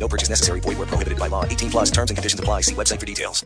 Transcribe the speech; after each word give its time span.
No 0.00 0.08
purchase 0.08 0.30
necessary. 0.30 0.60
Void 0.60 0.78
where 0.78 0.86
prohibited 0.86 1.18
by 1.18 1.28
law. 1.28 1.44
18 1.44 1.70
plus 1.70 1.90
terms 1.90 2.10
and 2.10 2.16
conditions 2.16 2.40
apply. 2.40 2.62
See 2.62 2.74
website 2.74 2.98
for 2.98 3.06
details. 3.06 3.44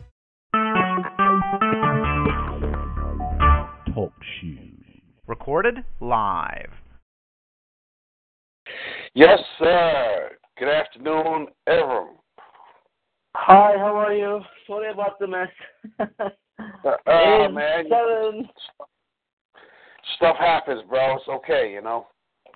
Talk 3.93 4.13
shoes. 4.39 4.59
Recorded 5.27 5.83
live. 5.99 6.71
Yes, 9.13 9.39
sir. 9.59 10.31
Good 10.57 10.69
afternoon, 10.69 11.47
Evan. 11.67 12.07
Hi, 13.35 13.73
how 13.77 13.95
are 13.97 14.13
you? 14.13 14.39
Sorry 14.65 14.91
about 14.91 15.19
the 15.19 15.27
mess. 15.27 15.47
Uh, 15.99 16.05
uh, 17.05 17.49
man, 17.51 17.85
seven. 17.89 18.49
stuff 20.15 20.37
happens, 20.39 20.81
bro. 20.89 21.15
It's 21.15 21.27
okay, 21.27 21.71
you 21.73 21.81
know. 21.81 22.07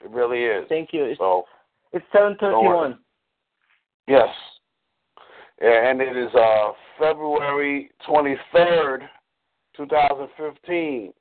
It 0.03 0.09
really 0.09 0.43
is. 0.43 0.65
Thank 0.69 0.89
you. 0.93 1.05
It's, 1.05 1.17
So, 1.19 1.43
it's 1.91 2.05
seven 2.13 2.37
thirty-one. 2.39 2.99
Yes. 4.09 4.27
And 5.61 6.01
it 6.01 6.17
is 6.17 6.33
uh 6.35 6.71
February 6.97 7.91
23rd, 8.07 9.01
2015. 9.77 11.13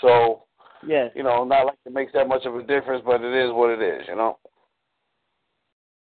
So, 0.00 0.44
Yes, 0.86 1.10
you 1.14 1.22
know, 1.22 1.44
not 1.44 1.66
like 1.66 1.78
it 1.84 1.92
makes 1.92 2.12
that 2.14 2.26
much 2.26 2.46
of 2.46 2.54
a 2.54 2.62
difference, 2.62 3.02
but 3.04 3.20
it 3.22 3.34
is 3.34 3.52
what 3.52 3.70
it 3.70 3.82
is, 3.82 4.06
you 4.08 4.16
know. 4.16 4.38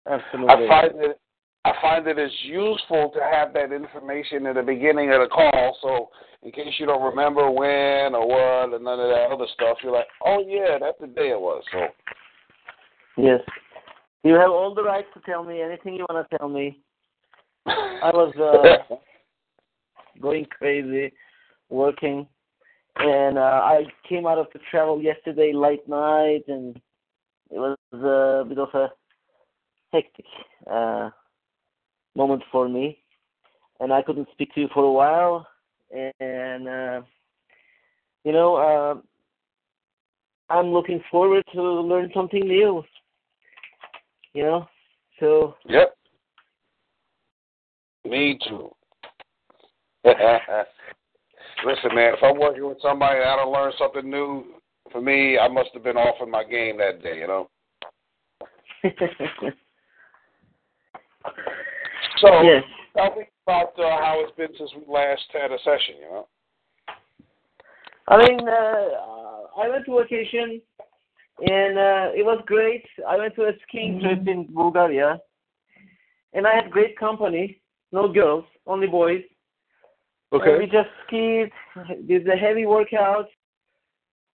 absolutely. 0.10 0.66
I 0.66 0.68
find 0.68 0.92
it 0.96 1.20
I 1.66 1.74
find 1.82 2.08
that 2.08 2.18
it's 2.18 2.34
useful 2.44 3.12
to 3.14 3.20
have 3.20 3.54
that 3.54 3.74
information 3.74 4.46
at 4.46 4.56
the 4.56 4.64
beginning 4.64 5.12
of 5.12 5.20
the 5.20 5.28
call, 5.28 5.78
so 5.82 6.10
in 6.42 6.52
case 6.52 6.74
you 6.80 6.86
don't 6.86 7.04
remember 7.04 7.52
when 7.52 8.16
or 8.16 8.26
what 8.26 8.74
and 8.74 8.84
none 8.84 9.00
of 9.00 9.10
that 9.10 9.30
other 9.32 9.46
stuff, 9.54 9.78
you're 9.84 9.92
like, 9.92 10.08
oh 10.26 10.44
yeah, 10.48 10.78
that's 10.80 11.00
the 11.02 11.08
day 11.08 11.32
it 11.32 11.40
was. 11.40 11.64
So 11.72 11.88
Yes. 13.18 13.42
You 14.24 14.34
have 14.34 14.52
all 14.52 14.76
the 14.76 14.84
right 14.84 15.06
to 15.14 15.22
tell 15.22 15.44
me 15.44 15.62
anything 15.62 15.94
you 15.96 16.06
want 16.10 16.30
to 16.30 16.38
tell 16.38 16.50
me. 16.50 16.80
I 17.66 18.12
was 18.14 18.34
uh, 18.36 18.96
going 20.22 20.46
crazy, 20.46 21.14
working, 21.70 22.28
and 22.98 23.38
uh, 23.38 23.62
I 23.64 23.86
came 24.08 24.26
out 24.26 24.38
of 24.38 24.48
the 24.54 24.60
travel 24.70 25.02
yesterday 25.02 25.54
late 25.54 25.88
night, 25.88 26.44
and 26.48 26.76
it 27.50 27.58
was 27.60 27.78
a 27.94 28.48
bit 28.48 28.58
of 28.58 28.70
a 28.74 28.92
hectic 29.94 30.26
uh, 30.70 31.10
moment 32.16 32.44
for 32.52 32.68
me, 32.68 33.00
and 33.80 33.94
I 33.94 34.02
couldn't 34.02 34.28
speak 34.34 34.54
to 34.56 34.62
you 34.62 34.68
for 34.74 34.84
a 34.84 34.92
while, 34.92 35.48
and 36.20 36.68
uh, 36.68 37.02
you 38.26 38.34
know, 38.34 38.56
uh, 38.56 40.54
I'm 40.54 40.68
looking 40.74 41.02
forward 41.10 41.44
to 41.54 41.62
learn 41.62 42.12
something 42.14 42.42
new. 42.42 42.84
You 44.34 44.44
know, 44.44 44.68
so 45.20 45.56
Yep. 45.66 45.96
Me 48.06 48.40
too. 48.48 48.70
Listen, 51.66 51.94
man, 51.94 52.14
if 52.14 52.24
I'm 52.24 52.40
working 52.40 52.66
with 52.66 52.78
somebody 52.82 53.20
and 53.20 53.30
I 53.30 53.36
don't 53.36 53.52
learn 53.52 53.74
something 53.78 54.10
new, 54.10 54.46
for 54.92 55.02
me, 55.02 55.38
I 55.38 55.48
must 55.48 55.70
have 55.74 55.84
been 55.84 55.98
off 55.98 56.16
in 56.22 56.32
my 56.32 56.44
game 56.44 56.78
that 56.78 57.04
day, 57.04 57.20
you 57.20 57.28
know. 57.28 57.50
So, 62.22 62.42
yes. 62.42 62.64
tell 62.96 63.16
me 63.16 63.24
about 63.46 63.80
uh, 63.80 63.98
how 64.02 64.22
it's 64.24 64.36
been 64.36 64.50
since 64.58 64.72
we 64.76 64.82
last 64.92 65.22
had 65.32 65.52
a 65.52 65.58
session, 65.60 65.96
you 66.02 66.10
know. 66.10 66.28
I 68.08 68.18
mean, 68.18 68.40
uh, 68.48 69.62
I 69.62 69.70
went 69.70 69.86
to 69.86 70.00
vacation, 70.00 70.62
and 71.42 71.78
uh, 71.78 72.12
it 72.16 72.26
was 72.26 72.42
great. 72.46 72.86
I 73.08 73.18
went 73.18 73.36
to 73.36 73.44
a 73.44 73.54
skiing 73.68 74.00
trip 74.02 74.28
in 74.28 74.48
Bulgaria, 74.54 75.20
and 76.34 76.46
I 76.46 76.56
had 76.56 76.72
great 76.72 76.98
company. 76.98 77.62
No 77.92 78.12
girls, 78.12 78.46
only 78.68 78.88
boys. 78.88 79.24
And 80.52 80.60
we 80.60 80.66
just 80.66 80.90
skied, 81.08 81.52
did 82.08 82.26
the 82.26 82.36
heavy 82.36 82.66
workout, 82.66 83.28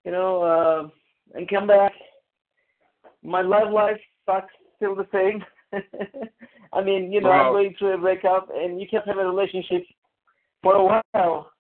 you 0.04 0.12
know, 0.12 0.42
uh, 0.44 1.38
and 1.38 1.50
come 1.50 1.68
back. 1.68 1.94
My 3.24 3.42
love 3.42 3.72
life 3.72 4.00
sucks 4.26 4.54
still 4.76 4.96
the 4.96 5.08
same. 5.14 5.44
I 6.74 6.84
mean, 6.84 7.12
you 7.12 7.22
know, 7.22 7.32
I'm 7.32 7.54
going 7.54 7.76
through 7.78 7.94
a 7.94 7.98
breakup, 7.98 8.50
and 8.54 8.80
you 8.82 8.88
can't 8.90 9.08
have 9.08 9.18
a 9.18 9.26
relationship 9.26 9.84
for 10.62 10.76
a 10.76 11.02
while, 11.14 11.52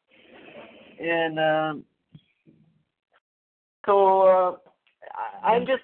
and 0.99 1.39
um, 1.39 1.83
so 3.85 4.21
uh, 4.21 4.69
I, 5.15 5.53
I'm 5.53 5.65
just, 5.65 5.83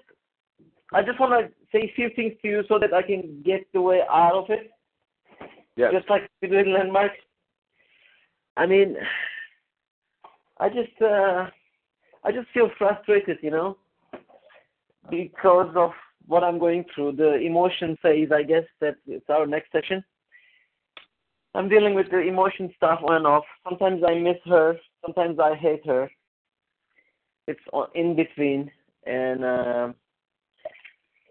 I 0.94 1.02
just 1.02 1.20
want 1.20 1.32
to 1.32 1.52
say 1.72 1.86
a 1.86 1.94
few 1.96 2.10
things 2.16 2.34
to 2.42 2.48
you 2.48 2.64
so 2.68 2.78
that 2.80 2.94
I 2.94 3.02
can 3.02 3.42
get 3.46 3.66
the 3.74 3.82
way 3.82 4.02
out 4.10 4.34
of 4.34 4.50
it 4.50 4.72
Yes. 5.76 5.94
just 5.94 6.10
like 6.10 6.30
we 6.42 6.48
did 6.48 6.68
in 6.68 6.74
landmark. 6.74 7.12
I 8.58 8.66
mean, 8.66 8.98
I 10.60 10.70
just 10.70 11.02
uh, 11.02 11.48
I 12.24 12.32
just 12.32 12.50
feel 12.54 12.70
frustrated, 12.78 13.38
you 13.42 13.52
know, 13.52 13.78
because 15.10 15.74
of 15.76 15.92
what 16.28 16.44
I'm 16.44 16.60
going 16.60 16.86
through, 16.94 17.14
the 17.14 17.36
emotion 17.36 17.98
phase. 18.02 18.30
I 18.32 18.44
guess 18.44 18.66
that 18.82 18.96
it's 19.08 19.30
our 19.30 19.48
next 19.48 19.72
section. 19.72 20.04
I'm 21.56 21.68
dealing 21.68 21.96
with 21.96 22.10
the 22.12 22.20
emotion 22.20 22.72
stuff 22.78 23.00
on 23.08 23.16
and 23.16 23.28
off. 23.28 23.44
Sometimes 23.68 24.04
I 24.08 24.16
miss 24.16 24.38
her. 24.46 24.76
Sometimes 25.06 25.40
I 25.40 25.56
hate 25.56 25.86
her. 25.86 26.10
It's 27.48 27.60
in 27.96 28.16
between, 28.16 28.70
and 29.06 29.44
uh, 29.44 29.94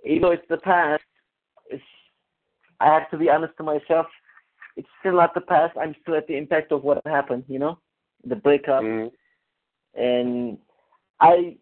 even 0.04 0.22
though 0.22 0.30
it's 0.32 0.48
the 0.48 0.58
past, 0.58 1.02
it's 1.68 1.82
I 2.80 2.86
have 2.86 3.10
to 3.10 3.18
be 3.18 3.28
honest 3.28 3.56
to 3.58 3.62
myself 3.62 4.06
it's 4.76 4.88
still 5.00 5.16
not 5.16 5.34
the 5.34 5.40
past. 5.42 5.76
I'm 5.76 5.94
still 6.02 6.16
at 6.16 6.26
the 6.26 6.36
impact 6.36 6.72
of 6.72 6.82
what 6.82 7.02
happened, 7.06 7.44
you 7.48 7.58
know, 7.58 7.78
the 8.24 8.36
breakup, 8.36 8.82
Mhm. 8.82 9.12
and 9.94 10.58
I 11.20 11.58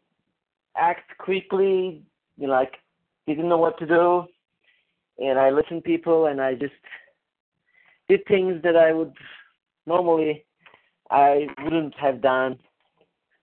act 0.77 1.19
quickly, 1.19 2.05
you 2.37 2.47
know, 2.47 2.53
like 2.53 2.81
didn't 3.27 3.49
know 3.49 3.59
what 3.59 3.77
to 3.79 3.87
do, 3.87 4.29
and 5.19 5.39
I 5.39 5.51
listened 5.51 5.85
people, 5.85 6.27
and 6.27 6.41
I 6.41 6.55
just 6.55 6.75
did 8.09 8.25
things 8.27 8.63
that 8.63 8.77
I 8.77 8.93
would 8.93 9.15
normally 9.87 10.45
I 11.11 11.49
wouldn't 11.65 11.95
have 11.95 12.21
done, 12.21 12.61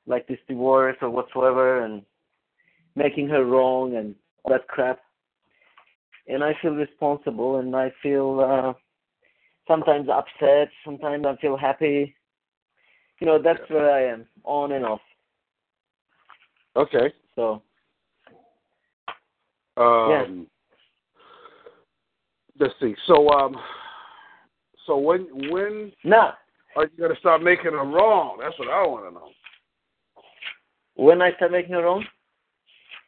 like 0.06 0.28
this 0.28 0.40
divorce 0.48 0.98
or 1.02 1.10
whatsoever, 1.10 1.82
and 1.82 2.06
making 2.96 3.28
her 3.30 3.46
wrong 3.46 3.96
and 3.96 4.16
all 4.44 4.52
that 4.52 4.68
crap. 4.68 5.00
And 6.28 6.44
I 6.44 6.56
feel 6.62 6.72
responsible, 6.72 7.58
and 7.60 7.76
I 7.76 7.92
feel. 8.02 8.40
uh 8.40 8.74
sometimes 9.68 10.08
upset, 10.10 10.70
sometimes 10.84 11.26
I 11.26 11.36
feel 11.38 11.58
happy. 11.58 12.16
You 13.20 13.28
know, 13.28 13.42
that's 13.42 13.68
where 13.70 13.90
I 13.90 14.04
am, 14.14 14.28
on 14.44 14.74
and 14.74 14.86
off. 14.86 15.02
Okay. 16.76 17.14
So 17.36 17.62
Um, 19.78 20.48
Let's 22.60 22.74
see. 22.80 22.96
So, 23.08 23.30
um, 23.30 23.58
so 24.86 24.98
when 24.98 25.22
when 25.52 25.92
no. 26.04 26.32
are 26.78 26.84
you 26.84 26.98
gonna 27.00 27.20
start 27.20 27.42
making 27.42 27.72
her 27.72 27.84
wrong? 27.84 28.38
That's 28.40 28.58
what 28.60 28.70
I 28.70 28.86
want 28.86 29.06
to 29.08 29.14
know. 29.14 29.30
when 30.96 31.22
I 31.22 31.34
start 31.36 31.52
making 31.52 31.74
her 31.74 31.84
wrong, 31.84 32.06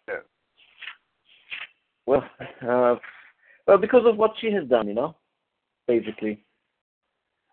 Yeah. 0.10 0.16
Well, 2.08 2.24
uh, 2.68 2.96
well, 3.68 3.78
because 3.78 4.04
of 4.06 4.18
what 4.18 4.32
she 4.40 4.52
has 4.52 4.68
done, 4.68 4.88
you 4.88 4.94
know, 4.96 5.16
basically. 5.88 6.44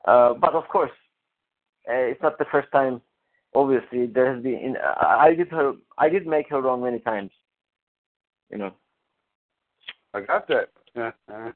Uh, 0.06 0.35
but 0.35 0.55
of 0.55 0.67
course, 0.69 0.93
uh, 1.89 1.93
it's 2.11 2.23
not 2.23 2.39
the 2.39 2.47
first 2.51 2.71
time. 2.73 3.03
Obviously, 3.55 4.06
there 4.06 4.33
has 4.35 4.43
been. 4.43 4.55
In, 4.55 4.77
I 4.79 5.27
I 5.29 5.35
did 5.35 5.49
her. 5.51 5.75
I 5.99 6.09
did 6.09 6.27
make 6.27 6.49
her 6.51 6.61
wrong 6.62 6.83
many 6.83 6.99
times. 7.01 7.31
You 8.51 8.59
know. 8.59 8.73
I 10.15 10.21
got 10.21 10.49
that. 10.49 10.71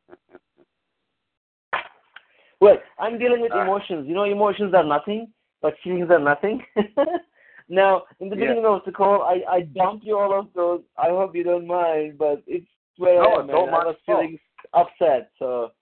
Well, 2.61 2.79
I'm 2.99 3.19
dealing 3.21 3.41
with 3.41 3.53
Uh, 3.53 3.63
emotions. 3.63 4.09
You 4.09 4.15
know, 4.15 4.25
emotions 4.25 4.75
are 4.75 4.83
nothing, 4.83 5.33
but 5.63 5.75
feelings 5.85 6.11
are 6.11 6.19
nothing. 6.19 6.65
now, 7.69 8.03
in 8.19 8.29
the 8.31 8.37
Yeah. 8.37 8.49
beginning 8.49 8.67
of 8.67 8.85
the 8.85 8.91
call, 8.91 9.23
I, 9.23 9.45
I 9.49 9.61
dumped 9.61 10.05
you 10.05 10.19
all 10.19 10.33
of 10.37 10.53
those. 10.55 10.83
I 10.97 11.09
hope 11.11 11.37
you 11.37 11.45
don't 11.45 11.69
mind, 11.69 12.19
but 12.19 12.43
it's 12.49 12.67
where 12.99 13.23
No, 13.23 13.31
I 13.31 13.41
am. 13.41 13.47
don't 13.47 13.71
mind 13.71 13.85
I 13.85 13.87
was 13.87 13.97
feeling 14.05 14.39
upset, 14.75 15.31
so 15.39 15.73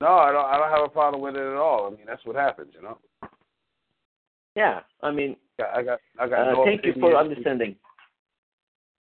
No, 0.00 0.14
I 0.14 0.32
don't. 0.32 0.44
I 0.46 0.56
don't 0.56 0.70
have 0.70 0.84
a 0.84 0.88
problem 0.88 1.22
with 1.22 1.36
it 1.36 1.40
at 1.40 1.56
all. 1.56 1.86
I 1.86 1.90
mean, 1.90 2.06
that's 2.06 2.24
what 2.24 2.36
happens, 2.36 2.72
you 2.74 2.82
know. 2.82 2.98
Yeah, 4.56 4.80
I 5.02 5.10
mean, 5.10 5.36
I 5.58 5.82
got. 5.82 6.00
I 6.18 6.28
got. 6.28 6.48
uh, 6.48 6.52
no 6.52 6.64
thank 6.64 6.84
you 6.84 6.94
for 7.00 7.16
understanding. 7.16 7.76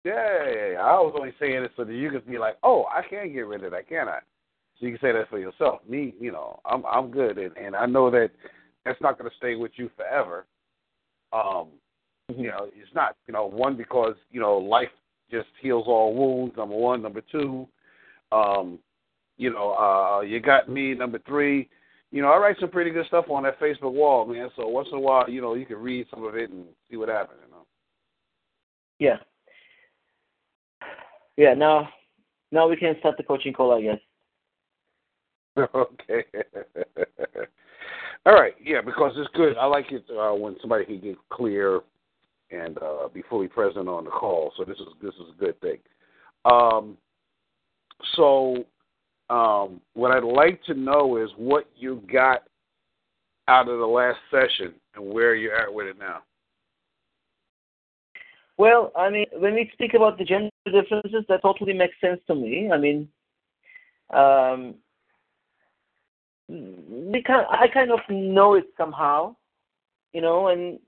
Yeah, 0.03 0.51
yeah, 0.53 0.71
yeah. 0.73 0.81
I 0.81 0.93
was 0.99 1.15
only 1.17 1.33
saying 1.39 1.63
it 1.63 1.71
so 1.75 1.83
that 1.83 1.93
you 1.93 2.11
could 2.11 2.27
be 2.27 2.37
like, 2.37 2.57
oh, 2.61 2.85
I 2.85 3.01
can 3.07 3.33
get 3.33 3.47
rid 3.47 3.63
of 3.63 3.71
that, 3.71 3.89
can 3.89 4.07
I? 4.07 4.19
So 4.79 4.85
you 4.85 4.91
can 4.91 5.01
say 5.01 5.11
that 5.13 5.29
for 5.29 5.39
yourself. 5.39 5.79
Me, 5.87 6.13
you 6.19 6.31
know, 6.31 6.59
I'm 6.65 6.85
I'm 6.85 7.09
good, 7.09 7.37
and 7.37 7.55
and 7.57 7.75
I 7.75 7.85
know 7.85 8.11
that 8.11 8.29
that's 8.83 9.01
not 9.01 9.17
going 9.17 9.29
to 9.29 9.37
stay 9.37 9.55
with 9.55 9.71
you 9.75 9.89
forever. 9.95 10.45
Um, 11.33 11.69
you 12.29 12.47
know, 12.47 12.67
it's 12.75 12.93
not. 12.93 13.15
You 13.27 13.33
know, 13.33 13.45
one 13.47 13.75
because 13.75 14.15
you 14.31 14.39
know 14.39 14.57
life 14.57 14.89
just 15.35 15.49
heals 15.61 15.85
all 15.87 16.13
wounds. 16.13 16.55
Number 16.57 16.75
one, 16.75 17.01
number 17.01 17.21
two, 17.31 17.67
um, 18.31 18.79
you 19.37 19.51
know, 19.51 19.73
uh, 19.73 20.21
you 20.21 20.39
got 20.39 20.69
me. 20.69 20.93
Number 20.93 21.19
three, 21.27 21.69
you 22.11 22.21
know, 22.21 22.29
I 22.29 22.37
write 22.37 22.55
some 22.59 22.69
pretty 22.69 22.91
good 22.91 23.05
stuff 23.07 23.25
on 23.29 23.43
that 23.43 23.59
Facebook 23.59 23.93
wall, 23.93 24.25
man. 24.25 24.49
So 24.55 24.67
once 24.67 24.87
in 24.91 24.97
a 24.97 25.01
while, 25.01 25.29
you 25.29 25.41
know, 25.41 25.53
you 25.55 25.65
can 25.65 25.77
read 25.77 26.07
some 26.09 26.23
of 26.23 26.35
it 26.35 26.49
and 26.49 26.65
see 26.89 26.97
what 26.97 27.09
happens. 27.09 27.39
You 27.45 27.51
know. 27.51 27.65
Yeah. 28.99 29.17
Yeah. 31.37 31.53
Now, 31.53 31.89
now 32.51 32.67
we 32.67 32.77
can 32.77 32.95
start 32.99 33.17
the 33.17 33.23
coaching 33.23 33.53
call, 33.53 33.73
I 33.73 33.81
guess. 33.81 33.99
okay. 35.75 36.23
All 38.25 38.33
right. 38.33 38.53
Yeah, 38.63 38.81
because 38.81 39.13
it's 39.17 39.29
good. 39.35 39.57
I 39.57 39.65
like 39.65 39.91
it 39.91 40.05
uh, 40.09 40.33
when 40.33 40.55
somebody 40.61 40.85
can 40.85 40.99
get 40.99 41.17
clear 41.29 41.81
and 42.55 42.77
uh, 42.79 43.07
be 43.13 43.23
fully 43.29 43.47
present 43.47 43.87
on 43.87 44.05
the 44.05 44.09
call. 44.09 44.51
So 44.57 44.63
this 44.63 44.77
is 44.77 44.87
this 45.01 45.13
is 45.15 45.33
a 45.35 45.39
good 45.39 45.59
thing. 45.61 45.77
Um, 46.45 46.97
so 48.15 48.65
um, 49.29 49.81
what 49.93 50.11
I'd 50.11 50.23
like 50.23 50.63
to 50.65 50.73
know 50.73 51.17
is 51.17 51.29
what 51.37 51.67
you 51.75 52.03
got 52.11 52.43
out 53.47 53.67
of 53.67 53.79
the 53.79 53.85
last 53.85 54.17
session 54.31 54.73
and 54.95 55.13
where 55.13 55.35
you're 55.35 55.55
at 55.55 55.73
with 55.73 55.87
it 55.87 55.97
now. 55.99 56.21
Well, 58.57 58.91
I 58.95 59.09
mean, 59.09 59.25
when 59.33 59.53
we 59.53 59.69
speak 59.73 59.93
about 59.95 60.17
the 60.17 60.23
gender 60.23 60.49
differences, 60.65 61.25
that 61.27 61.41
totally 61.41 61.73
makes 61.73 61.95
sense 61.99 62.21
to 62.27 62.35
me. 62.35 62.69
I 62.73 62.77
mean, 62.77 63.09
um, 64.13 64.75
we 66.47 67.21
kind, 67.25 67.45
I 67.49 67.67
kind 67.73 67.91
of 67.91 67.99
know 68.09 68.53
it 68.53 68.65
somehow, 68.77 69.35
you 70.13 70.21
know, 70.21 70.47
and 70.47 70.79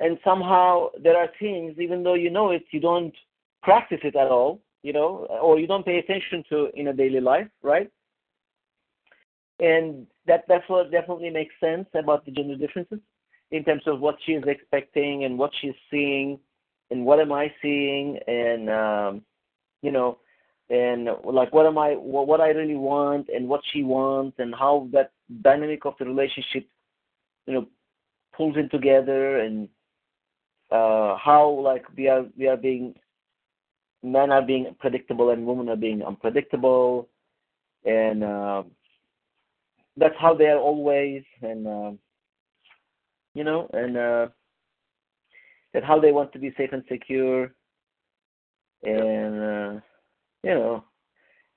and 0.00 0.18
somehow 0.24 0.88
there 1.02 1.16
are 1.16 1.28
things, 1.38 1.76
even 1.78 2.02
though 2.02 2.14
you 2.14 2.30
know 2.30 2.50
it, 2.50 2.64
you 2.70 2.80
don't 2.80 3.14
practice 3.62 4.00
it 4.02 4.16
at 4.16 4.28
all, 4.28 4.60
you 4.82 4.92
know, 4.92 5.26
or 5.40 5.58
you 5.58 5.66
don't 5.66 5.86
pay 5.86 5.98
attention 5.98 6.44
to 6.48 6.70
in 6.74 6.88
a 6.88 6.92
daily 6.92 7.20
life, 7.20 7.48
right? 7.62 7.90
And 9.60 10.06
that 10.26 10.44
that's 10.48 10.68
what 10.68 10.90
definitely 10.90 11.30
makes 11.30 11.54
sense 11.60 11.86
about 11.94 12.24
the 12.24 12.32
gender 12.32 12.56
differences 12.56 12.98
in 13.50 13.64
terms 13.64 13.82
of 13.86 14.00
what 14.00 14.16
she 14.24 14.32
is 14.32 14.44
expecting 14.46 15.24
and 15.24 15.38
what 15.38 15.50
she's 15.60 15.74
seeing 15.90 16.38
and 16.90 17.04
what 17.04 17.20
am 17.20 17.32
I 17.32 17.52
seeing 17.60 18.18
and 18.26 18.70
um, 18.70 19.22
you 19.82 19.92
know 19.92 20.18
and 20.70 21.08
like 21.24 21.52
what 21.52 21.66
am 21.66 21.78
I 21.78 21.92
what 21.92 22.40
I 22.40 22.48
really 22.48 22.76
want 22.76 23.28
and 23.28 23.48
what 23.48 23.60
she 23.72 23.82
wants 23.82 24.36
and 24.38 24.54
how 24.54 24.88
that 24.92 25.12
dynamic 25.42 25.84
of 25.84 25.94
the 25.98 26.06
relationship 26.06 26.66
you 27.46 27.54
know 27.54 27.66
pulls 28.34 28.56
in 28.56 28.68
together 28.70 29.38
and 29.38 29.68
uh, 30.72 31.16
how 31.16 31.48
like 31.62 31.84
we 31.96 32.08
are 32.08 32.24
we 32.36 32.48
are 32.48 32.56
being 32.56 32.94
men 34.02 34.32
are 34.32 34.42
being 34.42 34.74
predictable 34.78 35.30
and 35.30 35.46
women 35.46 35.68
are 35.68 35.76
being 35.76 36.02
unpredictable. 36.02 37.08
And 37.84 38.24
uh, 38.24 38.62
that's 39.96 40.14
how 40.18 40.34
they 40.34 40.46
are 40.46 40.58
always. 40.58 41.22
And 41.42 41.66
uh, 41.66 41.92
you 43.34 43.44
know 43.44 43.68
and 43.72 43.96
uh, 43.96 44.28
that 45.74 45.84
how 45.84 46.00
they 46.00 46.12
want 46.12 46.32
to 46.32 46.38
be 46.38 46.54
safe 46.56 46.70
and 46.72 46.84
secure. 46.88 47.52
And 48.82 49.42
uh, 49.42 49.80
you 50.42 50.54
know 50.54 50.84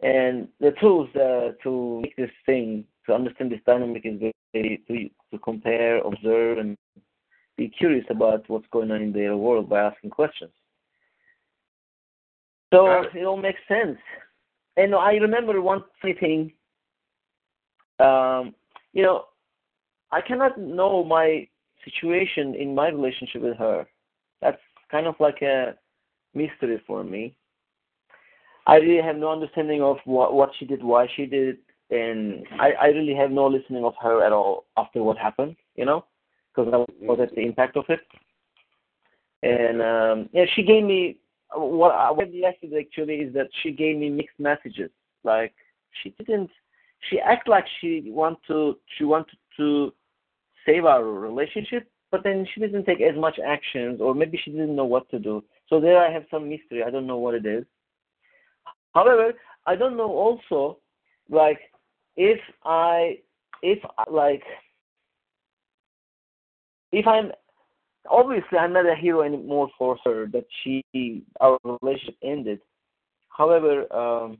and 0.02 0.48
the 0.60 0.72
tools 0.82 1.10
uh, 1.16 1.52
to 1.64 2.02
make 2.02 2.16
this 2.18 2.32
thing 2.46 2.86
to 3.06 3.14
understand 3.14 3.52
this 3.52 3.62
dynamic 3.66 4.06
is 4.06 4.20
very 4.54 4.82
to 4.88 5.10
to 5.32 5.42
compare 5.44 6.00
observe 6.00 6.58
and 6.58 6.78
be 7.58 7.70
curious 7.70 8.06
about 8.10 8.48
what's 8.50 8.68
going 8.72 8.92
on 8.92 9.02
in 9.02 9.14
their 9.14 9.38
world 9.38 9.70
by 9.70 9.82
asking 9.82 10.10
questions. 10.10 10.52
So 12.74 13.04
it 13.14 13.24
all 13.24 13.38
makes 13.38 13.60
sense. 13.68 13.98
And 14.78 14.94
i 14.94 15.14
remember 15.14 15.62
one 15.62 15.84
funny 16.02 16.14
thing. 16.14 16.52
Um, 17.98 18.54
you 18.92 19.04
know 19.04 19.26
i 20.12 20.20
cannot 20.22 20.60
know 20.60 21.04
my 21.04 21.48
situation 21.86 22.56
in 22.56 22.76
my 22.76 22.90
relationship 22.90 23.42
with 23.42 23.58
her. 23.58 23.86
That's 24.42 24.60
kind 24.92 25.08
of 25.08 25.16
like 25.20 25.42
a 25.42 25.76
mystery 26.34 26.82
for 26.86 27.04
me. 27.04 27.36
I 28.68 28.76
really 28.78 29.02
have 29.02 29.16
no 29.16 29.32
understanding 29.32 29.82
of 29.82 29.98
what 30.06 30.34
what 30.34 30.52
she 30.58 30.66
did, 30.66 30.84
why 30.84 31.08
she 31.16 31.26
did, 31.26 31.58
it, 31.90 31.96
and 31.96 32.46
I 32.60 32.72
I 32.72 32.86
really 32.88 33.16
have 33.16 33.32
no 33.32 33.48
listening 33.48 33.86
of 33.86 33.94
her 34.02 34.26
at 34.26 34.32
all 34.32 34.66
after 34.76 35.04
what 35.04 35.18
happened, 35.18 35.56
you 35.76 35.86
know, 35.86 36.06
because 36.56 36.72
I 36.74 37.06
was 37.06 37.20
at 37.22 37.36
the 37.36 37.42
impact 37.42 37.78
of 37.78 37.86
it. 37.90 38.02
And 39.44 39.82
um 39.82 40.30
yeah, 40.34 40.46
she 40.56 40.64
gave 40.64 40.84
me 40.84 41.18
what 41.56 41.92
I 41.92 42.12
reacted 42.12 42.74
actually 42.78 43.16
is 43.16 43.34
that 43.34 43.48
she 43.62 43.72
gave 43.72 43.98
me 43.98 44.10
mixed 44.10 44.40
messages. 44.40 44.92
Like 45.24 45.54
she 46.02 46.10
didn't, 46.18 46.50
she 47.10 47.20
act 47.20 47.48
like 47.48 47.66
she 47.80 48.04
want 48.08 48.40
to 48.48 48.78
she 48.98 49.04
wanted 49.04 49.38
to 49.58 49.94
save 50.66 50.86
our 50.86 51.04
relationship, 51.04 51.88
but 52.12 52.24
then 52.24 52.48
she 52.54 52.60
didn't 52.60 52.86
take 52.86 53.02
as 53.02 53.16
much 53.16 53.40
actions, 53.46 54.02
or 54.02 54.16
maybe 54.16 54.40
she 54.44 54.52
didn't 54.52 54.76
know 54.76 54.86
what 54.86 55.10
to 55.12 55.20
do. 55.20 55.44
So 55.70 55.80
there 55.80 56.04
I 56.04 56.12
have 56.12 56.26
some 56.32 56.50
mystery. 56.50 56.84
I 56.84 56.90
don't 56.90 57.08
know 57.08 57.18
what 57.18 57.36
it 57.36 57.46
is. 57.46 57.66
However, 58.94 59.34
I 59.66 59.76
don't 59.76 59.98
know 59.98 60.12
also, 60.12 60.80
like, 61.30 61.60
if 62.16 62.40
I, 62.64 63.20
if 63.62 63.80
like, 64.10 64.44
if 66.96 67.08
I'm, 67.08 67.32
obviously 68.10 68.58
I'm 68.58 68.74
not 68.74 68.86
a 68.86 68.96
hero 68.96 69.22
anymore 69.22 69.70
for 69.78 69.98
her 70.06 70.28
that 70.28 70.46
she, 70.64 70.84
our 71.42 71.58
relationship 71.64 72.16
ended. 72.24 72.60
However, 73.30 73.92
um, 73.94 74.38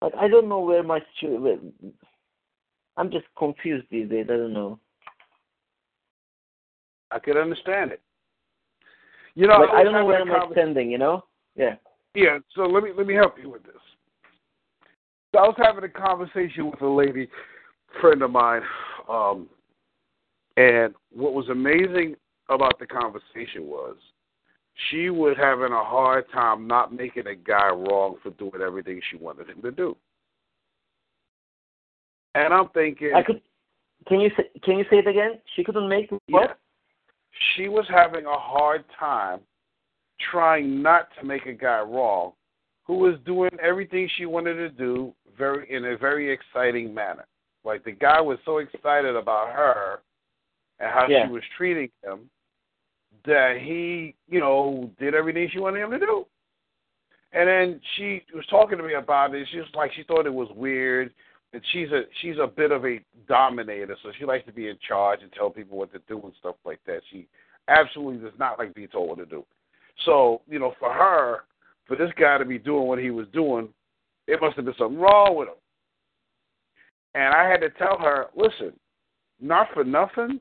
like 0.00 0.14
I 0.18 0.28
don't 0.28 0.48
know 0.48 0.60
where 0.60 0.82
my 0.82 1.00
situation. 1.20 1.72
I'm 2.96 3.10
just 3.10 3.26
confused 3.38 3.86
these 3.90 4.08
days. 4.08 4.26
I 4.28 4.36
don't 4.36 4.52
know. 4.52 4.78
I 7.10 7.18
could 7.18 7.36
understand 7.36 7.92
it. 7.92 8.00
You 9.34 9.46
know, 9.46 9.58
like, 9.58 9.70
I, 9.70 9.82
don't 9.82 9.92
know 9.92 10.04
where 10.04 10.20
I'm 10.20 10.30
I'm. 10.30 10.90
You 10.90 10.98
know? 10.98 11.24
Yeah. 11.56 11.76
Yeah. 12.14 12.38
So 12.54 12.62
let 12.62 12.82
me 12.82 12.90
let 12.96 13.06
me 13.06 13.14
help 13.14 13.36
you 13.40 13.50
with 13.50 13.62
this. 13.64 13.72
So 15.34 15.40
I 15.40 15.42
was 15.46 15.56
having 15.56 15.84
a 15.84 15.88
conversation 15.88 16.70
with 16.70 16.82
a 16.82 16.86
lady 16.86 17.28
friend 18.00 18.22
of 18.22 18.30
mine, 18.30 18.62
um, 19.08 19.48
and 20.56 20.94
what 21.10 21.34
was 21.34 21.48
amazing 21.48 22.16
about 22.48 22.78
the 22.78 22.86
conversation 22.86 23.66
was 23.66 23.96
she 24.90 25.10
was 25.10 25.36
having 25.38 25.72
a 25.72 25.84
hard 25.84 26.24
time 26.32 26.66
not 26.66 26.92
making 26.92 27.26
a 27.26 27.34
guy 27.34 27.68
wrong 27.68 28.16
for 28.22 28.30
doing 28.30 28.62
everything 28.64 29.00
she 29.10 29.16
wanted 29.16 29.48
him 29.48 29.62
to 29.62 29.70
do. 29.70 29.96
And 32.34 32.52
I'm 32.54 32.68
thinking, 32.70 33.12
I 33.14 33.22
could. 33.22 33.42
Can 34.08 34.20
you 34.20 34.30
say? 34.36 34.44
Can 34.64 34.78
you 34.78 34.84
say 34.90 34.98
it 34.98 35.06
again? 35.06 35.38
She 35.54 35.62
couldn't 35.62 35.88
make 35.88 36.10
what? 36.10 36.22
Yeah. 36.30 36.54
She 37.54 37.68
was 37.68 37.84
having 37.88 38.24
a 38.24 38.38
hard 38.38 38.84
time 38.98 39.40
trying 40.30 40.82
not 40.82 41.08
to 41.18 41.26
make 41.26 41.46
a 41.46 41.52
guy 41.52 41.80
wrong, 41.80 42.32
who 42.86 42.98
was 42.98 43.16
doing 43.26 43.50
everything 43.62 44.08
she 44.16 44.26
wanted 44.26 44.54
to 44.54 44.68
do 44.70 45.14
very 45.36 45.70
in 45.70 45.84
a 45.84 45.96
very 45.96 46.32
exciting 46.32 46.94
manner. 46.94 47.26
Like 47.64 47.84
the 47.84 47.92
guy 47.92 48.20
was 48.20 48.38
so 48.44 48.58
excited 48.58 49.14
about 49.14 49.50
her 49.50 50.00
and 50.78 50.90
how 50.90 51.06
Yeah. 51.08 51.26
she 51.26 51.32
was 51.32 51.42
treating 51.56 51.90
him 52.02 52.30
that 53.24 53.58
he, 53.60 54.14
you 54.28 54.40
know, 54.40 54.90
did 54.98 55.14
everything 55.14 55.48
she 55.48 55.58
wanted 55.58 55.80
him 55.80 55.90
to 55.90 55.98
do. 55.98 56.26
And 57.32 57.48
then 57.48 57.80
she 57.96 58.24
was 58.34 58.46
talking 58.46 58.78
to 58.78 58.84
me 58.84 58.94
about 58.94 59.34
it. 59.34 59.48
She 59.50 59.58
was 59.58 59.68
like, 59.74 59.92
she 59.92 60.02
thought 60.02 60.26
it 60.26 60.34
was 60.34 60.50
weird. 60.50 61.12
And 61.52 61.62
she's 61.70 61.90
a 61.92 62.02
she's 62.20 62.38
a 62.38 62.46
bit 62.46 62.72
of 62.72 62.84
a 62.86 62.98
dominator, 63.28 63.96
so 64.02 64.10
she 64.18 64.24
likes 64.24 64.46
to 64.46 64.52
be 64.52 64.68
in 64.68 64.78
charge 64.86 65.20
and 65.22 65.30
tell 65.32 65.50
people 65.50 65.76
what 65.76 65.92
to 65.92 66.00
do 66.08 66.18
and 66.22 66.32
stuff 66.40 66.56
like 66.64 66.80
that. 66.86 67.02
She 67.10 67.28
absolutely 67.68 68.24
does 68.24 68.38
not 68.38 68.58
like 68.58 68.74
being 68.74 68.88
told 68.88 69.10
what 69.10 69.18
to 69.18 69.26
do. 69.26 69.44
So, 70.06 70.40
you 70.48 70.58
know, 70.58 70.74
for 70.78 70.90
her, 70.90 71.40
for 71.86 71.96
this 71.96 72.10
guy 72.18 72.38
to 72.38 72.44
be 72.46 72.58
doing 72.58 72.86
what 72.86 72.98
he 72.98 73.10
was 73.10 73.26
doing, 73.34 73.68
it 74.26 74.40
must 74.40 74.56
have 74.56 74.64
been 74.64 74.74
something 74.78 74.98
wrong 74.98 75.36
with 75.36 75.48
him. 75.48 75.54
And 77.14 77.34
I 77.34 77.46
had 77.48 77.60
to 77.60 77.70
tell 77.70 77.98
her, 77.98 78.28
listen, 78.34 78.72
not 79.40 79.68
for 79.74 79.84
nothing, 79.84 80.40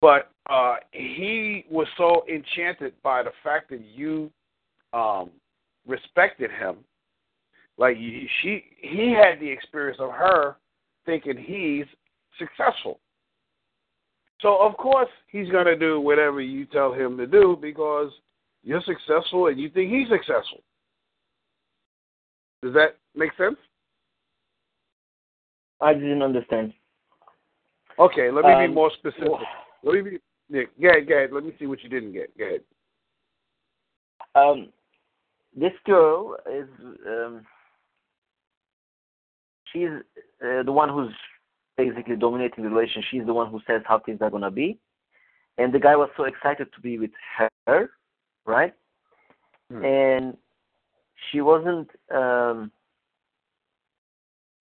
but 0.00 0.30
uh, 0.48 0.76
he 0.92 1.64
was 1.70 1.86
so 1.96 2.24
enchanted 2.32 2.94
by 3.02 3.22
the 3.22 3.32
fact 3.42 3.70
that 3.70 3.84
you 3.84 4.30
um, 4.92 5.30
respected 5.86 6.50
him 6.50 6.76
Like 7.78 7.96
she, 7.96 8.64
he 8.76 9.10
had 9.10 9.40
the 9.40 9.48
experience 9.48 9.98
of 10.00 10.10
her 10.10 10.56
thinking 11.06 11.38
he's 11.38 11.86
successful. 12.38 13.00
So 14.40 14.58
of 14.60 14.76
course 14.76 15.08
he's 15.28 15.48
gonna 15.50 15.76
do 15.76 15.98
whatever 16.00 16.42
you 16.42 16.66
tell 16.66 16.92
him 16.92 17.16
to 17.16 17.26
do 17.26 17.58
because 17.60 18.10
you're 18.62 18.82
successful 18.82 19.46
and 19.46 19.58
you 19.58 19.70
think 19.70 19.90
he's 19.90 20.08
successful. 20.08 20.62
Does 22.62 22.74
that 22.74 22.98
make 23.14 23.30
sense? 23.38 23.56
I 25.80 25.94
didn't 25.94 26.22
understand. 26.22 26.74
Okay, 27.98 28.30
let 28.30 28.44
me 28.44 28.52
Um, 28.52 28.68
be 28.68 28.74
more 28.74 28.90
specific. 28.98 29.30
Let 29.82 29.94
me 29.94 30.10
be 30.10 30.18
Nick, 30.50 30.80
go 30.80 30.88
ahead, 30.88 31.08
go 31.08 31.14
ahead. 31.14 31.30
Let 31.32 31.44
me 31.44 31.52
see 31.58 31.66
what 31.66 31.82
you 31.82 31.88
didn't 31.88 32.12
get. 32.12 32.36
Go 32.36 32.44
ahead. 32.44 32.60
Um, 34.34 34.68
this 35.56 35.72
girl 35.86 36.36
is 36.52 36.68
um, 37.06 37.46
she's 39.72 39.88
uh, 40.44 40.62
the 40.64 40.72
one 40.72 40.88
who's 40.88 41.14
basically 41.76 42.16
dominating 42.16 42.64
the 42.64 42.70
relationship. 42.70 43.08
She's 43.10 43.26
the 43.26 43.32
one 43.32 43.50
who 43.50 43.60
says 43.66 43.82
how 43.86 44.00
things 44.00 44.18
are 44.20 44.30
gonna 44.30 44.50
be, 44.50 44.78
and 45.58 45.72
the 45.72 45.78
guy 45.78 45.96
was 45.96 46.10
so 46.16 46.24
excited 46.24 46.68
to 46.74 46.80
be 46.80 46.98
with 46.98 47.10
her, 47.66 47.90
right? 48.44 48.74
Hmm. 49.70 49.84
And 49.84 50.36
she 51.30 51.40
wasn't 51.40 51.88
um, 52.14 52.72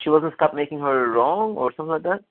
she 0.02 0.10
wasn't 0.10 0.34
stop 0.36 0.54
making 0.54 0.80
her 0.80 1.12
wrong 1.12 1.56
or 1.56 1.74
something 1.76 1.92
like 1.92 2.04
that. 2.04 2.24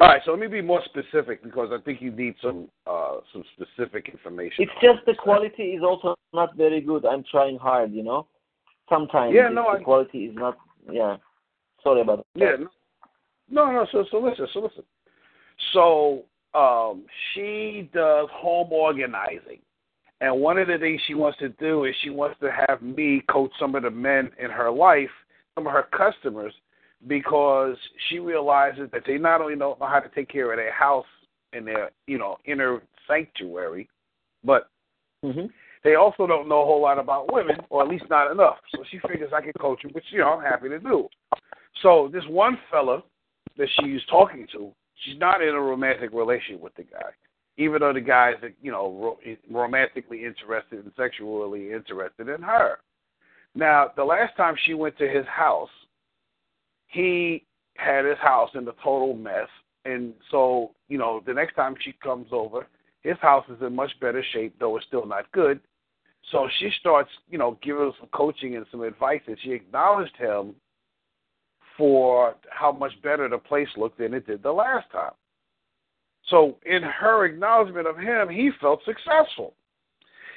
All 0.00 0.08
right, 0.08 0.20
so 0.24 0.32
let 0.32 0.40
me 0.40 0.48
be 0.48 0.60
more 0.60 0.82
specific 0.86 1.42
because 1.44 1.70
I 1.72 1.80
think 1.82 2.02
you 2.02 2.10
need 2.10 2.34
some 2.42 2.68
uh, 2.86 3.18
some 3.32 3.44
specific 3.54 4.08
information. 4.08 4.64
It's 4.64 4.72
just 4.82 5.06
the 5.06 5.14
quality 5.14 5.62
is 5.74 5.82
also 5.82 6.16
not 6.32 6.56
very 6.56 6.80
good. 6.80 7.06
I'm 7.06 7.24
trying 7.30 7.58
hard, 7.58 7.92
you 7.92 8.02
know. 8.02 8.26
Sometimes 8.88 9.34
Yeah, 9.34 9.48
no, 9.48 9.62
the 9.62 9.78
I- 9.80 9.82
quality 9.82 10.24
is 10.26 10.34
not. 10.34 10.58
Yeah, 10.90 11.16
sorry 11.82 12.00
about 12.00 12.26
that. 12.34 12.40
Yeah. 12.40 12.66
No, 13.48 13.70
no. 13.70 13.86
So, 13.92 14.04
so 14.10 14.18
listen. 14.18 14.48
So 14.52 14.60
listen. 14.60 14.82
So, 15.72 16.24
um, 16.58 17.04
she 17.32 17.88
does 17.94 18.28
home 18.32 18.72
organizing, 18.72 19.60
and 20.20 20.40
one 20.40 20.58
of 20.58 20.66
the 20.66 20.78
things 20.78 21.00
she 21.06 21.14
wants 21.14 21.38
to 21.38 21.50
do 21.50 21.84
is 21.84 21.94
she 22.02 22.10
wants 22.10 22.38
to 22.40 22.50
have 22.66 22.82
me 22.82 23.22
coach 23.30 23.52
some 23.60 23.76
of 23.76 23.84
the 23.84 23.90
men 23.90 24.32
in 24.42 24.50
her 24.50 24.70
life, 24.72 25.10
some 25.54 25.68
of 25.68 25.72
her 25.72 25.86
customers, 25.96 26.52
because 27.06 27.76
she 28.08 28.18
realizes 28.18 28.88
that 28.92 29.02
they 29.06 29.18
not 29.18 29.40
only 29.40 29.56
don't 29.56 29.78
know 29.80 29.86
how 29.86 30.00
to 30.00 30.08
take 30.14 30.28
care 30.28 30.50
of 30.52 30.58
their 30.58 30.72
house 30.72 31.06
and 31.52 31.66
their, 31.66 31.90
you 32.06 32.18
know, 32.18 32.36
inner 32.46 32.82
sanctuary, 33.08 33.88
but 34.42 34.68
hmm 35.22 35.46
they 35.84 35.96
also 35.96 36.26
don't 36.26 36.48
know 36.48 36.62
a 36.62 36.64
whole 36.64 36.80
lot 36.80 36.98
about 36.98 37.30
women, 37.32 37.56
or 37.68 37.82
at 37.82 37.88
least 37.88 38.06
not 38.08 38.32
enough. 38.32 38.56
So 38.74 38.82
she 38.90 38.98
figures 39.06 39.32
I 39.34 39.42
can 39.42 39.52
coach 39.60 39.82
them, 39.82 39.92
which 39.92 40.04
you 40.10 40.20
know 40.20 40.30
I'm 40.30 40.42
happy 40.42 40.70
to 40.70 40.80
do. 40.80 41.08
So 41.82 42.08
this 42.10 42.24
one 42.26 42.56
fella 42.70 43.02
that 43.58 43.68
she's 43.78 44.00
talking 44.10 44.46
to, 44.52 44.72
she's 45.04 45.18
not 45.18 45.42
in 45.42 45.50
a 45.50 45.60
romantic 45.60 46.10
relationship 46.12 46.62
with 46.62 46.74
the 46.76 46.84
guy, 46.84 47.10
even 47.58 47.80
though 47.80 47.92
the 47.92 48.00
guy's 48.00 48.36
you 48.62 48.72
know 48.72 48.90
ro- 48.98 49.36
romantically 49.50 50.24
interested 50.24 50.82
and 50.82 50.92
sexually 50.96 51.70
interested 51.70 52.28
in 52.30 52.40
her. 52.40 52.78
Now 53.54 53.90
the 53.94 54.04
last 54.04 54.34
time 54.38 54.54
she 54.64 54.72
went 54.72 54.96
to 54.98 55.08
his 55.08 55.26
house, 55.26 55.68
he 56.94 57.44
had 57.76 58.04
his 58.04 58.18
house 58.18 58.50
in 58.54 58.66
a 58.68 58.72
total 58.82 59.14
mess, 59.14 59.48
and 59.84 60.14
so 60.30 60.70
you 60.88 60.96
know 60.96 61.22
the 61.26 61.34
next 61.34 61.54
time 61.54 61.74
she 61.80 61.92
comes 62.02 62.28
over, 62.32 62.66
his 63.02 63.16
house 63.20 63.44
is 63.50 63.60
in 63.60 63.74
much 63.74 63.90
better 64.00 64.24
shape, 64.32 64.54
though 64.58 64.76
it's 64.76 64.86
still 64.86 65.06
not 65.06 65.30
good. 65.32 65.60
So 66.32 66.48
she 66.58 66.70
starts, 66.80 67.10
you 67.28 67.36
know, 67.36 67.58
giving 67.62 67.82
him 67.82 67.92
some 68.00 68.08
coaching 68.14 68.56
and 68.56 68.64
some 68.70 68.80
advice, 68.80 69.20
and 69.26 69.36
she 69.42 69.52
acknowledged 69.52 70.16
him 70.16 70.54
for 71.76 72.34
how 72.48 72.72
much 72.72 72.92
better 73.02 73.28
the 73.28 73.36
place 73.36 73.68
looked 73.76 73.98
than 73.98 74.14
it 74.14 74.26
did 74.26 74.42
the 74.42 74.52
last 74.52 74.90
time. 74.90 75.12
So 76.30 76.56
in 76.64 76.82
her 76.82 77.26
acknowledgement 77.26 77.86
of 77.86 77.98
him, 77.98 78.28
he 78.30 78.50
felt 78.60 78.80
successful. 78.84 79.54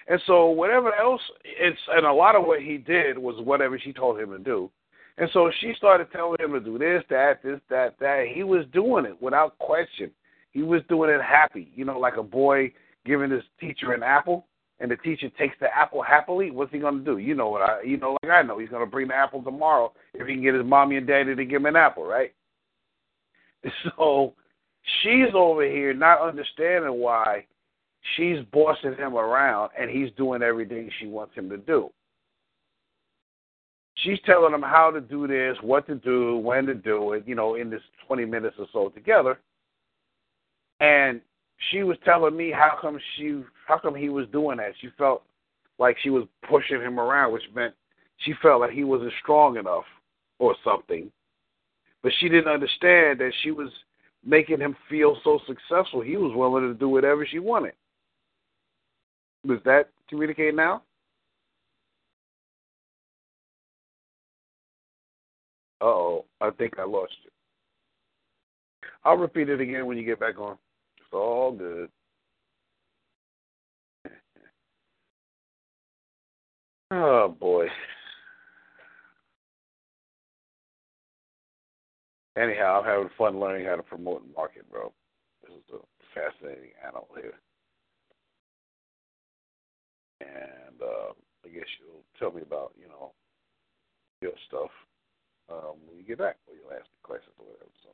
And 0.10 0.20
so 0.26 0.48
whatever 0.48 0.94
else 0.94 1.22
it's 1.44 1.80
and 1.90 2.06
a 2.06 2.14
lot 2.14 2.36
of 2.36 2.46
what 2.46 2.62
he 2.62 2.78
did 2.78 3.18
was 3.18 3.36
whatever 3.44 3.80
she 3.80 3.94
told 3.94 4.20
him 4.20 4.32
to 4.32 4.40
do. 4.40 4.70
And 5.18 5.30
so 5.34 5.52
she 5.60 5.74
started 5.78 6.12
telling 6.12 6.40
him 6.40 6.54
to 6.54 6.60
do 6.60 6.78
this, 6.78 7.04
that, 7.10 7.42
this, 7.44 7.60
that, 7.70 7.96
that. 8.00 8.26
He 8.32 8.44
was 8.44 8.66
doing 8.72 9.06
it 9.06 9.20
without 9.22 9.58
question. 9.58 10.12
He 10.52 10.62
was 10.62 10.82
doing 10.90 11.10
it 11.10 11.22
happy. 11.22 11.72
You 11.76 11.86
know, 11.86 12.00
like 12.00 12.18
a 12.18 12.24
boy 12.24 12.72
giving 13.06 13.32
his 13.32 13.44
teacher 13.60 13.94
an 13.94 14.04
apple 14.04 14.46
and 14.80 14.92
the 14.92 14.98
teacher 14.98 15.30
takes 15.40 15.56
the 15.60 15.76
apple 15.76 16.04
happily, 16.04 16.52
what's 16.52 16.72
he 16.72 16.80
gonna 16.80 17.04
do? 17.04 17.18
You 17.18 17.34
know 17.34 17.50
what 17.50 17.62
I 17.62 17.82
you 17.82 17.98
know, 17.98 18.18
like 18.22 18.32
I 18.32 18.42
know, 18.44 18.60
he's 18.60 18.70
gonna 18.70 18.86
bring 18.86 19.08
the 19.08 19.16
apple 19.16 19.42
tomorrow 19.42 19.92
if 20.14 20.28
he 20.28 20.34
can 20.34 20.44
get 20.44 20.54
his 20.54 20.66
mommy 20.66 20.98
and 20.98 21.08
daddy 21.08 21.36
to 21.36 21.46
give 21.46 21.62
him 21.62 21.66
an 21.66 21.76
apple, 21.76 22.06
right? 22.06 22.34
So 23.98 24.34
she's 25.02 25.34
over 25.34 25.66
here 25.66 25.94
not 25.94 26.22
understanding 26.22 26.94
why 27.00 27.46
she's 28.16 28.38
bossing 28.54 28.96
him 28.96 29.16
around 29.16 29.72
and 29.78 29.90
he's 29.90 30.12
doing 30.16 30.42
everything 30.42 30.90
she 31.00 31.08
wants 31.08 31.34
him 31.36 31.50
to 31.50 31.58
do. 31.58 31.90
She's 34.04 34.20
telling 34.26 34.54
him 34.54 34.62
how 34.62 34.92
to 34.92 35.02
do 35.02 35.28
this, 35.28 35.58
what 35.62 35.88
to 35.88 35.96
do, 35.96 36.38
when 36.38 36.66
to 36.68 36.76
do 36.76 37.14
it, 37.14 37.24
you 37.28 37.36
know, 37.36 37.56
in 37.56 37.70
this 37.70 37.82
20 38.06 38.26
minutes 38.26 38.56
or 38.60 38.68
so 38.72 38.90
together. 38.90 39.40
And 40.80 41.20
she 41.72 41.82
was 41.82 41.98
telling 42.06 42.38
me 42.38 42.52
how 42.52 42.78
come 42.80 43.00
she, 43.16 43.44
how 43.68 43.80
come 43.80 43.96
he 43.96 44.10
was 44.10 44.28
doing 44.32 44.58
that. 44.58 44.74
She 44.80 44.90
felt 44.98 45.24
like 45.80 45.98
she 46.02 46.12
was 46.12 46.26
pushing 46.48 46.80
him 46.80 47.00
around, 47.00 47.34
which 47.34 47.44
meant 47.56 47.74
she 48.18 48.34
felt 48.42 48.62
like 48.62 48.72
he 48.72 48.84
wasn't 48.84 49.14
strong 49.24 49.58
enough 49.58 49.86
or 50.40 50.56
something. 50.64 51.12
But 52.04 52.12
she 52.20 52.30
didn't 52.30 52.52
understand 52.54 53.20
that 53.20 53.32
she 53.42 53.52
was 53.52 53.70
making 54.24 54.60
him 54.60 54.76
feel 54.90 55.18
so 55.24 55.40
successful. 55.48 56.02
He 56.02 56.18
was 56.18 56.34
willing 56.36 56.64
to 56.64 56.74
do 56.74 56.90
whatever 56.90 57.26
she 57.26 57.40
wanted. 57.40 57.74
Does 59.48 59.60
that 59.66 59.90
communicate 60.10 60.54
now? 60.54 60.84
Uh 65.80 65.86
oh, 65.86 66.26
I 66.42 66.50
think 66.52 66.80
I 66.80 66.86
lost 66.86 67.14
you. 67.24 67.32
I'll 69.04 69.18
repeat 69.18 69.50
it 69.50 69.62
again 69.62 69.86
when 69.86 69.98
you 69.98 70.04
get 70.06 70.20
back 70.20 70.40
on. 70.40 70.58
It's 70.98 71.14
all 71.14 71.52
good. 71.52 71.90
Oh 76.90 77.36
boy. 77.38 77.68
Anyhow, 82.38 82.80
I'm 82.80 82.86
having 82.86 83.10
fun 83.18 83.42
learning 83.42 83.66
how 83.66 83.76
to 83.76 83.84
promote 83.84 84.24
and 84.24 84.34
market, 84.34 84.72
bro. 84.72 84.94
This 85.42 85.52
is 85.52 85.74
a 85.74 85.80
fascinating 86.14 86.70
animal 86.82 87.10
here. 87.20 87.34
And 90.22 90.82
uh, 90.82 91.12
I 91.44 91.50
guess 91.50 91.68
you'll 91.80 92.04
tell 92.20 92.32
me 92.32 92.42
about, 92.42 92.72
you 92.80 92.88
know, 92.88 93.12
your 94.22 94.32
stuff 94.48 94.70
um, 95.50 95.76
when 95.88 95.98
you 95.98 96.04
get 96.04 96.18
back, 96.18 96.38
or 96.48 96.56
you'll 96.56 96.72
ask 96.72 96.86
me 96.86 97.00
questions 97.04 97.34
or 97.40 97.46
whatever. 97.46 97.72
So 97.84 97.90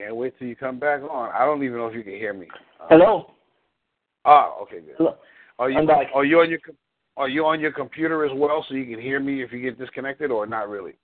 can't 0.00 0.16
wait 0.16 0.38
till 0.38 0.48
you 0.48 0.56
come 0.56 0.78
back 0.78 1.02
on. 1.02 1.30
I 1.34 1.44
don't 1.44 1.62
even 1.62 1.78
know 1.78 1.86
if 1.86 1.94
you 1.94 2.02
can 2.02 2.14
hear 2.14 2.32
me. 2.32 2.48
Um, 2.80 2.86
Hello. 2.88 3.30
Ah, 4.24 4.54
okay, 4.62 4.80
good. 4.80 4.94
Hello. 4.98 5.16
Are 5.58 5.70
you 5.70 5.78
I'm 5.78 5.86
back. 5.86 6.06
are 6.14 6.24
you 6.24 6.40
on 6.40 6.50
your 6.50 6.60
are 7.16 7.28
you 7.28 7.44
on 7.44 7.60
your 7.60 7.72
computer 7.72 8.24
as 8.24 8.32
well, 8.34 8.64
so 8.68 8.74
you 8.74 8.86
can 8.86 9.02
hear 9.02 9.20
me 9.20 9.42
if 9.42 9.52
you 9.52 9.60
get 9.60 9.78
disconnected, 9.78 10.30
or 10.30 10.46
not 10.46 10.68
really? 10.68 10.94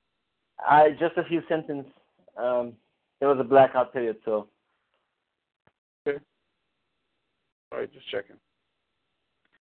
I 0.67 0.91
just 0.99 1.17
a 1.17 1.25
few 1.25 1.43
sentences. 1.49 1.93
Um, 2.37 2.73
there 3.21 3.29
was 3.29 3.39
a 3.41 3.45
blackout 3.45 3.93
period, 3.93 4.17
so 4.25 4.49
Okay. 6.07 6.19
All 7.73 7.79
right, 7.81 7.93
just 7.93 8.09
checking. 8.11 8.37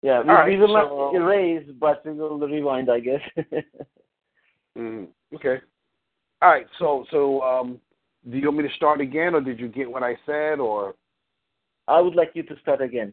Yeah, 0.07 0.23
we, 0.23 0.29
right, 0.29 0.49
we 0.49 0.57
will 0.57 0.69
so- 0.69 1.11
not 1.13 1.15
erase, 1.21 1.69
but 1.81 2.07
we 2.07 2.13
will 2.13 2.39
rewind, 2.39 2.89
I 2.89 3.01
guess. 3.01 3.21
mm 4.79 5.09
Okay. 5.35 5.59
All 6.41 6.49
right. 6.51 6.67
So 6.79 7.05
so 7.11 7.43
um, 7.43 7.81
do 8.31 8.39
you 8.39 8.47
want 8.47 8.59
me 8.59 8.69
to 8.69 8.75
start 8.75 9.01
again, 9.01 9.35
or 9.35 9.41
did 9.41 9.59
you 9.59 9.67
get 9.69 9.91
what 9.91 10.05
I 10.05 10.17
said, 10.25 10.61
or 10.61 10.95
I 11.89 12.01
would 12.01 12.15
like 12.15 12.31
you 12.35 12.45
to 12.45 12.57
start 12.61 12.81
again. 12.81 13.13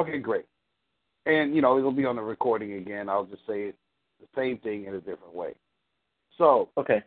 okay, 0.00 0.18
great. 0.18 0.46
And 1.26 1.54
you 1.54 1.62
know 1.62 1.78
it'll 1.78 1.92
be 1.92 2.04
on 2.06 2.16
the 2.16 2.22
recording 2.22 2.72
again. 2.72 3.08
I'll 3.08 3.24
just 3.24 3.46
say 3.46 3.68
it 3.68 3.76
the 4.20 4.26
same 4.34 4.58
thing 4.58 4.86
in 4.86 4.94
a 4.94 5.00
different 5.00 5.32
way. 5.32 5.52
So 6.38 6.70
Okay. 6.76 7.04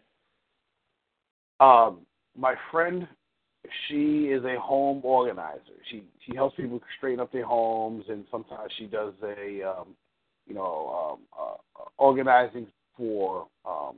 um, 1.60 2.06
my 2.38 2.56
friend, 2.72 3.06
she 3.88 4.26
is 4.26 4.44
a 4.46 4.60
home 4.60 5.02
organizer. 5.04 5.78
She 5.90 6.04
she 6.26 6.36
helps 6.36 6.56
people 6.56 6.82
straighten 6.98 7.20
up 7.20 7.32
their 7.32 7.46
homes, 7.46 8.06
and 8.10 8.26
sometimes 8.32 8.72
she 8.78 8.86
does 8.86 9.14
a 9.24 9.64
um, 9.64 9.96
you 10.46 10.54
know 10.54 11.18
um, 11.18 11.20
uh, 11.38 11.84
organizing 11.98 12.68
for 12.96 13.48
um, 13.66 13.96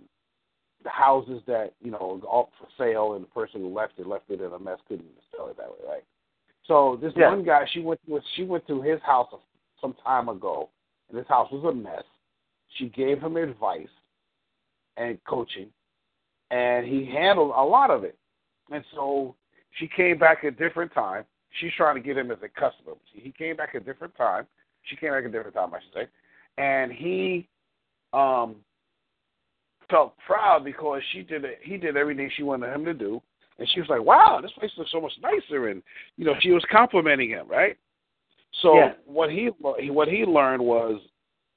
the 0.83 0.89
houses 0.89 1.41
that 1.47 1.73
you 1.81 1.91
know 1.91 2.21
are 2.23 2.41
up 2.41 2.49
for 2.59 2.67
sale, 2.77 3.13
and 3.13 3.23
the 3.23 3.29
person 3.29 3.61
who 3.61 3.73
left 3.73 3.93
it 3.97 4.07
left 4.07 4.29
it 4.29 4.41
in 4.41 4.51
a 4.51 4.59
mess 4.59 4.79
couldn't 4.88 5.07
sell 5.35 5.47
it 5.47 5.57
that 5.57 5.69
way, 5.69 5.77
right? 5.88 6.03
So 6.65 6.97
this 7.01 7.13
Yeah. 7.15 7.29
one 7.29 7.43
guy, 7.43 7.65
she 7.71 7.81
went 7.81 7.99
to 8.05 8.21
she 8.35 8.43
went 8.43 8.65
to 8.67 8.81
his 8.81 9.01
house 9.01 9.33
some 9.81 9.93
time 10.03 10.29
ago, 10.29 10.69
and 11.09 11.17
his 11.17 11.27
house 11.27 11.51
was 11.51 11.63
a 11.63 11.73
mess. 11.73 12.03
She 12.75 12.89
gave 12.89 13.19
him 13.19 13.35
advice 13.38 13.89
and 14.97 15.21
coaching, 15.23 15.71
and 16.51 16.85
he 16.85 17.05
handled 17.05 17.53
a 17.55 17.63
lot 17.63 17.89
of 17.89 18.03
it. 18.03 18.17
And 18.71 18.83
so 18.93 19.35
she 19.73 19.88
came 19.88 20.17
back 20.17 20.43
a 20.43 20.51
different 20.51 20.93
time. 20.93 21.25
She's 21.59 21.71
trying 21.75 21.95
to 21.95 22.01
get 22.01 22.17
him 22.17 22.31
as 22.31 22.38
a 22.43 22.49
customer. 22.49 22.93
He 23.11 23.31
came 23.31 23.55
back 23.55 23.75
a 23.75 23.79
different 23.79 24.15
time. 24.15 24.45
She 24.83 24.95
came 24.95 25.11
back 25.11 25.25
a 25.25 25.29
different 25.29 25.55
time, 25.55 25.73
I 25.73 25.79
should 25.79 25.93
say. 25.93 26.07
And 26.57 26.91
he 26.91 27.47
um 28.13 28.57
felt 29.89 30.15
proud 30.25 30.63
because 30.63 31.01
she 31.11 31.21
did 31.21 31.43
it 31.45 31.59
he 31.63 31.77
did 31.77 31.97
everything 31.97 32.29
she 32.35 32.43
wanted 32.43 32.73
him 32.73 32.85
to 32.85 32.93
do. 32.93 33.21
And 33.57 33.67
she 33.69 33.79
was 33.79 33.89
like, 33.89 34.01
Wow, 34.01 34.39
this 34.41 34.51
place 34.51 34.71
looks 34.77 34.91
so 34.91 35.01
much 35.01 35.13
nicer 35.21 35.69
and 35.69 35.81
you 36.17 36.25
know, 36.25 36.35
she 36.39 36.51
was 36.51 36.63
complimenting 36.71 37.29
him, 37.29 37.47
right? 37.47 37.77
So 38.61 38.75
Yeah. 38.75 38.93
what 39.05 39.31
he 39.31 39.47
what 39.47 40.07
he 40.07 40.25
learned 40.25 40.63
was, 40.63 41.01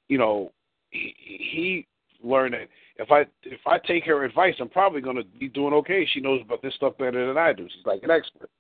you 0.09 0.19
know, 0.19 0.52
he, 0.90 1.14
he 1.19 1.87
learned 2.23 2.55
that 2.55 2.69
if 2.97 3.11
I 3.11 3.23
if 3.43 3.61
I 3.67 3.79
take 3.79 4.05
her 4.05 4.25
advice, 4.25 4.55
I'm 4.61 4.69
probably 4.69 5.00
going 5.00 5.17
to 5.17 5.25
be 5.25 5.49
doing 5.49 5.75
okay. 5.75 6.07
She 6.12 6.21
knows 6.21 6.41
about 6.43 6.62
this 6.62 6.75
stuff 6.75 6.97
better 6.99 7.26
than 7.26 7.38
I 7.38 7.52
do. 7.52 7.69
She's 7.75 7.87
like 7.87 8.02
an 8.02 8.11
expert. 8.11 8.50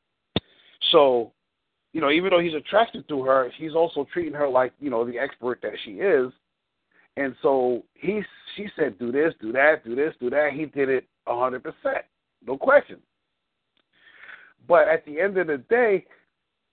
So, 0.90 1.32
you 1.92 2.00
know, 2.00 2.10
even 2.10 2.30
though 2.30 2.40
he's 2.40 2.54
attracted 2.54 3.08
to 3.08 3.22
her, 3.24 3.50
he's 3.56 3.74
also 3.74 4.06
treating 4.12 4.34
her 4.34 4.48
like 4.48 4.72
you 4.80 4.90
know 4.90 5.04
the 5.04 5.18
expert 5.18 5.60
that 5.62 5.72
she 5.84 5.92
is. 5.92 6.32
And 7.16 7.34
so 7.42 7.84
he 7.94 8.22
she 8.56 8.68
said, 8.76 8.98
do 8.98 9.12
this, 9.12 9.34
do 9.40 9.52
that, 9.52 9.84
do 9.84 9.94
this, 9.94 10.14
do 10.20 10.30
that. 10.30 10.50
He 10.54 10.66
did 10.66 10.88
it 10.88 11.06
a 11.26 11.38
hundred 11.38 11.62
percent, 11.62 12.04
no 12.46 12.56
question. 12.56 12.98
But 14.66 14.88
at 14.88 15.04
the 15.04 15.20
end 15.20 15.36
of 15.38 15.46
the 15.46 15.58
day, 15.58 16.06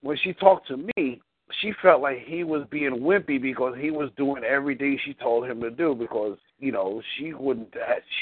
when 0.01 0.17
she 0.23 0.33
talked 0.33 0.67
to 0.67 0.77
me, 0.95 1.21
she 1.61 1.73
felt 1.81 2.01
like 2.01 2.19
he 2.25 2.43
was 2.43 2.65
being 2.69 2.99
wimpy 2.99 3.41
because 3.41 3.75
he 3.79 3.91
was 3.91 4.09
doing 4.17 4.43
everything 4.43 4.99
she 5.03 5.13
told 5.15 5.45
him 5.45 5.59
to 5.61 5.71
do 5.71 5.95
because 5.95 6.37
you 6.59 6.71
know 6.71 7.01
she 7.17 7.33
wouldn't 7.33 7.73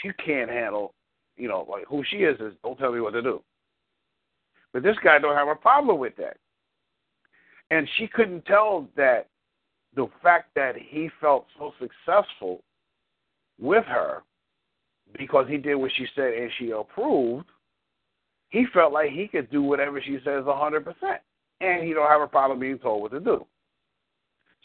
she 0.02 0.12
can't 0.24 0.50
handle 0.50 0.94
you 1.36 1.48
know 1.48 1.66
like 1.70 1.86
who 1.88 2.04
she 2.10 2.18
is 2.18 2.40
is 2.40 2.54
don't 2.64 2.78
tell 2.78 2.92
me 2.92 3.02
what 3.02 3.12
to 3.12 3.22
do. 3.22 3.42
But 4.74 4.84
this 4.84 4.98
guy 5.04 5.20
don't 5.20 5.36
have 5.36 5.48
a 5.48 5.56
problem 5.56 5.98
with 6.00 6.16
that. 6.18 6.38
And 7.72 7.88
she 7.98 8.08
couldn't 8.08 8.46
tell 8.46 8.88
that 8.96 9.28
the 9.96 10.08
fact 10.22 10.50
that 10.56 10.76
he 10.78 11.10
felt 11.20 11.48
so 11.58 11.74
successful 11.80 12.62
with 13.60 13.84
her 13.86 14.24
because 15.18 15.48
he 15.50 15.58
did 15.58 15.76
what 15.76 15.92
she 15.98 16.06
said 16.16 16.34
and 16.34 16.52
she 16.58 16.72
approved 16.72 17.46
he 18.50 18.66
felt 18.74 18.94
like 18.94 19.10
he 19.10 19.28
could 19.28 19.50
do 19.50 19.62
whatever 19.62 20.02
she 20.02 20.20
says 20.24 20.46
a 20.48 20.56
hundred 20.56 20.86
percent 20.86 21.22
and 21.62 21.84
he 21.84 21.94
don't 21.94 22.10
have 22.10 22.22
a 22.22 22.28
problem 22.28 22.60
being 22.60 22.80
told 22.80 23.02
what 23.02 23.12
to 23.12 23.20
do. 23.20 23.46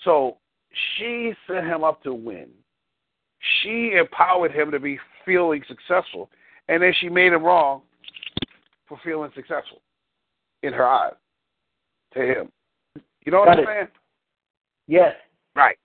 So 0.04 0.38
she 0.96 1.32
set 1.46 1.64
him 1.64 1.84
up 1.84 2.02
to 2.02 2.14
win. 2.14 2.48
She 3.62 3.92
empowered 3.98 4.52
him 4.52 4.70
to 4.70 4.78
be 4.78 4.98
feeling 5.24 5.62
successful, 5.66 6.30
and 6.68 6.82
then 6.82 6.92
she 7.00 7.08
made 7.08 7.32
him 7.32 7.42
wrong 7.42 7.82
for 8.88 8.98
feeling 9.04 9.30
successful 9.34 9.80
in 10.62 10.72
her 10.72 10.86
eyes 10.86 11.14
to 12.14 12.20
him. 12.20 12.52
You 13.24 13.32
know 13.32 13.40
what 13.40 13.46
Got 13.46 13.58
I'm 13.58 13.64
it. 13.64 13.66
saying? 13.66 13.88
Yes. 14.88 15.14
Right. 15.54 15.76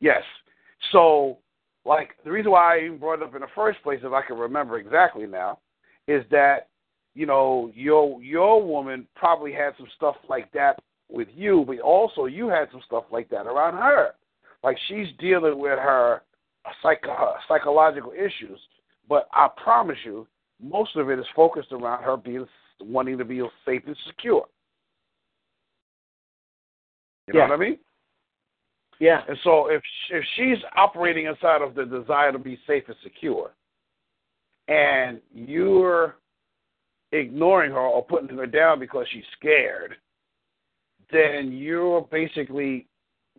Yes. 0.00 0.22
So, 0.92 1.38
like, 1.84 2.10
the 2.24 2.30
reason 2.30 2.52
why 2.52 2.76
I 2.76 2.84
even 2.84 2.98
brought 2.98 3.20
it 3.20 3.22
up 3.22 3.34
in 3.34 3.40
the 3.40 3.46
first 3.54 3.82
place, 3.82 4.00
if 4.02 4.12
I 4.12 4.22
can 4.22 4.36
remember 4.36 4.78
exactly 4.78 5.26
now, 5.26 5.58
is 6.06 6.24
that 6.30 6.68
you 7.14 7.26
know 7.26 7.70
your 7.74 8.20
your 8.22 8.62
woman 8.64 9.06
probably 9.14 9.52
had 9.52 9.74
some 9.76 9.86
stuff 9.96 10.16
like 10.28 10.50
that 10.52 10.80
with 11.08 11.28
you, 11.34 11.64
but 11.66 11.80
also 11.80 12.26
you 12.26 12.48
had 12.48 12.68
some 12.72 12.82
stuff 12.86 13.04
like 13.10 13.28
that 13.30 13.46
around 13.46 13.74
her. 13.74 14.12
Like 14.62 14.76
she's 14.88 15.06
dealing 15.18 15.58
with 15.58 15.78
her 15.78 16.22
psych- 16.82 17.04
her 17.04 17.34
psychological 17.48 18.12
issues, 18.12 18.58
but 19.08 19.28
I 19.32 19.48
promise 19.62 19.98
you, 20.04 20.26
most 20.62 20.96
of 20.96 21.10
it 21.10 21.18
is 21.18 21.26
focused 21.36 21.72
around 21.72 22.02
her 22.02 22.16
being 22.16 22.46
wanting 22.80 23.18
to 23.18 23.24
be 23.24 23.42
safe 23.64 23.82
and 23.86 23.96
secure. 24.06 24.46
You 27.26 27.34
know 27.34 27.40
Yeah. 27.40 27.48
what 27.48 27.54
I 27.54 27.56
mean? 27.56 27.78
Yeah. 28.98 29.22
And 29.28 29.38
so 29.44 29.68
if 29.70 29.82
if 30.10 30.24
she's 30.36 30.58
operating 30.76 31.26
inside 31.26 31.62
of 31.62 31.74
the 31.74 31.84
desire 31.84 32.32
to 32.32 32.38
be 32.38 32.58
safe 32.66 32.84
and 32.88 32.96
secure, 33.02 33.52
and 34.68 35.20
you're 35.32 36.16
ignoring 37.14 37.70
her 37.70 37.78
or 37.78 38.04
putting 38.04 38.36
her 38.36 38.46
down 38.46 38.80
because 38.80 39.06
she's 39.12 39.24
scared, 39.38 39.96
then 41.12 41.52
you're 41.52 42.02
basically 42.10 42.86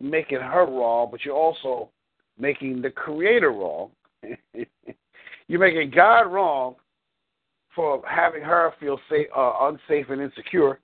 making 0.00 0.40
her 0.40 0.66
wrong, 0.66 1.08
but 1.10 1.24
you're 1.24 1.36
also 1.36 1.90
making 2.38 2.82
the 2.82 2.90
creator 2.90 3.50
wrong. 3.50 3.90
you're 5.48 5.60
making 5.60 5.90
God 5.94 6.22
wrong 6.22 6.76
for 7.74 8.02
having 8.08 8.42
her 8.42 8.72
feel 8.80 8.98
safe, 9.10 9.26
uh, 9.36 9.52
unsafe 9.62 10.08
and 10.08 10.22
insecure 10.22 10.80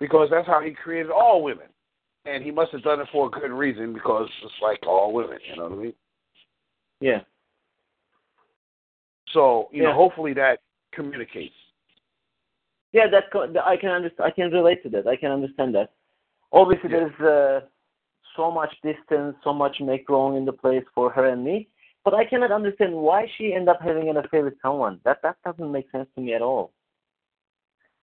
because 0.00 0.28
that's 0.30 0.46
how 0.46 0.60
he 0.60 0.72
created 0.72 1.10
all 1.10 1.42
women. 1.42 1.66
And 2.24 2.42
he 2.42 2.50
must 2.50 2.72
have 2.72 2.82
done 2.82 3.00
it 3.00 3.08
for 3.10 3.26
a 3.26 3.30
good 3.30 3.50
reason 3.50 3.92
because 3.92 4.28
it's 4.44 4.52
like 4.62 4.78
all 4.86 5.12
women, 5.12 5.38
you 5.48 5.56
know 5.56 5.68
what 5.68 5.72
I 5.78 5.82
mean? 5.82 5.92
Yeah. 7.00 7.20
So, 9.32 9.68
you 9.72 9.82
know, 9.82 9.94
hopefully 9.94 10.34
that 10.34 10.58
communicates. 10.92 11.54
Yeah, 12.92 13.06
that 13.08 13.24
I 13.64 13.76
can 13.76 13.90
understand. 13.90 14.26
I 14.26 14.30
can 14.30 14.50
relate 14.50 14.82
to 14.82 14.88
that. 14.90 15.06
I 15.06 15.16
can 15.16 15.30
understand 15.30 15.74
that. 15.74 15.92
Obviously, 16.52 16.90
Yeah. 16.90 17.08
there's 17.18 17.20
uh, 17.20 17.66
so 18.36 18.50
much 18.50 18.74
distance, 18.82 19.36
so 19.42 19.52
much 19.52 19.80
make 19.80 20.08
wrong 20.08 20.36
in 20.36 20.44
the 20.44 20.52
place 20.52 20.84
for 20.94 21.10
her 21.10 21.26
and 21.26 21.42
me. 21.44 21.68
But 22.04 22.14
I 22.14 22.24
cannot 22.24 22.50
understand 22.50 22.92
why 22.94 23.26
she 23.36 23.54
end 23.54 23.68
up 23.68 23.80
having 23.80 24.08
an 24.08 24.16
affair 24.18 24.44
with 24.44 24.60
someone. 24.60 25.00
That 25.04 25.22
that 25.22 25.36
doesn't 25.44 25.70
make 25.72 25.90
sense 25.90 26.08
to 26.14 26.20
me 26.20 26.34
at 26.34 26.42
all. 26.42 26.72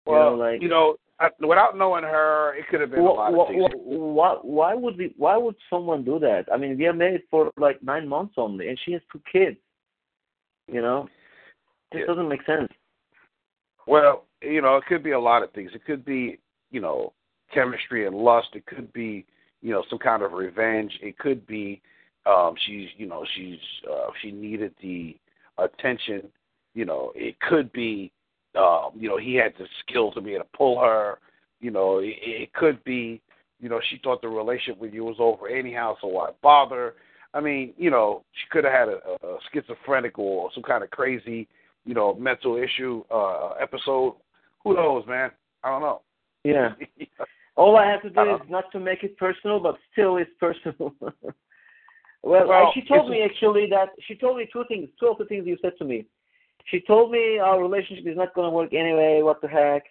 Well, 0.04 0.32
you 0.32 0.36
know, 0.36 0.44
like 0.44 0.62
you 0.62 0.68
know, 0.68 0.96
I, 1.20 1.28
without 1.40 1.78
knowing 1.78 2.04
her, 2.04 2.54
it 2.56 2.66
could 2.68 2.80
have 2.80 2.90
been 2.90 3.00
a 3.00 3.02
lot 3.04 3.32
of 3.32 3.48
things. 3.48 3.64
wh- 3.72 3.86
why 3.86 4.36
why 4.42 4.74
would 4.74 4.98
we 4.98 5.14
why 5.16 5.36
would 5.36 5.54
someone 5.70 6.04
do 6.04 6.18
that? 6.18 6.46
I 6.52 6.56
mean, 6.56 6.76
we 6.76 6.86
are 6.86 6.92
married 6.92 7.22
for 7.30 7.50
like 7.56 7.82
nine 7.82 8.06
months 8.08 8.34
only, 8.36 8.68
and 8.68 8.78
she 8.84 8.92
has 8.92 9.02
two 9.12 9.22
kids. 9.30 9.56
You 10.66 10.82
know, 10.82 11.08
this 11.92 12.00
Yeah. 12.00 12.06
doesn't 12.06 12.28
make 12.28 12.44
sense. 12.44 12.70
Well, 13.86 14.24
you 14.44 14.62
know, 14.62 14.76
it 14.76 14.84
could 14.86 15.02
be 15.02 15.12
a 15.12 15.20
lot 15.20 15.42
of 15.42 15.52
things. 15.52 15.70
It 15.74 15.84
could 15.84 16.04
be, 16.04 16.38
you 16.70 16.80
know, 16.80 17.12
chemistry 17.52 18.06
and 18.06 18.16
lust. 18.16 18.48
It 18.54 18.66
could 18.66 18.92
be, 18.92 19.24
you 19.62 19.72
know, 19.72 19.84
some 19.88 19.98
kind 19.98 20.22
of 20.22 20.32
revenge. 20.32 20.92
It 21.02 21.18
could 21.18 21.46
be 21.46 21.80
um 22.26 22.54
she's, 22.66 22.88
you 22.96 23.06
know, 23.06 23.24
she's 23.36 23.58
uh 23.90 24.08
she 24.22 24.30
needed 24.30 24.74
the 24.82 25.16
attention. 25.58 26.28
You 26.74 26.84
know, 26.84 27.12
it 27.14 27.38
could 27.40 27.72
be 27.72 28.12
um, 28.56 28.90
you 28.96 29.08
know, 29.08 29.18
he 29.18 29.34
had 29.34 29.52
the 29.58 29.66
skill 29.80 30.12
to 30.12 30.20
be 30.20 30.34
able 30.34 30.44
to 30.44 30.50
pull 30.56 30.80
her. 30.80 31.18
You 31.60 31.70
know, 31.70 31.98
it, 31.98 32.14
it 32.22 32.52
could 32.54 32.82
be, 32.84 33.20
you 33.60 33.68
know, 33.68 33.80
she 33.90 34.00
thought 34.02 34.22
the 34.22 34.28
relationship 34.28 34.80
with 34.80 34.92
you 34.92 35.04
was 35.04 35.16
over 35.18 35.48
anyhow, 35.48 35.96
so 36.00 36.08
why 36.08 36.30
bother? 36.42 36.94
I 37.32 37.40
mean, 37.40 37.74
you 37.76 37.90
know, 37.90 38.22
she 38.32 38.48
could 38.50 38.64
have 38.64 38.72
had 38.72 38.88
a, 38.88 39.26
a 39.26 39.38
schizophrenic 39.52 40.18
or 40.18 40.50
some 40.54 40.62
kind 40.62 40.84
of 40.84 40.90
crazy, 40.90 41.48
you 41.84 41.94
know, 41.94 42.14
mental 42.14 42.56
issue 42.56 43.02
uh 43.10 43.50
episode. 43.60 44.16
Who 44.64 44.74
knows, 44.74 45.04
man? 45.06 45.30
I 45.62 45.70
don't 45.70 45.82
know. 45.82 46.02
Yeah. 46.42 46.70
All 47.56 47.76
I 47.76 47.86
have 47.88 48.02
to 48.02 48.10
do 48.10 48.34
is 48.34 48.40
not 48.48 48.72
to 48.72 48.80
make 48.80 49.04
it 49.04 49.16
personal, 49.16 49.60
but 49.60 49.76
still 49.92 50.16
it's 50.16 50.30
personal. 50.40 50.92
well, 51.00 52.48
Well, 52.48 52.72
she 52.74 52.82
told 52.82 53.08
me 53.10 53.22
actually 53.22 53.68
that 53.70 53.90
she 54.06 54.16
told 54.16 54.38
me 54.38 54.48
two 54.52 54.64
things, 54.66 54.88
two 54.98 55.06
of 55.06 55.18
the 55.18 55.24
things 55.26 55.46
you 55.46 55.56
said 55.62 55.74
to 55.78 55.84
me. 55.84 56.06
She 56.66 56.80
told 56.80 57.12
me 57.12 57.38
our 57.38 57.62
relationship 57.62 58.06
is 58.06 58.16
not 58.16 58.34
going 58.34 58.46
to 58.46 58.50
work 58.56 58.72
anyway. 58.72 59.20
What 59.22 59.40
the 59.40 59.48
heck? 59.48 59.84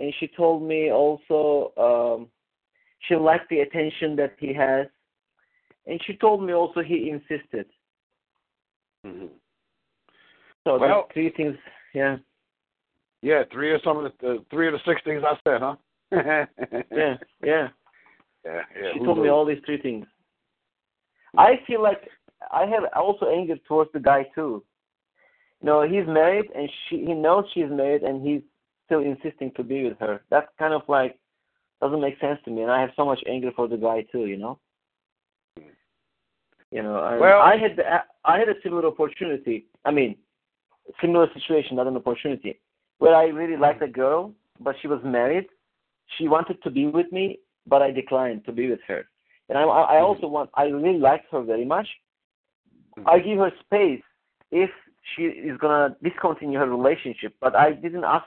And 0.00 0.12
she 0.18 0.26
told 0.26 0.62
me 0.62 0.90
also 0.90 1.72
um, 1.76 2.28
she 3.06 3.14
liked 3.14 3.48
the 3.50 3.60
attention 3.60 4.16
that 4.16 4.34
he 4.38 4.52
has, 4.54 4.86
and 5.86 6.00
she 6.04 6.14
told 6.16 6.42
me 6.42 6.52
also 6.52 6.80
he 6.80 7.10
insisted. 7.10 7.66
Mhm. 9.06 9.28
So 10.64 10.78
Well- 10.78 11.08
three 11.12 11.30
things, 11.30 11.56
yeah, 11.94 12.18
Yeah, 13.22 13.42
three 13.52 13.74
of 13.74 13.80
some 13.84 14.04
of 14.04 14.12
the 14.20 14.28
uh, 14.28 14.34
three 14.50 14.68
of 14.68 14.74
the 14.74 14.80
six 14.86 15.00
things 15.04 15.22
I 15.26 15.36
said, 15.44 15.60
huh? 15.60 15.76
yeah, 16.12 16.46
yeah, 16.72 16.82
yeah. 16.92 17.16
yeah, 17.42 17.68
yeah. 18.44 18.92
she 18.92 18.98
who 19.00 19.06
told 19.06 19.18
me 19.18 19.28
all 19.28 19.44
these 19.44 19.62
three 19.66 19.80
things. 19.80 20.06
I 21.36 21.60
feel 21.66 21.82
like 21.82 22.08
I 22.52 22.64
have 22.66 22.84
also 22.96 23.26
anger 23.28 23.56
towards 23.66 23.92
the 23.92 24.00
guy 24.00 24.24
too. 24.34 24.64
You 25.60 25.66
know, 25.66 25.82
he's 25.82 26.06
married 26.06 26.46
and 26.54 26.70
she 26.88 27.04
he 27.04 27.14
knows 27.14 27.44
she's 27.52 27.70
married 27.70 28.02
and 28.02 28.26
he's 28.26 28.42
still 28.86 29.00
insisting 29.00 29.50
to 29.56 29.62
be 29.64 29.84
with 29.84 29.98
her. 29.98 30.22
That's 30.30 30.48
kind 30.58 30.72
of 30.72 30.82
like 30.88 31.18
doesn't 31.82 32.00
make 32.00 32.18
sense 32.20 32.38
to 32.44 32.50
me 32.50 32.62
and 32.62 32.70
I 32.70 32.80
have 32.80 32.90
so 32.96 33.04
much 33.04 33.20
anger 33.28 33.50
for 33.54 33.68
the 33.68 33.76
guy 33.76 34.06
too, 34.10 34.26
you 34.26 34.36
know. 34.36 34.58
You 36.70 36.82
know, 36.82 36.96
I, 37.00 37.18
Well- 37.18 37.40
I 37.40 37.56
had 37.56 37.76
the, 37.76 37.82
I 38.24 38.38
had 38.38 38.48
a 38.48 38.54
similar 38.62 38.86
opportunity. 38.86 39.66
I 39.84 39.90
mean, 39.90 40.16
similar 41.00 41.28
situation, 41.34 41.76
not 41.76 41.86
an 41.86 41.96
opportunity, 41.96 42.60
where 42.98 43.14
I 43.14 43.26
really 43.26 43.56
liked 43.56 43.82
a 43.82 43.88
girl, 43.88 44.32
but 44.60 44.76
she 44.80 44.88
was 44.88 45.00
married. 45.04 45.46
She 46.16 46.28
wanted 46.28 46.62
to 46.62 46.70
be 46.70 46.86
with 46.86 47.10
me, 47.12 47.38
but 47.66 47.82
I 47.82 47.90
declined 47.90 48.44
to 48.46 48.52
be 48.52 48.68
with 48.70 48.80
her. 48.88 49.04
and 49.48 49.56
I 49.58 49.62
I 49.62 49.66
mm-hmm. 49.66 50.04
also 50.04 50.26
want 50.26 50.50
I 50.54 50.64
really 50.64 50.98
liked 50.98 51.26
her 51.32 51.42
very 51.42 51.64
much. 51.64 51.88
Mm-hmm. 52.98 53.08
I 53.08 53.18
give 53.20 53.38
her 53.38 53.52
space 53.64 54.02
if 54.50 54.70
she 55.10 55.22
is 55.22 55.56
gonna 55.58 55.96
discontinue 56.02 56.58
her 56.58 56.68
relationship, 56.68 57.34
but 57.40 57.54
I 57.54 57.72
didn't 57.72 58.04
ask. 58.04 58.26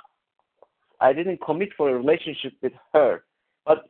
I 1.00 1.14
didn't 1.14 1.42
commit 1.42 1.70
for 1.76 1.90
a 1.90 1.96
relationship 1.96 2.54
with 2.62 2.74
her, 2.94 3.24
but 3.66 3.90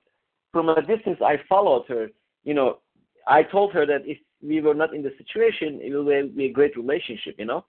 from 0.51 0.69
a 0.69 0.81
distance 0.81 1.19
I 1.21 1.35
followed 1.47 1.85
her. 1.87 2.09
You 2.43 2.53
know, 2.53 2.79
I 3.27 3.43
told 3.43 3.73
her 3.73 3.85
that 3.85 4.01
if 4.05 4.17
we 4.41 4.61
were 4.61 4.73
not 4.73 4.95
in 4.95 5.03
the 5.03 5.13
situation, 5.17 5.79
it 5.81 5.93
will 5.93 6.05
be 6.41 6.45
a 6.45 6.51
great 6.51 6.75
relationship. 6.75 7.35
You 7.37 7.45
know, 7.45 7.65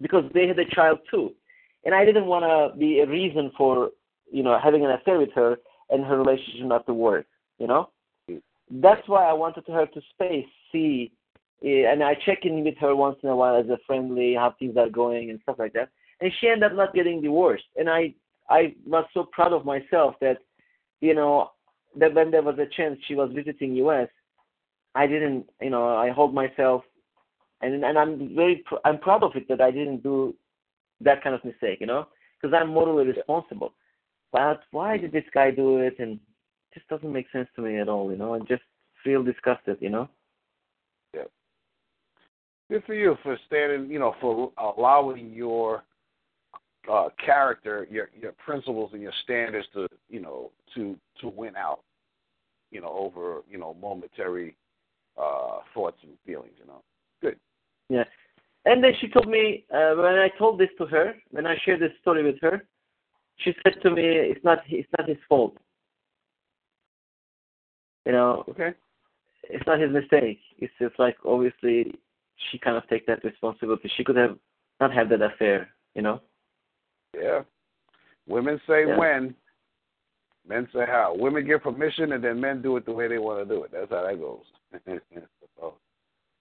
because 0.00 0.24
they 0.32 0.46
had 0.46 0.58
a 0.58 0.74
child 0.76 0.98
too, 1.10 1.34
and 1.84 1.94
I 1.94 2.04
didn't 2.04 2.26
want 2.26 2.44
to 2.44 2.78
be 2.78 3.00
a 3.00 3.06
reason 3.06 3.50
for 3.56 3.90
you 4.30 4.42
know 4.42 4.58
having 4.62 4.84
an 4.84 4.90
affair 4.90 5.18
with 5.18 5.32
her 5.34 5.58
and 5.90 6.04
her 6.04 6.18
relationship 6.18 6.66
not 6.66 6.86
to 6.86 6.94
work. 6.94 7.26
You 7.58 7.66
know, 7.66 7.90
that's 8.70 9.06
why 9.06 9.24
I 9.24 9.32
wanted 9.32 9.64
her 9.68 9.86
to 9.86 10.00
space 10.14 10.46
see 10.70 11.12
eh, 11.64 11.84
and 11.90 12.02
I 12.02 12.14
check 12.26 12.40
in 12.44 12.64
with 12.64 12.76
her 12.78 12.96
once 12.96 13.18
in 13.22 13.28
a 13.28 13.36
while 13.36 13.56
as 13.56 13.68
a 13.68 13.78
friendly, 13.86 14.34
how 14.34 14.54
things 14.58 14.76
are 14.76 14.88
going 14.88 15.30
and 15.30 15.40
stuff 15.42 15.56
like 15.58 15.72
that. 15.74 15.90
And 16.20 16.32
she 16.40 16.48
ended 16.48 16.70
up 16.70 16.76
not 16.76 16.94
getting 16.94 17.20
divorced. 17.20 17.64
And 17.76 17.88
I 17.88 18.14
I 18.48 18.74
was 18.86 19.04
so 19.14 19.24
proud 19.24 19.52
of 19.52 19.64
myself 19.64 20.14
that, 20.20 20.38
you 21.00 21.14
know, 21.14 21.50
that 21.96 22.14
when 22.14 22.30
there 22.30 22.42
was 22.42 22.58
a 22.58 22.66
chance 22.76 22.98
she 23.06 23.14
was 23.14 23.30
visiting 23.34 23.74
U.S., 23.76 24.08
I 24.94 25.06
didn't, 25.06 25.48
you 25.60 25.70
know, 25.70 25.96
I 25.96 26.10
hold 26.10 26.34
myself, 26.34 26.82
and 27.60 27.84
and 27.84 27.98
I'm 27.98 28.34
very 28.34 28.62
pr- 28.66 28.84
I'm 28.84 28.98
proud 28.98 29.22
of 29.22 29.32
it 29.36 29.48
that 29.48 29.60
I 29.60 29.70
didn't 29.70 30.02
do 30.02 30.34
that 31.04 31.22
kind 31.22 31.34
of 31.34 31.44
mistake, 31.44 31.80
you 31.80 31.86
know, 31.86 32.06
because 32.40 32.54
I'm 32.58 32.68
morally 32.68 33.06
responsible. 33.06 33.72
But 34.32 34.62
why 34.70 34.96
did 34.96 35.12
this 35.12 35.24
guy 35.32 35.50
do 35.50 35.78
it? 35.78 35.98
And 35.98 36.12
it 36.12 36.74
just 36.74 36.88
doesn't 36.88 37.12
make 37.12 37.26
sense 37.30 37.48
to 37.56 37.62
me 37.62 37.78
at 37.78 37.88
all, 37.88 38.10
you 38.10 38.16
know. 38.16 38.34
I 38.34 38.38
just 38.40 38.62
feel 39.04 39.22
disgusted, 39.22 39.78
you 39.80 39.90
know 39.90 40.08
Yeah. 41.14 41.24
good 42.70 42.84
for 42.84 42.94
you 42.94 43.16
for 43.22 43.36
standing, 43.46 43.90
you 43.90 43.98
know, 43.98 44.14
for 44.20 44.52
allowing 44.58 45.32
your 45.32 45.84
uh, 46.90 47.08
character, 47.24 47.86
your 47.90 48.10
your 48.18 48.32
principles 48.32 48.90
and 48.92 49.02
your 49.02 49.12
standards 49.22 49.66
to, 49.74 49.86
you 50.08 50.20
know, 50.20 50.50
to 50.74 50.96
to 51.20 51.28
win 51.28 51.56
out, 51.56 51.80
you 52.70 52.80
know, 52.80 52.92
over 52.92 53.42
you 53.48 53.58
know 53.58 53.74
momentary 53.74 54.56
uh, 55.16 55.58
thoughts 55.74 55.98
and 56.02 56.12
feelings. 56.26 56.54
You 56.58 56.66
know, 56.66 56.82
good. 57.20 57.38
Yeah, 57.88 58.04
and 58.64 58.82
then 58.82 58.92
she 59.00 59.08
told 59.08 59.28
me 59.28 59.64
uh, 59.72 59.94
when 59.96 60.14
I 60.14 60.28
told 60.38 60.58
this 60.58 60.70
to 60.78 60.86
her, 60.86 61.14
when 61.30 61.46
I 61.46 61.56
shared 61.64 61.80
this 61.80 61.92
story 62.00 62.22
with 62.22 62.40
her, 62.42 62.64
she 63.38 63.54
said 63.62 63.82
to 63.82 63.90
me, 63.90 64.02
"It's 64.04 64.44
not 64.44 64.58
it's 64.68 64.88
not 64.96 65.08
his 65.08 65.18
fault." 65.28 65.56
You 68.06 68.12
know. 68.12 68.44
Okay. 68.48 68.74
It's 69.44 69.66
not 69.66 69.80
his 69.80 69.90
mistake. 69.90 70.38
It's 70.58 70.72
just 70.80 70.98
like 70.98 71.16
obviously 71.24 71.94
she 72.50 72.58
kind 72.58 72.76
of 72.76 72.88
take 72.88 73.06
that 73.06 73.24
responsibility. 73.24 73.90
She 73.96 74.04
could 74.04 74.16
have 74.16 74.38
not 74.80 74.92
had 74.92 75.08
that 75.10 75.22
affair, 75.22 75.70
you 75.94 76.02
know. 76.02 76.20
Yeah. 77.14 77.42
Women 78.26 78.60
say 78.66 78.86
yeah. 78.86 78.96
when, 78.96 79.34
men 80.48 80.68
say 80.72 80.84
how. 80.86 81.14
Women 81.16 81.46
give 81.46 81.62
permission, 81.62 82.12
and 82.12 82.22
then 82.22 82.40
men 82.40 82.62
do 82.62 82.76
it 82.76 82.86
the 82.86 82.92
way 82.92 83.08
they 83.08 83.18
want 83.18 83.46
to 83.46 83.54
do 83.54 83.64
it. 83.64 83.72
That's 83.72 83.90
how 83.90 84.06
that 84.06 84.18
goes. 84.18 84.44
so. 85.58 85.74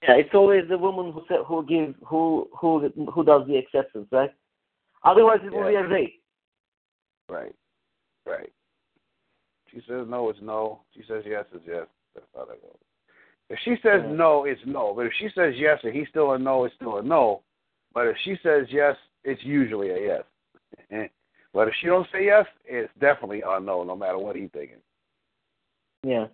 Yeah, 0.03 0.15
it's 0.15 0.33
always 0.33 0.67
the 0.67 0.77
woman 0.77 1.11
who 1.11 1.23
sa- 1.27 1.43
who 1.43 1.65
gives 1.65 1.95
who 2.05 2.49
who 2.59 2.91
who 3.13 3.23
does 3.23 3.47
the 3.47 3.57
acceptance, 3.57 4.07
right? 4.11 4.31
Otherwise, 5.03 5.39
it 5.43 5.51
will 5.51 5.67
be 5.67 5.75
a 5.75 5.87
rape. 5.87 6.21
Right, 7.29 7.55
right. 8.25 8.51
She 9.71 9.77
says 9.87 10.05
no, 10.07 10.29
it's 10.29 10.39
no. 10.41 10.81
She 10.95 11.01
says 11.07 11.23
yes, 11.25 11.45
it's 11.53 11.63
yes. 11.67 11.85
That's 12.13 12.25
how 12.35 12.45
that 12.45 12.61
goes. 12.61 12.77
If 13.49 13.59
she 13.63 13.75
says 13.83 14.01
yeah. 14.03 14.11
no, 14.11 14.45
it's 14.45 14.61
no. 14.65 14.93
But 14.95 15.05
if 15.05 15.13
she 15.19 15.29
says 15.35 15.53
yes 15.57 15.79
and 15.83 15.93
he's 15.93 16.07
still 16.09 16.33
a 16.33 16.39
no, 16.39 16.65
it's 16.65 16.75
still 16.75 16.97
a 16.97 17.03
no. 17.03 17.41
But 17.93 18.07
if 18.07 18.17
she 18.23 18.37
says 18.43 18.67
yes, 18.69 18.95
it's 19.23 19.43
usually 19.43 19.89
a 19.89 19.99
yes. 20.89 21.09
but 21.53 21.67
if 21.67 21.73
she 21.79 21.87
don't 21.87 22.07
say 22.11 22.25
yes, 22.25 22.45
it's 22.65 22.91
definitely 22.99 23.43
a 23.45 23.59
no, 23.59 23.83
no 23.83 23.95
matter 23.95 24.17
what 24.17 24.35
he's 24.35 24.49
thinking. 24.51 24.81
Yeah. 26.03 26.27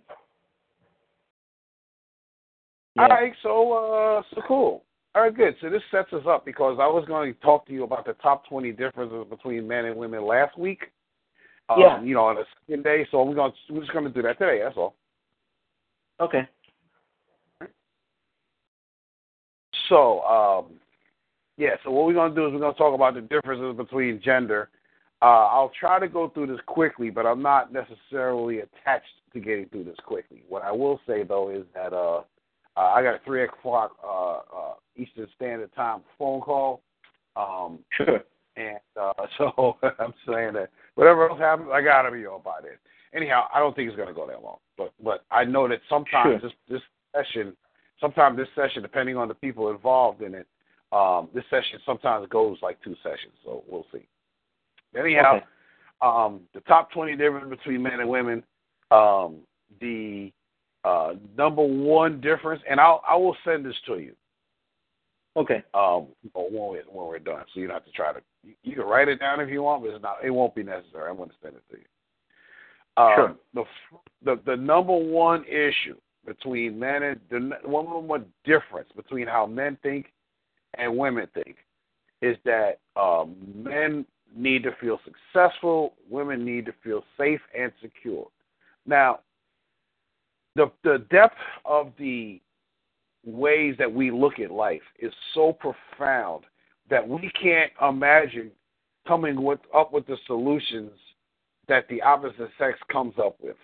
Yeah. 2.98 3.02
All 3.04 3.08
right, 3.08 3.32
so 3.42 3.72
uh, 3.72 4.22
so 4.34 4.42
cool. 4.46 4.84
All 5.14 5.22
right, 5.22 5.34
good. 5.34 5.54
So 5.60 5.70
this 5.70 5.82
sets 5.90 6.12
us 6.12 6.24
up 6.28 6.44
because 6.44 6.78
I 6.80 6.86
was 6.86 7.04
going 7.06 7.32
to 7.32 7.40
talk 7.40 7.66
to 7.66 7.72
you 7.72 7.84
about 7.84 8.04
the 8.04 8.12
top 8.14 8.46
twenty 8.46 8.72
differences 8.72 9.26
between 9.30 9.66
men 9.66 9.86
and 9.86 9.96
women 9.96 10.26
last 10.26 10.58
week. 10.58 10.90
Um, 11.70 11.80
yeah. 11.80 12.02
You 12.02 12.14
know, 12.14 12.24
on 12.24 12.36
the 12.36 12.44
second 12.66 12.84
day. 12.84 13.06
So 13.10 13.22
we're 13.22 13.34
going 13.34 13.52
to, 13.52 13.74
we're 13.74 13.80
just 13.80 13.92
going 13.92 14.04
to 14.04 14.10
do 14.10 14.22
that 14.22 14.38
today. 14.38 14.60
That's 14.62 14.76
all. 14.76 14.94
Okay. 16.20 16.48
So, 19.88 20.20
um, 20.22 20.66
yeah, 21.56 21.76
so 21.82 21.90
what 21.90 22.06
we're 22.06 22.14
going 22.14 22.34
to 22.34 22.36
do 22.36 22.46
is 22.46 22.52
we're 22.52 22.60
going 22.60 22.74
to 22.74 22.78
talk 22.78 22.94
about 22.94 23.14
the 23.14 23.22
differences 23.22 23.76
between 23.76 24.20
gender. 24.22 24.68
Uh, 25.22 25.46
I'll 25.46 25.72
try 25.78 25.98
to 25.98 26.08
go 26.08 26.28
through 26.28 26.48
this 26.48 26.60
quickly, 26.66 27.10
but 27.10 27.26
I'm 27.26 27.42
not 27.42 27.72
necessarily 27.72 28.60
attached 28.60 29.06
to 29.32 29.40
getting 29.40 29.66
through 29.68 29.84
this 29.84 29.96
quickly. 30.04 30.42
What 30.48 30.62
I 30.62 30.72
will 30.72 31.00
say, 31.06 31.22
though, 31.22 31.50
is 31.50 31.64
that 31.74 31.92
uh, 31.92 32.22
uh, 32.78 32.92
I 32.94 33.02
got 33.02 33.16
a 33.16 33.20
3 33.24 33.44
o'clock 33.44 33.96
uh, 34.04 34.36
uh, 34.36 34.74
Eastern 34.96 35.26
Standard 35.34 35.74
Time 35.74 36.02
phone 36.18 36.40
call. 36.40 36.82
Um, 37.36 37.80
sure. 37.96 38.20
And 38.56 38.78
uh, 39.00 39.12
so 39.38 39.76
I'm 39.82 40.14
saying 40.26 40.54
that 40.54 40.70
whatever 40.94 41.28
else 41.28 41.40
happens, 41.40 41.70
I 41.72 41.82
got 41.82 42.02
to 42.02 42.12
be 42.12 42.26
on 42.26 42.42
by 42.44 42.60
then. 42.62 42.72
Anyhow, 43.14 43.44
I 43.54 43.58
don't 43.58 43.74
think 43.74 43.88
it's 43.88 43.96
going 43.96 44.08
to 44.08 44.14
go 44.14 44.26
that 44.26 44.42
long. 44.42 44.58
But 44.76 44.92
but 45.02 45.24
I 45.30 45.44
know 45.44 45.66
that 45.68 45.80
sometimes 45.88 46.40
sure. 46.40 46.50
this, 46.50 46.52
this 46.68 46.82
session– 47.12 47.56
sometimes 48.00 48.36
this 48.36 48.48
session, 48.54 48.82
depending 48.82 49.16
on 49.16 49.28
the 49.28 49.34
people 49.34 49.70
involved 49.70 50.22
in 50.22 50.34
it, 50.34 50.46
um, 50.92 51.28
this 51.34 51.44
session 51.50 51.78
sometimes 51.84 52.26
goes 52.30 52.58
like 52.62 52.82
two 52.82 52.94
sessions. 53.02 53.34
So 53.44 53.62
we'll 53.68 53.86
see. 53.92 54.06
Anyhow, 54.98 55.36
okay. 55.36 55.44
um, 56.00 56.40
the 56.54 56.60
top 56.60 56.90
20 56.92 57.16
difference 57.16 57.50
between 57.50 57.82
men 57.82 58.00
and 58.00 58.08
women, 58.08 58.42
um, 58.90 59.40
the 59.80 60.32
uh, 60.84 61.14
number 61.36 61.62
one 61.62 62.20
difference, 62.20 62.62
and 62.68 62.80
I'll 62.80 63.02
I 63.08 63.16
will 63.16 63.36
send 63.44 63.64
this 63.64 63.76
to 63.86 63.98
you. 63.98 64.14
Okay. 65.36 65.62
Um, 65.74 66.08
when 66.34 66.72
we 66.72 66.80
when 66.90 67.06
we're 67.06 67.18
done, 67.18 67.44
so 67.52 67.60
you 67.60 67.66
don't 67.66 67.74
have 67.74 67.84
to 67.84 67.92
try 67.92 68.12
to. 68.12 68.20
You, 68.42 68.54
you 68.62 68.74
can 68.74 68.84
write 68.84 69.08
it 69.08 69.20
down 69.20 69.40
if 69.40 69.48
you 69.48 69.62
want, 69.62 69.82
but 69.82 69.90
it's 69.90 70.02
not. 70.02 70.16
It 70.24 70.30
won't 70.30 70.54
be 70.54 70.62
necessary. 70.62 71.10
I'm 71.10 71.16
going 71.16 71.28
to 71.28 71.34
send 71.42 71.54
it 71.56 71.62
to 71.70 71.78
you. 71.78 71.84
Um, 72.96 73.12
sure. 73.16 73.36
The 73.54 73.64
the 74.24 74.42
the 74.44 74.56
number 74.56 74.96
one 74.96 75.44
issue 75.44 75.96
between 76.26 76.78
men 76.78 77.02
and 77.02 77.20
the 77.30 77.68
one 77.68 77.86
more 78.06 78.24
difference 78.44 78.88
between 78.96 79.26
how 79.26 79.46
men 79.46 79.78
think 79.82 80.12
and 80.74 80.96
women 80.96 81.26
think 81.34 81.56
is 82.20 82.36
that 82.44 82.80
um, 82.96 83.36
men 83.54 84.04
need 84.36 84.62
to 84.64 84.72
feel 84.80 84.98
successful, 85.04 85.94
women 86.10 86.44
need 86.44 86.66
to 86.66 86.74
feel 86.82 87.02
safe 87.16 87.40
and 87.58 87.72
secure. 87.80 88.26
Now, 88.86 89.20
the 90.58 90.70
the 90.82 90.98
depth 91.10 91.36
of 91.64 91.92
the 91.98 92.40
ways 93.24 93.76
that 93.78 93.92
we 93.92 94.10
look 94.10 94.38
at 94.38 94.50
life 94.50 94.82
is 94.98 95.12
so 95.32 95.52
profound 95.52 96.44
that 96.90 97.06
we 97.06 97.30
can't 97.40 97.70
imagine 97.80 98.50
coming 99.06 99.42
with 99.42 99.60
up 99.74 99.92
with 99.92 100.06
the 100.06 100.16
solutions 100.26 100.90
that 101.68 101.86
the 101.88 102.02
opposite 102.02 102.50
sex 102.58 102.78
comes 102.90 103.14
up 103.18 103.36
with. 103.40 103.56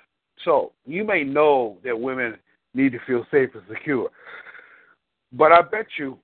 So 0.45 0.73
you 0.87 1.05
may 1.05 1.25
know 1.25 1.79
that 1.85 1.99
women 1.99 2.37
need 2.75 2.93
to 2.93 2.99
feel 3.07 3.27
safe 3.31 3.51
and 3.55 3.63
secure. 3.69 4.09
But 5.33 5.53
I 5.53 5.63
bet 5.63 5.87
you 5.99 6.19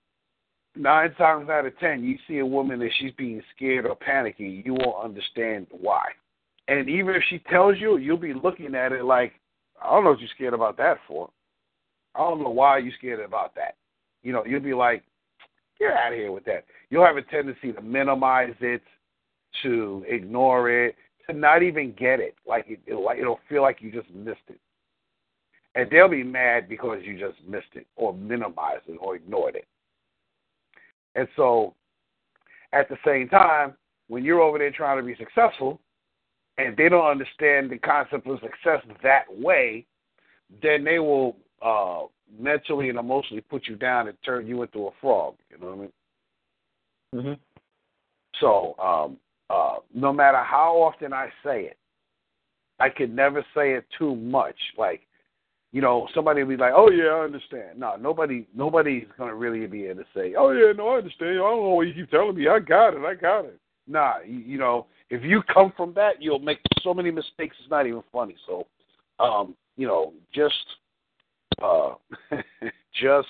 nine 0.76 1.14
times 1.14 1.48
out 1.48 1.66
of 1.66 1.76
ten, 1.78 2.04
you 2.04 2.16
see 2.28 2.38
a 2.38 2.46
woman 2.46 2.80
and 2.80 2.92
she's 2.98 3.12
being 3.16 3.42
scared 3.56 3.86
or 3.86 3.96
panicky, 3.96 4.62
you 4.64 4.74
won't 4.74 5.04
understand 5.04 5.66
why. 5.70 6.04
And 6.68 6.88
even 6.88 7.16
if 7.16 7.22
she 7.28 7.38
tells 7.50 7.78
you, 7.78 7.96
you'll 7.96 8.16
be 8.16 8.34
looking 8.34 8.76
at 8.76 8.92
it 8.92 9.04
like, 9.04 9.32
I 9.82 9.90
don't 9.90 10.04
know 10.04 10.10
what 10.10 10.20
you're 10.20 10.28
scared 10.34 10.54
about 10.54 10.76
that 10.78 10.98
for. 11.06 11.30
I 12.14 12.20
don't 12.20 12.42
know 12.42 12.50
why 12.50 12.78
you're 12.78 12.92
scared 12.98 13.20
about 13.20 13.54
that. 13.54 13.76
You 14.22 14.32
know, 14.32 14.44
you'll 14.44 14.60
be 14.60 14.74
like, 14.74 15.02
get 15.78 15.92
out 15.92 16.12
of 16.12 16.18
here 16.18 16.32
with 16.32 16.44
that. 16.44 16.64
You'll 16.90 17.06
have 17.06 17.16
a 17.16 17.22
tendency 17.22 17.72
to 17.72 17.80
minimize 17.80 18.54
it, 18.60 18.82
to 19.62 20.04
ignore 20.08 20.70
it, 20.70 20.96
to 21.28 21.36
not 21.36 21.62
even 21.62 21.92
get 21.92 22.20
it. 22.20 22.34
Like 22.46 22.66
it, 22.68 22.80
it'll, 22.86 23.08
it'll 23.18 23.40
feel 23.48 23.62
like 23.62 23.78
you 23.80 23.90
just 23.90 24.10
missed 24.10 24.40
it 24.48 24.60
and 25.74 25.88
they'll 25.90 26.08
be 26.08 26.24
mad 26.24 26.68
because 26.68 26.98
you 27.02 27.18
just 27.18 27.38
missed 27.48 27.74
it 27.74 27.86
or 27.96 28.12
minimized 28.14 28.82
it 28.88 28.98
or 29.00 29.16
ignored 29.16 29.56
it. 29.56 29.66
And 31.14 31.28
so, 31.36 31.74
at 32.72 32.88
the 32.88 32.96
same 33.04 33.28
time, 33.28 33.74
when 34.08 34.24
you're 34.24 34.40
over 34.40 34.58
there 34.58 34.70
trying 34.70 34.98
to 34.98 35.04
be 35.04 35.16
successful, 35.16 35.80
and 36.66 36.76
they 36.76 36.88
don't 36.88 37.06
understand 37.06 37.70
the 37.70 37.78
concept 37.78 38.26
of 38.26 38.38
success 38.40 38.84
that 39.02 39.24
way, 39.30 39.86
then 40.62 40.84
they 40.84 40.98
will 40.98 41.36
uh, 41.62 42.02
mentally 42.38 42.88
and 42.88 42.98
emotionally 42.98 43.42
put 43.42 43.66
you 43.66 43.76
down 43.76 44.08
and 44.08 44.16
turn 44.24 44.46
you 44.46 44.62
into 44.62 44.86
a 44.86 44.90
frog. 45.00 45.34
You 45.50 45.58
know 45.58 45.66
what 45.66 45.74
I 45.74 45.78
mean? 45.78 45.92
Mm-hmm. 47.14 47.32
So, 48.40 48.74
um, 48.78 49.16
uh, 49.50 49.80
no 49.94 50.12
matter 50.12 50.42
how 50.42 50.76
often 50.76 51.12
I 51.12 51.28
say 51.44 51.62
it, 51.62 51.76
I 52.78 52.88
could 52.88 53.14
never 53.14 53.44
say 53.54 53.72
it 53.72 53.84
too 53.98 54.14
much. 54.14 54.56
Like 54.78 55.02
you 55.72 55.80
know, 55.80 56.08
somebody 56.14 56.42
will 56.42 56.50
be 56.50 56.56
like, 56.56 56.72
"Oh 56.74 56.90
yeah, 56.90 57.10
I 57.10 57.24
understand." 57.24 57.78
No, 57.78 57.96
nobody, 57.96 58.46
nobody's 58.54 59.06
gonna 59.16 59.34
really 59.34 59.66
be 59.66 59.86
able 59.86 60.02
to 60.02 60.08
say, 60.14 60.34
"Oh 60.36 60.50
yeah, 60.50 60.72
no, 60.72 60.88
I 60.88 60.98
understand. 60.98 61.30
I 61.30 61.34
don't 61.34 61.62
know 61.62 61.68
what 61.70 61.86
you 61.86 61.94
keep 61.94 62.10
telling 62.10 62.34
me. 62.34 62.48
I 62.48 62.58
got 62.58 62.94
it. 62.94 63.04
I 63.04 63.14
got 63.14 63.44
it." 63.44 63.58
Nah, 63.86 64.14
you, 64.26 64.38
you 64.38 64.58
know, 64.58 64.86
if 65.10 65.24
you 65.24 65.42
come 65.52 65.72
from 65.76 65.92
that, 65.94 66.22
you'll 66.22 66.38
make 66.38 66.58
so 66.82 66.94
many 66.94 67.10
mistakes. 67.10 67.56
It's 67.60 67.70
not 67.70 67.86
even 67.86 68.02
funny. 68.12 68.36
So, 68.46 68.66
um, 69.18 69.56
you 69.76 69.86
know, 69.86 70.12
just, 70.32 70.54
uh, 71.62 71.94
just 73.00 73.28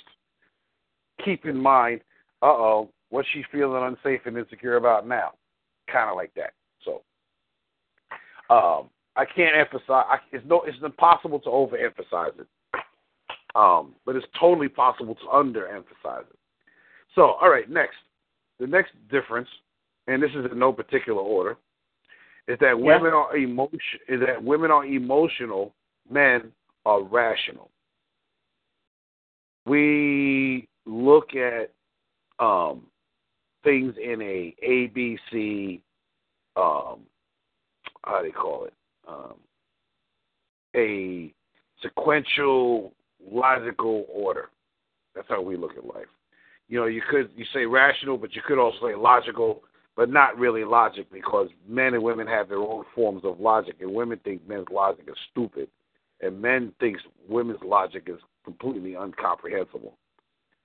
keep 1.24 1.46
in 1.46 1.56
mind, 1.56 2.02
uh 2.42 2.46
oh, 2.46 2.90
what 3.08 3.24
she's 3.32 3.44
feeling 3.50 3.82
unsafe 3.82 4.20
and 4.26 4.36
insecure 4.36 4.76
about 4.76 5.08
now, 5.08 5.32
kind 5.90 6.10
of 6.10 6.16
like 6.16 6.32
that. 6.34 6.52
So, 6.84 7.02
um, 8.54 8.90
I 9.16 9.24
can't 9.24 9.56
emphasize. 9.56 9.84
I, 10.08 10.18
it's 10.32 10.44
no. 10.46 10.62
It's 10.62 10.78
impossible 10.84 11.40
to 11.40 11.48
overemphasize 11.48 12.38
it. 12.40 12.46
Um, 13.54 13.94
but 14.06 14.14
it's 14.14 14.26
totally 14.38 14.68
possible 14.68 15.14
to 15.16 15.26
underemphasize 15.26 16.22
it. 16.30 16.38
So, 17.14 17.32
all 17.40 17.50
right. 17.50 17.68
Next, 17.68 17.96
the 18.60 18.66
next 18.66 18.92
difference, 19.10 19.48
and 20.06 20.22
this 20.22 20.30
is 20.30 20.46
in 20.50 20.58
no 20.58 20.72
particular 20.72 21.20
order, 21.20 21.56
is 22.50 22.58
that 22.58 22.78
Yeah. 22.78 22.96
women 22.96 23.12
are 23.14 23.36
emotion. 23.36 24.00
Is 24.08 24.20
that 24.20 24.42
women 24.42 24.70
are 24.70 24.84
emotional, 24.84 25.72
men 26.08 26.52
are 26.84 27.00
rational. 27.00 27.70
We 29.66 30.68
look 30.84 31.34
at 31.36 31.72
um, 32.40 32.90
things 33.62 33.96
in 33.98 34.20
a 34.22 34.54
ABC. 34.62 35.80
Um, 36.56 37.06
how 38.04 38.20
do 38.20 38.24
they 38.24 38.32
call 38.32 38.64
it? 38.64 38.74
Um, 39.06 39.34
a 40.74 41.32
sequential, 41.82 42.92
logical 43.20 44.06
order. 44.08 44.50
That's 45.14 45.28
how 45.28 45.40
we 45.42 45.56
look 45.56 45.76
at 45.76 45.84
life. 45.84 46.08
You 46.68 46.80
know, 46.80 46.86
you 46.86 47.02
could 47.02 47.30
you 47.36 47.44
say 47.52 47.66
rational, 47.66 48.16
but 48.16 48.34
you 48.34 48.42
could 48.42 48.58
also 48.58 48.88
say 48.88 48.94
logical, 48.94 49.62
but 50.00 50.08
not 50.08 50.38
really 50.38 50.64
logic 50.64 51.06
because 51.12 51.50
men 51.68 51.92
and 51.92 52.02
women 52.02 52.26
have 52.26 52.48
their 52.48 52.56
own 52.56 52.84
forms 52.94 53.20
of 53.22 53.38
logic, 53.38 53.74
and 53.82 53.92
women 53.92 54.18
think 54.24 54.40
men's 54.48 54.64
logic 54.72 55.04
is 55.06 55.14
stupid, 55.30 55.68
and 56.22 56.40
men 56.40 56.72
thinks 56.80 57.02
women's 57.28 57.60
logic 57.62 58.04
is 58.06 58.18
completely 58.42 58.94
incomprehensible. 58.94 59.98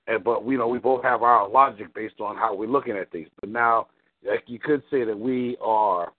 And 0.07 0.23
but 0.23 0.47
you 0.47 0.57
know, 0.57 0.69
we 0.69 0.79
both 0.79 1.03
have 1.03 1.21
our 1.21 1.49
logic 1.49 1.93
based 1.93 2.21
on 2.21 2.37
how 2.37 2.55
we're 2.55 2.69
looking 2.69 2.95
at 2.95 3.11
things. 3.11 3.27
But 3.41 3.49
now, 3.49 3.87
like 4.25 4.45
you 4.47 4.57
could 4.57 4.81
say 4.89 5.03
that 5.03 5.19
we 5.19 5.57
are 5.61 6.13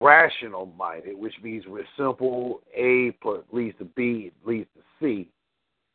rational 0.00 0.66
minded, 0.78 1.18
which 1.18 1.34
means 1.42 1.64
we're 1.66 1.82
simple. 1.98 2.60
A 2.76 3.12
leads 3.50 3.76
to 3.78 3.84
B 3.96 4.30
leads 4.44 4.68
to 4.76 4.82
C 5.00 5.28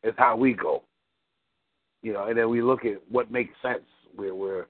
is 0.04 0.14
how 0.18 0.36
we 0.36 0.52
go. 0.52 0.84
You 2.02 2.12
know, 2.12 2.26
and 2.26 2.38
then 2.38 2.50
we 2.50 2.62
look 2.62 2.84
at 2.84 2.98
what 3.10 3.32
makes 3.32 3.54
sense. 3.62 3.86
We're 4.18 4.36
we're 4.36 4.66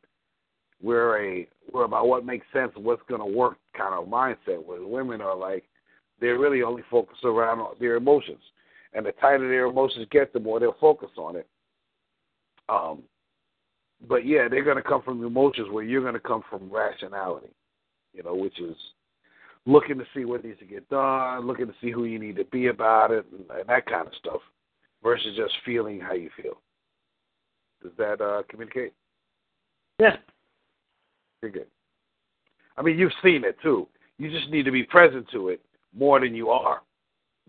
we're 0.81 1.23
a 1.23 1.47
we're 1.71 1.85
about 1.85 2.07
what 2.07 2.25
makes 2.25 2.45
sense 2.53 2.71
and 2.75 2.85
what's 2.85 3.01
going 3.09 3.21
to 3.21 3.37
work 3.37 3.57
kind 3.77 3.93
of 3.93 4.07
mindset. 4.07 4.63
Where 4.63 4.85
women 4.85 5.21
are 5.21 5.35
like 5.35 5.63
they're 6.19 6.39
really 6.39 6.63
only 6.63 6.83
focused 6.89 7.23
around 7.23 7.65
their 7.79 7.95
emotions, 7.95 8.41
and 8.93 9.05
the 9.05 9.11
tighter 9.13 9.47
their 9.47 9.65
emotions 9.65 10.07
get, 10.11 10.33
the 10.33 10.39
more 10.39 10.59
they'll 10.59 10.75
focus 10.79 11.09
on 11.17 11.35
it. 11.35 11.47
Um, 12.69 13.03
but 14.07 14.25
yeah, 14.25 14.47
they're 14.49 14.63
going 14.63 14.77
to 14.77 14.83
come 14.83 15.01
from 15.01 15.23
emotions 15.23 15.69
where 15.71 15.83
you're 15.83 16.01
going 16.01 16.13
to 16.13 16.19
come 16.19 16.43
from 16.49 16.69
rationality. 16.71 17.49
You 18.13 18.23
know, 18.23 18.35
which 18.35 18.59
is 18.59 18.75
looking 19.65 19.97
to 19.97 20.05
see 20.15 20.25
what 20.25 20.43
needs 20.43 20.59
to 20.59 20.65
get 20.65 20.87
done, 20.89 21.45
looking 21.45 21.67
to 21.67 21.73
see 21.81 21.91
who 21.91 22.05
you 22.05 22.17
need 22.17 22.35
to 22.37 22.45
be 22.45 22.67
about 22.67 23.11
it, 23.11 23.25
and, 23.31 23.59
and 23.59 23.67
that 23.67 23.85
kind 23.85 24.07
of 24.07 24.13
stuff, 24.15 24.41
versus 25.03 25.35
just 25.35 25.53
feeling 25.65 25.99
how 25.99 26.13
you 26.13 26.29
feel. 26.41 26.61
Does 27.83 27.91
that 27.97 28.21
uh, 28.21 28.43
communicate? 28.49 28.93
Yeah. 29.99 30.15
Pretty 31.41 31.60
good. 31.60 31.67
I 32.78 32.82
mean, 32.82 32.97
you've 32.97 33.12
seen 33.23 33.43
it 33.43 33.58
too. 33.62 33.88
You 34.17 34.30
just 34.32 34.50
need 34.50 34.63
to 34.63 34.71
be 34.71 34.84
present 34.84 35.28
to 35.32 35.50
it 35.50 35.62
more 35.95 36.19
than 36.19 36.36
you 36.36 36.50
are 36.50 36.82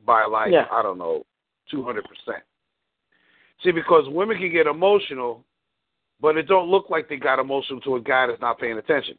by 0.05 0.25
like 0.25 0.53
Yeah. 0.53 0.67
I 0.71 0.83
don't 0.83 0.99
know, 0.99 1.25
two 1.71 1.83
hundred 1.83 2.05
percent. 2.05 2.43
See, 3.63 3.73
because 3.73 4.09
women 4.09 4.39
can 4.39 4.53
get 4.53 4.67
emotional, 4.67 5.45
but 6.21 6.37
it 6.37 6.47
don't 6.47 6.69
look 6.69 6.91
like 6.91 7.09
they 7.09 7.17
got 7.17 7.39
emotional 7.39 7.81
to 7.83 7.97
a 7.97 8.01
guy 8.01 8.27
that's 8.27 8.41
not 8.41 8.59
paying 8.59 8.79
attention. 8.79 9.19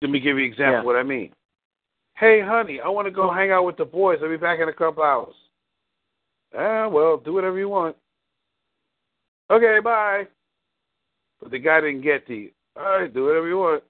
Let 0.00 0.10
me 0.10 0.20
give 0.20 0.38
you 0.38 0.44
an 0.44 0.50
example 0.52 0.72
Yeah. 0.74 0.78
of 0.80 0.84
what 0.86 0.96
I 0.96 1.02
mean. 1.02 1.32
Hey, 2.16 2.40
honey, 2.40 2.80
I 2.80 2.88
want 2.88 3.06
to 3.06 3.10
go 3.10 3.30
hang 3.30 3.50
out 3.50 3.64
with 3.64 3.76
the 3.76 3.84
boys. 3.84 4.20
I'll 4.22 4.28
be 4.28 4.36
back 4.36 4.60
in 4.60 4.68
a 4.68 4.72
couple 4.72 5.02
hours. 5.02 5.34
Ah, 6.56 6.86
well, 6.86 7.16
do 7.16 7.32
whatever 7.32 7.58
you 7.58 7.68
want. 7.68 7.96
Okay, 9.50 9.80
bye. 9.80 10.28
But 11.44 11.52
the 11.52 11.58
guy 11.58 11.82
didn't 11.82 12.00
get 12.00 12.26
the, 12.26 12.50
all 12.74 13.00
right, 13.00 13.12
do 13.12 13.26
whatever 13.26 13.46
you 13.46 13.58
want. 13.58 13.84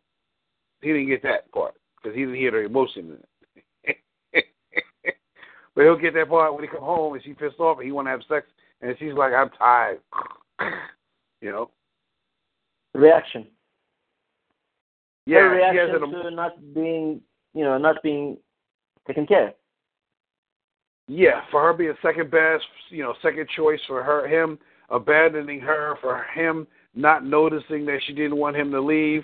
He 0.83 0.89
didn't 0.89 1.07
get 1.07 1.23
that 1.23 1.51
part 1.53 1.75
because 1.97 2.17
he 2.17 2.23
didn't 2.23 2.35
hear 2.35 2.51
the 2.51 2.67
emotion 2.67 3.17
in 3.85 3.95
it. 3.95 3.97
but 5.75 5.83
he'll 5.83 5.97
get 5.97 6.15
that 6.15 6.29
part 6.29 6.53
when 6.53 6.65
he 6.65 6.69
come 6.69 6.83
home 6.83 7.15
and 7.15 7.23
she 7.23 7.33
pissed 7.33 7.61
off 7.61 7.79
and 7.79 7.87
he 7.87 7.93
want 7.93 8.09
to 8.09 8.11
have 8.11 8.23
sex 8.29 8.49
and 8.83 8.97
she's 8.99 9.15
like, 9.15 9.33
I'm 9.33 9.51
tired. 9.51 10.01
you 11.41 11.53
know? 11.53 11.71
Reaction. 12.93 13.47
Yeah, 15.27 15.39
Her 15.39 15.51
reaction 15.51 16.03
an, 16.03 16.11
to 16.11 16.31
not 16.33 16.75
being, 16.75 17.21
you 17.55 17.63
know, 17.63 17.79
not 17.79 18.03
being 18.03 18.37
taken 19.07 19.29
care. 19.29 19.49
of. 19.49 19.55
Yeah, 21.07 21.43
for 21.53 21.63
her 21.63 21.73
being 21.73 21.95
second 22.03 22.33
best, 22.33 22.65
you 22.91 23.05
know, 23.05 23.15
second 23.23 23.49
choice 23.57 23.81
for 23.87 24.03
her, 24.03 24.27
him 24.27 24.59
abandoning 24.91 25.61
her, 25.61 25.97
for 26.01 26.25
him 26.35 26.67
not 26.95 27.25
noticing 27.25 27.85
that 27.87 28.01
she 28.07 28.13
didn't 28.13 28.37
want 28.37 28.57
him 28.57 28.71
to 28.71 28.81
leave. 28.81 29.23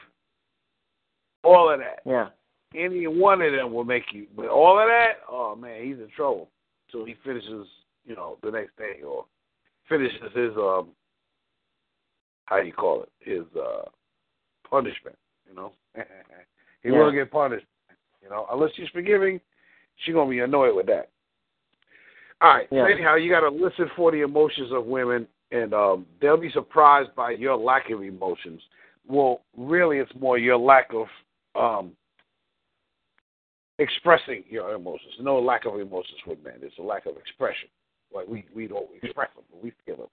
All 1.42 1.72
of 1.72 1.80
that. 1.80 2.00
Yeah. 2.04 2.28
Any 2.74 3.06
one 3.06 3.42
of 3.42 3.52
them 3.52 3.72
will 3.72 3.84
make 3.84 4.12
you. 4.12 4.26
But 4.36 4.46
all 4.48 4.78
of 4.78 4.86
that, 4.86 5.20
oh 5.28 5.56
man, 5.56 5.82
he's 5.84 5.96
in 5.96 6.08
trouble. 6.14 6.50
So 6.92 7.04
he 7.04 7.16
finishes, 7.24 7.66
you 8.04 8.14
know, 8.14 8.38
the 8.42 8.50
next 8.50 8.76
day 8.76 9.02
or 9.06 9.24
finishes 9.88 10.20
his 10.34 10.52
um, 10.56 10.88
how 12.44 12.60
do 12.60 12.66
you 12.66 12.72
call 12.72 13.04
it, 13.04 13.08
his 13.20 13.44
uh 13.56 13.88
punishment. 14.68 15.16
You 15.48 15.56
know, 15.56 15.72
he 16.82 16.90
Yeah. 16.90 16.98
will 16.98 17.12
get 17.12 17.30
punished. 17.30 17.66
You 18.22 18.28
know, 18.28 18.46
unless 18.52 18.70
she's 18.76 18.88
forgiving, 18.90 19.40
she's 20.04 20.14
gonna 20.14 20.30
be 20.30 20.40
annoyed 20.40 20.74
with 20.76 20.86
that. 20.86 21.08
All 22.40 22.54
right. 22.54 22.68
Yeah. 22.70 22.84
So 22.86 22.92
anyhow, 22.92 23.16
you 23.16 23.30
got 23.30 23.40
to 23.40 23.50
listen 23.50 23.90
for 23.96 24.10
the 24.12 24.20
emotions 24.22 24.72
of 24.72 24.86
women, 24.86 25.26
and 25.52 25.74
um, 25.74 26.06
they'll 26.20 26.36
be 26.36 26.50
surprised 26.52 27.14
by 27.14 27.32
your 27.32 27.56
lack 27.56 27.90
of 27.90 28.02
emotions. 28.02 28.60
Well, 29.06 29.40
really, 29.56 29.98
it's 29.98 30.12
more 30.18 30.38
your 30.38 30.58
lack 30.58 30.90
of 30.94 31.06
um, 31.60 31.92
expressing 33.78 34.44
your 34.48 34.74
emotions. 34.74 35.14
No 35.20 35.38
lack 35.38 35.66
of 35.66 35.80
emotions 35.80 36.18
with 36.26 36.42
men. 36.44 36.54
It's 36.62 36.78
a 36.78 36.82
lack 36.82 37.06
of 37.06 37.16
expression. 37.16 37.68
Like 38.12 38.28
we 38.28 38.44
we 38.54 38.66
don't 38.66 38.88
express 39.02 39.30
them, 39.34 39.44
but 39.50 39.62
we 39.62 39.72
feel 39.84 39.96
them. 39.96 40.06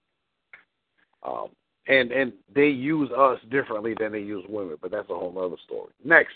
Um, 1.24 1.48
and 1.88 2.12
and 2.12 2.34
they 2.54 2.68
use 2.68 3.10
us 3.12 3.40
differently 3.50 3.94
than 4.00 4.12
they 4.12 4.20
use 4.20 4.46
women, 4.50 4.78
but 4.82 4.92
that's 4.92 5.10
a 5.10 5.16
whole 5.16 5.38
other 5.44 5.56
story. 5.66 5.92
Next, 6.04 6.34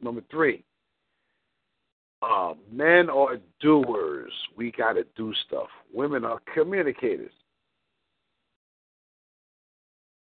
number 0.00 0.22
three. 0.30 0.64
Uh, 2.22 2.54
men 2.72 3.10
are 3.10 3.36
doers. 3.60 4.32
We 4.56 4.72
got 4.72 4.94
to 4.94 5.04
do 5.16 5.34
stuff. 5.46 5.68
Women 5.92 6.24
are 6.24 6.40
communicators. 6.54 7.30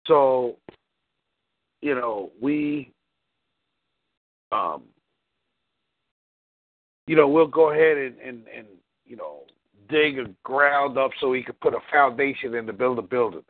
So, 0.08 0.58
you 1.82 1.96
know, 1.96 2.32
we, 2.42 2.92
um, 4.52 4.84
you 7.08 7.16
know, 7.16 7.28
we'll 7.28 7.48
go 7.48 7.72
ahead 7.72 7.98
and, 7.98 8.16
and, 8.20 8.44
and 8.56 8.68
you 9.06 9.16
know, 9.16 9.42
dig 9.90 10.18
a 10.20 10.26
ground 10.44 10.98
up 10.98 11.12
so 11.20 11.30
we 11.30 11.44
can 11.44 11.56
put 11.62 11.74
a 11.74 11.80
foundation 11.92 12.56
in 12.56 12.66
to 12.66 12.74
build 12.74 13.00
a 13.00 13.04
building. 13.04 13.44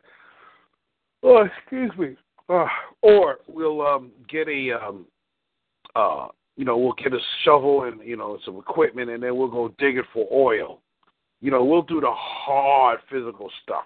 Oh, 1.22 1.44
excuse 1.44 1.92
me. 1.98 2.16
Uh, 2.48 2.66
or 3.02 3.38
we'll 3.48 3.84
um, 3.84 4.12
get 4.28 4.46
a, 4.48 4.72
um, 4.72 5.06
uh, 5.94 6.28
you 6.56 6.64
know, 6.64 6.78
we'll 6.78 6.92
get 6.92 7.12
a 7.12 7.18
shovel 7.44 7.84
and 7.84 8.00
you 8.06 8.16
know 8.16 8.38
some 8.44 8.56
equipment, 8.58 9.10
and 9.10 9.22
then 9.22 9.36
we'll 9.36 9.48
go 9.48 9.74
dig 9.78 9.96
it 9.96 10.04
for 10.12 10.26
oil. 10.32 10.80
You 11.40 11.50
know, 11.50 11.64
we'll 11.64 11.82
do 11.82 12.00
the 12.00 12.12
hard 12.12 13.00
physical 13.10 13.50
stuff. 13.62 13.84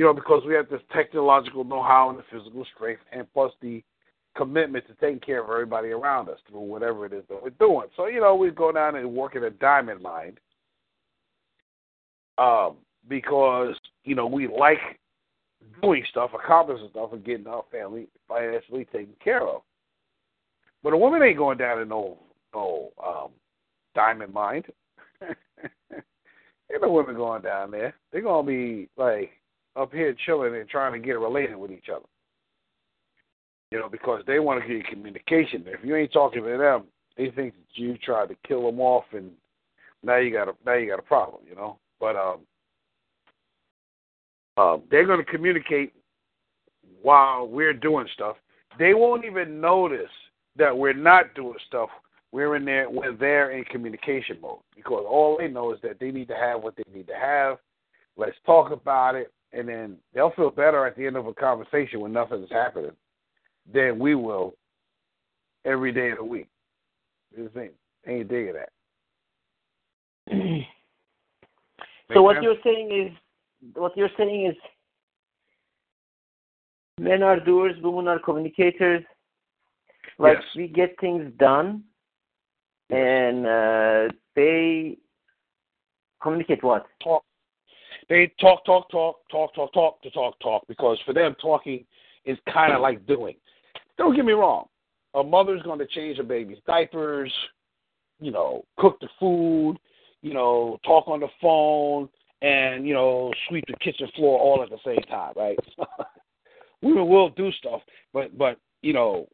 You 0.00 0.06
know, 0.06 0.14
because 0.14 0.42
we 0.46 0.54
have 0.54 0.70
this 0.70 0.80
technological 0.94 1.62
know-how 1.62 2.08
and 2.08 2.18
the 2.18 2.22
physical 2.32 2.64
strength, 2.74 3.02
and 3.12 3.30
plus 3.34 3.52
the 3.60 3.82
commitment 4.34 4.86
to 4.86 4.94
taking 4.94 5.20
care 5.20 5.44
of 5.44 5.50
everybody 5.50 5.90
around 5.90 6.30
us 6.30 6.38
through 6.48 6.60
whatever 6.60 7.04
it 7.04 7.12
is 7.12 7.22
that 7.28 7.42
we're 7.42 7.50
doing. 7.50 7.86
So, 7.98 8.06
you 8.06 8.18
know, 8.18 8.34
we 8.34 8.50
go 8.50 8.72
down 8.72 8.96
and 8.96 9.12
work 9.12 9.36
in 9.36 9.44
a 9.44 9.50
diamond 9.50 10.00
mine 10.00 10.38
um, 12.38 12.76
because 13.08 13.74
you 14.04 14.14
know 14.14 14.24
we 14.26 14.48
like 14.48 14.78
doing 15.82 16.02
stuff, 16.08 16.30
accomplishing 16.32 16.88
stuff, 16.92 17.12
and 17.12 17.22
getting 17.22 17.46
our 17.46 17.64
family 17.70 18.08
financially 18.26 18.86
taken 18.86 19.12
care 19.22 19.46
of. 19.46 19.60
But 20.82 20.94
a 20.94 20.96
woman 20.96 21.22
ain't 21.22 21.36
going 21.36 21.58
down 21.58 21.78
in 21.78 21.90
no 21.90 22.16
no 22.54 22.88
um, 23.06 23.32
diamond 23.94 24.32
mine. 24.32 24.62
Ain't 26.72 26.82
no 26.82 26.90
women 26.90 27.16
going 27.16 27.42
down 27.42 27.70
there. 27.72 27.94
They're 28.12 28.22
gonna 28.22 28.46
be 28.46 28.88
like 28.96 29.32
up 29.76 29.92
here 29.92 30.14
chilling 30.26 30.54
and 30.54 30.68
trying 30.68 30.92
to 30.92 31.04
get 31.04 31.18
related 31.18 31.56
with 31.56 31.70
each 31.70 31.88
other. 31.94 32.06
You 33.70 33.78
know, 33.78 33.88
because 33.88 34.22
they 34.26 34.40
want 34.40 34.62
to 34.62 34.68
get 34.68 34.86
communication. 34.88 35.62
If 35.66 35.84
you 35.84 35.94
ain't 35.94 36.12
talking 36.12 36.42
to 36.42 36.58
them, 36.58 36.84
they 37.16 37.30
think 37.30 37.54
that 37.54 37.80
you 37.80 37.96
tried 37.98 38.28
to 38.30 38.36
kill 38.46 38.66
them 38.66 38.80
off, 38.80 39.04
and 39.12 39.30
now 40.02 40.16
you 40.16 40.32
got 40.32 40.48
a 40.48 40.52
now 40.66 40.74
you 40.74 40.88
got 40.88 40.98
a 40.98 41.02
problem. 41.02 41.42
You 41.48 41.54
know, 41.54 41.78
but 42.00 42.16
um, 42.16 42.40
um, 44.56 44.82
they're 44.90 45.06
going 45.06 45.24
to 45.24 45.30
communicate 45.30 45.92
while 47.02 47.46
we're 47.46 47.72
doing 47.72 48.06
stuff. 48.12 48.36
They 48.78 48.94
won't 48.94 49.24
even 49.24 49.60
notice 49.60 50.10
that 50.56 50.76
we're 50.76 50.92
not 50.92 51.34
doing 51.34 51.58
stuff. 51.66 51.88
We're 52.32 52.56
in 52.56 52.64
there. 52.64 52.88
We're 52.88 53.16
there 53.16 53.50
in 53.52 53.64
communication 53.64 54.38
mode 54.40 54.60
because 54.76 55.04
all 55.08 55.38
they 55.38 55.48
know 55.48 55.72
is 55.72 55.80
that 55.82 55.98
they 56.00 56.10
need 56.10 56.28
to 56.28 56.36
have 56.36 56.62
what 56.62 56.76
they 56.76 56.84
need 56.92 57.06
to 57.08 57.14
have. 57.14 57.58
Let's 58.16 58.36
talk 58.46 58.70
about 58.70 59.14
it, 59.14 59.32
and 59.52 59.68
then 59.68 59.96
they'll 60.14 60.32
feel 60.32 60.50
better 60.50 60.86
at 60.86 60.96
the 60.96 61.06
end 61.06 61.16
of 61.16 61.26
a 61.26 61.34
conversation 61.34 62.00
when 62.00 62.12
nothing 62.12 62.42
is 62.42 62.50
happening 62.50 62.92
than 63.72 63.98
we 63.98 64.14
will 64.14 64.54
every 65.64 65.92
day 65.92 66.10
of 66.10 66.18
the 66.18 66.24
week. 66.24 66.48
This 67.36 67.48
ain't 67.56 67.72
ain't 68.06 68.28
digging 68.28 68.54
that. 68.54 68.70
so 72.12 72.22
what 72.22 72.42
you're 72.42 72.56
saying 72.64 72.90
is 72.92 73.72
what 73.74 73.96
you're 73.96 74.10
saying 74.16 74.46
is 74.46 74.56
men 76.98 77.22
are 77.22 77.40
doers, 77.40 77.74
women 77.82 78.08
are 78.08 78.18
communicators. 78.18 79.04
Like 80.18 80.38
Yes. 80.38 80.56
we 80.56 80.68
get 80.68 80.98
things 81.00 81.32
done, 81.38 81.84
and 82.90 83.46
uh, 83.46 84.08
they 84.34 84.98
communicate 86.22 86.62
what? 86.62 86.86
talk. 87.02 87.24
They 88.10 88.32
talk, 88.40 88.64
talk, 88.66 88.90
talk, 88.90 89.20
talk, 89.30 89.54
talk, 89.54 89.72
talk 89.72 90.02
to 90.02 90.10
talk, 90.10 90.38
talk. 90.40 90.64
Because 90.68 90.98
for 91.06 91.14
them, 91.14 91.34
talking 91.40 91.86
is 92.26 92.36
kind 92.52 92.72
of 92.72 92.82
like 92.82 93.06
doing. 93.06 93.36
Don't 93.96 94.16
get 94.16 94.24
me 94.24 94.32
wrong. 94.32 94.66
A 95.14 95.22
mother's 95.22 95.62
going 95.62 95.78
to 95.78 95.86
change 95.86 96.18
a 96.18 96.24
baby's 96.24 96.58
diapers, 96.66 97.32
you 98.20 98.32
know, 98.32 98.64
cook 98.78 98.98
the 99.00 99.08
food, 99.18 99.76
you 100.22 100.34
know, 100.34 100.78
talk 100.84 101.06
on 101.06 101.20
the 101.20 101.28
phone, 101.40 102.08
and 102.42 102.86
you 102.86 102.94
know, 102.94 103.32
sweep 103.48 103.64
the 103.66 103.76
kitchen 103.76 104.08
floor 104.16 104.38
all 104.38 104.62
at 104.62 104.70
the 104.70 104.78
same 104.84 105.02
time, 105.08 105.32
right? 105.36 105.58
Women 106.82 107.08
will 107.08 107.30
do 107.30 107.52
stuff, 107.52 107.80
but 108.12 108.36
but 108.36 108.58
you 108.82 108.92
know, 108.92 109.28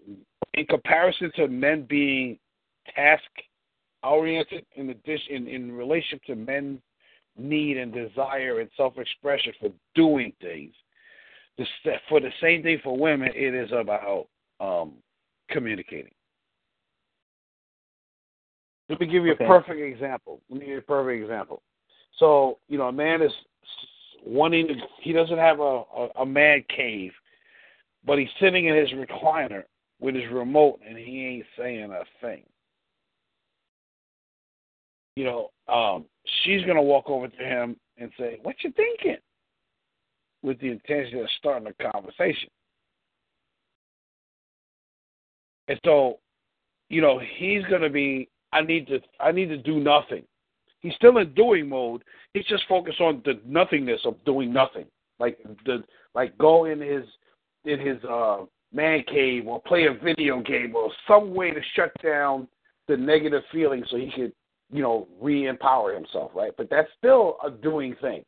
in 0.54 0.66
comparison 0.66 1.30
to 1.36 1.48
men 1.48 1.86
being 1.88 2.38
task 2.94 3.22
oriented 4.02 4.64
in 4.76 4.86
the 4.86 4.94
dish 4.94 5.20
in, 5.30 5.46
in 5.46 5.72
relationship 5.72 6.22
to 6.24 6.34
men's 6.34 6.80
need 7.38 7.76
and 7.76 7.92
desire 7.92 8.60
and 8.60 8.70
self 8.76 8.98
expression 8.98 9.52
for 9.60 9.70
doing 9.94 10.32
things. 10.40 10.74
For 12.08 12.20
the 12.20 12.30
same 12.40 12.62
thing 12.62 12.80
for 12.84 12.96
women, 12.96 13.30
it 13.34 13.54
is 13.54 13.70
about 13.72 14.26
um, 14.60 14.94
communicating. 15.50 16.12
Let 18.88 19.00
me 19.00 19.06
give 19.06 19.24
you 19.24 19.32
Okay. 19.32 19.44
a 19.44 19.48
perfect 19.48 19.80
example. 19.80 20.40
Let 20.48 20.60
me 20.60 20.66
give 20.66 20.72
you 20.74 20.78
a 20.78 20.82
perfect 20.82 21.22
example. 21.22 21.62
So, 22.18 22.58
you 22.68 22.78
know, 22.78 22.88
a 22.88 22.92
man 22.92 23.22
is 23.22 23.32
wanting 24.24 24.68
to, 24.68 24.74
he 25.00 25.12
doesn't 25.12 25.38
have 25.38 25.60
a, 25.60 25.82
a, 25.96 26.08
a 26.20 26.26
man 26.26 26.64
cave, 26.74 27.12
but 28.04 28.18
he's 28.18 28.28
sitting 28.40 28.66
in 28.66 28.76
his 28.76 28.90
recliner 28.90 29.64
with 30.00 30.14
his 30.14 30.30
remote 30.30 30.80
and 30.86 30.96
he 30.96 31.24
ain't 31.26 31.46
saying 31.58 31.90
a 31.90 32.04
thing. 32.20 32.44
You 35.16 35.24
know, 35.24 35.50
um, 35.72 36.04
she's 36.44 36.62
going 36.62 36.76
to 36.76 36.82
walk 36.82 37.08
over 37.08 37.28
to 37.28 37.42
him 37.44 37.76
and 37.98 38.10
say, 38.18 38.38
What 38.42 38.56
you 38.62 38.72
thinking? 38.72 39.16
With 40.42 40.60
the 40.60 40.70
intention 40.70 41.18
of 41.18 41.26
starting 41.38 41.68
a 41.68 41.92
conversation. 41.92 42.48
And 45.68 45.80
so, 45.84 46.18
you 46.88 47.00
know, 47.00 47.20
he's 47.38 47.64
going 47.64 47.82
to 47.82 47.90
be, 47.90 48.28
I 48.52 48.62
need 48.62 48.86
to, 48.88 49.00
I 49.18 49.32
need 49.32 49.46
to 49.46 49.56
do 49.56 49.80
nothing. 49.80 50.22
He's 50.80 50.94
still 50.94 51.18
in 51.18 51.32
doing 51.34 51.68
mode. 51.68 52.04
He's 52.32 52.44
just 52.44 52.64
focused 52.68 53.00
on 53.00 53.22
the 53.24 53.40
nothingness 53.44 54.00
of 54.04 54.22
doing 54.24 54.52
nothing. 54.52 54.84
Like 55.18 55.38
the, 55.64 55.82
like 56.14 56.36
go 56.38 56.66
in 56.66 56.80
his, 56.80 57.04
in 57.64 57.80
his 57.80 58.02
uh, 58.04 58.44
man 58.72 59.02
cave 59.08 59.46
or 59.46 59.60
play 59.62 59.86
a 59.86 60.04
video 60.04 60.40
game 60.42 60.74
or 60.76 60.90
some 61.08 61.34
way 61.34 61.50
to 61.50 61.60
shut 61.74 61.90
down 62.02 62.46
the 62.86 62.96
negative 62.96 63.42
feelings 63.50 63.86
so 63.90 63.96
he 63.96 64.12
could, 64.14 64.32
you 64.72 64.82
know, 64.82 65.06
re-empower 65.20 65.94
himself, 65.94 66.32
right? 66.34 66.52
But 66.56 66.68
that's 66.70 66.88
still 66.98 67.36
a 67.44 67.50
doing 67.50 67.94
thing. 68.00 68.24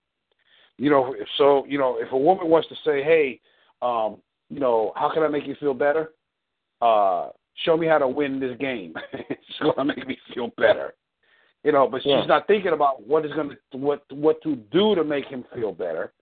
You 0.76 0.90
know, 0.90 1.14
so, 1.36 1.64
you 1.66 1.78
know, 1.78 1.98
if 1.98 2.12
a 2.12 2.16
woman 2.18 2.48
wants 2.48 2.68
to 2.68 2.74
say, 2.84 3.02
hey, 3.02 3.40
um, 3.82 4.18
you 4.48 4.60
know, 4.60 4.92
how 4.96 5.10
can 5.12 5.22
I 5.22 5.28
make 5.28 5.46
you 5.46 5.56
feel 5.58 5.74
better? 5.74 6.12
Uh, 6.80 7.30
show 7.64 7.76
me 7.76 7.86
how 7.86 7.98
to 7.98 8.06
win 8.06 8.38
this 8.38 8.56
game. 8.58 8.94
it's 9.12 9.58
going 9.60 9.74
to 9.76 9.84
make 9.84 10.06
me 10.06 10.16
feel 10.32 10.52
better. 10.56 10.94
You 11.64 11.72
know, 11.72 11.88
but 11.88 12.04
Yeah. 12.04 12.20
she's 12.20 12.28
not 12.28 12.46
thinking 12.46 12.72
about 12.72 13.04
what 13.06 13.26
is 13.26 13.32
going 13.32 13.50
to 13.72 13.76
what 13.76 14.04
what 14.12 14.40
to 14.42 14.54
do 14.54 14.94
to 14.94 15.02
make 15.02 15.26
him 15.26 15.44
feel 15.52 15.72
better. 15.72 16.12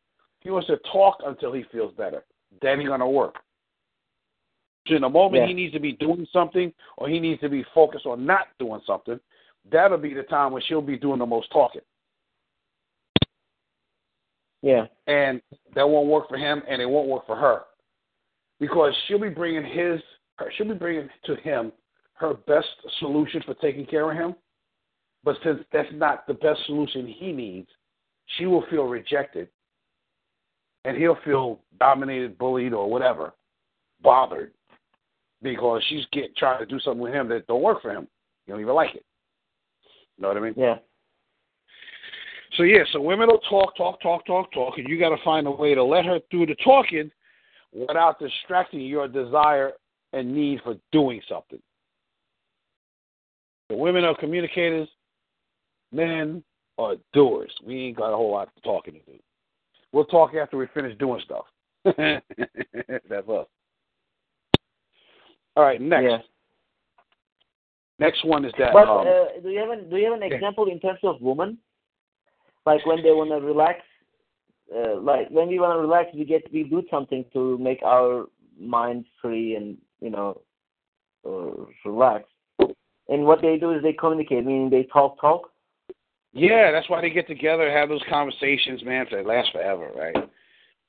He 0.41 0.51
wants 0.51 0.69
to 0.69 0.79
talk 0.91 1.19
until 1.27 1.53
he 1.53 1.65
feels 1.71 1.93
better. 1.95 2.25
Then 2.63 2.81
he's 2.81 2.89
going 2.89 3.01
to 3.01 3.07
work. 3.07 3.37
So 4.89 4.95
in 4.95 5.03
the 5.03 5.09
moment 5.09 5.43
Yeah. 5.43 5.49
he 5.49 5.55
needs 5.55 5.75
to 5.75 5.81
be 5.81 5.93
doing 5.93 6.27
something 6.33 6.73
or 6.97 7.09
he 7.09 7.21
needs 7.21 7.41
to 7.43 7.49
be 7.51 7.65
focused 7.75 8.07
on 8.07 8.25
not 8.25 8.47
doing 8.59 8.81
something, 8.87 9.21
that'll 9.71 9.99
be 9.99 10.15
the 10.15 10.23
time 10.23 10.53
when 10.53 10.63
she'll 10.67 10.83
be 10.83 10.97
doing 10.97 11.19
the 11.19 11.27
most 11.27 11.51
talking. 11.53 11.83
Yeah. 14.63 14.87
and 15.07 15.41
that 15.75 15.89
won't 15.89 16.09
work 16.09 16.29
for 16.29 16.37
him, 16.37 16.63
and 16.69 16.83
it 16.83 16.87
won't 16.87 17.09
work 17.09 17.27
for 17.27 17.37
her, 17.37 17.63
because 18.59 18.93
she'll 19.07 19.21
be 19.21 19.29
bringing 19.29 19.65
his, 19.65 20.01
her, 20.39 20.51
she'll 20.57 20.67
be 20.67 20.75
bringing 20.75 21.09
to 21.25 21.37
him 21.37 21.73
her 22.15 22.35
best 22.35 22.67
solution 22.99 23.43
for 23.47 23.55
taking 23.55 23.87
care 23.87 24.11
of 24.11 24.17
him. 24.17 24.35
But 25.23 25.37
since 25.45 25.61
that's 25.73 25.89
not 25.93 26.27
the 26.27 26.35
best 26.35 26.61
solution 26.67 27.07
he 27.07 27.33
needs, 27.33 27.69
she 28.37 28.47
will 28.47 28.65
feel 28.71 28.85
rejected, 28.85 29.49
and 30.85 30.97
he'll 30.97 31.19
feel 31.25 31.61
dominated, 31.79 32.39
bullied, 32.39 32.73
or 32.73 32.91
whatever, 32.91 33.35
bothered, 34.03 34.53
because 35.43 35.83
she's 35.89 36.07
get 36.13 36.37
trying 36.37 36.59
to 36.59 36.67
do 36.67 36.81
something 36.81 37.03
with 37.03 37.13
him 37.13 37.29
that 37.29 37.47
don't 37.47 37.63
work 37.63 37.83
for 37.83 37.93
him. 37.93 38.09
You 38.47 38.55
don't 38.55 38.63
even 38.63 38.75
like 38.75 38.95
it. 38.95 39.05
Know 40.19 40.29
what 40.29 40.37
I 40.37 40.41
mean? 40.41 40.55
Yeah. 40.57 40.77
So 42.57 42.63
yeah, 42.63 42.85
so 42.93 43.01
women 43.01 43.29
will 43.29 43.41
talk, 43.51 43.77
talk, 43.77 44.01
talk, 44.01 44.25
talk, 44.27 44.53
talk, 44.53 44.79
and 44.79 44.89
you 44.89 44.99
got 44.99 45.11
to 45.11 45.23
find 45.23 45.47
a 45.47 45.51
way 45.51 45.75
to 45.75 45.85
let 45.85 46.07
her 46.07 46.21
through 46.31 46.47
the 46.47 46.55
talking 46.65 47.11
without 47.73 48.19
distracting 48.19 48.81
your 48.81 49.09
desire 49.09 49.73
and 50.13 50.35
need 50.35 50.61
for 50.63 50.77
doing 50.93 51.21
something. 51.29 51.61
The 53.69 53.77
women 53.77 54.05
are 54.05 54.17
communicators, 54.17 54.89
men 55.93 56.43
are 56.79 56.95
doers. 57.13 57.53
We 57.65 57.87
ain't 57.87 57.97
got 57.97 58.13
a 58.13 58.17
whole 58.17 58.31
lot 58.31 58.49
of 58.57 58.63
talking 58.63 58.95
to 58.95 59.01
do. 59.01 59.19
We'll 59.93 60.05
talk 60.05 60.35
after 60.35 60.57
we 60.57 60.67
finish 60.73 60.97
doing 60.99 61.21
stuff. 61.25 61.45
That's 61.85 63.29
us. 63.29 63.47
All 65.57 65.65
right, 65.65 65.81
next. 65.81 66.05
Yeah. 66.05 66.19
Next 67.99 68.25
one 68.25 68.45
is 68.45 68.53
that. 68.59 68.73
But 68.73 68.89
um, 68.89 69.07
uh, 69.07 69.41
do 69.43 69.49
you 69.49 69.59
have 69.59 69.71
an, 69.71 69.89
do 69.89 69.97
you 69.97 70.11
have 70.11 70.21
an 70.21 70.23
example 70.23 70.67
in 70.71 70.79
terms 70.81 70.99
of 71.03 71.21
women? 71.21 71.59
Like 72.67 72.85
when 72.85 73.03
they 73.03 73.13
want 73.13 73.31
to 73.31 73.37
relax, 73.37 73.81
uh, 74.75 74.97
like 75.01 75.31
when 75.31 75.49
we 75.49 75.59
want 75.59 75.77
to 75.77 75.81
relax, 75.81 76.11
we 76.15 76.25
get 76.25 76.43
we 76.53 76.65
do 76.65 76.83
something 76.91 77.25
to 77.33 77.57
make 77.59 77.83
our 77.83 78.27
mind 78.59 79.05
free 79.23 79.55
and 79.55 79.79
you 80.01 80.11
know 80.11 80.41
uh, 81.25 81.89
relax. 81.89 82.25
And 83.09 83.25
what 83.25 83.41
they 83.41 83.57
do 83.57 83.71
is 83.71 83.83
they 83.83 83.93
communicate, 83.93 84.45
meaning 84.45 84.69
they 84.69 84.83
talk, 84.93 85.21
talk. 85.21 85.51
Yeah, 86.33 86.73
that's 86.73 86.91
why 86.91 87.01
they 87.01 87.11
get 87.11 87.29
together 87.29 87.71
have 87.71 87.89
those 87.89 88.03
conversations, 88.11 88.85
man. 88.85 89.07
They 89.11 89.23
last 89.23 89.53
forever, 89.53 89.91
right? 89.97 90.29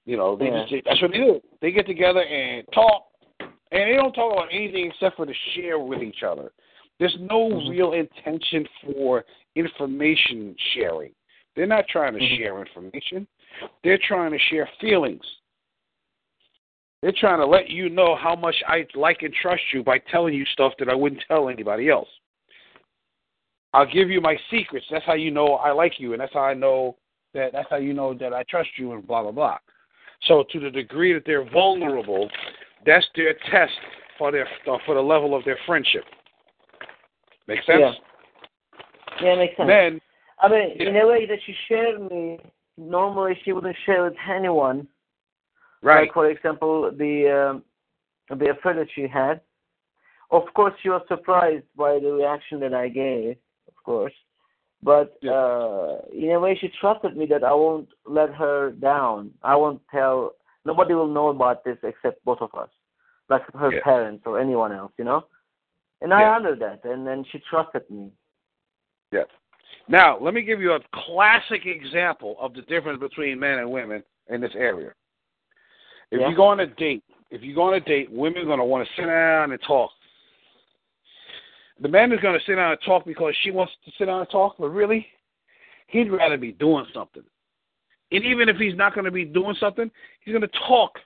You 0.06 0.18
know, 0.18 0.36
they 0.36 0.48
Yeah. 0.48 0.66
just 0.66 0.84
that's 0.86 1.02
what 1.02 1.12
they 1.12 1.20
do. 1.20 1.42
They 1.62 1.72
get 1.72 1.86
together 1.86 2.22
and 2.24 2.66
talk, 2.74 3.08
and 3.40 3.50
they 3.72 3.94
don't 3.94 4.14
talk 4.14 4.34
about 4.34 4.50
anything 4.52 4.88
except 4.88 5.16
for 5.16 5.26
to 5.26 5.34
share 5.54 5.80
with 5.80 6.02
each 6.02 6.24
other. 6.24 6.52
There's 7.00 7.18
no 7.20 7.50
Mhm. 7.50 7.70
real 7.70 7.94
intention 7.94 8.68
for 8.82 9.26
information 9.56 10.56
sharing. 10.74 11.14
They're 11.56 11.66
not 11.66 11.88
trying 11.88 12.14
to 12.14 12.20
Mhm. 12.20 12.38
share 12.38 12.60
information. 12.60 13.28
They're 13.84 13.98
trying 13.98 14.32
to 14.32 14.40
share 14.40 14.68
feelings. 14.80 15.40
They're 17.02 17.12
trying 17.12 17.40
to 17.40 17.46
let 17.46 17.70
you 17.70 17.90
know 17.90 18.16
how 18.16 18.36
much 18.36 18.64
I 18.68 18.88
like 18.96 19.22
and 19.22 19.34
trust 19.34 19.72
you 19.72 19.84
by 19.84 20.00
telling 20.00 20.34
you 20.34 20.46
stuff 20.46 20.76
that 20.78 20.90
I 20.90 20.96
wouldn't 20.96 21.24
tell 21.28 21.50
anybody 21.50 21.90
else. 21.90 22.10
I'll 23.74 23.86
give 23.86 24.10
you 24.10 24.22
my 24.22 24.38
secrets. 24.50 24.88
That's 24.90 25.06
how 25.06 25.14
you 25.14 25.30
know 25.30 25.56
I 25.56 25.72
like 25.72 26.00
you, 26.00 26.14
and 26.14 26.22
that's 26.22 26.34
how 26.34 26.42
I 26.42 26.54
know 26.54 26.98
that. 27.34 27.52
That's 27.52 27.70
how 27.70 27.76
you 27.76 27.94
know 27.94 28.14
that 28.16 28.34
I 28.34 28.44
trust 28.44 28.70
you, 28.78 28.94
and 28.94 29.06
blah 29.06 29.22
blah 29.22 29.32
blah. 29.32 29.58
So, 30.24 30.44
to 30.52 30.60
the 30.60 30.72
degree 30.72 31.14
that 31.14 31.26
they're 31.26 31.44
vulnerable, 31.44 32.30
that's 32.86 33.08
their 33.16 33.36
test 33.52 33.74
for 34.18 34.32
their 34.32 34.48
for 34.86 34.96
the 34.96 35.02
level 35.02 35.36
of 35.36 35.46
their 35.46 35.60
friendship. 35.68 36.06
Make 37.48 37.64
sense? 37.64 37.80
Yeah. 37.80 37.94
Yeah, 39.22 39.36
makes 39.36 39.56
sense. 39.58 39.68
Then, 39.68 40.02
I 40.42 40.48
mean, 40.48 40.76
Yeah. 40.78 40.90
in 40.90 40.96
a 40.98 41.08
way 41.08 41.26
that 41.26 41.42
she 41.46 41.54
shared 41.68 42.00
me. 42.12 42.40
Normally, 42.78 43.34
she 43.44 43.54
wouldn't 43.54 43.76
share 43.86 44.04
with 44.04 44.16
anyone. 44.30 44.88
Right. 45.82 46.02
Like, 46.02 46.14
for 46.14 46.30
example, 46.30 46.92
the 46.92 47.14
um, 47.30 47.64
the 48.38 48.50
affair 48.52 48.74
that 48.76 48.88
she 48.94 49.08
had. 49.08 49.42
Of 50.30 50.44
course, 50.54 50.74
she 50.82 50.90
was 50.90 51.02
surprised 51.08 51.66
by 51.76 52.00
the 52.00 52.12
reaction 52.12 52.60
that 52.60 52.74
I 52.74 52.90
gave. 52.90 53.38
Of 53.68 53.76
course, 53.84 54.14
but 54.84 55.18
Yeah. 55.22 55.32
uh, 55.32 56.02
in 56.12 56.32
a 56.32 56.40
way, 56.40 56.56
she 56.56 56.68
trusted 56.70 57.16
me 57.16 57.26
that 57.28 57.44
I 57.44 57.54
won't 57.54 57.90
let 58.06 58.34
her 58.34 58.72
down. 58.72 59.34
I 59.44 59.56
won't 59.56 59.82
tell. 59.90 60.36
Nobody 60.66 60.94
will 60.94 61.08
know 61.08 61.30
about 61.30 61.64
this 61.64 61.78
except 61.84 62.24
both 62.26 62.42
of 62.42 62.54
us, 62.54 62.70
like 63.30 63.44
her 63.54 63.72
Yeah. 63.72 63.82
parents 63.84 64.24
or 64.28 64.40
anyone 64.40 64.74
else, 64.74 64.92
you 64.98 65.06
know. 65.06 65.26
And 66.02 66.12
Yeah. 66.12 66.18
I 66.18 66.36
honored 66.36 66.60
that, 66.60 66.84
and 66.86 67.06
then 67.06 67.24
she 67.26 67.40
trusted 67.40 67.90
me. 67.90 68.12
Yes. 69.12 69.28
Now, 69.88 70.18
let 70.20 70.34
me 70.34 70.42
give 70.42 70.62
you 70.62 70.74
a 70.74 70.80
classic 70.92 71.66
example 71.66 72.36
of 72.40 72.54
the 72.54 72.62
difference 72.64 73.00
between 73.00 73.40
men 73.40 73.60
and 73.60 73.72
women 73.72 74.04
in 74.28 74.42
this 74.42 74.54
area. 74.56 74.94
If 76.12 76.22
Yeah. 76.22 76.30
you 76.30 76.36
go 76.36 76.46
on 76.46 76.60
a 76.60 76.68
date, 76.68 77.04
if 77.32 77.42
you 77.44 77.56
go 77.56 77.64
on 77.64 77.74
a 77.74 77.80
date, 77.80 78.10
women 78.12 78.44
are 78.44 78.46
going 78.46 78.60
to 78.60 78.66
want 78.66 78.88
to 78.88 78.94
sit 78.96 79.06
down 79.06 79.52
and 79.52 79.62
talk. 79.62 79.92
The 81.80 81.88
man 81.88 82.12
is 82.12 82.20
going 82.22 82.38
to 82.38 82.46
sit 82.46 82.56
down 82.56 82.72
and 82.72 82.82
talk 82.82 83.06
because 83.06 83.36
she 83.38 83.52
wants 83.52 83.74
to 83.86 83.92
sit 83.92 84.06
down 84.06 84.22
and 84.22 84.30
talk, 84.30 84.58
but 84.58 84.70
really, 84.70 85.08
he'd 85.88 86.12
rather 86.12 86.38
be 86.38 86.52
doing 86.52 86.86
something. 86.94 87.24
And 88.12 88.24
even 88.24 88.50
if 88.50 88.58
he's 88.58 88.76
not 88.76 88.94
going 88.94 89.06
to 89.06 89.12
be 89.12 89.26
doing 89.26 89.56
something, 89.60 89.92
he's 90.22 90.34
going 90.34 90.42
to 90.42 90.60
talk 90.68 90.98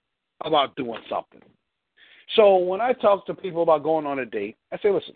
about 0.41 0.75
doing 0.75 1.01
something. 1.09 1.41
So 2.35 2.57
when 2.57 2.81
I 2.81 2.93
talk 2.93 3.25
to 3.25 3.33
people 3.33 3.63
about 3.63 3.83
going 3.83 4.05
on 4.05 4.19
a 4.19 4.25
date, 4.25 4.57
I 4.71 4.77
say, 4.77 4.91
listen, 4.91 5.15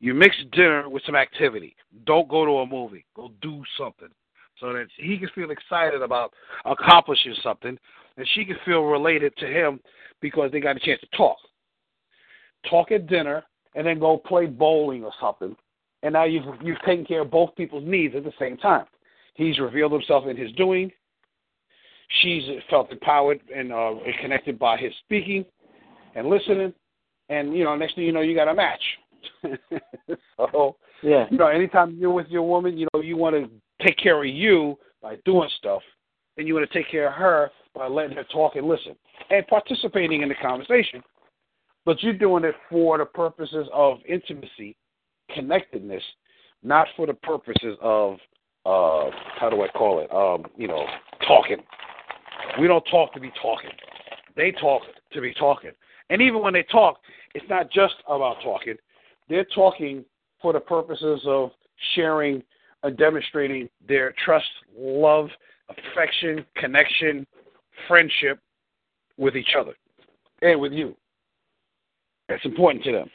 you 0.00 0.14
mix 0.14 0.36
dinner 0.52 0.88
with 0.88 1.02
some 1.04 1.16
activity. 1.16 1.76
Don't 2.04 2.28
go 2.28 2.44
to 2.44 2.58
a 2.58 2.66
movie. 2.66 3.04
Go 3.14 3.30
do 3.42 3.62
something 3.76 4.08
so 4.60 4.72
that 4.72 4.86
he 4.96 5.18
can 5.18 5.28
feel 5.34 5.50
excited 5.50 6.02
about 6.02 6.32
accomplishing 6.64 7.34
something 7.42 7.78
and 8.16 8.28
she 8.34 8.44
can 8.44 8.56
feel 8.64 8.82
related 8.82 9.36
to 9.36 9.46
him 9.46 9.80
because 10.20 10.50
they 10.50 10.60
got 10.60 10.76
a 10.76 10.80
chance 10.80 11.00
to 11.00 11.16
talk. 11.16 11.36
Talk 12.68 12.90
at 12.90 13.06
dinner 13.06 13.44
and 13.74 13.86
then 13.86 14.00
go 14.00 14.18
play 14.18 14.46
bowling 14.46 15.04
or 15.04 15.12
something. 15.20 15.56
And 16.02 16.12
now 16.12 16.24
you've 16.24 16.44
you've 16.62 16.80
taken 16.82 17.04
care 17.04 17.22
of 17.22 17.30
both 17.30 17.54
people's 17.56 17.84
needs 17.86 18.14
at 18.16 18.24
the 18.24 18.32
same 18.38 18.56
time. 18.56 18.84
He's 19.34 19.58
revealed 19.58 19.92
himself 19.92 20.26
in 20.26 20.36
his 20.36 20.52
doing. 20.52 20.90
She's 22.22 22.42
felt 22.70 22.90
empowered 22.90 23.40
and, 23.54 23.72
uh, 23.72 23.94
connected 24.20 24.58
by 24.58 24.78
his 24.78 24.92
speaking 25.04 25.44
and 26.18 26.28
listening. 26.28 26.72
And 27.28 27.56
you 27.56 27.64
know, 27.64 27.76
next 27.76 27.94
thing 27.94 28.04
you 28.04 28.12
know, 28.12 28.20
you 28.20 28.34
got 28.34 28.48
a 28.48 28.54
match. 28.54 28.82
so 30.36 30.76
Yeah. 31.02 31.26
you 31.30 31.38
know, 31.38 31.46
anytime 31.46 31.96
you're 31.98 32.12
with 32.12 32.28
your 32.28 32.42
woman, 32.42 32.76
you 32.76 32.88
know, 32.92 33.00
you 33.00 33.16
want 33.16 33.36
to 33.36 33.50
take 33.86 33.96
care 33.98 34.18
of 34.22 34.28
you 34.28 34.78
by 35.02 35.16
doing 35.24 35.48
stuff, 35.58 35.82
and 36.36 36.46
you 36.46 36.54
want 36.54 36.70
to 36.70 36.78
take 36.78 36.90
care 36.90 37.08
of 37.08 37.14
her 37.14 37.50
by 37.74 37.86
letting 37.86 38.16
her 38.16 38.24
talk 38.32 38.56
and 38.56 38.66
listen 38.66 38.94
and 39.30 39.46
participating 39.46 40.22
in 40.22 40.28
the 40.28 40.34
conversation. 40.34 41.02
But 41.84 42.02
you're 42.02 42.12
doing 42.18 42.44
it 42.44 42.54
for 42.68 42.98
the 42.98 43.04
purposes 43.04 43.66
of 43.72 43.98
intimacy, 44.06 44.76
connectedness, 45.34 46.02
not 46.62 46.86
for 46.96 47.06
the 47.06 47.14
purposes 47.14 47.76
of 47.80 48.18
uh 48.66 49.10
how 49.38 49.48
do 49.50 49.62
I 49.62 49.68
call 49.68 50.00
it? 50.00 50.12
Um, 50.12 50.50
you 50.56 50.66
know, 50.66 50.84
talking. 51.26 51.58
We 52.60 52.66
don't 52.66 52.84
talk 52.90 53.12
to 53.14 53.20
be 53.20 53.30
talking. 53.40 53.70
They 54.36 54.52
talk 54.52 54.82
to 55.12 55.20
be 55.20 55.32
talking. 55.34 55.70
And 56.10 56.22
even 56.22 56.42
when 56.42 56.54
they 56.54 56.62
talk, 56.64 56.98
it's 57.34 57.48
not 57.48 57.70
just 57.70 57.94
about 58.06 58.36
talking. 58.42 58.74
They're 59.28 59.46
talking 59.54 60.04
for 60.40 60.52
the 60.52 60.60
purposes 60.60 61.20
of 61.26 61.50
sharing 61.94 62.42
and 62.82 62.96
demonstrating 62.96 63.68
their 63.86 64.14
trust, 64.24 64.46
love, 64.76 65.28
affection, 65.68 66.44
connection, 66.56 67.26
friendship 67.86 68.38
with 69.16 69.36
each 69.36 69.54
other 69.58 69.74
and 70.42 70.60
with 70.60 70.72
you. 70.72 70.96
That's 72.28 72.44
important 72.44 72.84
to 72.84 72.92
them. 72.92 73.10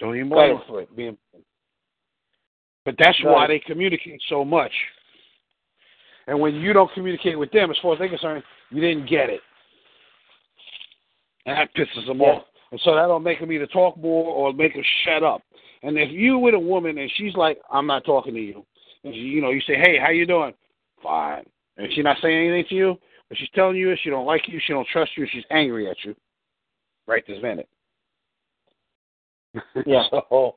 Don't 0.00 0.16
even 0.16 0.28
blame 0.28 0.58
for 0.66 0.82
it 0.82 0.96
being. 0.96 1.16
But 2.84 2.94
that's 2.98 3.18
why 3.22 3.46
they 3.46 3.58
communicate 3.58 4.20
so 4.28 4.44
much. 4.44 4.72
And 6.26 6.38
when 6.40 6.54
you 6.54 6.72
don't 6.72 6.92
communicate 6.92 7.38
with 7.38 7.50
them, 7.50 7.70
as 7.70 7.76
far 7.82 7.94
as 7.94 7.98
they're 7.98 8.08
concerned, 8.08 8.42
you 8.70 8.80
didn't 8.80 9.08
get 9.08 9.28
it. 9.28 9.40
And 11.46 11.56
that 11.56 11.74
pisses 11.74 12.06
them 12.06 12.20
off. 12.20 12.44
And 12.70 12.80
so 12.84 12.94
that'll 12.94 13.20
make 13.20 13.40
them 13.40 13.52
either 13.52 13.66
talk 13.66 13.96
more 13.96 14.26
or 14.26 14.52
make 14.52 14.74
them 14.74 14.82
shut 15.04 15.22
up. 15.22 15.42
And 15.82 15.96
if 15.96 16.10
you 16.10 16.38
with 16.38 16.54
a 16.54 16.58
woman 16.58 16.98
and 16.98 17.10
she's 17.16 17.34
like, 17.34 17.58
I'm 17.70 17.86
not 17.86 18.04
talking 18.04 18.34
to 18.34 18.40
you, 18.40 18.64
and 19.04 19.14
she, 19.14 19.20
you 19.20 19.40
know, 19.40 19.50
you 19.50 19.60
say, 19.60 19.74
Hey, 19.76 19.96
how 19.98 20.10
you 20.10 20.26
doing? 20.26 20.52
Fine. 21.02 21.44
And 21.76 21.88
she's 21.94 22.04
not 22.04 22.16
saying 22.20 22.36
anything 22.36 22.66
to 22.70 22.74
you, 22.74 22.98
but 23.28 23.38
she's 23.38 23.48
telling 23.54 23.76
you 23.76 23.94
she 24.02 24.10
don't 24.10 24.26
like 24.26 24.42
you, 24.48 24.60
she 24.66 24.72
don't 24.72 24.88
trust 24.92 25.12
you, 25.16 25.26
she's 25.30 25.44
angry 25.50 25.88
at 25.88 25.96
you. 26.04 26.14
Right 27.06 27.24
this 27.26 27.42
minute. 27.42 27.68
Yeah. 29.86 30.02
so 30.10 30.56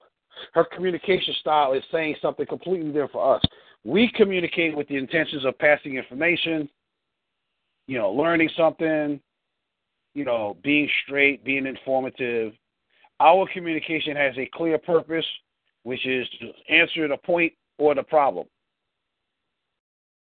her 0.54 0.66
communication 0.66 1.34
style 1.40 1.74
is 1.74 1.84
saying 1.92 2.16
something 2.22 2.46
completely 2.46 2.88
different 2.88 3.12
for 3.12 3.36
us. 3.36 3.42
We 3.84 4.12
communicate 4.16 4.76
with 4.76 4.88
the 4.88 4.98
intentions 4.98 5.46
of 5.46 5.58
passing 5.60 5.96
information, 5.96 6.70
you 7.88 7.98
know, 7.98 8.12
learning 8.12 8.50
something, 8.58 9.20
you 10.14 10.26
know, 10.26 10.58
being 10.64 10.90
straight, 11.04 11.44
being 11.44 11.66
informative. 11.66 12.54
Our 13.20 13.48
communication 13.54 14.16
has 14.16 14.34
a 14.38 14.50
clear 14.54 14.78
purpose, 14.78 15.26
which 15.84 16.06
is 16.06 16.28
to 16.40 16.52
answer 16.74 17.08
the 17.08 17.18
point 17.18 17.54
or 17.78 17.96
the 17.96 18.04
problem. 18.04 18.48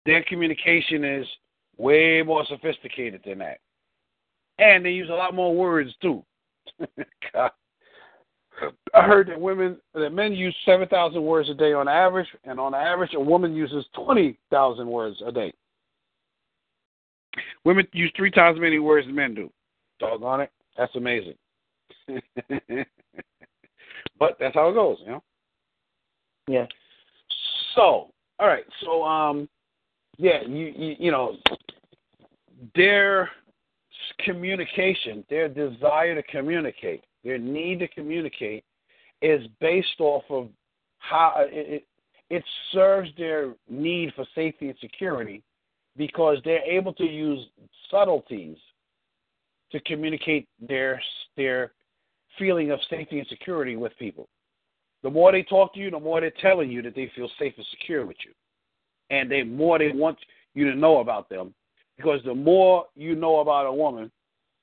Their 0.05 0.25
communication 0.25 1.05
is 1.05 1.27
way 1.77 2.23
more 2.23 2.45
sophisticated 2.47 3.23
than 3.25 3.39
that. 3.39 3.59
And 4.59 4.85
they 4.85 4.91
use 4.91 5.09
a 5.11 5.15
lot 5.15 5.35
more 5.35 5.55
words 5.55 5.91
too. 6.03 6.25
I 8.95 9.03
heard 9.03 9.29
that 9.29 9.41
women 9.41 9.79
that 9.95 10.11
men 10.11 10.33
use 10.33 10.55
seven 10.65 10.87
thousand 10.89 11.23
words 11.23 11.49
a 11.49 11.55
day 11.55 11.73
on 11.73 11.89
average, 11.89 12.29
and 12.45 12.61
on 12.61 12.75
average 12.75 13.15
a 13.15 13.21
woman 13.21 13.55
uses 13.55 13.85
twenty 13.95 14.39
thousand 14.51 14.87
words 14.87 15.17
a 15.27 15.33
day. 15.33 15.53
Women 17.65 17.87
use 17.93 18.13
three 18.17 18.31
times 18.31 18.57
as 18.57 18.61
many 18.61 18.79
words 18.79 19.07
as 19.09 19.15
men 19.15 19.35
do. 19.35 19.51
Doggone 20.03 20.43
it. 20.43 20.51
That's 20.77 20.95
amazing. 20.97 21.35
but 24.19 24.37
that's 24.41 24.55
how 24.55 24.69
it 24.69 24.75
goes, 24.75 24.99
you 25.01 25.13
know? 25.13 25.23
Yeah. 26.49 26.67
So, 27.77 28.11
all 28.39 28.49
right. 28.49 28.65
So, 28.85 29.05
um, 29.05 29.49
yeah, 30.19 30.43
you, 30.47 30.73
you, 30.77 30.97
you 30.99 31.11
know, 31.13 31.37
their 32.75 33.31
communication, 34.25 35.25
their 35.31 35.49
desire 35.49 36.15
to 36.15 36.23
communicate, 36.25 37.05
their 37.23 37.39
need 37.39 37.79
to 37.79 37.89
communicate 37.89 38.65
is 39.21 39.47
based 39.61 40.01
off 40.01 40.25
of 40.31 40.49
how 40.99 41.35
it, 41.39 41.53
it, 41.53 41.87
it 42.29 42.45
serves 42.73 43.11
their 43.17 43.55
need 43.71 44.13
for 44.17 44.27
safety 44.35 44.69
and 44.69 44.79
security 44.81 45.43
because 45.97 46.39
they're 46.45 46.65
able 46.65 46.93
to 46.95 47.05
use 47.05 47.47
subtleties 47.91 48.57
to 49.73 49.81
communicate 49.81 50.49
their 50.61 51.01
their 51.37 51.73
feeling 52.39 52.71
of 52.71 52.81
safety 52.89 53.19
and 53.19 53.29
security 53.29 53.77
with 53.77 53.93
people. 53.99 54.29
The 55.03 55.11
more 55.11 55.33
they 55.33 55.43
talk 55.43 55.75
to 55.75 55.81
you, 55.81 55.91
the 55.91 55.99
more 55.99 56.21
they're 56.21 56.33
telling 56.41 56.71
you 56.71 56.83
that 56.83 56.95
they 56.95 57.11
feel 57.15 57.29
safe 57.39 57.55
and 57.57 57.67
secure 57.71 58.07
with 58.07 58.17
you. 58.25 58.33
And 59.11 59.31
the 59.31 59.43
more 59.43 59.79
they 59.79 59.91
want 59.91 60.19
you 60.55 60.71
to 60.71 60.77
know 60.77 60.99
about 60.99 61.29
them. 61.29 61.55
Because 61.97 62.21
the 62.25 62.35
more 62.35 62.87
you 62.95 63.15
know 63.15 63.41
about 63.41 63.67
a 63.67 63.73
woman, 63.73 64.11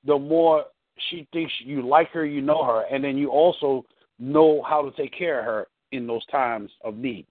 the 0.04 0.18
more 0.18 0.64
she 1.08 1.26
thinks 1.32 1.52
you 1.60 1.86
like 1.86 2.10
her, 2.10 2.26
you 2.26 2.40
know 2.40 2.64
her, 2.64 2.82
and 2.90 3.02
then 3.02 3.16
you 3.16 3.30
also 3.30 3.84
know 4.18 4.62
how 4.68 4.82
to 4.82 4.90
take 4.96 5.16
care 5.16 5.40
of 5.40 5.44
her 5.44 5.66
in 5.92 6.06
those 6.06 6.24
times 6.26 6.70
of 6.84 6.96
need. 6.96 7.26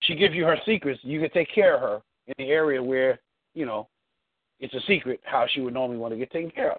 She 0.00 0.14
gives 0.14 0.34
you 0.34 0.44
her 0.44 0.58
secrets, 0.66 1.00
you 1.02 1.20
can 1.20 1.30
take 1.30 1.52
care 1.54 1.74
of 1.74 1.80
her 1.80 2.02
in 2.26 2.34
the 2.38 2.50
area 2.50 2.82
where, 2.82 3.18
you 3.54 3.66
know, 3.66 3.88
it's 4.60 4.74
a 4.74 4.80
secret 4.86 5.20
how 5.24 5.46
she 5.52 5.60
would 5.60 5.74
normally 5.74 5.98
want 5.98 6.12
to 6.12 6.18
get 6.18 6.30
taken 6.30 6.50
care 6.50 6.72
of. 6.72 6.78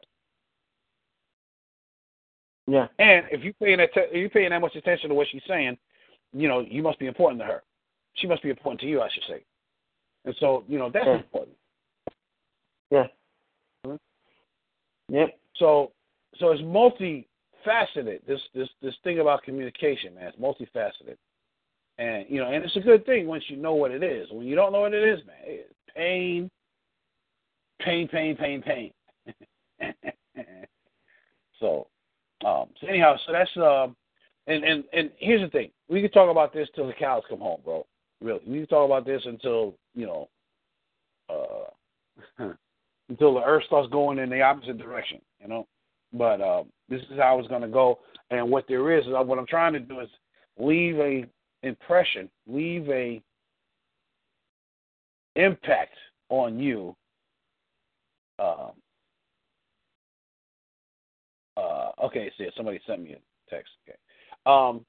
Yeah. 2.67 2.87
And 2.99 3.25
if 3.31 3.43
you 3.43 3.53
paying 3.53 3.77
that 3.77 3.89
if 3.95 4.15
you 4.15 4.29
paying 4.29 4.49
that 4.49 4.61
much 4.61 4.75
attention 4.75 5.09
to 5.09 5.15
what 5.15 5.27
she's 5.31 5.41
saying, 5.47 5.77
you 6.33 6.47
know, 6.47 6.59
you 6.59 6.83
must 6.83 6.99
be 6.99 7.07
important 7.07 7.41
to 7.41 7.45
her. 7.45 7.63
She 8.15 8.27
must 8.27 8.43
be 8.43 8.49
important 8.49 8.81
to 8.81 8.87
you, 8.87 9.01
I 9.01 9.09
should 9.09 9.23
say. 9.27 9.43
And 10.25 10.35
so, 10.39 10.65
you 10.67 10.77
know, 10.77 10.89
that's 10.89 11.05
Yeah. 11.05 11.15
important. 11.15 11.57
Yeah. 12.91 13.07
Mhm. 13.85 13.99
Yep. 15.09 15.39
So 15.55 15.93
so 16.37 16.51
it's 16.51 16.61
multifaceted. 16.61 18.25
This 18.25 18.41
this 18.53 18.69
this 18.81 18.97
thing 19.03 19.19
about 19.19 19.43
communication, 19.43 20.15
man, 20.15 20.27
it's 20.27 20.37
multifaceted. 20.37 21.17
And 21.97 22.29
you 22.29 22.39
know, 22.39 22.51
and 22.51 22.63
it's 22.63 22.75
a 22.75 22.81
good 22.81 23.05
thing 23.05 23.27
once 23.27 23.49
you 23.49 23.57
know 23.57 23.75
what 23.75 23.91
it 23.91 24.03
is. 24.03 24.29
When 24.31 24.45
you 24.45 24.55
don't 24.55 24.71
know 24.71 24.81
what 24.81 24.93
it 24.93 25.03
is, 25.03 25.25
man, 25.25 25.37
it's 25.45 25.73
pain, 25.95 26.51
pain, 27.79 28.07
pain, 28.07 28.35
pain, 28.35 28.61
pain. 28.61 28.91
so, 31.59 31.87
um, 32.45 32.67
so 32.79 32.87
anyhow, 32.87 33.15
so 33.25 33.31
that's 33.33 33.57
uh, 33.57 33.87
and 34.47 34.63
and 34.63 34.83
and 34.93 35.11
here's 35.17 35.41
the 35.41 35.49
thing: 35.49 35.71
we 35.89 36.01
can 36.01 36.11
talk 36.11 36.29
about 36.29 36.53
this 36.53 36.67
till 36.75 36.87
the 36.87 36.93
cows 36.93 37.23
come 37.29 37.39
home, 37.39 37.61
bro. 37.63 37.85
Really, 38.21 38.41
we 38.47 38.57
can 38.59 38.67
talk 38.67 38.85
about 38.85 39.05
this 39.05 39.21
until 39.25 39.75
you 39.93 40.05
know, 40.05 40.29
uh, 41.29 42.45
until 43.09 43.33
the 43.35 43.43
earth 43.43 43.63
starts 43.67 43.91
going 43.91 44.19
in 44.19 44.29
the 44.29 44.41
opposite 44.41 44.77
direction. 44.77 45.19
You 45.41 45.47
know, 45.47 45.67
but 46.13 46.41
uh, 46.41 46.63
this 46.89 47.01
is 47.11 47.17
how 47.19 47.39
it's 47.39 47.47
going 47.47 47.61
to 47.61 47.67
go. 47.67 47.99
And 48.29 48.49
what 48.49 48.65
there 48.67 48.97
is, 48.97 49.05
is 49.05 49.11
what 49.11 49.39
I'm 49.39 49.47
trying 49.47 49.73
to 49.73 49.79
do 49.79 50.01
is 50.01 50.09
leave 50.57 50.97
a 50.99 51.25
impression, 51.63 52.29
leave 52.47 52.89
a 52.89 53.21
impact 55.35 55.95
on 56.29 56.59
you. 56.59 56.95
Um, 58.39 58.71
uh, 61.57 61.91
okay, 62.03 62.31
see, 62.37 62.47
somebody 62.55 62.79
sent 62.85 63.01
me 63.03 63.13
a 63.13 63.49
text. 63.49 63.71
Okay. 63.87 63.97
Um, 64.45 64.85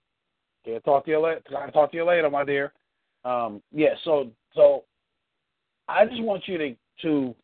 can 0.64 0.74
I 0.74 0.78
talk 0.80 1.04
to 1.06 1.10
you 1.10 1.20
later? 1.20 1.40
Can 1.46 1.56
I 1.56 1.70
talk 1.70 1.90
to 1.92 1.96
you 1.96 2.04
later, 2.04 2.28
my 2.28 2.44
dear? 2.44 2.72
Um, 3.24 3.62
yeah. 3.72 3.94
So, 4.04 4.30
so 4.54 4.84
I 5.88 6.04
just 6.04 6.22
want 6.22 6.46
you 6.46 6.58
to 6.58 6.76
to 7.02 7.34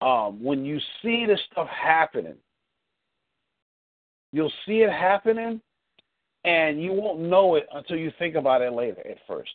um, 0.00 0.42
when 0.42 0.64
you 0.64 0.78
see 1.02 1.26
this 1.26 1.40
stuff 1.52 1.68
happening, 1.68 2.36
you'll 4.32 4.52
see 4.66 4.80
it 4.80 4.90
happening, 4.90 5.60
and 6.44 6.82
you 6.82 6.92
won't 6.92 7.20
know 7.20 7.56
it 7.56 7.66
until 7.74 7.96
you 7.96 8.10
think 8.18 8.34
about 8.34 8.62
it 8.62 8.72
later. 8.72 9.06
At 9.06 9.18
first, 9.26 9.52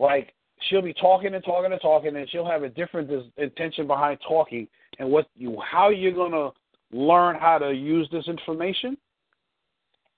like 0.00 0.34
she'll 0.68 0.82
be 0.82 0.94
talking 0.94 1.34
and 1.34 1.44
talking 1.44 1.72
and 1.72 1.80
talking, 1.80 2.16
and 2.16 2.28
she'll 2.30 2.46
have 2.46 2.62
a 2.62 2.68
different 2.68 3.10
intention 3.36 3.86
behind 3.86 4.18
talking, 4.26 4.68
and 4.98 5.10
what 5.10 5.26
you 5.36 5.60
how 5.60 5.90
you're 5.90 6.12
gonna 6.12 6.50
learn 6.92 7.36
how 7.36 7.58
to 7.58 7.72
use 7.72 8.08
this 8.12 8.28
information 8.28 8.96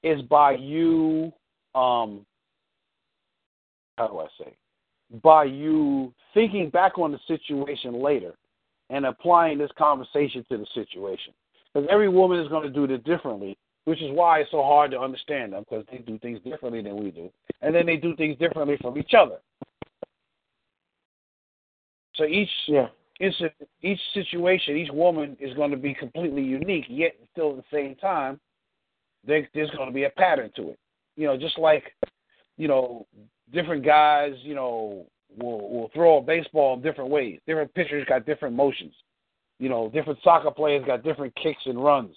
is 0.03 0.21
by 0.23 0.53
you 0.53 1.33
um 1.75 2.25
how 3.97 4.09
do 4.09 4.19
I 4.19 4.27
say 4.39 4.55
by 5.23 5.45
you 5.45 6.13
thinking 6.33 6.71
back 6.71 6.99
on 6.99 7.13
the 7.13 7.21
situation 7.29 8.03
later 8.03 8.35
and 8.91 9.07
applying 9.07 9.59
this 9.59 9.71
conversation 9.79 10.45
to 10.51 10.59
the 10.59 10.67
situation. 10.75 11.33
Because 11.73 11.89
every 11.91 12.09
woman 12.09 12.39
is 12.39 12.49
going 12.49 12.63
to 12.65 12.71
do 12.71 12.93
it 12.93 13.05
differently, 13.05 13.57
which 13.85 14.03
is 14.03 14.11
why 14.13 14.41
it's 14.41 14.51
so 14.51 14.63
hard 14.63 14.91
to 14.93 14.99
understand 14.99 15.53
them 15.53 15.65
because 15.69 15.85
they 15.91 15.99
do 15.99 16.19
things 16.19 16.41
differently 16.45 16.83
than 16.83 16.97
we 16.97 17.11
do. 17.11 17.31
And 17.63 17.75
then 17.75 17.87
they 17.87 17.97
do 17.97 18.15
things 18.17 18.39
differently 18.39 18.77
from 18.81 18.99
each 18.99 19.13
other. 19.15 19.39
So 22.17 22.25
each 22.25 22.51
yeah. 22.69 22.89
each 23.21 24.01
situation, 24.13 24.77
each 24.77 24.93
woman 24.93 25.37
is 25.41 25.55
going 25.55 25.71
to 25.71 25.77
be 25.77 25.95
completely 25.95 26.43
unique, 26.43 26.87
yet 26.89 27.13
still 27.33 27.51
at 27.51 27.57
the 27.57 27.65
same 27.73 27.97
time, 27.97 28.41
there, 29.27 29.49
there's 29.55 29.71
going 29.71 29.89
to 29.89 29.95
be 29.95 30.05
a 30.05 30.11
pattern 30.11 30.51
to 30.57 30.71
it. 30.71 30.79
You 31.17 31.27
know, 31.27 31.37
just 31.37 31.59
like, 31.59 31.85
you 32.57 32.69
know, 32.69 33.07
different 33.53 33.85
guys, 33.85 34.33
you 34.43 34.55
know, 34.55 35.07
will 35.39 35.69
will 35.71 35.91
throw 35.95 36.19
a 36.19 36.23
baseball 36.23 36.75
in 36.75 36.83
different 36.83 37.11
ways. 37.11 37.41
Different 37.47 37.73
pitchers 37.75 38.07
got 38.09 38.27
different 38.27 38.55
motions. 38.55 38.95
You 39.59 39.69
know, 39.69 39.89
different 39.89 40.19
soccer 40.23 40.51
players 40.51 40.85
got 40.85 41.05
different 41.05 41.35
kicks 41.37 41.63
and 41.67 41.83
runs. 41.83 42.17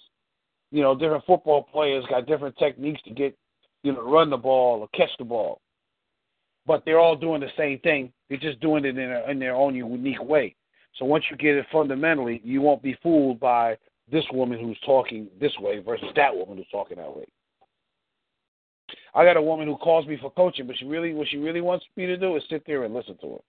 You 0.70 0.82
know, 0.82 0.94
different 0.94 1.24
football 1.24 1.62
players 1.62 2.04
got 2.10 2.26
different 2.26 2.56
techniques 2.58 3.00
to 3.04 3.10
get, 3.10 3.36
you 3.82 3.92
know, 3.92 4.02
run 4.02 4.30
the 4.30 4.36
ball 4.36 4.80
or 4.80 4.88
catch 4.88 5.10
the 5.18 5.24
ball. 5.24 5.60
But 6.68 6.84
they're 6.84 7.00
all 7.00 7.16
doing 7.16 7.40
the 7.40 7.48
same 7.56 7.78
thing. 7.80 8.12
They're 8.28 8.38
just 8.38 8.60
doing 8.60 8.84
it 8.84 8.98
in, 8.98 9.10
a, 9.10 9.24
in 9.30 9.38
their 9.38 9.56
own 9.56 9.74
unique 9.74 10.22
way. 10.22 10.54
So 10.96 11.06
once 11.06 11.24
you 11.30 11.36
get 11.36 11.54
it 11.54 11.64
fundamentally, 11.72 12.42
you 12.44 12.60
won't 12.60 12.82
be 12.82 12.96
fooled 13.02 13.40
by 13.40 13.78
this 14.12 14.24
woman 14.32 14.60
who's 14.60 14.78
talking 14.84 15.28
this 15.40 15.52
way 15.60 15.78
versus 15.78 16.08
that 16.14 16.34
woman 16.34 16.58
who's 16.58 16.68
talking 16.70 16.98
that 16.98 17.16
way. 17.16 17.24
I 19.14 19.24
got 19.24 19.38
a 19.38 19.42
woman 19.42 19.66
who 19.66 19.76
calls 19.76 20.06
me 20.06 20.18
for 20.20 20.30
coaching, 20.30 20.66
but 20.66 20.76
she 20.78 20.84
really 20.84 21.14
what 21.14 21.28
she 21.28 21.38
really 21.38 21.62
wants 21.62 21.86
me 21.96 22.04
to 22.06 22.16
do 22.16 22.36
is 22.36 22.42
sit 22.50 22.62
there 22.66 22.84
and 22.84 22.94
listen 22.94 23.16
to 23.22 23.32
her. 23.32 23.40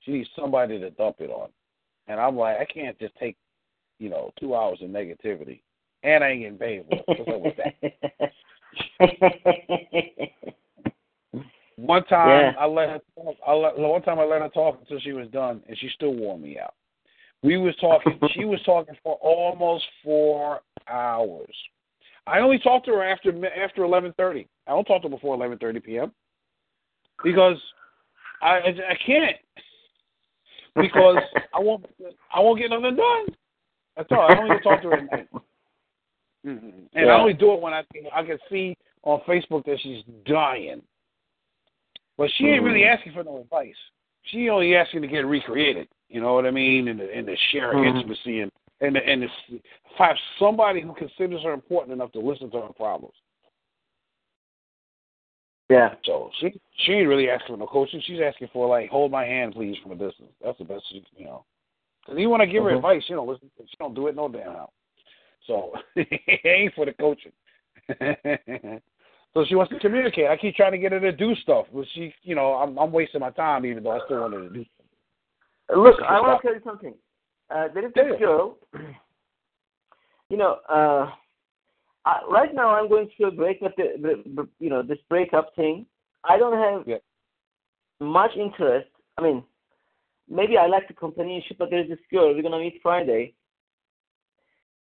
She 0.00 0.12
needs 0.12 0.28
somebody 0.34 0.78
to 0.80 0.90
dump 0.90 1.16
it 1.20 1.30
on. 1.30 1.50
And 2.08 2.18
I'm 2.18 2.36
like, 2.36 2.56
I 2.58 2.64
can't 2.64 2.98
just 2.98 3.14
take, 3.16 3.36
you 3.98 4.08
know, 4.08 4.32
two 4.40 4.56
hours 4.56 4.78
of 4.82 4.88
negativity. 4.88 5.60
And 6.02 6.24
I 6.24 6.30
ain't 6.30 6.40
getting 6.40 6.58
paid 6.58 6.84
for 6.88 7.46
it. 7.46 8.32
That? 9.00 10.32
one 11.76 12.04
time 12.04 12.52
yeah. 12.54 12.60
I 12.60 12.66
let 12.66 12.88
her 12.90 13.00
talk 13.16 13.36
I 13.46 13.52
let, 13.52 13.78
one 13.78 14.02
time 14.02 14.18
I 14.18 14.24
let 14.24 14.42
her 14.42 14.48
talk 14.48 14.78
until 14.80 15.00
she 15.00 15.12
was 15.12 15.28
done 15.28 15.62
and 15.68 15.78
she 15.78 15.88
still 15.94 16.14
wore 16.14 16.38
me 16.38 16.58
out. 16.58 16.74
We 17.42 17.56
was 17.56 17.74
talking 17.80 18.18
she 18.34 18.44
was 18.44 18.60
talking 18.64 18.94
for 19.02 19.14
almost 19.22 19.84
four 20.04 20.60
hours. 20.88 21.54
I 22.26 22.38
only 22.38 22.58
talked 22.58 22.86
to 22.86 22.92
her 22.92 23.02
after 23.02 23.32
after 23.62 23.84
eleven 23.84 24.12
thirty. 24.16 24.48
I 24.66 24.70
don't 24.70 24.84
talk 24.84 25.02
to 25.02 25.08
her 25.08 25.14
before 25.14 25.34
eleven 25.34 25.58
thirty 25.58 25.80
p.m. 25.80 26.12
because 27.24 27.56
I 28.40 28.58
I 28.58 28.96
can't 29.04 29.36
because 30.76 31.16
I 31.54 31.58
won't 31.58 31.86
I 32.34 32.40
won't 32.40 32.60
get 32.60 32.70
nothing 32.70 32.96
done. 32.96 33.26
That's 33.96 34.08
all. 34.10 34.26
I 34.28 34.34
don't 34.34 34.46
even 34.46 34.62
talk 34.62 34.82
to 34.82 34.88
her 34.88 34.96
at 34.98 35.10
night. 35.10 35.28
Mm-hmm. 36.46 36.68
And 36.94 37.06
yeah. 37.06 37.12
I 37.12 37.20
only 37.20 37.34
do 37.34 37.52
it 37.52 37.60
when 37.60 37.72
I 37.72 37.82
I 38.12 38.24
can 38.24 38.36
see 38.50 38.76
on 39.04 39.20
Facebook 39.28 39.64
that 39.64 39.78
she's 39.80 40.02
dying. 40.26 40.82
But 42.22 42.30
she 42.38 42.44
ain't 42.44 42.62
really 42.62 42.82
mm-hmm. 42.82 42.98
asking 42.98 43.14
for 43.14 43.24
no 43.24 43.40
advice. 43.40 43.74
She 44.26 44.48
only 44.48 44.76
asking 44.76 45.02
to 45.02 45.08
get 45.08 45.26
recreated. 45.26 45.88
You 46.08 46.20
know 46.20 46.34
what 46.34 46.46
I 46.46 46.52
mean? 46.52 46.86
And 46.86 47.00
and 47.00 47.26
to 47.26 47.34
share 47.50 47.74
mm-hmm. 47.74 47.96
intimacy 47.96 48.42
and 48.42 48.52
and 48.80 48.96
and 48.96 49.22
to 49.22 49.58
have 49.98 50.14
somebody 50.38 50.82
who 50.82 50.94
considers 50.94 51.42
her 51.42 51.52
important 51.52 51.94
enough 51.94 52.12
to 52.12 52.20
listen 52.20 52.48
to 52.52 52.60
her 52.60 52.72
problems. 52.74 53.16
Yeah. 55.68 55.94
So 56.04 56.30
she 56.38 56.60
she 56.84 56.92
ain't 56.92 57.08
really 57.08 57.28
asking 57.28 57.56
for 57.56 57.58
no 57.58 57.66
coaching. 57.66 58.00
She's 58.06 58.20
asking 58.24 58.50
for 58.52 58.68
like, 58.68 58.88
hold 58.88 59.10
my 59.10 59.24
hand, 59.24 59.54
please, 59.54 59.76
from 59.82 59.90
a 59.90 59.96
distance. 59.96 60.30
That's 60.44 60.58
the 60.58 60.64
best, 60.64 60.84
she, 60.92 61.04
you 61.16 61.24
know. 61.24 61.44
Because 62.06 62.20
even 62.20 62.30
when 62.30 62.40
I 62.40 62.46
give 62.46 62.62
her 62.62 62.68
mm-hmm. 62.68 62.76
advice, 62.76 63.02
you 63.08 63.16
know, 63.16 63.24
listen, 63.24 63.50
she 63.58 63.76
don't 63.80 63.94
do 63.96 64.06
it 64.06 64.14
no 64.14 64.28
damn 64.28 64.42
how. 64.46 64.70
So 65.48 65.72
it 65.96 66.40
ain't 66.44 66.74
for 66.74 66.86
the 66.86 66.92
coaching. 66.92 67.32
so 69.34 69.44
she 69.48 69.54
wants 69.54 69.72
to 69.72 69.78
communicate. 69.78 70.26
I 70.26 70.36
keep 70.36 70.54
trying 70.54 70.72
to 70.72 70.78
get 70.78 70.92
her 70.92 71.00
to 71.00 71.12
do 71.12 71.34
stuff, 71.36 71.66
but 71.72 71.86
she, 71.94 72.12
you 72.22 72.34
know, 72.34 72.54
I'm 72.54 72.78
I'm 72.78 72.92
wasting 72.92 73.20
my 73.20 73.30
time 73.30 73.64
even 73.66 73.82
though 73.82 73.92
I 73.92 74.00
still 74.04 74.20
want 74.20 74.34
her 74.34 74.48
to 74.48 74.50
do. 74.50 74.64
Stuff. 74.64 75.78
Look, 75.78 75.96
I 76.06 76.20
want 76.20 76.42
to 76.42 76.46
tell 76.46 76.54
you 76.54 76.62
something. 76.64 76.94
Uh, 77.50 77.68
there 77.72 77.86
is 77.86 77.92
this 77.94 78.18
girl. 78.18 78.58
You 80.28 80.38
know, 80.38 80.60
uh, 80.66 81.10
I, 82.06 82.20
right 82.26 82.54
now 82.54 82.74
I'm 82.74 82.88
going 82.88 83.10
through 83.14 83.26
a 83.26 83.30
breakup, 83.32 83.72
you 83.76 84.70
know, 84.70 84.82
this 84.82 84.96
breakup 85.10 85.54
thing. 85.54 85.84
I 86.24 86.38
don't 86.38 86.56
have 86.56 86.88
yeah. 86.88 86.96
much 88.00 88.30
interest. 88.34 88.88
I 89.18 89.22
mean, 89.22 89.44
maybe 90.30 90.56
I 90.56 90.68
like 90.68 90.88
the 90.88 90.94
companionship, 90.94 91.58
but 91.58 91.68
there's 91.68 91.90
this 91.90 91.98
girl 92.10 92.34
we're 92.34 92.40
gonna 92.40 92.60
meet 92.60 92.80
Friday, 92.82 93.34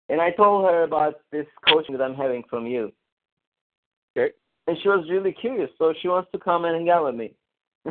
and 0.09 0.21
I 0.21 0.31
told 0.31 0.67
her 0.67 0.85
about 0.85 1.15
this 1.33 1.47
coaching 1.69 1.97
that 1.97 2.05
I'm 2.05 2.15
having 2.15 2.45
from 2.49 2.69
you. 2.69 2.93
And 4.71 4.79
she 4.83 4.89
was 4.89 5.05
really 5.11 5.33
curious, 5.33 5.69
so 5.79 5.93
she 6.01 6.07
wants 6.07 6.31
to 6.31 6.39
come 6.39 6.65
and 6.65 6.77
hang 6.77 6.91
out 6.91 7.07
with 7.07 7.17
me. 7.17 7.35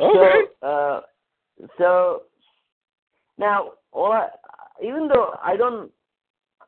okay. 0.00 0.40
So, 0.60 0.66
uh, 0.66 1.00
so 1.76 2.22
now, 3.36 3.72
all 3.92 4.12
I, 4.12 4.28
even 4.82 5.06
though 5.06 5.34
I 5.44 5.56
don't 5.56 5.90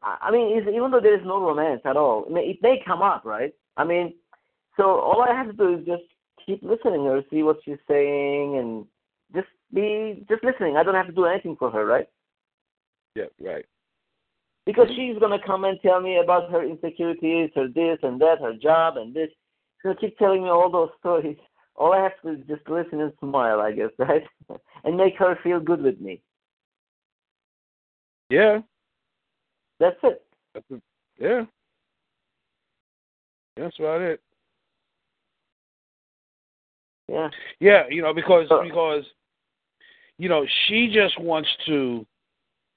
I 0.02 0.30
mean, 0.30 0.56
even 0.56 0.90
though 0.90 1.00
there 1.00 1.18
is 1.18 1.26
no 1.26 1.40
romance 1.40 1.80
at 1.84 1.96
all, 1.96 2.26
I 2.28 2.32
mean, 2.32 2.50
it 2.50 2.58
may 2.62 2.80
come 2.86 3.02
up, 3.02 3.24
right? 3.24 3.52
I 3.76 3.84
mean, 3.84 4.14
so 4.76 4.84
all 4.84 5.22
I 5.22 5.34
have 5.34 5.46
to 5.46 5.52
do 5.52 5.78
is 5.78 5.86
just 5.86 6.04
keep 6.44 6.62
listening 6.62 7.04
her, 7.06 7.22
see 7.30 7.42
what 7.42 7.58
she's 7.64 7.78
saying, 7.88 8.58
and 8.58 8.86
just 9.34 9.48
be 9.72 10.24
just 10.28 10.44
listening. 10.44 10.76
I 10.76 10.82
don't 10.82 10.94
have 10.94 11.06
to 11.06 11.12
do 11.12 11.24
anything 11.24 11.56
for 11.58 11.70
her, 11.70 11.84
right? 11.84 12.08
Yeah, 13.16 13.24
right. 13.40 13.64
Because 14.66 14.88
mm-hmm. 14.88 15.12
she's 15.12 15.18
gonna 15.18 15.38
come 15.44 15.64
and 15.64 15.80
tell 15.80 16.00
me 16.00 16.18
about 16.18 16.50
her 16.50 16.62
insecurities, 16.62 17.50
her 17.54 17.68
this 17.68 17.98
and 18.02 18.20
that, 18.20 18.40
her 18.40 18.54
job 18.54 18.96
and 18.96 19.14
this. 19.14 19.28
She's 19.28 19.84
gonna 19.84 19.96
keep 19.96 20.18
telling 20.18 20.42
me 20.42 20.50
all 20.50 20.70
those 20.70 20.90
stories. 20.98 21.38
All 21.76 21.92
I 21.92 22.02
have 22.02 22.20
to 22.22 22.34
do 22.34 22.40
is 22.42 22.48
just 22.48 22.68
listen 22.68 23.00
and 23.00 23.12
smile, 23.20 23.60
I 23.60 23.72
guess, 23.72 23.90
right? 23.98 24.24
and 24.84 24.96
make 24.96 25.16
her 25.16 25.38
feel 25.42 25.60
good 25.60 25.82
with 25.82 26.00
me. 26.00 26.20
Yeah, 28.28 28.60
that's 29.78 29.96
it. 30.02 30.22
That's 30.52 30.66
it. 30.70 30.82
Yeah. 31.18 31.44
That's 33.56 33.78
about 33.78 34.00
it. 34.02 34.20
Yeah. 37.08 37.30
Yeah, 37.60 37.82
you 37.88 38.02
know, 38.02 38.12
because 38.12 38.48
because 38.64 39.04
you 40.18 40.28
know, 40.28 40.44
she 40.66 40.90
just 40.92 41.20
wants 41.20 41.48
to 41.66 42.06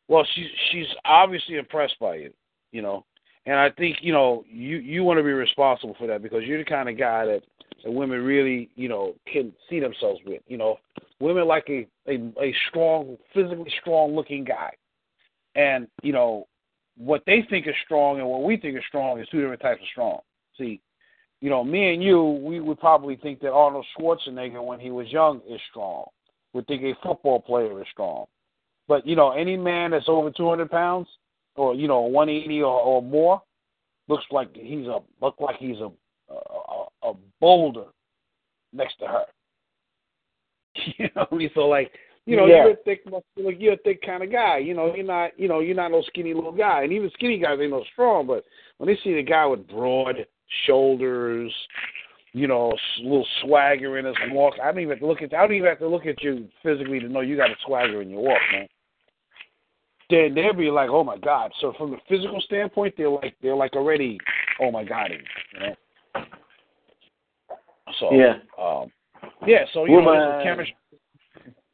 well, 0.10 0.26
she's 0.36 0.48
she's 0.72 0.88
obviously 1.06 1.56
impressed 1.56 1.98
by 2.02 2.16
you, 2.16 2.34
you 2.72 2.82
know. 2.82 3.06
And 3.46 3.56
I 3.56 3.70
think, 3.70 3.98
you 4.02 4.12
know, 4.12 4.44
you 4.50 4.78
you 4.78 5.04
want 5.04 5.18
to 5.20 5.24
be 5.24 5.32
responsible 5.32 5.96
for 5.98 6.08
that 6.08 6.22
because 6.22 6.44
you're 6.44 6.58
the 6.58 6.66
kind 6.66 6.90
of 6.90 6.98
guy 6.98 7.26
that, 7.26 7.42
that 7.84 7.92
women 7.92 8.22
really, 8.24 8.70
you 8.76 8.90
know, 8.90 9.16
can 9.32 9.54
see 9.70 9.80
themselves 9.80 10.20
with. 10.26 10.42
You 10.48 10.58
know, 10.58 10.78
women 11.20 11.48
like 11.48 11.70
a, 11.70 11.88
a 12.08 12.16
a 12.42 12.54
strong, 12.70 13.18
physically 13.34 13.72
strong 13.80 14.16
looking 14.16 14.44
guy. 14.44 14.72
And, 15.56 15.88
you 16.04 16.12
know, 16.12 16.48
what 16.98 17.24
they 17.26 17.46
think 17.50 17.68
is 17.68 17.76
strong 17.86 18.20
and 18.20 18.28
what 18.28 18.44
we 18.44 18.58
think 18.58 18.78
is 18.78 18.84
strong 18.88 19.20
is 19.20 19.28
two 19.30 19.42
different 19.42 19.62
types 19.62 19.82
of 19.82 19.88
strong. 19.92 20.20
See, 20.58 20.82
you 21.42 21.50
know, 21.50 21.64
me 21.64 21.94
and 21.94 22.04
you, 22.04 22.24
we 22.44 22.60
would 22.60 22.80
probably 22.80 23.16
think 23.16 23.40
that 23.42 23.52
Arnold 23.52 23.86
Schwarzenegger, 23.98 24.64
when 24.64 24.80
he 24.80 24.92
was 24.92 25.08
young, 25.12 25.42
is 25.50 25.62
strong. 25.70 26.06
Would 26.54 26.68
think 26.68 26.84
a 26.84 26.94
football 27.02 27.40
player 27.40 27.80
is 27.82 27.88
strong. 27.92 28.26
But 28.90 29.08
you 29.08 29.16
know, 29.16 29.32
any 29.32 29.56
man 29.56 29.92
that's 29.92 30.10
over 30.10 30.32
200 30.32 30.70
pounds, 30.70 31.08
or 31.56 31.74
you 31.76 31.88
know, 31.88 32.02
180 32.02 32.62
or, 32.64 32.82
or 32.82 33.02
more, 33.02 33.42
looks 34.10 34.26
like 34.32 34.50
he's 34.54 34.88
a 34.88 35.00
look 35.22 35.36
like 35.40 35.56
he's 35.58 35.78
a 35.78 35.90
a, 36.34 37.10
a 37.10 37.14
boulder 37.40 37.86
next 38.74 39.00
to 39.00 39.08
her. 39.08 39.24
You 40.98 41.10
know, 41.16 41.28
I 41.32 41.36
mean, 41.36 41.50
so 41.56 41.62
like 41.62 41.92
you 42.26 42.36
know, 42.36 42.46
Yeah. 42.46 42.64
you're 42.66 42.74
a 42.74 42.76
thick, 42.86 43.02
muscular, 43.10 43.52
you're 43.52 43.74
a 43.74 43.78
thick 43.78 44.02
kind 44.06 44.22
of 44.24 44.32
guy. 44.32 44.58
You 44.60 44.76
know, 44.76 44.94
you're 44.94 45.06
not, 45.06 45.32
you 45.40 45.48
know, 45.48 45.62
you're 45.62 45.76
not 45.76 45.90
no 45.92 46.04
skinny 46.04 46.34
little 46.34 46.52
guy. 46.52 46.84
And 46.84 46.94
even 46.94 47.10
skinny 47.16 47.40
guys 47.40 47.58
ain't 47.60 47.72
no 47.72 47.84
strong. 47.92 48.28
But 48.28 48.44
when 48.78 48.88
they 48.88 49.00
see 49.04 49.16
the 49.16 49.24
guy 49.24 49.46
with 49.48 49.68
broad 49.68 50.16
shoulders, 50.68 51.52
you 52.34 52.46
know, 52.48 52.72
s- 52.72 52.80
little 53.02 53.26
swagger 53.42 53.98
in 53.98 54.06
his 54.06 54.16
walk, 54.32 54.54
I 54.62 54.72
don't 54.72 54.80
even 54.82 54.92
have 54.92 55.00
to 55.00 55.08
look 55.08 55.24
at. 55.24 55.34
I 55.34 55.42
don't 55.42 55.56
even 55.56 55.68
have 55.70 55.80
to 55.80 55.88
look 55.88 56.06
at 56.06 56.22
you 56.22 56.48
physically 56.62 57.00
to 57.00 57.10
know 57.10 57.22
you 57.22 57.36
got 57.36 57.50
a 57.50 57.56
swagger 57.66 58.02
in 58.04 58.10
your 58.12 58.22
walk, 58.22 58.42
man. 58.52 58.68
Then 60.10 60.34
they'll 60.34 60.54
be 60.54 60.72
like, 60.72 60.90
oh 60.90 61.04
my 61.04 61.18
god. 61.18 61.52
So 61.62 61.74
from 61.78 61.92
the 61.92 61.98
physical 62.08 62.42
standpoint, 62.42 62.96
they're 62.98 63.10
like, 63.10 63.36
they're 63.42 63.56
like 63.56 63.74
already, 63.74 64.18
oh 64.60 64.72
my 64.72 64.84
god, 64.84 65.12
you 65.12 65.60
know. 65.60 65.76
So 68.00 68.14
Yeah. 68.14 68.38
um, 68.58 68.92
yeah. 69.46 69.66
So 69.74 69.86
you 69.86 70.02
know, 70.02 70.06
Woman. 70.06 70.36
is 70.38 70.44
chemistry. 70.44 70.76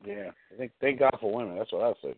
Yeah, 0.06 0.32
I 0.54 0.58
think 0.58 0.72
thank 0.82 1.00
God 1.00 1.18
for 1.20 1.34
women. 1.34 1.58
That's 1.58 1.72
what 1.72 1.84
I 1.84 1.94
say. 2.02 2.16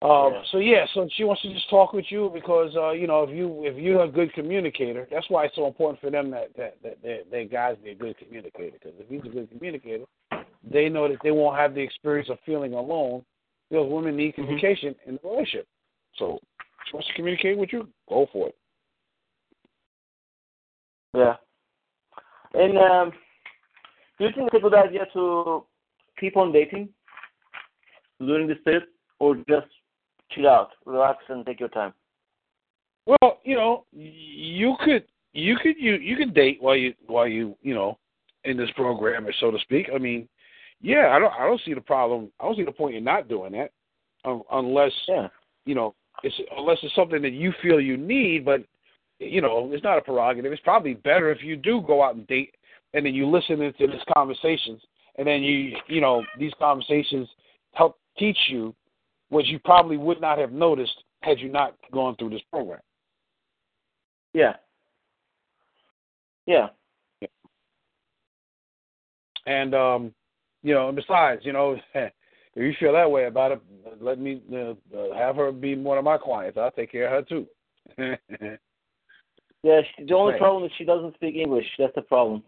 Um, 0.00 0.32
Yeah. 0.32 0.42
So 0.52 0.58
yeah, 0.58 0.86
so 0.94 1.08
she 1.16 1.24
wants 1.24 1.42
to 1.42 1.52
just 1.52 1.68
talk 1.70 1.92
with 1.92 2.04
you 2.10 2.30
because 2.32 2.74
uh, 2.76 2.90
you 2.90 3.06
know 3.06 3.24
if 3.24 3.30
you 3.30 3.64
if 3.64 3.76
you're 3.76 4.04
a 4.04 4.08
good 4.08 4.32
communicator, 4.34 5.08
that's 5.10 5.28
why 5.28 5.46
it's 5.46 5.56
so 5.56 5.66
important 5.66 6.00
for 6.00 6.10
them 6.10 6.30
that 6.30 6.54
that 6.56 6.76
that, 6.82 7.02
that, 7.02 7.30
that 7.30 7.50
guys 7.50 7.76
be 7.82 7.90
a 7.90 7.94
good 7.94 8.16
communicator. 8.18 8.78
Because 8.80 8.98
if 8.98 9.08
he's 9.08 9.30
a 9.30 9.34
good 9.34 9.50
communicator, 9.50 10.04
they 10.62 10.88
know 10.88 11.08
that 11.08 11.18
they 11.22 11.32
won't 11.32 11.56
have 11.56 11.74
the 11.74 11.80
experience 11.80 12.28
of 12.28 12.38
feeling 12.46 12.74
alone. 12.74 13.24
Because 13.70 13.90
women 13.90 14.16
need 14.16 14.32
Mm-hmm. 14.32 14.42
communication 14.42 14.94
in 15.06 15.18
the 15.22 15.28
relationship. 15.28 15.66
So 16.16 16.38
she 16.86 16.96
wants 16.96 17.08
to 17.08 17.14
communicate 17.14 17.58
with 17.58 17.72
you, 17.72 17.88
go 18.08 18.26
for 18.32 18.48
it. 18.48 18.56
Yeah. 21.14 21.36
And 22.54 22.78
um, 22.78 23.12
do 24.18 24.24
you 24.24 24.30
think 24.34 24.48
it's 24.52 24.56
a 24.56 24.60
good 24.60 24.74
idea 24.74 25.06
to 25.12 25.64
keep 26.18 26.36
on 26.36 26.52
dating 26.52 26.88
during 28.18 28.48
this 28.48 28.58
period, 28.64 28.84
or 29.18 29.36
just 29.48 29.66
chill 30.32 30.48
out, 30.48 30.70
relax, 30.86 31.18
and 31.28 31.44
take 31.46 31.60
your 31.60 31.68
time? 31.68 31.92
Well, 33.06 33.38
you 33.44 33.54
know, 33.54 33.84
you 33.92 34.76
could 34.84 35.04
you 35.32 35.56
could 35.62 35.76
you 35.78 35.94
you 35.94 36.16
could 36.16 36.34
date 36.34 36.58
while 36.60 36.76
you 36.76 36.94
while 37.06 37.28
you 37.28 37.56
you 37.62 37.74
know 37.74 37.98
in 38.44 38.56
this 38.56 38.70
program, 38.76 39.26
so 39.40 39.50
to 39.50 39.58
speak. 39.60 39.88
I 39.94 39.98
mean, 39.98 40.28
yeah, 40.80 41.08
I 41.12 41.18
don't 41.18 41.32
I 41.32 41.46
don't 41.46 41.60
see 41.64 41.74
the 41.74 41.80
problem. 41.80 42.30
I 42.40 42.44
don't 42.44 42.56
see 42.56 42.64
the 42.64 42.72
point 42.72 42.96
in 42.96 43.04
not 43.04 43.28
doing 43.28 43.52
that, 43.52 43.70
um, 44.24 44.42
unless 44.52 44.92
Yeah. 45.06 45.28
you 45.64 45.74
know 45.74 45.94
it's 46.22 46.34
unless 46.56 46.78
it's 46.82 46.94
something 46.94 47.22
that 47.22 47.32
you 47.32 47.52
feel 47.62 47.80
you 47.80 47.96
need. 47.96 48.44
But 48.44 48.62
you 49.18 49.40
know, 49.40 49.70
it's 49.72 49.84
not 49.84 49.98
a 49.98 50.00
prerogative. 50.02 50.52
It's 50.52 50.62
probably 50.62 50.94
better 50.94 51.30
if 51.30 51.42
you 51.42 51.56
do 51.56 51.82
go 51.86 52.02
out 52.02 52.14
and 52.14 52.26
date, 52.26 52.54
and 52.94 53.04
then 53.04 53.14
you 53.14 53.26
listen 53.26 53.60
into 53.60 53.86
these 53.86 54.02
conversations, 54.14 54.80
and 55.16 55.26
then 55.26 55.42
you 55.42 55.76
you 55.88 56.00
know 56.00 56.24
these 56.38 56.52
conversations 56.58 57.28
help 57.72 57.98
teach 58.18 58.38
you 58.48 58.74
what 59.30 59.46
you 59.46 59.58
probably 59.58 59.96
would 59.96 60.20
not 60.20 60.38
have 60.38 60.52
noticed 60.52 61.04
had 61.22 61.38
you 61.38 61.48
not 61.48 61.74
gone 61.92 62.16
through 62.16 62.30
this 62.30 62.42
program. 62.50 62.80
Yeah. 64.32 64.54
Yeah. 66.46 66.68
And 69.46 69.74
um, 69.74 70.14
you 70.62 70.74
know, 70.74 70.88
and 70.88 70.96
besides, 70.96 71.42
you 71.44 71.52
know, 71.52 71.76
if 71.94 72.12
you 72.56 72.72
feel 72.80 72.92
that 72.92 73.10
way 73.10 73.26
about 73.26 73.52
it, 73.52 73.60
let 74.00 74.18
me 74.18 74.42
uh, 74.52 74.70
uh, 74.96 75.14
have 75.16 75.36
her 75.36 75.52
be 75.52 75.76
one 75.76 75.98
of 75.98 76.04
my 76.04 76.18
clients. 76.18 76.58
I'll 76.58 76.70
take 76.70 76.92
care 76.92 77.06
of 77.14 77.24
her 77.24 77.28
too. 77.96 78.16
Yeah. 79.64 79.80
She, 79.96 80.04
the 80.04 80.14
only 80.14 80.38
problem 80.38 80.62
is 80.64 80.70
she 80.78 80.84
doesn't 80.84 81.14
speak 81.14 81.34
English. 81.34 81.66
That's 81.80 81.94
the 81.96 82.02
problem. 82.02 82.44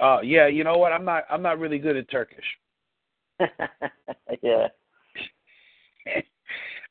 uh, 0.00 0.20
yeah, 0.22 0.46
you 0.46 0.64
know 0.64 0.78
what? 0.78 0.92
I'm 0.92 1.04
not. 1.04 1.24
I'm 1.30 1.42
not 1.42 1.58
really 1.58 1.78
good 1.78 1.94
at 1.94 2.10
Turkish. 2.10 2.44
yeah. 4.42 4.68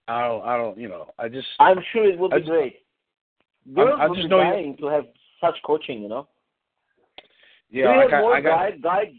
I 0.08 0.22
don't. 0.28 0.46
I 0.46 0.58
don't. 0.58 0.78
You 0.78 0.90
know. 0.90 1.10
I 1.18 1.28
just. 1.28 1.48
I'm 1.60 1.80
sure 1.92 2.06
it 2.08 2.20
would 2.20 2.30
be 2.32 2.36
I 2.36 2.40
just- 2.40 2.52
great. 2.52 2.76
Girls 3.74 3.98
I 4.00 4.08
would 4.08 4.16
just 4.16 4.26
be 4.26 4.30
know 4.30 4.42
you- 4.44 4.52
dying 4.52 4.78
to 4.78 4.86
have 4.88 5.06
such 5.42 5.56
coaching, 5.66 6.04
you 6.04 6.08
know. 6.10 6.28
Yeah. 7.72 7.86
Do 7.88 7.90
you 7.94 7.98
I 7.98 8.02
have 8.04 8.12
got. 8.12 8.22
more 8.22 8.36
I 8.36 8.42
got. 8.42 8.58
guy 8.60 8.78
guy 8.78 9.14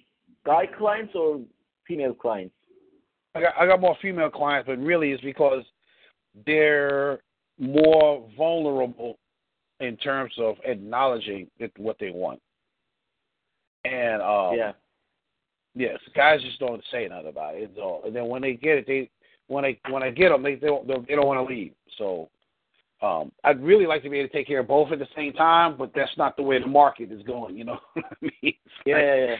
guy 0.46 0.66
clients 0.66 1.12
or 1.14 1.40
female 1.86 2.14
clients? 2.14 2.54
I 3.34 3.40
got. 3.40 3.54
I 3.58 3.66
got 3.66 3.80
more 3.80 3.96
female 4.00 4.30
clients, 4.30 4.66
but 4.66 4.78
really 4.78 5.12
it's 5.12 5.22
because 5.22 5.64
they're 6.46 7.20
more 7.58 8.26
vulnerable 8.36 9.18
in 9.80 9.96
terms 9.98 10.32
of 10.38 10.56
acknowledging 10.64 11.48
it, 11.58 11.72
what 11.76 11.96
they 12.00 12.10
want. 12.10 12.40
And 13.84 14.22
um, 14.22 14.56
yeah. 14.56 14.72
Yes, 15.78 15.98
guys 16.14 16.40
just 16.40 16.58
don't 16.58 16.82
say 16.90 17.06
nothing 17.06 17.28
about 17.28 17.54
it. 17.54 17.64
It's 17.64 17.78
all. 17.78 18.00
And 18.06 18.16
then 18.16 18.28
when 18.28 18.40
they 18.40 18.54
get 18.54 18.78
it, 18.78 18.86
they 18.86 19.10
when 19.48 19.64
I 19.64 19.78
when 19.90 20.02
I 20.02 20.10
get 20.10 20.30
them, 20.30 20.42
they 20.42 20.54
they 20.54 20.68
don't 20.68 20.86
they 20.86 21.14
don't 21.14 21.26
want 21.26 21.46
to 21.46 21.54
leave. 21.54 21.72
So 21.98 22.30
um, 23.02 23.30
I'd 23.44 23.62
really 23.62 23.86
like 23.86 24.02
to 24.02 24.08
be 24.08 24.18
able 24.18 24.28
to 24.30 24.34
take 24.34 24.46
care 24.46 24.60
of 24.60 24.68
both 24.68 24.90
at 24.90 24.98
the 24.98 25.08
same 25.14 25.34
time, 25.34 25.76
but 25.76 25.92
that's 25.94 26.16
not 26.16 26.36
the 26.38 26.42
way 26.42 26.58
the 26.58 26.66
market 26.66 27.12
is 27.12 27.22
going. 27.24 27.56
You 27.56 27.64
know 27.64 27.78
what 27.92 28.04
I 28.06 28.14
mean? 28.22 28.32
It's 28.42 28.56
Yeah, 28.86 28.94
like, 28.94 29.04
yeah, 29.04 29.14
yeah. 29.26 29.36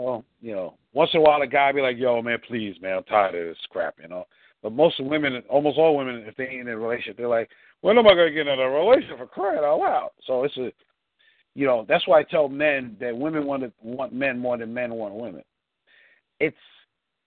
Well, 0.00 0.24
you 0.40 0.54
know, 0.54 0.78
once 0.94 1.10
in 1.12 1.20
a 1.20 1.22
while 1.22 1.42
a 1.42 1.46
guy 1.46 1.72
be 1.72 1.82
like, 1.82 1.98
"Yo, 1.98 2.22
man, 2.22 2.38
please, 2.48 2.80
man, 2.80 2.96
I'm 2.96 3.04
tired 3.04 3.34
of 3.34 3.48
this 3.48 3.66
crap," 3.68 4.00
you 4.00 4.08
know. 4.08 4.26
But 4.62 4.72
most 4.72 4.98
women, 4.98 5.42
almost 5.48 5.76
all 5.76 5.94
women, 5.94 6.24
if 6.26 6.34
they 6.36 6.48
ain't 6.48 6.68
in 6.68 6.68
a 6.68 6.78
relationship, 6.78 7.18
they're 7.18 7.28
like, 7.28 7.50
"When 7.82 7.98
am 7.98 8.06
I 8.06 8.14
gonna 8.14 8.30
get 8.30 8.46
in 8.46 8.58
a 8.58 8.70
relationship 8.70 9.18
for 9.18 9.26
crying 9.26 9.62
out 9.62 9.78
loud?" 9.78 10.10
So 10.24 10.44
it's 10.44 10.56
a, 10.56 10.72
you 11.54 11.66
know, 11.66 11.84
that's 11.86 12.06
why 12.06 12.20
I 12.20 12.22
tell 12.22 12.48
men 12.48 12.96
that 12.98 13.14
women 13.14 13.44
want 13.44 13.62
to 13.62 13.72
want 13.82 14.14
men 14.14 14.38
more 14.38 14.56
than 14.56 14.72
men 14.72 14.94
want 14.94 15.14
women. 15.14 15.44
It's 16.38 16.56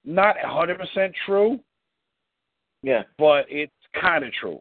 not 0.04 0.44
a 0.44 0.48
hundred 0.48 0.80
percent 0.80 1.16
true, 1.28 1.60
Yeah. 2.82 3.04
but 3.20 3.46
it's 3.52 3.72
kind 3.94 4.26
of 4.26 4.34
true, 4.34 4.60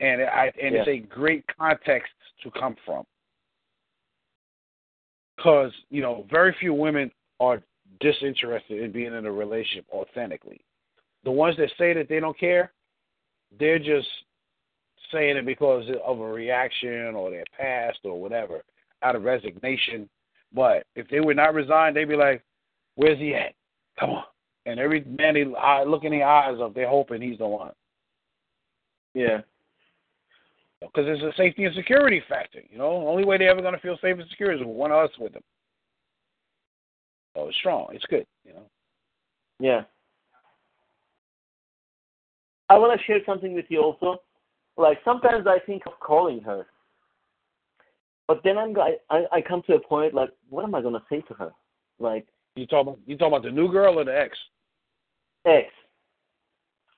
and 0.00 0.20
I 0.22 0.52
and 0.60 0.74
it's 0.74 0.88
a 0.88 0.98
great 0.98 1.46
context 1.58 2.12
to 2.42 2.50
come 2.50 2.76
from. 2.84 3.06
Because 5.36 5.72
you 5.88 6.02
know, 6.02 6.26
very 6.30 6.52
few 6.60 6.74
women 6.74 7.10
are 7.40 7.62
disinterested 8.00 8.82
in 8.82 8.92
being 8.92 9.14
in 9.14 9.26
a 9.26 9.32
relationship 9.32 9.86
authentically. 9.92 10.60
The 11.24 11.30
ones 11.30 11.56
that 11.56 11.70
say 11.78 11.92
that 11.94 12.08
they 12.08 12.20
don't 12.20 12.38
care, 12.38 12.72
they're 13.58 13.78
just 13.78 14.08
saying 15.12 15.36
it 15.36 15.46
because 15.46 15.84
of 16.04 16.20
a 16.20 16.24
reaction 16.26 17.14
or 17.14 17.30
their 17.30 17.44
past 17.56 17.98
or 18.04 18.20
whatever, 18.20 18.62
out 19.02 19.16
of 19.16 19.22
resignation. 19.24 20.08
But 20.52 20.86
if 20.94 21.08
they 21.08 21.20
were 21.20 21.34
not 21.34 21.54
resigned, 21.54 21.96
they'd 21.96 22.06
be 22.06 22.16
like, 22.16 22.42
"Where's 22.94 23.18
he 23.18 23.34
at? 23.34 23.54
Come 23.98 24.10
on!" 24.10 24.24
And 24.66 24.80
every 24.80 25.04
man 25.04 25.34
they 25.34 25.44
look 25.44 26.04
in 26.04 26.12
the 26.12 26.22
eyes 26.24 26.58
of, 26.58 26.74
they're 26.74 26.88
hoping 26.88 27.22
he's 27.22 27.38
the 27.38 27.46
one 27.46 27.72
Yeah. 29.14 29.42
because 30.80 31.06
it's 31.06 31.22
a 31.22 31.32
safety 31.36 31.64
and 31.64 31.74
security 31.74 32.20
factor. 32.28 32.62
You 32.70 32.78
know, 32.78 33.00
the 33.00 33.06
only 33.06 33.24
way 33.24 33.38
they're 33.38 33.50
ever 33.50 33.62
going 33.62 33.74
to 33.74 33.80
feel 33.80 33.96
safe 33.98 34.18
and 34.18 34.28
secure 34.28 34.52
is 34.52 34.58
with 34.60 34.68
one 34.68 34.90
of 34.90 34.98
us 34.98 35.16
with 35.18 35.32
them. 35.32 35.42
So 37.36 37.48
it's 37.48 37.58
strong. 37.58 37.88
It's 37.92 38.04
good. 38.06 38.26
You 38.44 38.54
know. 38.54 38.62
Yeah. 39.60 39.82
I 42.68 42.78
want 42.78 42.98
to 42.98 43.06
share 43.06 43.20
something 43.26 43.54
with 43.54 43.66
you 43.68 43.80
also. 43.80 44.22
Like 44.76 44.98
sometimes 45.04 45.46
I 45.46 45.58
think 45.64 45.82
of 45.86 45.92
calling 46.00 46.40
her, 46.40 46.66
but 48.28 48.40
then 48.44 48.58
I'm 48.58 48.74
I 48.78 49.24
I 49.32 49.40
come 49.40 49.62
to 49.66 49.74
a 49.74 49.80
point 49.80 50.12
like, 50.14 50.30
what 50.50 50.64
am 50.64 50.74
I 50.74 50.82
gonna 50.82 51.02
say 51.08 51.22
to 51.22 51.34
her? 51.34 51.52
Like 51.98 52.26
You 52.56 52.66
talk 52.66 52.82
about 52.82 52.98
you 53.06 53.16
talk 53.16 53.28
about 53.28 53.42
the 53.42 53.50
new 53.50 53.70
girl 53.70 53.98
or 53.98 54.04
the 54.04 54.18
ex? 54.18 54.36
Ex. 55.46 55.68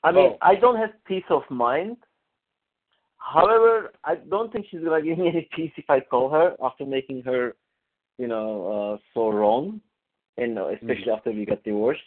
I 0.02 0.10
mean, 0.12 0.32
Oh. 0.32 0.38
I 0.42 0.54
don't 0.56 0.76
have 0.76 0.90
peace 1.04 1.24
of 1.30 1.42
mind. 1.50 1.98
However, 3.18 3.92
I 4.04 4.16
don't 4.16 4.52
think 4.52 4.66
she's 4.70 4.80
gonna 4.80 5.02
give 5.02 5.18
me 5.18 5.28
any 5.28 5.48
peace 5.54 5.72
if 5.76 5.88
I 5.88 6.00
call 6.00 6.30
her 6.30 6.56
after 6.62 6.84
making 6.84 7.22
her, 7.24 7.54
you 8.16 8.26
know, 8.26 8.94
uh, 8.94 8.98
so 9.14 9.30
wrong, 9.30 9.80
and 10.38 10.58
uh, 10.58 10.68
especially 10.68 11.10
after 11.12 11.30
we 11.30 11.44
got 11.44 11.62
divorced. 11.64 12.00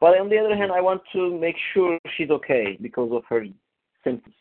But 0.00 0.18
on 0.18 0.28
the 0.28 0.38
other 0.38 0.56
hand, 0.56 0.72
I 0.72 0.80
want 0.80 1.02
to 1.12 1.38
make 1.38 1.56
sure 1.72 1.98
she's 2.16 2.30
okay 2.30 2.76
because 2.80 3.10
of 3.12 3.22
her 3.28 3.44
symptoms. 4.04 4.34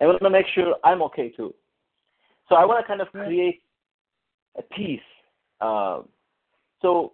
I 0.00 0.06
want 0.06 0.22
to 0.22 0.30
make 0.30 0.46
sure 0.54 0.76
I'm 0.84 1.02
okay 1.02 1.30
too. 1.30 1.54
So 2.48 2.54
I 2.54 2.64
want 2.64 2.82
to 2.82 2.86
kind 2.86 3.00
of 3.00 3.08
create 3.08 3.62
a 4.56 4.62
peace. 4.62 5.00
Uh, 5.60 6.02
so 6.80 7.12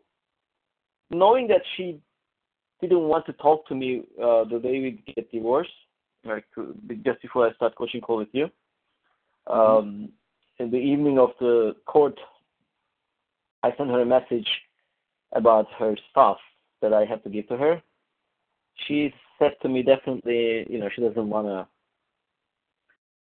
knowing 1.11 1.49
that 1.49 1.63
she 1.77 1.99
didn't 2.81 3.01
want 3.01 3.27
to 3.27 3.33
talk 3.35 3.67
to 3.69 3.75
me 3.75 4.03
uh, 4.23 4.45
the 4.45 4.61
day 4.63 4.81
we 4.81 5.03
get 5.15 5.31
divorced, 5.33 5.71
like 6.25 6.45
to, 6.55 6.75
just 7.05 7.23
before 7.23 7.49
I 7.49 7.55
start 7.55 7.75
coaching 7.77 8.01
call 8.01 8.19
with 8.19 8.29
you. 8.33 8.51
Um, 9.47 10.11
in 10.59 10.71
the 10.71 10.77
evening 10.77 11.19
of 11.19 11.31
the 11.41 11.75
court, 11.87 12.19
I 13.63 13.75
sent 13.77 13.91
her 13.91 14.03
a 14.03 14.07
message 14.07 14.47
about 15.35 15.67
her 15.79 15.97
stuff 16.11 16.39
that 16.81 16.93
I 16.93 17.05
have 17.05 17.23
to 17.25 17.31
give 17.31 17.49
to 17.49 17.57
her. 17.57 17.83
She 18.87 19.13
said 19.39 19.53
to 19.63 19.69
me 19.69 19.83
definitely, 19.83 20.67
you 20.69 20.79
know, 20.79 20.89
she 20.95 21.03
doesn't 21.03 21.29
want 21.29 21.47
to 21.47 21.67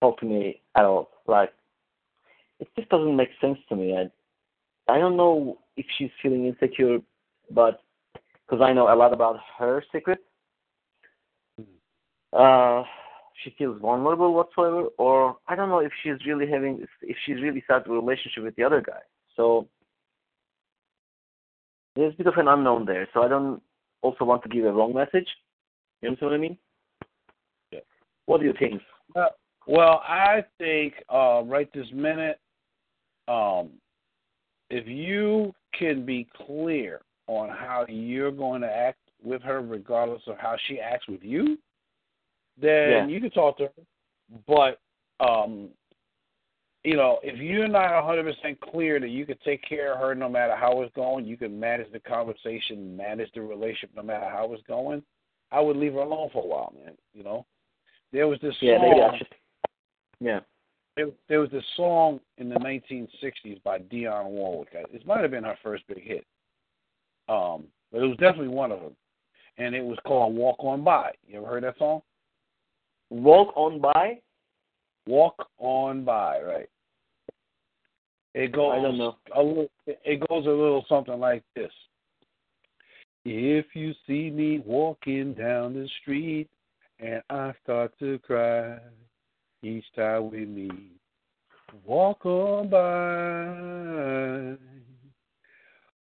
talk 0.01 0.19
to 0.19 0.25
me 0.25 0.61
at 0.75 0.85
all. 0.85 1.09
Like, 1.27 1.51
it 2.59 2.67
just 2.77 2.89
doesn't 2.89 3.15
make 3.15 3.29
sense 3.41 3.57
to 3.69 3.75
me. 3.75 3.95
I, 3.97 4.09
I 4.91 4.97
don't 4.97 5.17
know 5.17 5.59
if 5.77 5.85
she's 5.97 6.09
feeling 6.21 6.45
insecure, 6.45 6.99
but 7.51 7.81
because 8.45 8.63
I 8.63 8.73
know 8.73 8.93
a 8.93 8.95
lot 8.95 9.13
about 9.13 9.39
her 9.57 9.83
secret, 9.91 10.19
uh, 12.33 12.83
she 13.43 13.53
feels 13.57 13.79
vulnerable 13.81 14.33
whatsoever, 14.33 14.87
or 14.97 15.37
I 15.47 15.55
don't 15.55 15.69
know 15.69 15.79
if 15.79 15.91
she's 16.03 16.25
really 16.25 16.49
having, 16.49 16.85
if 17.01 17.17
she's 17.25 17.41
really 17.41 17.61
started 17.63 17.89
a 17.89 17.93
relationship 17.93 18.43
with 18.43 18.55
the 18.55 18.63
other 18.63 18.81
guy. 18.81 18.99
So 19.35 19.67
there's 21.95 22.13
a 22.13 22.17
bit 22.17 22.27
of 22.27 22.37
an 22.37 22.47
unknown 22.47 22.85
there. 22.85 23.07
So 23.13 23.23
I 23.23 23.27
don't 23.27 23.61
also 24.01 24.25
want 24.25 24.43
to 24.43 24.49
give 24.49 24.65
a 24.65 24.71
wrong 24.71 24.93
message. 24.93 25.27
You 26.01 26.09
understand 26.09 26.31
what 26.31 26.37
I 26.37 26.39
mean? 26.39 26.57
Yeah. 27.71 27.79
What 28.25 28.39
do 28.39 28.45
you 28.45 28.53
think? 28.57 28.81
Uh, 29.15 29.27
well, 29.67 30.01
I 30.07 30.43
think 30.57 30.93
uh, 31.09 31.43
right 31.45 31.71
this 31.73 31.87
minute, 31.93 32.39
um, 33.27 33.69
if 34.69 34.87
you 34.87 35.53
can 35.77 36.05
be 36.05 36.27
clear 36.45 37.01
on 37.27 37.49
how 37.49 37.85
you're 37.87 38.31
going 38.31 38.61
to 38.61 38.67
act 38.67 38.99
with 39.21 39.41
her, 39.41 39.61
regardless 39.61 40.21
of 40.27 40.37
how 40.37 40.55
she 40.67 40.79
acts 40.79 41.07
with 41.07 41.21
you, 41.21 41.57
then 42.59 42.89
Yeah. 42.89 43.07
you 43.07 43.19
can 43.19 43.29
talk 43.31 43.57
to 43.57 43.63
her. 43.65 43.83
But 44.47 44.79
um, 45.19 45.69
you 46.83 46.95
know, 46.95 47.19
if 47.23 47.37
you're 47.39 47.67
not 47.67 47.89
100% 47.91 48.59
clear 48.61 48.99
that 48.99 49.09
you 49.09 49.25
can 49.25 49.37
take 49.43 49.61
care 49.67 49.93
of 49.93 49.99
her 49.99 50.15
no 50.15 50.29
matter 50.29 50.55
how 50.55 50.81
it's 50.81 50.93
going, 50.95 51.25
you 51.25 51.35
can 51.35 51.59
manage 51.59 51.91
the 51.91 51.99
conversation, 51.99 52.95
manage 52.95 53.29
the 53.33 53.41
relationship 53.41 53.91
no 53.95 54.03
matter 54.03 54.29
how 54.29 54.51
it's 54.53 54.63
going. 54.63 55.03
I 55.51 55.59
would 55.59 55.75
leave 55.77 55.93
her 55.93 55.99
alone 55.99 56.29
for 56.31 56.43
a 56.43 56.47
while, 56.47 56.73
man. 56.83 56.93
You 57.13 57.23
know, 57.23 57.45
there 58.13 58.27
was 58.27 58.39
this 58.41 58.55
Yeah, 58.61 58.77
song. 58.77 59.19
Yeah. 60.21 60.39
there, 60.95 61.07
there 61.27 61.39
was 61.39 61.49
this 61.51 61.63
song 61.75 62.19
in 62.37 62.49
the 62.49 62.55
1960s 62.55 63.61
by 63.63 63.79
Dionne 63.79 64.27
Warwick. 64.27 64.69
It 64.73 65.05
might 65.05 65.21
have 65.21 65.31
been 65.31 65.43
her 65.43 65.57
first 65.63 65.85
big 65.87 66.01
hit, 66.03 66.25
um, 67.27 67.65
but 67.91 68.01
it 68.01 68.07
was 68.07 68.17
definitely 68.17 68.49
one 68.49 68.71
of 68.71 68.79
them, 68.79 68.95
and 69.57 69.73
it 69.75 69.83
was 69.83 69.97
called 70.05 70.35
"Walk 70.35 70.57
On 70.59 70.83
By." 70.83 71.11
You 71.27 71.39
ever 71.39 71.47
heard 71.47 71.63
that 71.63 71.77
song? 71.77 72.01
Walk 73.09 73.53
on 73.55 73.81
by. 73.81 74.19
Walk 75.09 75.47
on 75.57 76.03
by, 76.03 76.39
right? 76.39 76.69
It 78.35 78.51
goes. 78.51 78.73
I 78.77 78.81
don't 78.83 78.99
know. 78.99 79.15
A 79.35 79.41
little, 79.41 79.71
it 79.87 80.19
goes 80.29 80.45
a 80.45 80.49
little 80.49 80.85
something 80.87 81.19
like 81.19 81.41
this. 81.55 81.71
If 83.25 83.65
you 83.73 83.95
see 84.05 84.29
me 84.29 84.61
walking 84.63 85.33
down 85.33 85.73
the 85.73 85.89
street 85.99 86.47
and 86.99 87.23
I 87.31 87.53
start 87.63 87.91
to 87.97 88.19
cry 88.19 88.77
each 89.63 89.83
time 89.95 90.29
we 90.29 90.45
meet, 90.45 90.91
walk 91.83 92.23
on 92.27 92.69
by, 92.69 94.57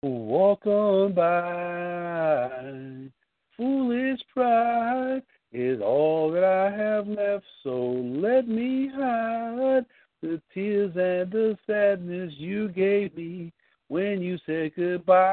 walk 0.03 0.67
on 0.67 1.15
by. 1.15 3.09
Foolish 3.57 4.21
pride 4.35 5.23
is 5.53 5.81
all 5.81 6.31
that 6.33 6.45
I 6.45 6.71
have 6.71 7.07
left, 7.09 7.45
so 7.63 7.71
let 7.73 8.49
me 8.49 8.91
hide 8.95 9.85
the 10.23 10.41
tears 10.53 10.93
and 10.97 11.31
the 11.31 11.57
sadness 11.67 12.33
you 12.37 12.69
gave 12.69 13.17
me 13.17 13.53
when 13.89 14.21
you 14.21 14.39
said 14.45 14.73
goodbye. 14.77 15.25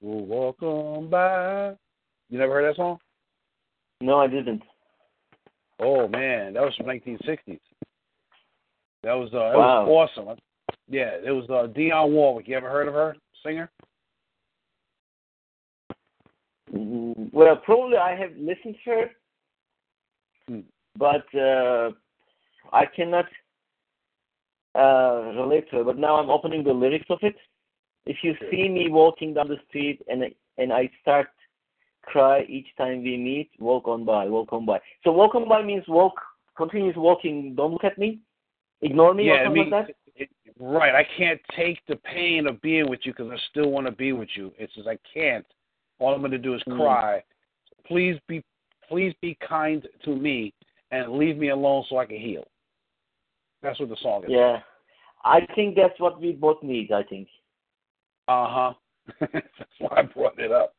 We'll 0.00 0.26
walk 0.26 0.62
on 0.62 1.08
by. 1.08 1.74
You 2.28 2.38
never 2.38 2.52
heard 2.52 2.70
that 2.70 2.76
song? 2.76 2.98
No, 4.00 4.18
I 4.18 4.26
didn't. 4.26 4.62
Oh 5.80 6.06
man, 6.08 6.54
that 6.54 6.62
was 6.62 6.74
from 6.76 6.86
1960s. 6.86 7.58
That 9.02 9.14
was 9.14 9.28
uh, 9.32 9.50
that 9.50 9.58
Wow. 9.58 9.86
was 9.86 10.08
awesome. 10.16 10.38
Yeah, 10.88 11.10
it 11.24 11.30
was 11.30 11.44
uh, 11.48 11.68
Dionne 11.76 12.10
Warwick. 12.10 12.48
You 12.48 12.56
ever 12.56 12.68
heard 12.68 12.88
of 12.88 12.94
her? 12.94 13.16
Singer? 13.44 13.70
Well, 16.74 17.56
probably 17.56 17.96
I 17.98 18.16
have 18.16 18.32
listened 18.36 18.76
to 18.84 18.90
her, 18.90 19.10
Hmm. 20.48 20.60
but 20.98 21.24
uh, 21.34 21.92
I 22.72 22.84
cannot 22.86 23.26
uh, 24.74 25.32
relate 25.36 25.70
to 25.70 25.76
her. 25.76 25.84
But 25.84 25.98
now 25.98 26.16
I'm 26.16 26.30
opening 26.30 26.64
the 26.64 26.72
lyrics 26.72 27.06
of 27.10 27.18
it. 27.22 27.36
If 28.06 28.18
you 28.22 28.34
see 28.50 28.68
me 28.68 28.90
walking 28.90 29.34
down 29.34 29.48
the 29.48 29.58
street 29.68 30.02
and 30.08 30.24
and 30.58 30.72
I 30.72 30.90
start 31.00 31.28
cry 32.02 32.42
each 32.48 32.66
time 32.76 33.02
we 33.02 33.16
meet, 33.16 33.50
walk 33.58 33.88
on 33.88 34.04
by, 34.04 34.26
walk 34.26 34.52
on 34.52 34.66
by. 34.66 34.80
So 35.04 35.12
walk 35.12 35.34
on 35.34 35.48
by 35.48 35.62
means 35.62 35.84
walk, 35.88 36.14
continuous 36.56 36.96
walking. 36.96 37.54
Don't 37.54 37.72
look 37.72 37.84
at 37.84 37.98
me, 37.98 38.18
ignore 38.82 39.14
me, 39.14 39.30
or 39.30 39.36
yeah, 39.36 39.40
I 39.40 39.44
something 39.44 39.62
mean, 39.62 39.70
like 39.70 39.86
that. 39.86 39.96
it, 40.16 40.28
right. 40.58 40.94
I 40.94 41.06
can't 41.16 41.40
take 41.56 41.78
the 41.88 41.96
pain 41.96 42.46
of 42.46 42.60
being 42.60 42.88
with 42.90 43.00
you 43.04 43.12
because 43.12 43.32
I 43.32 43.38
still 43.50 43.70
want 43.70 43.86
to 43.86 43.92
be 43.92 44.12
with 44.12 44.28
you. 44.34 44.52
It's 44.58 44.74
just 44.74 44.88
I 44.88 44.98
can't. 45.12 45.46
All 45.98 46.14
I'm 46.14 46.20
going 46.20 46.32
to 46.32 46.38
do 46.38 46.54
is 46.54 46.62
Mm. 46.64 46.76
cry. 46.76 47.22
Please 47.86 48.18
be, 48.28 48.42
please 48.88 49.14
be 49.20 49.34
kind 49.36 49.86
to 50.04 50.16
me 50.16 50.52
and 50.90 51.12
leave 51.12 51.36
me 51.36 51.48
alone 51.48 51.84
so 51.88 51.98
I 51.98 52.06
can 52.06 52.16
heal. 52.16 52.44
That's 53.62 53.78
what 53.80 53.88
the 53.88 53.96
song 53.96 54.24
is. 54.24 54.30
Yeah, 54.30 54.60
I 55.24 55.46
think 55.54 55.74
that's 55.74 55.98
what 55.98 56.20
we 56.20 56.32
both 56.32 56.62
need. 56.62 56.92
I 56.92 57.02
think. 57.02 57.28
Uh 58.28 58.46
huh. 58.48 58.74
That's 59.32 59.78
why 59.78 59.98
I 59.98 60.02
brought 60.02 60.38
it 60.38 60.50
up. 60.50 60.74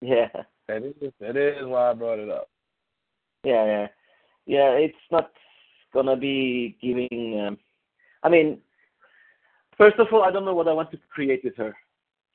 Yeah. 0.00 0.28
That 0.68 0.82
is 0.84 1.12
that 1.20 1.36
is 1.36 1.66
why 1.66 1.90
I 1.90 1.94
brought 1.94 2.18
it 2.18 2.28
up. 2.28 2.48
Yeah, 3.42 3.64
yeah, 3.64 3.86
yeah. 4.46 4.70
It's 4.72 4.94
not 5.10 5.30
gonna 5.94 6.16
be 6.16 6.76
giving. 6.82 7.40
Um, 7.46 7.58
I 8.22 8.28
mean, 8.28 8.58
first 9.78 9.98
of 9.98 10.08
all, 10.12 10.22
I 10.22 10.30
don't 10.30 10.44
know 10.44 10.54
what 10.54 10.68
I 10.68 10.72
want 10.72 10.90
to 10.90 10.98
create 11.10 11.42
with 11.44 11.56
her. 11.56 11.74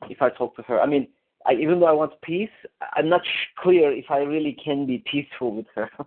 If 0.10 0.22
I 0.22 0.30
talk 0.30 0.56
to 0.56 0.62
her, 0.64 0.82
I 0.82 0.86
mean, 0.86 1.08
I, 1.46 1.54
even 1.54 1.80
though 1.80 1.88
I 1.88 1.92
want 1.92 2.20
peace, 2.22 2.50
I'm 2.96 3.10
not 3.10 3.22
sh- 3.26 3.62
clear 3.62 3.92
if 3.92 4.06
I 4.10 4.20
really 4.20 4.58
can 4.64 4.86
be 4.86 5.04
peaceful 5.12 5.56
with 5.56 5.68
her. 5.76 5.90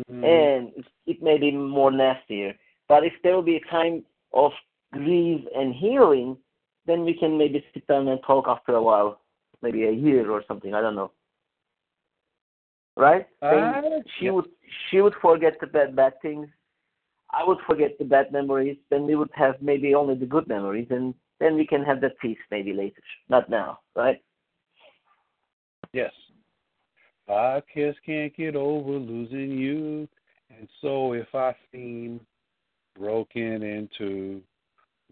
Mm-hmm. 0.00 0.24
and 0.24 0.72
it, 0.74 0.86
it 1.06 1.22
may 1.22 1.38
be 1.38 1.50
more 1.52 1.90
nastier. 1.90 2.54
But 2.88 3.04
if 3.04 3.12
there 3.22 3.34
will 3.34 3.42
be 3.42 3.56
a 3.56 3.70
time 3.70 4.04
of 4.32 4.52
grief 4.92 5.44
and 5.54 5.74
healing, 5.74 6.36
then 6.86 7.04
we 7.04 7.14
can 7.14 7.36
maybe 7.38 7.64
sit 7.74 7.86
down 7.86 8.08
and 8.08 8.20
talk 8.26 8.46
after 8.48 8.72
a 8.72 8.82
while, 8.82 9.20
maybe 9.60 9.84
a 9.84 9.92
year 9.92 10.30
or 10.30 10.42
something. 10.48 10.74
I 10.74 10.80
don't 10.80 10.94
know. 10.96 11.12
Right? 12.96 13.26
Then 13.40 13.52
Uh, 13.52 14.00
she 14.18 14.26
yeah. 14.26 14.30
would 14.32 14.48
she 14.90 15.00
would 15.00 15.14
forget 15.20 15.58
the 15.60 15.66
bad 15.66 15.96
bad 15.96 16.14
things. 16.20 16.48
I 17.30 17.44
would 17.44 17.58
forget 17.66 17.98
the 17.98 18.04
bad 18.04 18.32
memories. 18.32 18.76
Then 18.90 19.06
we 19.06 19.14
would 19.14 19.30
have 19.34 19.60
maybe 19.62 19.94
only 19.94 20.14
the 20.14 20.26
good 20.26 20.46
memories, 20.46 20.88
and 20.90 21.14
then 21.42 21.56
we 21.56 21.66
can 21.66 21.82
have 21.82 22.00
that 22.00 22.18
peace 22.20 22.38
maybe 22.50 22.72
later. 22.72 23.02
Not 23.28 23.50
now, 23.50 23.80
right? 23.96 24.22
Yes. 25.92 26.12
I 27.28 27.62
just 27.74 27.98
can't 28.04 28.34
get 28.36 28.56
over 28.56 28.92
losing 28.92 29.52
you, 29.52 30.08
and 30.50 30.68
so 30.80 31.12
if 31.12 31.34
I 31.34 31.54
seem 31.70 32.20
broken 32.98 33.62
into, 33.62 34.42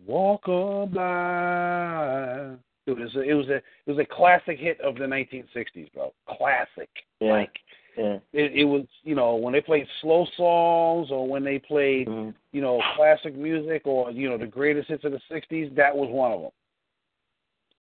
walk 0.07 0.49
on 0.49 0.93
by. 0.93 2.57
It 2.87 2.99
was 2.99 3.15
a, 3.15 3.21
it 3.21 3.35
was 3.35 3.49
a 3.49 3.57
it 3.57 3.63
was 3.87 3.99
a 3.99 4.15
classic 4.15 4.59
hit 4.59 4.81
of 4.81 4.97
the 4.97 5.05
1960s, 5.05 5.93
bro. 5.95 6.13
Classic. 6.29 6.89
Yeah. 7.21 7.33
Like 7.33 7.53
Yeah. 7.97 8.19
it, 8.33 8.53
it 8.53 8.65
was, 8.65 8.85
you 9.03 9.15
know, 9.15 9.35
when 9.37 9.53
they 9.53 9.61
played 9.61 9.87
slow 10.01 10.27
songs 10.37 11.09
or 11.11 11.27
when 11.29 11.45
they 11.45 11.59
played, 11.59 12.09
Mhm. 12.09 12.35
you 12.53 12.61
know, 12.61 12.81
classic 12.97 13.35
music 13.35 13.83
or 13.87 14.11
you 14.11 14.29
know 14.29 14.39
the 14.39 14.47
greatest 14.47 14.89
hits 14.89 15.05
of 15.05 15.13
the 15.13 15.21
'60s. 15.29 15.75
That 15.75 15.97
was 15.97 16.09
one 16.11 16.33
of 16.33 16.41
them. 16.43 16.51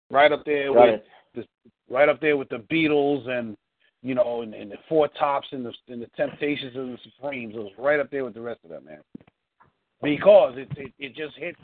Right 0.10 0.32
up 0.32 0.44
there 0.46 0.74
Got 0.74 0.92
with 0.92 1.02
it. 1.36 1.50
right 1.90 2.10
up 2.10 2.20
there 2.20 2.38
with 2.38 2.50
the 2.50 2.60
Beatles 2.72 3.28
and 3.28 3.58
you 4.06 4.14
know, 4.16 4.42
and, 4.42 4.54
and 4.54 4.70
the 4.70 4.78
Four 4.90 5.08
Tops 5.08 5.48
and 5.52 5.66
the 5.66 5.74
and 5.88 6.02
the 6.02 6.08
Temptations 6.18 6.76
and 6.76 6.94
the 6.94 6.98
Supremes. 7.04 7.56
It 7.56 7.60
was 7.60 7.72
right 7.78 8.00
up 8.00 8.12
there 8.12 8.26
with 8.26 8.34
the 8.34 8.42
rest 8.42 8.60
of 8.66 8.70
them, 8.70 8.86
man. 8.86 9.00
Because 10.02 10.58
it 10.58 10.68
it, 10.78 10.92
it 11.00 11.16
just 11.16 11.38
hit 11.38 11.56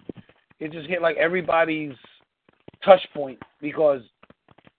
it 0.60 0.72
just 0.72 0.88
hit 0.88 1.02
like 1.02 1.18
everybody's 1.18 1.94
touch 2.84 3.02
point 3.14 3.38
because 3.62 4.02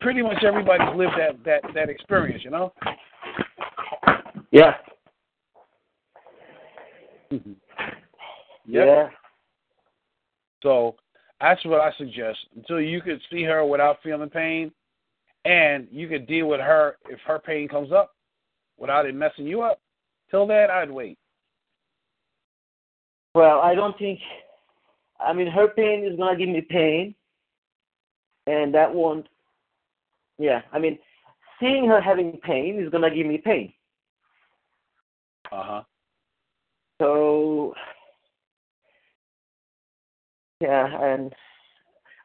pretty 0.00 0.22
much 0.22 0.42
everybody's 0.42 0.96
lived 0.96 1.12
that 1.18 1.44
that 1.44 1.62
that 1.74 1.88
experience, 1.90 2.42
you 2.42 2.50
know. 2.50 2.72
Mm-hmm. 4.52 4.56
Yeah. 4.56 4.74
Yep. 8.66 8.86
Yeah. 8.86 9.08
So 10.62 10.96
that's 11.40 11.64
what 11.64 11.80
I 11.80 11.92
suggest. 11.96 12.38
Until 12.56 12.80
you 12.80 13.00
could 13.00 13.20
see 13.30 13.42
her 13.44 13.64
without 13.64 13.98
feeling 14.02 14.28
pain, 14.28 14.72
and 15.44 15.88
you 15.90 16.08
could 16.08 16.26
deal 16.26 16.46
with 16.46 16.60
her 16.60 16.96
if 17.08 17.18
her 17.26 17.38
pain 17.38 17.68
comes 17.68 17.92
up 17.92 18.14
without 18.78 19.06
it 19.06 19.14
messing 19.14 19.46
you 19.46 19.62
up. 19.62 19.80
Till 20.30 20.46
then, 20.46 20.70
I'd 20.70 20.90
wait. 20.90 21.18
Well, 23.34 23.60
I 23.60 23.74
don't 23.74 23.96
think. 23.98 24.18
I 25.18 25.32
mean, 25.32 25.46
her 25.46 25.68
pain 25.68 26.04
is 26.04 26.18
gonna 26.18 26.36
give 26.36 26.48
me 26.48 26.60
pain, 26.60 27.14
and 28.46 28.74
that 28.74 28.92
won't. 28.92 29.26
Yeah, 30.38 30.62
I 30.72 30.78
mean, 30.78 30.98
seeing 31.58 31.86
her 31.86 32.00
having 32.00 32.38
pain 32.42 32.82
is 32.82 32.90
gonna 32.90 33.14
give 33.14 33.26
me 33.26 33.38
pain. 33.38 33.72
Uh 35.52 35.62
huh. 35.64 35.82
So, 37.00 37.74
yeah, 40.60 41.14
and 41.14 41.32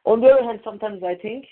on 0.04 0.20
the 0.20 0.28
other 0.28 0.44
hand, 0.44 0.60
sometimes 0.62 1.02
I 1.02 1.14
think 1.14 1.46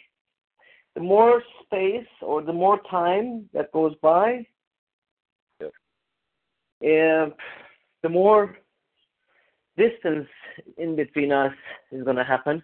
the 0.94 1.00
more 1.00 1.42
space 1.64 2.06
or 2.20 2.42
the 2.42 2.52
more 2.52 2.80
time 2.90 3.48
that 3.52 3.72
goes 3.72 3.94
by, 4.02 4.46
Yep. 5.60 5.72
uh, 6.82 7.34
the 8.02 8.08
more 8.08 8.56
distance 9.76 10.28
in 10.76 10.94
between 10.94 11.32
us 11.32 11.54
is 11.90 12.04
going 12.04 12.16
to 12.16 12.24
happen. 12.24 12.62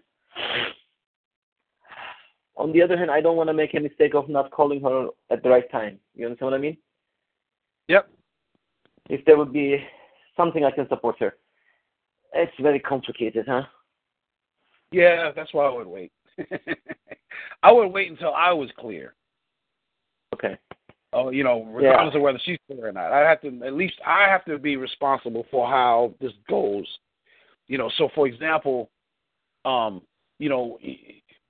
On 2.57 2.73
the 2.73 2.83
other 2.83 2.97
hand, 2.97 3.11
I 3.11 3.21
don't 3.21 3.37
want 3.37 3.49
to 3.49 3.55
make 3.55 3.75
a 3.75 3.81
mistake 3.81 4.15
of 4.15 4.29
not 4.29 4.51
calling 4.51 4.83
her 4.83 5.09
at 5.31 5.43
the 5.43 5.49
right 5.49 5.69
time. 5.73 5.99
You 6.15 6.27
understand 6.27 6.51
what 6.51 6.59
I 6.59 6.61
mean? 6.61 6.77
Yep. 7.89 8.11
If 9.11 9.25
there 9.25 9.37
would 9.37 9.53
be 9.53 9.85
something 10.37 10.65
I 10.65 10.71
can 10.71 10.89
support 10.89 11.17
her. 11.19 11.35
It's 12.33 12.53
very 12.61 12.79
complicated, 12.79 13.45
huh? 13.49 13.63
Yeah, 14.93 15.33
that's 15.35 15.53
why 15.53 15.67
I 15.67 15.73
would 15.73 15.89
wait. 15.89 16.13
I 17.63 17.73
would 17.73 17.89
wait 17.89 18.09
until 18.11 18.33
I 18.33 18.53
was 18.53 18.71
clear. 18.79 19.15
Okay. 20.33 20.57
Oh, 21.13 21.31
you 21.31 21.43
know, 21.43 21.65
regardless 21.65 22.15
of 22.15 22.23
whether 22.23 22.39
she's 22.45 22.59
clear 22.69 22.89
or 22.89 22.93
not. 22.93 23.13
I 23.13 23.29
have 23.29 23.41
to 23.41 23.49
at 23.65 23.75
least 23.75 23.95
I 24.07 24.29
have 24.29 24.45
to 24.45 24.59
be 24.59 24.77
responsible 24.77 25.45
for 25.51 25.69
how 25.69 26.15
this 26.21 26.33
goes. 26.49 26.87
You 27.67 27.79
know, 27.79 27.91
so 27.99 28.11
for 28.15 28.29
example, 28.29 28.91
um, 29.65 30.03
you 30.39 30.49
know, 30.49 30.79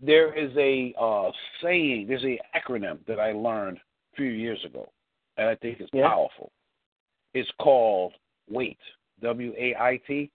there 0.00 0.34
is 0.34 0.50
a 0.56 0.94
uh 0.98 1.30
saying, 1.62 2.06
there's 2.08 2.24
a 2.24 2.40
acronym 2.56 3.04
that 3.06 3.20
I 3.20 3.32
learned 3.32 3.76
a 3.76 4.16
few 4.16 4.30
years 4.30 4.64
ago, 4.64 4.90
and 5.36 5.46
I 5.46 5.56
think 5.56 5.80
it's 5.80 5.90
Yeah. 5.92 6.08
powerful. 6.08 6.52
It's 7.34 7.50
called 7.60 8.12
WAIT. 8.48 8.78
W 9.22 9.52
A 9.58 9.74
I 9.76 10.00
T. 10.06 10.30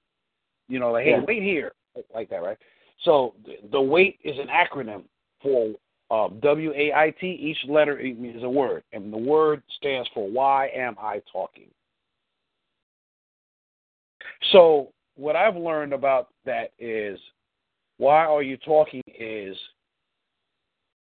You 0.68 0.80
know, 0.80 0.92
like 0.92 1.06
hey, 1.06 1.12
Yeah. 1.12 1.24
wait 1.28 1.44
here, 1.44 1.74
like 2.14 2.30
that, 2.30 2.44
right? 2.44 2.58
So 3.04 3.34
the, 3.46 3.58
the 3.72 3.82
WAIT 3.82 4.20
is 4.24 4.38
an 4.40 4.48
acronym 4.48 5.04
for 5.42 5.74
um, 6.12 6.40
W 6.42 6.72
A 6.76 6.94
I 6.94 7.14
T. 7.20 7.28
Each 7.28 7.58
letter 7.70 8.00
is 8.00 8.44
a 8.44 8.50
word, 8.50 8.84
and 8.94 9.12
the 9.12 9.18
word 9.18 9.64
stands 9.78 10.08
for 10.14 10.30
Why 10.30 10.70
am 10.70 10.96
I 11.00 11.22
talking? 11.32 11.70
So 14.52 14.92
what 15.16 15.36
I've 15.36 15.56
learned 15.56 15.94
about 15.94 16.30
that 16.46 16.72
is 16.78 17.20
why 17.98 18.26
are 18.26 18.44
you 18.44 18.58
talking 18.58 19.02
is 19.08 19.58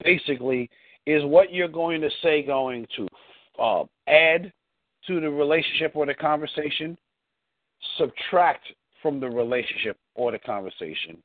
basically 0.04 0.70
is 1.06 1.24
what 1.24 1.54
you're 1.54 1.68
going 1.68 2.02
to 2.02 2.10
say 2.22 2.44
going 2.44 2.86
to 2.96 3.08
uh, 3.62 3.84
add 4.08 4.52
to 5.08 5.20
the 5.20 5.30
relationship 5.30 5.96
or 5.96 6.06
the 6.06 6.14
conversation, 6.14 6.98
subtract 7.98 8.66
from 9.02 9.20
the 9.20 9.30
relationship 9.30 9.98
or 10.16 10.32
the 10.32 10.40
conversation, 10.40 11.22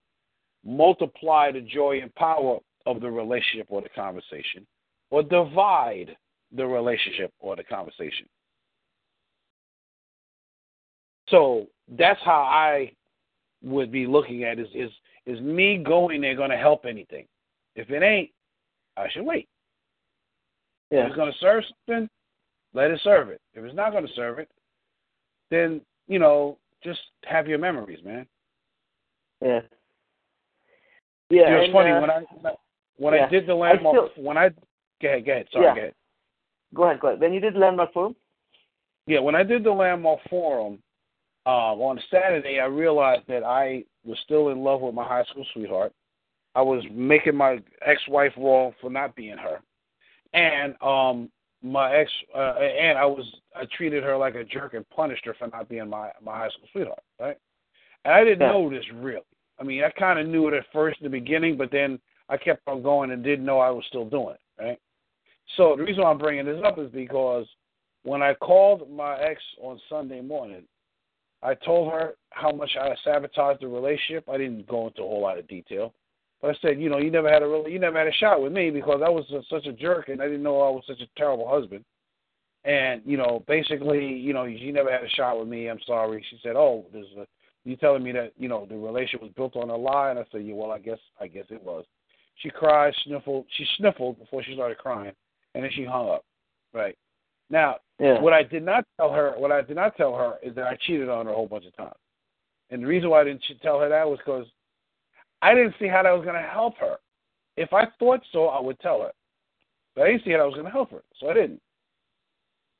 multiply 0.65 1.53
the 1.53 1.61
joy 1.61 2.01
and 2.03 2.15
power 2.15 2.59
of 2.87 3.01
the 3.01 3.11
relationship 3.11 3.67
or 3.69 3.81
the 3.83 3.89
conversation, 3.91 4.67
or 5.11 5.23
divide 5.23 6.17
the 6.57 6.67
relationship 6.67 7.33
or 7.39 7.57
the 7.57 7.65
conversation. 7.65 8.27
So 11.29 11.67
that's 11.97 12.21
how 12.25 12.43
I 12.43 12.93
would 13.63 13.93
be 13.93 14.07
looking 14.07 14.45
at 14.45 14.59
is 14.59 14.69
is 14.75 14.91
is 15.27 15.41
me 15.41 15.77
going 15.77 16.23
there 16.23 16.35
going 16.35 16.51
to 16.51 16.57
help 16.57 16.87
anything? 16.87 17.27
If 17.77 17.91
it 17.91 18.03
ain't, 18.03 18.31
I 18.97 19.09
should 19.11 19.25
wait. 19.25 19.49
If 20.91 21.07
it's 21.07 21.17
going 21.17 21.31
to 21.31 21.39
serve 21.39 21.65
something, 21.87 22.09
let 22.75 22.91
it 22.91 23.01
serve 23.03 23.29
it. 23.29 23.41
If 23.55 23.65
it's 23.65 23.75
not 23.75 23.93
going 23.93 24.07
to 24.07 24.13
serve 24.15 24.39
it, 24.39 24.49
then 25.51 25.81
you 26.07 26.19
know 26.19 26.59
just 26.83 27.01
have 27.25 27.47
your 27.49 27.59
memories, 27.59 28.05
man. 28.05 28.27
Yeah. 29.43 29.61
Yeah. 31.31 31.41
you 31.41 31.51
know, 31.51 31.57
it's 31.57 31.65
and, 31.65 31.73
funny 31.73 31.91
uh, 31.91 32.01
when 32.01 32.11
I 32.11 32.25
when 32.97 33.15
I, 33.15 33.17
yeah. 33.19 33.27
I 33.27 33.29
did 33.29 33.47
the 33.47 33.55
landmark 33.55 34.13
still- 34.13 34.25
when 34.25 34.37
I 34.37 34.49
go 34.49 35.09
ahead, 35.09 35.25
go 35.27 35.33
ahead, 35.33 35.47
sorry, 35.53 35.65
Yeah. 35.67 35.75
go 35.75 35.81
ahead. 35.81 35.95
Go 36.75 36.85
ahead, 36.85 37.01
go 37.01 37.09
ahead. 37.09 37.21
When 37.21 37.33
you 37.33 37.41
did 37.41 37.57
landmark 37.57 37.93
forum? 37.93 38.15
Yeah, 39.07 39.21
when 39.21 39.35
I 39.35 39.43
did 39.43 39.65
the 39.65 39.71
landmark 39.71 40.21
forum 40.29 40.83
uh, 41.47 41.73
on 41.75 41.99
Saturday, 42.11 42.61
I 42.61 42.67
realized 42.67 43.23
that 43.29 43.43
I 43.43 43.85
was 44.05 44.19
still 44.25 44.51
in 44.51 44.63
love 44.63 44.83
with 44.83 44.95
my 44.95 45.05
high 45.05 45.25
school 45.25 45.47
sweetheart. 45.55 45.93
I 46.55 46.63
was 46.63 46.85
making 46.91 47.37
my 47.37 47.59
ex-wife 47.87 48.33
wrong 48.37 48.75
for 48.81 48.91
not 48.91 49.15
being 49.15 49.39
her, 49.39 49.61
and 50.35 50.75
um, 50.83 51.31
my 51.63 51.95
ex 51.95 52.11
uh, 52.35 52.55
and 52.59 52.97
I 52.99 53.05
was 53.05 53.27
I 53.55 53.65
treated 53.77 54.03
her 54.05 54.17
like 54.17 54.35
a 54.35 54.45
jerk 54.45 54.75
and 54.75 54.89
punished 54.91 55.25
her 55.27 55.35
for 55.35 55.49
not 55.49 55.69
being 55.69 55.89
my 55.89 56.11
my 56.23 56.39
high 56.39 56.49
school 56.51 56.69
sweetheart, 56.73 57.03
right? 57.19 57.37
And 58.05 58.15
I 58.15 58.25
didn't 58.25 58.41
Yeah. 58.41 58.53
know 58.53 58.71
this 58.71 58.85
really. 58.95 59.23
I 59.59 59.65
mean, 59.65 59.83
I 59.83 59.91
kind 59.91 60.19
of 60.19 60.27
knew 60.27 60.47
it 60.49 60.55
at 60.55 60.65
first 60.73 61.01
in 61.01 61.05
the 61.05 61.11
beginning, 61.11 61.57
but 61.57 61.71
then 61.73 61.99
I 62.29 62.37
kept 62.37 62.63
on 62.69 62.83
going 62.83 63.11
and 63.11 63.25
didn't 63.25 63.45
know 63.45 63.59
I 63.59 63.71
was 63.71 63.85
still 63.89 64.05
doing 64.05 64.35
it, 64.37 64.63
right? 64.63 64.79
So 65.57 65.75
the 65.77 65.83
reason 65.83 66.03
why 66.03 66.11
I'm 66.11 66.19
bringing 66.19 66.45
this 66.45 66.63
up 66.65 66.79
is 66.79 66.91
because 66.93 67.47
when 68.05 68.23
I 68.23 68.35
called 68.35 68.89
my 68.91 69.19
ex 69.19 69.43
on 69.61 69.81
Sunday 69.89 70.21
morning, 70.21 70.63
I 71.43 71.55
told 71.55 71.93
her 71.93 72.17
how 72.31 72.53
much 72.53 72.71
I 72.81 72.95
sabotaged 73.05 73.63
the 73.63 73.69
relationship. 73.69 74.29
I 74.29 74.37
didn't 74.37 74.67
go 74.67 74.89
into 74.89 75.03
a 75.03 75.07
whole 75.07 75.23
lot 75.23 75.39
of 75.39 75.49
detail, 75.49 75.95
but 76.41 76.51
I 76.51 76.59
said, 76.63 76.81
you 76.81 76.89
know, 76.89 76.99
you 76.99 77.11
never 77.11 77.29
had 77.29 77.43
a 77.43 77.49
really, 77.49 77.73
you 77.73 77.79
never 77.79 77.99
had 77.99 78.07
a 78.07 78.13
shot 78.13 78.41
with 78.43 78.53
me 78.53 78.71
because 78.71 79.01
I 79.05 79.09
was 79.09 79.25
a, 79.31 79.41
such 79.51 79.67
a 79.67 79.73
jerk 79.73 80.09
and 80.09 80.23
I 80.23 80.27
didn't 80.27 80.43
know 80.43 80.61
I 80.61 80.71
was 80.71 80.85
such 80.87 81.01
a 81.01 81.09
terrible 81.17 81.49
husband. 81.49 81.85
And 82.65 83.03
you 83.05 83.17
know, 83.17 83.45
basically, 83.47 84.07
you 84.07 84.33
know, 84.33 84.45
you 84.45 84.73
never 84.73 84.91
had 84.91 85.03
a 85.03 85.09
shot 85.11 85.39
with 85.39 85.49
me. 85.49 85.69
I'm 85.69 85.81
sorry. 85.87 86.25
She 86.29 86.39
said, 86.43 86.57
oh, 86.57 86.85
there's 86.93 87.07
a, 87.19 87.27
you 87.65 87.77
telling 87.77 88.03
me 88.03 88.13
that 88.13 88.33
you 88.37 88.49
know 88.49 88.67
the 88.69 88.77
relationship 88.77 89.23
was 89.23 89.33
built 89.37 89.57
on 89.57 89.71
a 89.71 89.77
lie? 89.77 90.11
And 90.11 90.19
I 90.19 90.25
said, 90.31 90.45
yeah, 90.45 90.55
well, 90.55 90.71
I 90.71 90.79
guess, 90.79 90.99
I 91.21 91.27
guess 91.29 91.45
it 91.51 91.63
was. 91.63 91.85
She 92.37 92.51
cried, 92.51 92.95
sniffled. 93.05 93.47
She 93.57 93.67
sniffled 93.79 94.19
before 94.19 94.43
she 94.43 94.55
started 94.55 94.79
crying, 94.79 95.13
and 95.55 95.65
then 95.65 95.71
she 95.75 95.85
hung 95.85 96.09
up. 96.09 96.25
Right 96.75 96.97
now, 97.51 97.77
Yeah. 97.99 98.21
what 98.21 98.33
I 98.33 98.43
did 98.43 98.63
not 98.63 98.85
tell 98.97 99.11
her, 99.13 99.33
what 99.39 99.51
I 99.51 99.63
did 99.63 99.77
not 99.77 99.97
tell 99.97 100.15
her 100.15 100.35
is 100.43 100.55
that 100.55 100.67
I 100.67 100.77
cheated 100.87 101.09
on 101.09 101.27
her 101.27 101.33
a 101.33 101.35
whole 101.35 101.47
bunch 101.47 101.65
of 101.65 101.77
times. 101.77 101.97
And 102.71 102.83
the 102.83 102.87
reason 102.87 103.09
why 103.09 103.23
I 103.23 103.25
didn't 103.25 103.43
tell 103.63 103.81
her 103.81 103.89
that 103.89 104.07
was 104.09 104.19
because 104.19 104.47
I 105.43 105.55
didn't 105.55 105.75
see 105.79 105.87
how 105.87 106.03
that 106.03 106.11
was 106.13 106.25
going 106.25 106.41
to 106.41 106.49
help 106.49 106.77
her. 106.79 106.97
If 107.57 107.73
I 107.73 107.87
thought 107.99 108.21
so, 108.33 108.47
I 108.47 108.61
would 108.61 108.79
tell 108.81 109.03
her. 109.03 109.13
But 109.95 110.05
I 110.05 110.13
didn't 110.13 110.25
see 110.25 110.31
how 110.33 110.39
that 110.39 110.47
was 110.47 110.55
going 110.55 110.67
to 110.67 110.73
help 110.73 110.91
her, 110.91 111.03
so 111.19 111.29
I 111.29 111.35
didn't. 111.35 111.61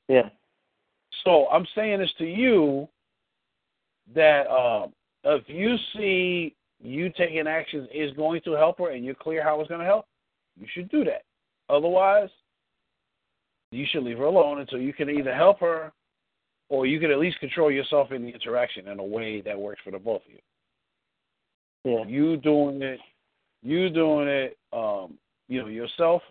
Yeah. 0.07 0.29
So 1.23 1.47
I'm 1.47 1.65
saying 1.75 1.99
this 1.99 2.13
to 2.17 2.25
you 2.25 2.87
that 4.15 4.47
um, 4.47 4.93
if 5.23 5.43
you 5.47 5.75
see 5.95 6.55
you 6.81 7.09
taking 7.17 7.47
actions 7.47 7.87
is 7.93 8.11
going 8.13 8.41
to 8.45 8.53
help 8.53 8.79
her 8.79 8.91
and 8.91 9.03
you're 9.03 9.15
clear 9.15 9.43
how 9.43 9.59
it's 9.59 9.69
going 9.69 9.81
to 9.81 9.85
help, 9.85 10.05
you 10.59 10.67
should 10.73 10.89
do 10.89 11.03
that. 11.03 11.23
Otherwise, 11.69 12.29
you 13.71 13.85
should 13.89 14.03
leave 14.03 14.17
her 14.17 14.23
alone 14.23 14.59
until 14.59 14.79
you 14.79 14.93
can 14.93 15.09
either 15.09 15.33
help 15.33 15.59
her 15.59 15.91
or 16.69 16.85
you 16.85 16.99
can 16.99 17.11
at 17.11 17.19
least 17.19 17.39
control 17.39 17.71
yourself 17.71 18.11
in 18.11 18.23
the 18.23 18.29
interaction 18.29 18.87
in 18.87 18.99
a 18.99 19.03
way 19.03 19.41
that 19.41 19.59
works 19.59 19.81
for 19.83 19.91
the 19.91 19.99
both 19.99 20.21
of 20.25 20.31
you. 20.31 20.39
Yeah. 21.89 22.05
You 22.05 22.37
doing 22.37 22.81
it, 22.81 22.99
you 23.63 23.89
doing 23.89 24.27
it, 24.27 24.57
um, 24.71 25.17
you 25.47 25.61
know, 25.61 25.67
yourself, 25.67 26.21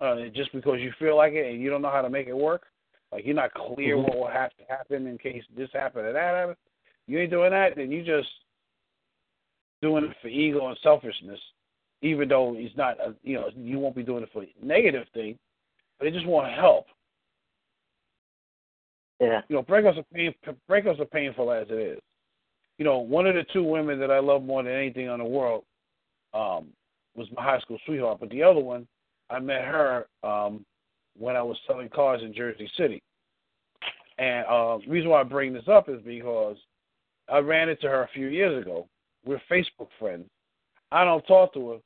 uh, 0.00 0.16
just 0.34 0.52
because 0.52 0.80
you 0.80 0.92
feel 0.98 1.16
like 1.16 1.32
it 1.32 1.50
and 1.50 1.60
you 1.62 1.70
don't 1.70 1.82
know 1.82 1.90
how 1.90 2.02
to 2.02 2.10
make 2.10 2.26
it 2.26 2.36
work. 2.36 2.64
Like 3.10 3.24
you're 3.24 3.34
not 3.34 3.54
clear 3.54 3.96
Mhm. 3.96 4.04
what 4.04 4.16
will 4.16 4.26
have 4.26 4.54
to 4.56 4.64
happen 4.64 5.06
in 5.06 5.16
case 5.18 5.44
this 5.56 5.70
happened 5.72 6.06
or 6.06 6.12
that 6.12 6.34
happened. 6.34 6.56
You 7.06 7.18
ain't 7.18 7.30
doing 7.30 7.50
that, 7.50 7.76
then 7.76 7.90
you 7.90 8.02
just 8.02 8.28
doing 9.80 10.04
it 10.04 10.16
for 10.20 10.28
ego 10.28 10.68
and 10.68 10.78
selfishness. 10.78 11.40
Even 12.02 12.28
though 12.28 12.54
it's 12.56 12.76
not, 12.76 12.98
a, 13.00 13.14
you 13.22 13.34
know, 13.34 13.48
you 13.56 13.78
won't 13.78 13.94
be 13.94 14.02
doing 14.02 14.22
it 14.22 14.30
for 14.32 14.42
a 14.42 14.54
negative 14.60 15.08
thing, 15.14 15.38
but 15.98 16.08
it 16.08 16.12
just 16.12 16.26
won't 16.26 16.52
help. 16.52 16.86
Yeah. 19.20 19.40
You 19.48 19.56
know, 19.56 19.62
breakups 19.62 19.98
are 19.98 20.04
pain, 20.12 20.34
breakups 20.68 21.00
are 21.00 21.06
painful 21.06 21.50
as 21.50 21.66
it 21.70 21.78
is. 21.78 22.00
You 22.78 22.84
know, 22.84 22.98
one 22.98 23.26
of 23.26 23.34
the 23.34 23.44
two 23.52 23.62
women 23.62 24.00
that 24.00 24.10
I 24.10 24.18
love 24.18 24.42
more 24.42 24.62
than 24.62 24.72
anything 24.72 25.06
in 25.06 25.18
the 25.18 25.24
world 25.24 25.64
um, 26.32 26.68
was 27.14 27.28
my 27.34 27.42
high 27.42 27.60
school 27.60 27.78
sweetheart, 27.86 28.18
but 28.20 28.30
the 28.30 28.42
other 28.42 28.60
one, 28.60 28.86
I 29.30 29.38
met 29.38 29.64
her 29.64 30.06
um, 30.22 30.64
when 31.16 31.36
I 31.36 31.42
was 31.42 31.56
selling 31.66 31.88
cars 31.88 32.20
in 32.22 32.34
Jersey 32.34 32.70
City. 32.76 33.02
And 34.18 34.46
uh, 34.46 34.78
the 34.78 34.90
reason 34.90 35.10
why 35.10 35.20
I 35.20 35.24
bring 35.24 35.52
this 35.52 35.68
up 35.68 35.88
is 35.88 36.00
because 36.04 36.56
I 37.28 37.38
ran 37.38 37.68
into 37.68 37.88
her 37.88 38.02
a 38.02 38.08
few 38.14 38.26
years 38.26 38.62
ago. 38.62 38.88
We're 39.24 39.40
Facebook 39.50 39.88
friends. 39.98 40.26
I 40.92 41.04
don't 41.04 41.26
talk 41.26 41.54
to 41.54 41.70
her, 41.70 41.78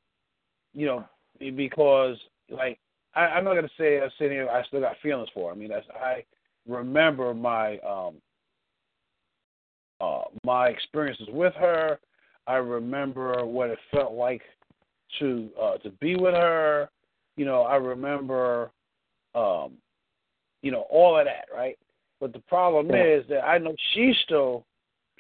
you 0.75 0.87
know, 0.87 1.05
because 1.39 2.17
like 2.51 2.79
I, 3.15 3.21
I'm 3.21 3.45
not 3.45 3.55
gonna 3.55 3.69
say 3.79 4.01
I'm 4.01 4.11
sitting 4.19 4.33
here. 4.33 4.49
I 4.49 4.65
still 4.65 4.81
got 4.81 4.97
feelings 5.03 5.29
for. 5.33 5.49
Her. 5.49 5.55
I 5.55 5.59
mean, 5.59 5.69
that's 5.69 5.87
I 5.95 6.25
remember 6.67 7.33
my 7.33 7.79
um 7.79 8.17
uh 10.01 10.23
my 10.45 10.69
experiences 10.69 11.29
with 11.31 11.55
her. 11.55 11.99
I 12.47 12.55
remember 12.55 13.45
what 13.45 13.71
it 13.71 13.79
felt 13.91 14.13
like 14.13 14.43
to 15.19 15.51
uh 15.61 15.77
to 15.79 15.91
be 15.91 16.17
with 16.17 16.35
her. 16.35 16.89
You 17.37 17.45
know, 17.45 17.63
I 17.63 17.77
remember 17.77 18.71
um 19.35 19.73
you 20.63 20.71
know 20.71 20.87
all 20.91 21.19
of 21.19 21.27
that, 21.27 21.47
right? 21.55 21.79
But 22.21 22.33
the 22.33 22.41
problem 22.41 22.91
Yeah. 22.91 23.05
is 23.05 23.27
that 23.29 23.45
I 23.45 23.59
know 23.59 23.75
she 23.95 24.13
still 24.25 24.65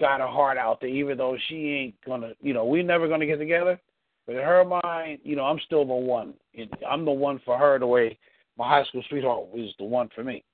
got 0.00 0.20
her 0.20 0.26
heart 0.26 0.58
out 0.58 0.80
there, 0.80 0.90
even 0.90 1.18
though 1.18 1.36
she 1.48 1.68
ain't 1.70 1.94
gonna, 2.04 2.32
you 2.40 2.52
know, 2.52 2.64
we 2.64 2.82
never 2.82 3.08
gonna 3.08 3.26
get 3.26 3.38
together. 3.38 3.80
But 4.26 4.36
in 4.36 4.42
her 4.42 4.64
mind, 4.64 5.20
you 5.22 5.36
know, 5.36 5.44
I'm 5.44 5.58
still 5.60 5.84
the 5.84 5.94
one. 5.94 6.34
I'm 6.88 7.04
the 7.04 7.10
one 7.10 7.40
for 7.44 7.56
her 7.56 7.78
the 7.78 7.86
way 7.86 8.18
my 8.58 8.68
high 8.68 8.84
school 8.84 9.02
sweetheart 9.08 9.46
was 9.52 9.72
the 9.78 9.84
one 9.84 10.10
for 10.14 10.24
me. 10.24 10.44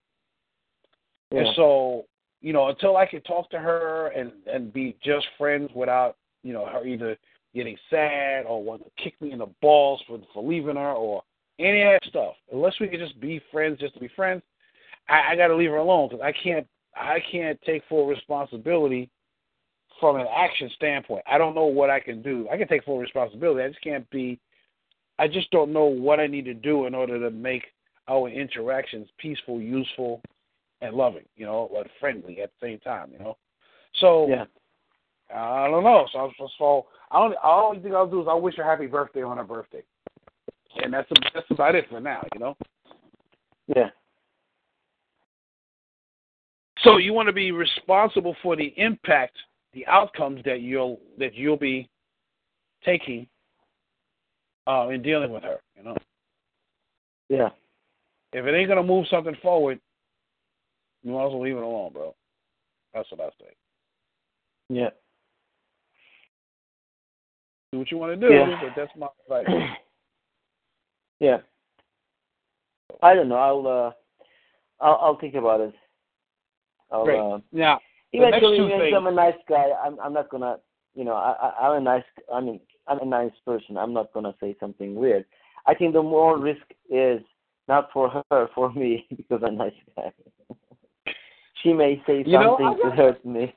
Yeah. 1.33 1.41
And 1.41 1.49
so, 1.57 2.05
you 2.45 2.53
know, 2.53 2.69
until 2.69 2.99
I 2.99 3.07
could 3.07 3.25
talk 3.25 3.49
to 3.51 3.59
her 3.59 4.09
and 4.09 4.31
and 4.47 4.71
be 4.71 4.99
just 5.03 5.27
friends 5.39 5.71
without, 5.75 6.19
you 6.43 6.53
know, 6.53 6.67
her 6.67 6.87
either 6.87 7.17
getting 7.55 7.79
sad 7.89 8.45
or 8.45 8.63
want 8.63 8.85
to 8.85 9.03
kick 9.03 9.19
me 9.23 9.33
in 9.33 9.39
the 9.39 9.49
balls 9.63 10.03
for 10.07 10.19
for 10.35 10.45
leaving 10.45 10.77
her 10.77 10.93
or 10.93 11.23
any 11.59 11.81
of 11.81 11.89
that 11.95 12.09
stuff. 12.11 12.35
Unless 12.53 12.75
we 12.81 12.89
could 12.89 13.01
just 13.01 13.19
be 13.19 13.41
friends, 13.51 13.81
just 13.81 13.95
to 13.95 14.01
be 14.01 14.11
friends, 14.15 14.43
I, 15.09 15.33
I 15.33 15.37
got 15.37 15.49
to 15.49 15.57
leave 15.57 15.71
her 15.71 15.79
alone 15.79 16.11
because 16.11 16.23
I 16.23 16.33
can't 16.33 16.67
I 16.95 17.19
can't 17.33 17.59
take 17.63 17.83
full 17.89 18.07
responsibility 18.07 19.09
from 19.99 20.17
an 20.17 20.27
action 20.37 20.71
standpoint. 20.77 21.25
I 21.27 21.39
don't 21.39 21.55
know 21.55 21.65
what 21.65 21.89
I 21.89 21.99
can 21.99 22.21
do. 22.21 22.47
I 22.53 22.59
can 22.59 22.69
take 22.69 22.85
full 22.85 22.99
responsibility. 22.99 23.63
I 23.63 23.69
just 23.69 23.83
can't 23.83 24.09
be. 24.11 24.39
I 25.19 25.29
just 25.29 25.51
don't 25.51 25.73
know 25.73 25.87
what 25.87 26.21
I 26.21 26.27
need 26.27 26.45
to 26.45 26.55
do 26.55 26.85
in 26.85 26.95
order 26.95 27.19
to 27.21 27.31
make 27.31 27.65
our 28.07 28.29
interactions 28.29 29.09
peaceful, 29.17 29.63
useful, 29.63 30.21
and 30.81 30.95
loving. 30.95 31.25
You 31.37 31.47
know, 31.47 31.71
but 31.73 31.87
friendly 32.01 32.41
at 32.41 32.51
the 32.61 32.67
same 32.67 32.81
time. 32.81 33.11
You 33.13 33.19
know, 33.19 33.37
so 34.01 34.29
Yeah. 34.29 34.45
I 35.35 35.69
don't 35.69 35.85
know. 35.85 36.07
So, 36.13 36.31
so, 36.39 36.49
so 36.59 36.87
I 37.11 37.19
don't. 37.19 37.35
I 37.43 37.51
only 37.51 37.81
thing 37.81 37.95
I'll 37.95 38.07
do 38.07 38.21
is 38.21 38.29
I'll 38.29 38.41
wish 38.41 38.57
her 38.57 38.65
happy 38.65 38.87
birthday 38.87 39.23
on 39.23 39.39
her 39.39 39.45
birthday, 39.45 39.83
and 40.83 40.93
that's 40.93 41.09
that's 41.33 41.51
about 41.51 41.75
it 41.75 41.87
for 41.89 42.01
now. 42.01 42.23
You 42.35 42.41
know. 42.41 42.57
Yeah. 43.75 43.89
So 46.83 46.99
you 46.99 47.15
want 47.15 47.29
to 47.29 47.33
be 47.33 47.51
responsible 47.51 48.37
for 48.43 48.57
the 48.57 48.75
impact, 48.77 49.37
the 49.73 49.87
outcomes 49.87 50.43
that 50.45 50.61
you'll 50.61 51.01
that 51.19 51.35
you'll 51.35 51.57
be 51.57 51.89
taking 52.85 53.27
uh, 54.67 54.89
in 54.89 55.03
dealing 55.03 55.33
with 55.33 55.43
her. 55.43 55.61
You 55.77 55.85
know, 55.85 55.97
Yeah. 57.29 57.49
if 58.33 58.45
it 58.45 58.55
ain't 58.55 58.69
gonna 58.69 58.83
move 58.83 59.07
something 59.09 59.37
forward, 59.37 59.81
you 61.05 61.13
might 61.13 61.27
as 61.27 61.33
well 61.33 61.43
leave 61.43 61.57
it 61.57 61.63
alone, 61.63 61.93
bro. 61.93 62.15
That's 62.95 63.11
what 63.13 63.21
I 63.21 63.29
say. 63.41 63.51
Yeah. 64.71 64.91
Do 67.73 67.79
what 67.79 67.91
you 67.91 67.99
want 67.99 68.19
to 68.19 68.29
do, 68.29 68.33
Yeah. 68.35 68.59
but 68.61 68.73
that's 68.77 68.93
my 68.97 69.09
advice. 69.39 69.77
yeah. 71.21 71.39
I 73.03 73.15
don't 73.15 73.29
know. 73.29 73.37
I'll 73.37 73.67
uh, 73.67 74.85
I'll 74.85 74.99
I'll 75.03 75.19
think 75.19 75.35
about 75.35 75.61
it. 75.61 75.75
I'll, 76.91 77.05
Great. 77.05 77.19
Uh, 77.21 77.39
next 77.53 77.83
eventually, 78.13 78.59
because 78.61 78.81
things- 78.81 78.95
I'm 78.97 79.07
a 79.07 79.13
nice 79.13 79.35
guy, 79.49 79.71
I'm 79.85 79.99
I'm 80.01 80.13
not 80.13 80.31
gonna, 80.31 80.59
you 80.95 81.05
know, 81.05 81.15
I, 81.15 81.33
I 81.33 81.69
I'm 81.69 81.79
a 81.79 81.85
nice. 81.85 82.05
I 82.33 82.41
mean, 82.41 82.61
I'm 82.87 83.01
a 83.01 83.05
nice 83.05 83.33
person. 83.45 83.77
I'm 83.77 83.93
not 83.93 84.13
gonna 84.15 84.35
say 84.41 84.57
something 84.61 84.95
weird. 84.95 85.25
I 85.67 85.75
think 85.75 85.93
the 85.95 86.03
more 86.03 86.39
risk 86.39 86.63
is 86.89 87.21
not 87.69 87.91
for 87.93 88.23
her, 88.31 88.49
for 88.55 88.73
me, 88.73 89.07
because 89.17 89.43
I'm 89.45 89.55
a 89.55 89.65
nice 89.65 89.73
guy. 89.97 90.13
She 91.65 91.73
may 91.73 92.01
say 92.07 92.23
You 92.25 92.39
know, 92.39 92.59
something 92.61 92.87
I 92.87 92.91
to 92.91 92.97
hurt 92.97 93.25
me. 93.25 93.55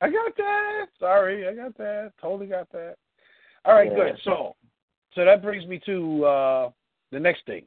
I 0.00 0.10
got 0.10 0.36
that. 0.36 0.86
Sorry, 0.98 1.46
I 1.46 1.54
got 1.54 1.76
that. 1.78 2.12
Totally 2.20 2.46
got 2.46 2.72
that. 2.72 2.96
All 3.64 3.74
right, 3.74 3.90
Yeah. 3.92 3.96
good. 3.96 4.18
So, 4.24 4.56
so 5.14 5.24
that 5.24 5.42
brings 5.42 5.66
me 5.66 5.80
to 5.86 6.24
uh, 6.24 6.70
the 7.12 7.20
next 7.20 7.46
thing, 7.46 7.64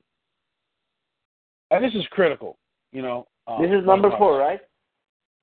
and 1.72 1.84
this 1.84 1.93
is 1.93 2.05
critical. 2.11 2.57
You 2.91 3.03
know, 3.03 3.28
um, 3.47 3.61
this 3.61 3.72
is 3.72 3.86
number 3.86 4.09
four, 4.18 4.38
right? 4.38 4.59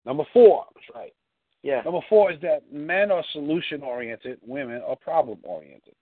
Number 0.05 0.25
four, 0.33 0.67
that's 0.75 0.87
right. 0.95 1.15
Yeah. 1.63 1.83
Number 1.83 2.01
four 2.09 2.33
is 2.33 2.41
that 2.41 2.71
men 2.73 3.13
are 3.13 3.23
solution 3.33 3.83
oriented, 3.83 4.39
women 4.45 4.83
are 4.87 4.97
problem 4.97 5.39
oriented. 5.45 5.95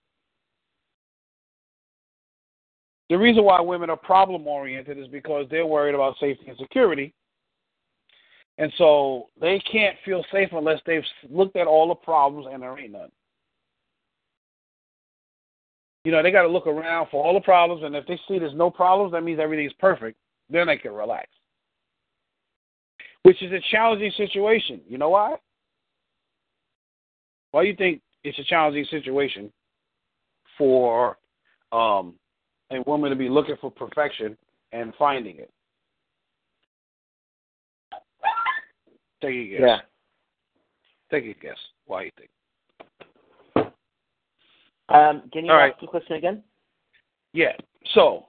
The 3.10 3.18
reason 3.18 3.42
why 3.42 3.60
women 3.60 3.90
are 3.90 3.96
problem 3.96 4.46
oriented 4.46 4.96
is 4.96 5.08
because 5.08 5.46
they're 5.50 5.66
worried 5.66 5.96
about 5.96 6.14
safety 6.20 6.44
and 6.46 6.56
security. 6.56 7.12
And 8.56 8.72
so 8.78 9.26
they 9.40 9.58
can't 9.70 9.96
feel 10.04 10.24
safe 10.32 10.50
unless 10.52 10.80
they've 10.86 11.02
looked 11.28 11.56
at 11.56 11.66
all 11.66 11.88
the 11.88 11.94
problems 11.96 12.46
and 12.50 12.62
there 12.62 12.78
ain't 12.78 12.92
none. 12.92 13.10
You 16.04 16.12
know, 16.12 16.22
they 16.22 16.30
got 16.30 16.42
to 16.42 16.48
look 16.48 16.68
around 16.68 17.08
for 17.10 17.22
all 17.22 17.34
the 17.34 17.40
problems, 17.40 17.82
and 17.82 17.94
if 17.94 18.06
they 18.06 18.18
see 18.26 18.38
there's 18.38 18.54
no 18.54 18.70
problems, 18.70 19.12
that 19.12 19.22
means 19.22 19.40
everything's 19.40 19.72
perfect. 19.74 20.16
Then 20.48 20.68
they 20.68 20.78
can 20.78 20.92
relax. 20.92 21.28
Which 23.22 23.42
is 23.42 23.52
a 23.52 23.60
challenging 23.70 24.12
situation. 24.16 24.80
You 24.88 24.98
know 24.98 25.10
why? 25.10 25.36
Why 27.50 27.62
do 27.62 27.68
you 27.68 27.76
think 27.76 28.00
it's 28.24 28.38
a 28.38 28.44
challenging 28.44 28.86
situation 28.90 29.52
for 30.56 31.18
um, 31.72 32.14
a 32.70 32.80
woman 32.82 33.10
to 33.10 33.16
be 33.16 33.28
looking 33.28 33.56
for 33.60 33.70
perfection 33.70 34.36
and 34.72 34.92
finding 34.98 35.38
it? 35.38 35.50
Take 39.20 39.34
a 39.34 39.48
guess. 39.50 39.60
Yeah. 39.60 39.78
Take 41.10 41.36
a 41.36 41.40
guess. 41.40 41.56
Why 41.86 42.04
you 42.04 42.10
think? 42.16 42.30
Um, 44.88 45.22
can 45.32 45.44
you 45.44 45.52
All 45.52 45.58
ask 45.58 45.72
right. 45.72 45.80
the 45.80 45.86
question 45.86 46.16
again? 46.16 46.42
Yeah. 47.32 47.52
So 47.94 48.26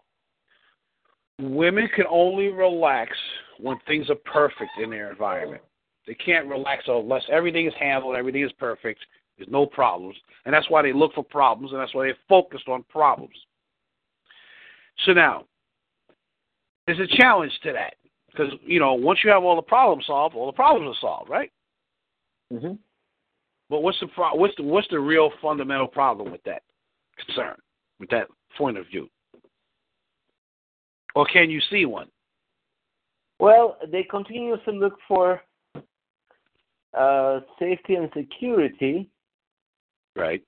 women 1.40 1.88
can 1.96 2.06
only 2.10 2.50
relax 2.50 3.12
when 3.60 3.78
things 3.88 4.10
are 4.10 4.16
perfect 4.16 4.72
in 4.82 4.90
their 4.90 5.12
environment. 5.12 5.62
They 6.08 6.14
can't 6.16 6.48
relax 6.48 6.84
unless 6.88 7.24
everything 7.32 7.68
is 7.68 7.74
handled, 7.80 8.16
everything 8.16 8.44
is 8.44 8.52
perfect, 8.54 9.00
there's 9.38 9.50
no 9.50 9.66
problems. 9.66 10.16
And 10.46 10.54
that's 10.54 10.70
why 10.70 10.82
they 10.82 10.94
look 10.94 11.14
for 11.14 11.24
problems 11.24 11.72
and 11.72 11.82
that's 11.82 11.94
why 11.94 12.08
they're 12.08 12.18
focused 12.28 12.68
on 12.68 12.84
problems. 12.90 13.36
So 15.06 15.14
now, 15.14 15.46
there's 16.86 17.00
a 17.00 17.18
challenge 17.18 17.52
to 17.64 17.74
that. 17.74 17.96
Because, 18.32 18.54
you 18.64 18.80
know, 18.80 18.94
once 18.94 19.20
you 19.24 19.30
have 19.30 19.44
all 19.44 19.56
the 19.56 19.62
problems 19.62 20.06
solved, 20.08 20.36
all 20.36 20.46
the 20.46 20.54
problems 20.54 20.96
are 20.96 21.00
solved, 21.02 21.30
right? 21.30 21.52
Mm-hmm. 22.52 22.74
But 23.70 23.84
what's 23.84 24.00
the 24.00 24.08
pro- 24.08 24.36
what's 24.36 24.56
the 24.58 24.64
what's 24.64 24.88
the 24.90 25.00
real 25.00 25.32
fundamental 25.42 25.88
problem 25.88 26.32
with 26.32 26.44
that 26.44 26.62
concern, 27.26 27.56
with 28.00 28.10
that 28.10 28.28
point 28.58 28.78
of 28.78 28.86
view? 28.88 29.10
Or 31.16 31.26
can 31.26 31.50
you 31.50 31.62
see 31.70 31.86
one? 31.86 32.08
Well, 33.40 33.78
they 33.90 34.04
continuously 34.04 34.78
look 34.78 34.98
for 35.08 35.42
uh, 36.98 37.40
safety 37.60 37.96
and 37.96 38.10
security. 38.16 39.10
Right. 40.16 40.44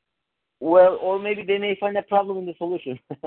Well, 0.60 0.98
or 1.02 1.18
maybe 1.20 1.44
they 1.44 1.58
may 1.58 1.78
find 1.80 1.98
a 1.98 2.04
problem 2.04 2.38
in 2.38 2.46
the 2.46 2.54
solution. 2.58 3.00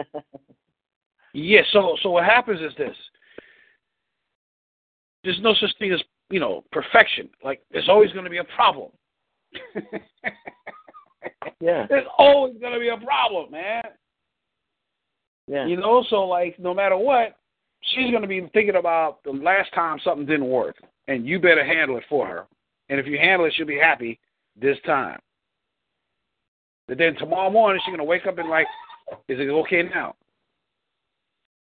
Yeah. 1.37 1.61
So 1.72 1.97
so 2.03 2.11
what 2.11 2.24
happens 2.24 2.61
is 2.61 2.72
this. 2.78 2.97
There's 5.22 5.39
no 5.43 5.55
such 5.61 5.70
thing 5.78 5.93
as 5.93 6.01
you 6.30 6.41
know 6.41 6.64
perfection. 6.72 7.28
Like 7.45 7.62
there's 7.70 7.89
always 7.89 8.11
going 8.12 8.24
to 8.24 8.30
be 8.30 8.39
a 8.39 8.45
problem. 8.45 8.91
yeah, 11.61 11.87
There's 11.89 12.07
always 12.18 12.55
going 12.61 12.72
to 12.72 12.80
be 12.80 12.89
a 12.89 12.97
problem, 12.97 13.51
man. 13.51 13.82
yeah, 15.47 15.66
You 15.66 15.76
know, 15.76 16.05
so 16.11 16.24
like 16.24 16.59
no 16.59 16.74
matter 16.74 16.97
what, 16.97 17.37
she's 17.82 18.11
going 18.11 18.22
to 18.22 18.28
be 18.28 18.41
thinking 18.53 18.76
about 18.76 19.22
the 19.24 19.30
last 19.30 19.72
time 19.74 19.99
something 20.05 20.26
didn't 20.26 20.49
work, 20.49 20.76
and 21.09 21.26
you 21.26 21.39
better 21.39 21.64
handle 21.64 21.97
it 21.97 22.05
for 22.09 22.26
her. 22.26 22.47
And 22.89 22.99
if 23.01 23.07
you 23.07 23.18
handle 23.18 23.47
it, 23.47 23.55
she'll 23.57 23.66
be 23.66 23.78
happy 23.78 24.18
this 24.61 24.78
time. 24.87 25.18
But 26.89 26.99
then 26.99 27.14
tomorrow 27.16 27.51
morning, 27.51 27.80
she's 27.84 27.91
going 27.91 27.99
to 27.99 28.05
wake 28.05 28.26
up 28.26 28.39
and 28.39 28.49
like, 28.49 28.66
is 29.28 29.39
it 29.41 29.49
okay 29.49 29.82
now? 29.82 30.14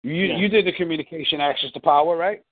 You 0.04 0.14
Yeah. 0.26 0.38
you 0.38 0.50
did 0.50 0.66
the 0.66 0.72
communication 0.74 1.40
access 1.42 1.72
to 1.72 1.80
power, 1.80 2.18
right? 2.18 2.44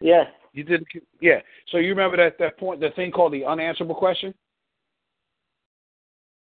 yes, 0.00 0.26
You 0.52 0.64
did, 0.64 0.84
yeah. 1.20 1.40
So 1.68 1.78
you 1.78 1.90
remember 1.90 2.16
that 2.16 2.36
that 2.38 2.58
point, 2.58 2.80
the 2.80 2.90
thing 2.90 3.12
called 3.12 3.32
the 3.32 3.44
unanswerable 3.44 3.94
question, 3.94 4.34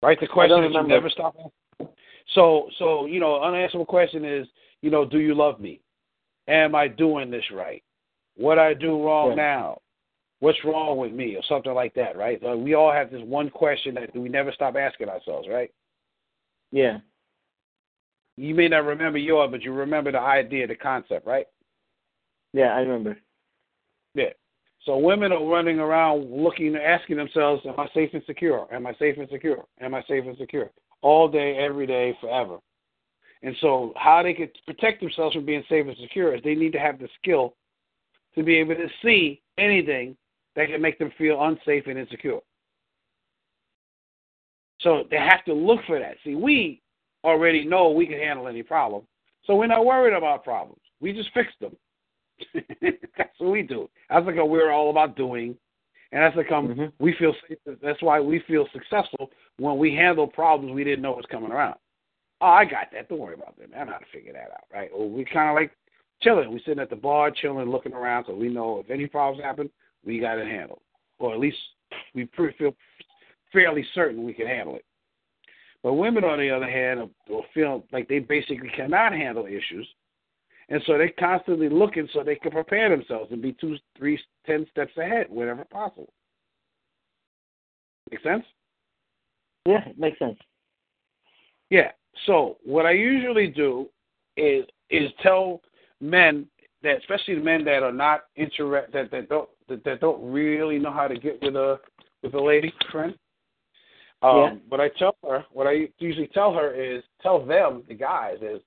right? 0.01 0.19
The 0.19 0.27
question 0.27 0.61
that 0.61 0.71
you 0.73 0.87
never 0.87 1.09
stop. 1.09 1.35
asking. 1.37 1.87
So 2.33 2.69
so 2.77 3.05
you 3.05 3.19
know, 3.19 3.41
unanswerable 3.41 3.85
question 3.85 4.25
is, 4.25 4.47
you 4.81 4.89
know, 4.91 5.05
do 5.05 5.19
you 5.19 5.33
love 5.33 5.59
me? 5.59 5.81
Am 6.47 6.75
I 6.75 6.87
doing 6.89 7.31
this 7.31 7.45
right? 7.51 7.83
What 8.35 8.59
I 8.59 8.73
do 8.73 9.03
wrong 9.03 9.29
Yeah. 9.29 9.35
now? 9.35 9.81
What's 10.39 10.63
wrong 10.65 10.97
with 10.97 11.13
me, 11.13 11.35
or 11.35 11.43
something 11.43 11.73
like 11.73 11.93
that, 11.93 12.17
right? 12.17 12.41
Uh, 12.43 12.57
we 12.57 12.73
all 12.73 12.91
have 12.91 13.11
this 13.11 13.21
one 13.21 13.49
question 13.49 13.93
that 13.95 14.13
we 14.15 14.27
never 14.27 14.51
stop 14.51 14.75
asking 14.75 15.07
ourselves, 15.07 15.47
right? 15.47 15.71
yeah, 16.71 16.99
You 18.41 18.55
may 18.55 18.67
not 18.67 18.85
remember 18.85 19.19
yours, 19.19 19.49
but 19.51 19.61
you 19.61 19.71
remember 19.71 20.11
the 20.11 20.19
idea, 20.19 20.65
the 20.65 20.73
concept, 20.73 21.27
right? 21.27 21.45
Yeah, 22.53 22.75
I 22.75 22.79
remember. 22.79 23.15
Yeah. 24.15 24.31
So 24.83 24.97
women 24.97 25.31
are 25.31 25.45
running 25.45 25.77
around 25.77 26.31
looking, 26.31 26.75
asking 26.75 27.17
themselves, 27.17 27.63
"Am 27.67 27.79
I 27.79 27.87
safe 27.93 28.09
and 28.15 28.23
secure? 28.25 28.67
Am 28.73 28.87
I 28.87 28.95
safe 28.95 29.15
and 29.19 29.29
secure? 29.29 29.63
Am 29.79 29.93
I 29.93 30.01
safe 30.03 30.25
and 30.25 30.35
secure?" 30.37 30.71
All 31.03 31.27
day, 31.27 31.55
every 31.57 31.85
day, 31.85 32.13
forever. 32.19 32.57
And 33.43 33.55
so, 33.57 33.93
how 33.95 34.23
they 34.23 34.33
could 34.33 34.57
protect 34.65 35.01
themselves 35.01 35.35
from 35.35 35.45
being 35.45 35.63
safe 35.69 35.85
and 35.85 35.97
secure 35.97 36.33
is 36.33 36.41
they 36.41 36.55
need 36.55 36.73
to 36.73 36.79
have 36.79 36.97
the 36.97 37.09
skill 37.19 37.55
to 38.33 38.41
be 38.41 38.55
able 38.57 38.73
to 38.75 38.89
see 39.03 39.39
anything 39.59 40.17
that 40.55 40.67
can 40.67 40.81
make 40.81 40.97
them 40.97 41.11
feel 41.11 41.43
unsafe 41.43 41.85
and 41.85 41.99
insecure. 41.99 42.39
So 44.79 45.03
they 45.11 45.17
have 45.17 45.45
to 45.45 45.53
look 45.53 45.83
for 45.85 45.99
that. 45.99 46.17
See, 46.23 46.33
we 46.33 46.80
already 47.23 47.65
know 47.65 47.91
we 47.91 48.07
can 48.07 48.19
handle 48.19 48.47
any 48.47 48.63
problem, 48.63 49.03
so 49.45 49.55
we're 49.55 49.67
not 49.67 49.85
worried 49.85 50.13
about 50.13 50.43
problems. 50.43 50.81
We 50.99 51.13
just 51.13 51.29
fix 51.33 51.49
them. 51.59 51.75
that's 53.17 53.39
what 53.39 53.51
we 53.51 53.61
do. 53.61 53.89
That's 54.09 54.25
like 54.25 54.35
we're 54.35 54.71
all 54.71 54.89
about 54.89 55.15
doing, 55.15 55.55
and 56.11 56.23
that's 56.23 56.35
like 56.35 56.51
um, 56.51 56.67
mm-hmm. 56.69 56.85
we 56.99 57.15
feel. 57.17 57.33
That's 57.81 58.01
why 58.01 58.19
we 58.19 58.41
feel 58.47 58.67
successful 58.73 59.31
when 59.57 59.77
we 59.77 59.93
handle 59.93 60.27
problems 60.27 60.73
we 60.73 60.83
didn't 60.83 61.01
know 61.01 61.11
was 61.11 61.25
coming 61.29 61.51
around. 61.51 61.75
Oh, 62.41 62.47
I 62.47 62.65
got 62.65 62.87
that. 62.93 63.07
Don't 63.07 63.19
worry 63.19 63.35
about 63.35 63.57
that. 63.59 63.71
Man. 63.71 63.81
I 63.81 63.83
know 63.85 63.91
how 63.93 63.97
to 63.99 64.05
figure 64.11 64.33
that 64.33 64.51
out, 64.51 64.65
right? 64.73 64.89
Or 64.93 65.09
we 65.09 65.23
kind 65.25 65.49
of 65.49 65.55
like 65.55 65.71
chilling. 66.21 66.51
We're 66.51 66.59
sitting 66.59 66.79
at 66.79 66.89
the 66.89 66.95
bar, 66.95 67.31
chilling, 67.31 67.69
looking 67.69 67.93
around, 67.93 68.25
so 68.27 68.35
we 68.35 68.49
know 68.49 68.79
if 68.79 68.89
any 68.89 69.07
problems 69.07 69.43
happen, 69.43 69.69
we 70.05 70.19
got 70.19 70.39
it 70.39 70.47
handled, 70.47 70.81
or 71.19 71.33
at 71.33 71.39
least 71.39 71.57
we 72.13 72.27
feel 72.35 72.75
fairly 73.53 73.85
certain 73.93 74.23
we 74.23 74.33
can 74.33 74.47
handle 74.47 74.75
it. 74.75 74.85
But 75.83 75.93
women, 75.93 76.23
on 76.23 76.39
the 76.39 76.49
other 76.51 76.69
hand, 76.69 77.09
will 77.27 77.45
feel 77.53 77.83
like 77.91 78.07
they 78.07 78.19
basically 78.19 78.69
cannot 78.75 79.13
handle 79.13 79.45
issues, 79.47 79.87
and 80.69 80.81
so 80.85 80.97
they're 80.97 81.11
constantly 81.19 81.69
looking 81.69 82.07
so 82.13 82.23
they 82.23 82.35
can 82.35 82.51
prepare 82.51 82.89
themselves 82.89 83.31
and 83.31 83.41
be 83.41 83.53
two, 83.53 83.77
three, 83.97 84.19
ten 84.45 84.65
steps 84.71 84.95
ahead 84.97 85.27
whenever 85.29 85.65
possible. 85.65 86.13
Make 88.11 88.21
sense? 88.21 88.43
Yeah, 89.65 89.87
it 89.87 89.97
makes 89.97 90.19
sense. 90.19 90.37
Yeah. 91.69 91.91
So 92.25 92.57
what 92.63 92.85
I 92.85 92.91
usually 92.91 93.47
do 93.47 93.87
is 94.37 94.65
is 94.89 95.09
tell 95.23 95.61
men 95.99 96.45
that, 96.83 96.97
especially 96.97 97.35
the 97.35 97.41
men 97.41 97.63
that 97.65 97.83
are 97.83 97.93
not 97.93 98.21
interested, 98.35 98.93
that, 98.93 99.11
that 99.11 99.29
don't 99.29 99.49
that, 99.69 99.83
that 99.85 100.01
don't 100.01 100.31
really 100.31 100.77
know 100.79 100.91
how 100.91 101.07
to 101.07 101.17
get 101.17 101.41
with 101.41 101.55
a 101.55 101.79
with 102.21 102.33
a 102.33 102.41
lady 102.41 102.73
friend. 102.91 103.15
Um, 104.21 104.37
yeah. 104.37 104.53
What 104.69 104.79
I 104.79 104.89
tell 104.99 105.15
her, 105.27 105.45
what 105.51 105.67
I 105.67 105.87
usually 105.99 106.27
tell 106.27 106.53
her 106.53 106.73
is, 106.73 107.03
tell 107.21 107.43
them, 107.43 107.83
the 107.87 107.95
guys, 107.95 108.37
is 108.41 108.61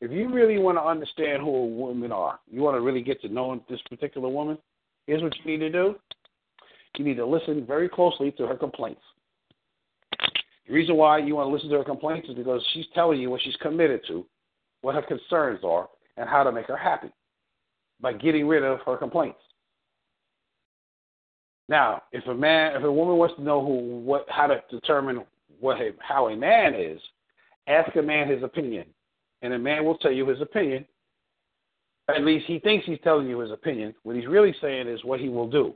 if 0.00 0.10
you 0.10 0.32
really 0.32 0.58
want 0.58 0.78
to 0.78 0.82
understand 0.82 1.42
who 1.42 1.66
women 1.66 2.12
are, 2.12 2.38
you 2.50 2.60
want 2.60 2.76
to 2.76 2.80
really 2.80 3.02
get 3.02 3.20
to 3.22 3.28
know 3.28 3.62
this 3.68 3.80
particular 3.88 4.28
woman, 4.28 4.58
here's 5.06 5.22
what 5.22 5.34
you 5.42 5.50
need 5.50 5.58
to 5.58 5.70
do. 5.70 5.94
You 6.98 7.04
need 7.04 7.16
to 7.16 7.26
listen 7.26 7.64
very 7.64 7.88
closely 7.88 8.32
to 8.32 8.46
her 8.46 8.56
complaints. 8.56 9.00
The 10.66 10.74
reason 10.74 10.96
why 10.96 11.18
you 11.18 11.36
want 11.36 11.48
to 11.48 11.52
listen 11.52 11.70
to 11.70 11.78
her 11.78 11.84
complaints 11.84 12.28
is 12.28 12.34
because 12.34 12.62
she's 12.74 12.86
telling 12.94 13.20
you 13.20 13.30
what 13.30 13.40
she's 13.42 13.56
committed 13.56 14.00
to, 14.08 14.26
what 14.82 14.94
her 14.94 15.02
concerns 15.02 15.60
are, 15.64 15.88
and 16.16 16.28
how 16.28 16.42
to 16.42 16.52
make 16.52 16.66
her 16.66 16.76
happy 16.76 17.08
by 18.00 18.12
getting 18.12 18.46
rid 18.46 18.62
of 18.64 18.80
her 18.84 18.96
complaints. 18.96 19.38
Now, 21.68 22.02
if 22.12 22.26
a 22.26 22.34
man, 22.34 22.76
if 22.76 22.82
a 22.82 22.90
woman 22.90 23.16
wants 23.16 23.36
to 23.36 23.42
know 23.42 23.60
who, 23.64 24.00
what, 24.00 24.24
how 24.28 24.46
to 24.46 24.62
determine 24.70 25.24
what, 25.60 25.78
how 26.00 26.28
a 26.28 26.36
man 26.36 26.74
is, 26.74 27.00
ask 27.66 27.94
a 27.96 28.02
man 28.02 28.28
his 28.28 28.42
opinion, 28.42 28.86
and 29.42 29.52
a 29.52 29.58
man 29.58 29.84
will 29.84 29.98
tell 29.98 30.12
you 30.12 30.26
his 30.26 30.40
opinion. 30.40 30.86
At 32.08 32.24
least 32.24 32.46
he 32.46 32.58
thinks 32.58 32.86
he's 32.86 32.98
telling 33.04 33.28
you 33.28 33.40
his 33.40 33.50
opinion. 33.50 33.94
What 34.02 34.16
he's 34.16 34.26
really 34.26 34.54
saying 34.62 34.88
is 34.88 35.04
what 35.04 35.20
he 35.20 35.28
will 35.28 35.48
do. 35.48 35.74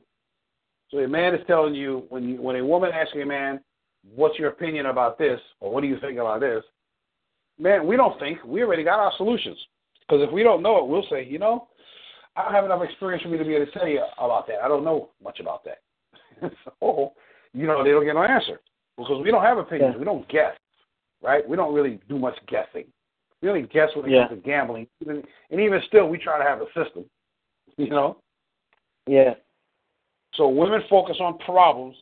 So 0.91 0.99
a 0.99 1.09
man 1.09 1.35
is 1.35 1.47
telling 1.47 1.75
you 1.75 2.05
when 2.09 2.27
you, 2.27 2.41
when 2.41 2.57
a 2.57 2.65
woman 2.65 2.91
asks 2.93 3.15
a 3.15 3.25
man, 3.25 3.61
"What's 4.15 4.39
your 4.39 4.49
opinion 4.49 4.87
about 4.87 5.19
this?" 5.19 5.41
or 5.61 5.73
"What 5.73 5.83
do 5.83 5.89
you 5.89 5.99
think 6.01 6.19
about 6.19 6.41
this?" 6.41 6.65
Man, 7.59 7.87
we 7.87 7.97
don't 7.97 8.19
think. 8.19 8.39
We 8.45 8.63
already 8.63 8.85
got 8.85 8.99
our 8.99 9.13
solutions. 9.19 9.59
Because 10.01 10.27
if 10.27 10.33
we 10.33 10.43
don't 10.43 10.63
know 10.63 10.79
it, 10.79 10.89
we'll 10.89 11.07
say, 11.11 11.25
you 11.25 11.39
know, 11.39 11.69
I 12.37 12.45
don't 12.45 12.55
have 12.55 12.65
enough 12.65 12.83
experience 12.83 13.23
for 13.23 13.29
me 13.29 13.39
to 13.39 13.45
be 13.45 13.55
able 13.55 13.67
to 13.67 13.73
tell 13.73 13.87
you 13.87 14.03
about 14.19 14.47
that. 14.47 14.63
I 14.65 14.69
don't 14.69 14.85
know 14.85 15.11
much 15.23 15.41
about 15.41 15.65
that. 15.65 15.79
so, 16.81 17.13
you 17.53 17.67
know, 17.67 17.85
they 17.85 17.91
don't 17.91 18.05
get 18.05 18.15
no 18.15 18.23
answer 18.23 18.61
because 18.97 19.23
we 19.23 19.31
don't 19.31 19.43
have 19.43 19.59
opinions. 19.59 19.93
Yeah. 19.95 19.99
We 19.99 20.05
don't 20.05 20.29
guess, 20.29 20.55
right? 21.23 21.47
We 21.47 21.57
don't 21.57 21.75
really 21.75 22.01
do 22.09 22.19
much 22.19 22.37
guessing. 22.49 22.87
We 23.43 23.49
only 23.49 23.63
guess 23.63 23.89
when 23.95 24.07
it 24.07 24.13
yeah. 24.13 24.29
comes 24.29 24.41
to 24.41 24.49
gambling, 24.49 24.87
and 25.07 25.25
even 25.51 25.81
still, 25.89 26.09
we 26.09 26.17
try 26.17 26.39
to 26.39 26.45
have 26.45 26.61
a 26.61 26.67
system. 26.67 27.05
You 27.79 27.89
know. 27.89 28.19
Yeah. 29.07 29.33
So 30.35 30.47
women 30.47 30.83
focus 30.91 31.17
on 31.21 31.39
problems 31.39 31.97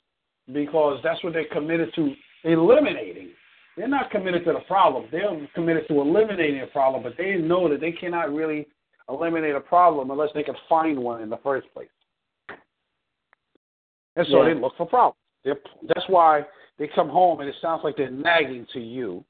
because 0.53 0.99
that's 1.05 1.22
what 1.22 1.33
they're 1.33 1.49
committed 1.53 1.95
to 1.95 2.12
eliminating. 2.43 3.31
They're 3.76 3.87
not 3.87 4.11
committed 4.11 4.45
to 4.47 4.53
the 4.53 4.61
problem. 4.66 5.07
They're 5.12 5.49
committed 5.55 5.87
to 5.89 6.01
eliminating 6.01 6.61
a 6.61 6.66
problem, 6.66 7.05
but 7.05 7.14
they 7.16 7.37
know 7.37 7.68
that 7.68 7.81
they 7.81 7.93
cannot 7.93 8.35
really 8.35 8.66
eliminate 9.11 9.54
a 9.54 9.61
problem 9.61 10.11
unless 10.11 10.30
they 10.34 10.42
can 10.42 10.56
find 10.68 10.98
one 10.98 11.22
in 11.22 11.30
the 11.30 11.38
first 11.38 11.66
place. 11.74 11.88
And 14.16 14.26
so 14.30 14.42
yeah. 14.42 14.54
they 14.54 14.61
look 14.61 14.76
for 14.76 14.86
problems. 14.86 15.16
They're, 15.44 15.58
that's 15.88 16.06
why 16.08 16.44
they 16.78 16.88
come 16.94 17.08
home 17.08 17.40
and 17.40 17.48
it 17.48 17.54
sounds 17.61 17.82
like 17.84 17.96
they're 17.96 18.11
nagging 18.11 18.66
to 18.72 18.80
you 18.80 19.24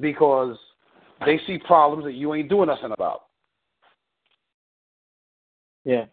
because 0.00 0.56
they 1.24 1.40
see 1.46 1.58
problems 1.58 2.04
that 2.04 2.14
you 2.14 2.34
ain't 2.34 2.48
doing 2.48 2.68
nothing 2.68 2.92
about. 2.92 3.24
Yeah. 5.84 6.06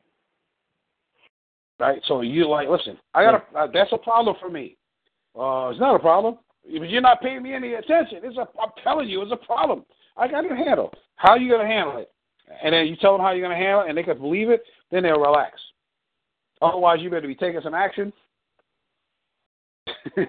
Right. 1.79 2.01
So 2.07 2.21
you 2.21 2.47
like, 2.47 2.69
listen, 2.69 2.97
I 3.13 3.23
got 3.23 3.35
a, 3.53 3.57
uh, 3.57 3.67
that's 3.73 3.91
a 3.91 3.97
problem 3.97 4.35
for 4.39 4.49
me. 4.49 4.77
Uh, 5.37 5.69
it's 5.69 5.79
not 5.79 5.95
a 5.95 5.99
problem, 5.99 6.37
but 6.63 6.89
you're 6.89 7.01
not 7.01 7.21
paying 7.21 7.43
me 7.43 7.53
any 7.53 7.73
attention. 7.73 8.19
It's 8.23 8.37
a, 8.37 8.47
I'm 8.61 8.71
telling 8.83 9.09
you, 9.09 9.21
it's 9.21 9.31
a 9.33 9.45
problem. 9.45 9.83
I 10.15 10.29
got 10.29 10.41
to 10.41 10.55
handle. 10.55 10.93
How 11.17 11.31
are 11.31 11.37
you 11.37 11.49
going 11.49 11.67
to 11.67 11.71
handle 11.71 11.97
it? 11.97 12.11
And 12.63 12.73
then 12.73 12.87
you 12.87 12.95
tell 12.95 13.13
them 13.13 13.21
how 13.21 13.31
you're 13.31 13.47
going 13.47 13.57
to 13.57 13.63
handle 13.63 13.81
it, 13.81 13.89
and 13.89 13.97
they 13.97 14.03
can 14.03 14.17
believe 14.17 14.49
it. 14.49 14.63
Then 14.91 15.03
they'll 15.03 15.19
relax. 15.19 15.59
Otherwise, 16.61 16.99
you 17.01 17.09
better 17.09 17.27
be 17.27 17.35
taking 17.35 17.61
some 17.61 17.73
action. 17.73 18.13
yeah. 20.17 20.23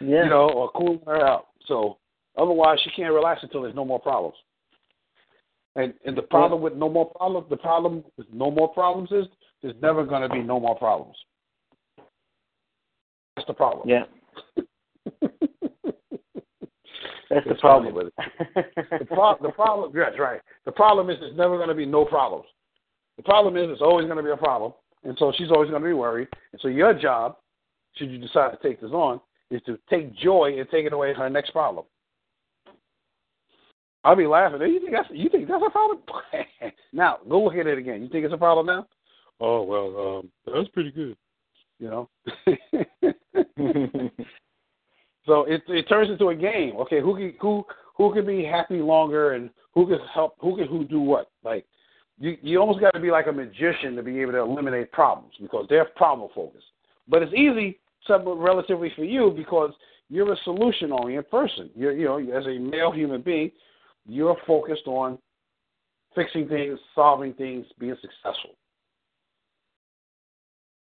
You 0.00 0.28
know, 0.28 0.50
or 0.50 0.70
cooling 0.72 1.00
her 1.06 1.26
out. 1.26 1.46
So 1.66 1.98
otherwise, 2.36 2.78
she 2.84 2.90
can't 2.90 3.12
relax 3.12 3.42
until 3.42 3.62
there's 3.62 3.74
no 3.74 3.84
more 3.84 4.00
problems. 4.00 4.36
And 5.76 5.92
and 6.04 6.16
the 6.16 6.22
problem 6.22 6.60
with 6.60 6.74
no 6.74 6.88
more 6.88 7.10
problems, 7.10 7.48
the 7.50 7.56
problem 7.56 8.04
with 8.16 8.26
no 8.32 8.50
more 8.50 8.68
problems 8.68 9.10
is 9.10 9.26
there's 9.62 9.74
never 9.82 10.04
going 10.04 10.22
to 10.22 10.28
be 10.28 10.42
no 10.42 10.60
more 10.60 10.76
problems. 10.76 11.16
That's 13.36 13.46
the 13.46 13.54
problem. 13.54 13.88
Yeah. 13.88 14.04
That's 17.34 17.48
the 17.48 17.54
problem 17.56 17.94
with 17.94 18.06
it. 18.06 18.14
the, 19.00 19.04
pro- 19.06 19.36
the 19.42 19.50
problem, 19.50 19.92
that's 19.94 20.18
right. 20.18 20.40
The 20.64 20.72
problem 20.72 21.10
is 21.10 21.16
there's 21.20 21.36
never 21.36 21.56
going 21.56 21.68
to 21.68 21.74
be 21.74 21.86
no 21.86 22.04
problems. 22.04 22.46
The 23.16 23.24
problem 23.24 23.56
is 23.56 23.68
it's 23.70 23.82
always 23.82 24.06
going 24.06 24.18
to 24.18 24.22
be 24.22 24.30
a 24.30 24.36
problem, 24.36 24.72
and 25.02 25.16
so 25.18 25.32
she's 25.36 25.50
always 25.50 25.70
going 25.70 25.82
to 25.82 25.88
be 25.88 25.94
worried. 25.94 26.28
And 26.52 26.60
so 26.60 26.68
your 26.68 26.94
job, 26.94 27.36
should 27.96 28.10
you 28.10 28.18
decide 28.18 28.52
to 28.52 28.58
take 28.62 28.80
this 28.80 28.90
on, 28.90 29.20
is 29.50 29.60
to 29.66 29.78
take 29.90 30.16
joy 30.16 30.56
in 30.58 30.66
taking 30.68 30.92
away 30.92 31.12
her 31.14 31.28
next 31.28 31.50
problem. 31.50 31.84
I'll 34.04 34.16
be 34.16 34.26
laughing. 34.26 34.60
You 34.60 34.80
think 34.80 34.92
that's 34.92 35.08
you 35.10 35.28
think 35.30 35.48
that's 35.48 35.62
a 35.66 35.70
problem? 35.70 36.00
now 36.92 37.18
go 37.28 37.42
look 37.44 37.54
at 37.54 37.66
it 37.66 37.78
again. 37.78 38.02
You 38.02 38.08
think 38.08 38.24
it's 38.24 38.34
a 38.34 38.38
problem 38.38 38.66
now? 38.66 38.86
Oh 39.40 39.62
well, 39.62 40.18
um, 40.18 40.30
that's 40.46 40.68
pretty 40.68 40.92
good. 40.92 41.16
You 41.78 41.90
know. 41.90 42.10
so 45.26 45.44
it 45.44 45.62
it 45.68 45.88
turns 45.88 46.10
into 46.10 46.28
a 46.28 46.34
game. 46.34 46.76
Okay, 46.76 47.00
who 47.00 47.16
can 47.16 47.34
who 47.40 47.64
who 47.96 48.12
can 48.12 48.26
be 48.26 48.44
happy 48.44 48.78
longer 48.78 49.32
and 49.32 49.50
who 49.72 49.86
can 49.86 49.98
help 50.12 50.36
who 50.40 50.56
can 50.56 50.66
who 50.66 50.84
do 50.84 51.00
what? 51.00 51.30
Like 51.42 51.64
you 52.18 52.36
you 52.42 52.58
almost 52.58 52.80
got 52.80 52.92
to 52.94 53.00
be 53.00 53.10
like 53.10 53.26
a 53.26 53.32
magician 53.32 53.96
to 53.96 54.02
be 54.02 54.20
able 54.20 54.32
to 54.32 54.38
eliminate 54.38 54.92
problems 54.92 55.32
because 55.40 55.66
they're 55.68 55.86
problem 55.96 56.30
focused. 56.34 56.66
But 57.08 57.22
it's 57.22 57.32
easy, 57.32 57.78
relatively 58.08 58.92
for 58.96 59.04
you 59.04 59.32
because 59.36 59.72
you're 60.08 60.32
a 60.32 60.36
solution 60.44 60.92
oriented 60.92 61.30
person. 61.30 61.70
You're 61.74 61.92
you 61.92 62.04
know 62.04 62.18
as 62.18 62.46
a 62.46 62.58
male 62.58 62.92
human 62.92 63.22
being, 63.22 63.50
you're 64.06 64.36
focused 64.46 64.86
on 64.86 65.18
fixing 66.14 66.48
things, 66.48 66.78
solving 66.94 67.34
things, 67.34 67.66
being 67.78 67.96
successful. 68.00 68.56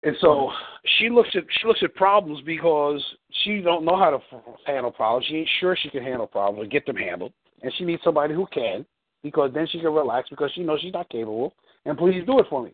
And 0.08 0.16
so 0.22 0.50
she 0.98 1.10
looks 1.10 1.28
at 1.36 1.44
she 1.60 1.68
looks 1.68 1.82
at 1.84 1.94
problems 1.94 2.40
because 2.46 3.04
she 3.44 3.60
don't 3.60 3.84
know 3.84 3.98
how 3.98 4.10
to 4.10 4.20
handle 4.66 4.90
problems. 4.90 5.26
She 5.28 5.36
ain't 5.36 5.50
sure 5.60 5.76
she 5.76 5.90
can 5.90 6.02
handle 6.02 6.26
problems 6.26 6.66
or 6.66 6.70
get 6.70 6.86
them 6.86 6.96
handled, 6.96 7.34
and 7.62 7.74
she 7.78 7.84
needs 7.84 8.02
somebody 8.06 8.34
who 8.34 8.48
can 8.54 8.86
because 9.22 9.52
then 9.54 9.68
she 9.70 9.82
can 9.82 9.92
relax 9.92 10.30
because 10.30 10.50
she 10.56 10.64
knows 10.64 10.80
she's 10.80 10.94
not 10.94 11.10
capable. 11.10 11.54
And 11.86 11.98
please 11.98 12.24
do 12.26 12.40
it 12.40 12.46
for 12.50 12.64
me. 12.64 12.72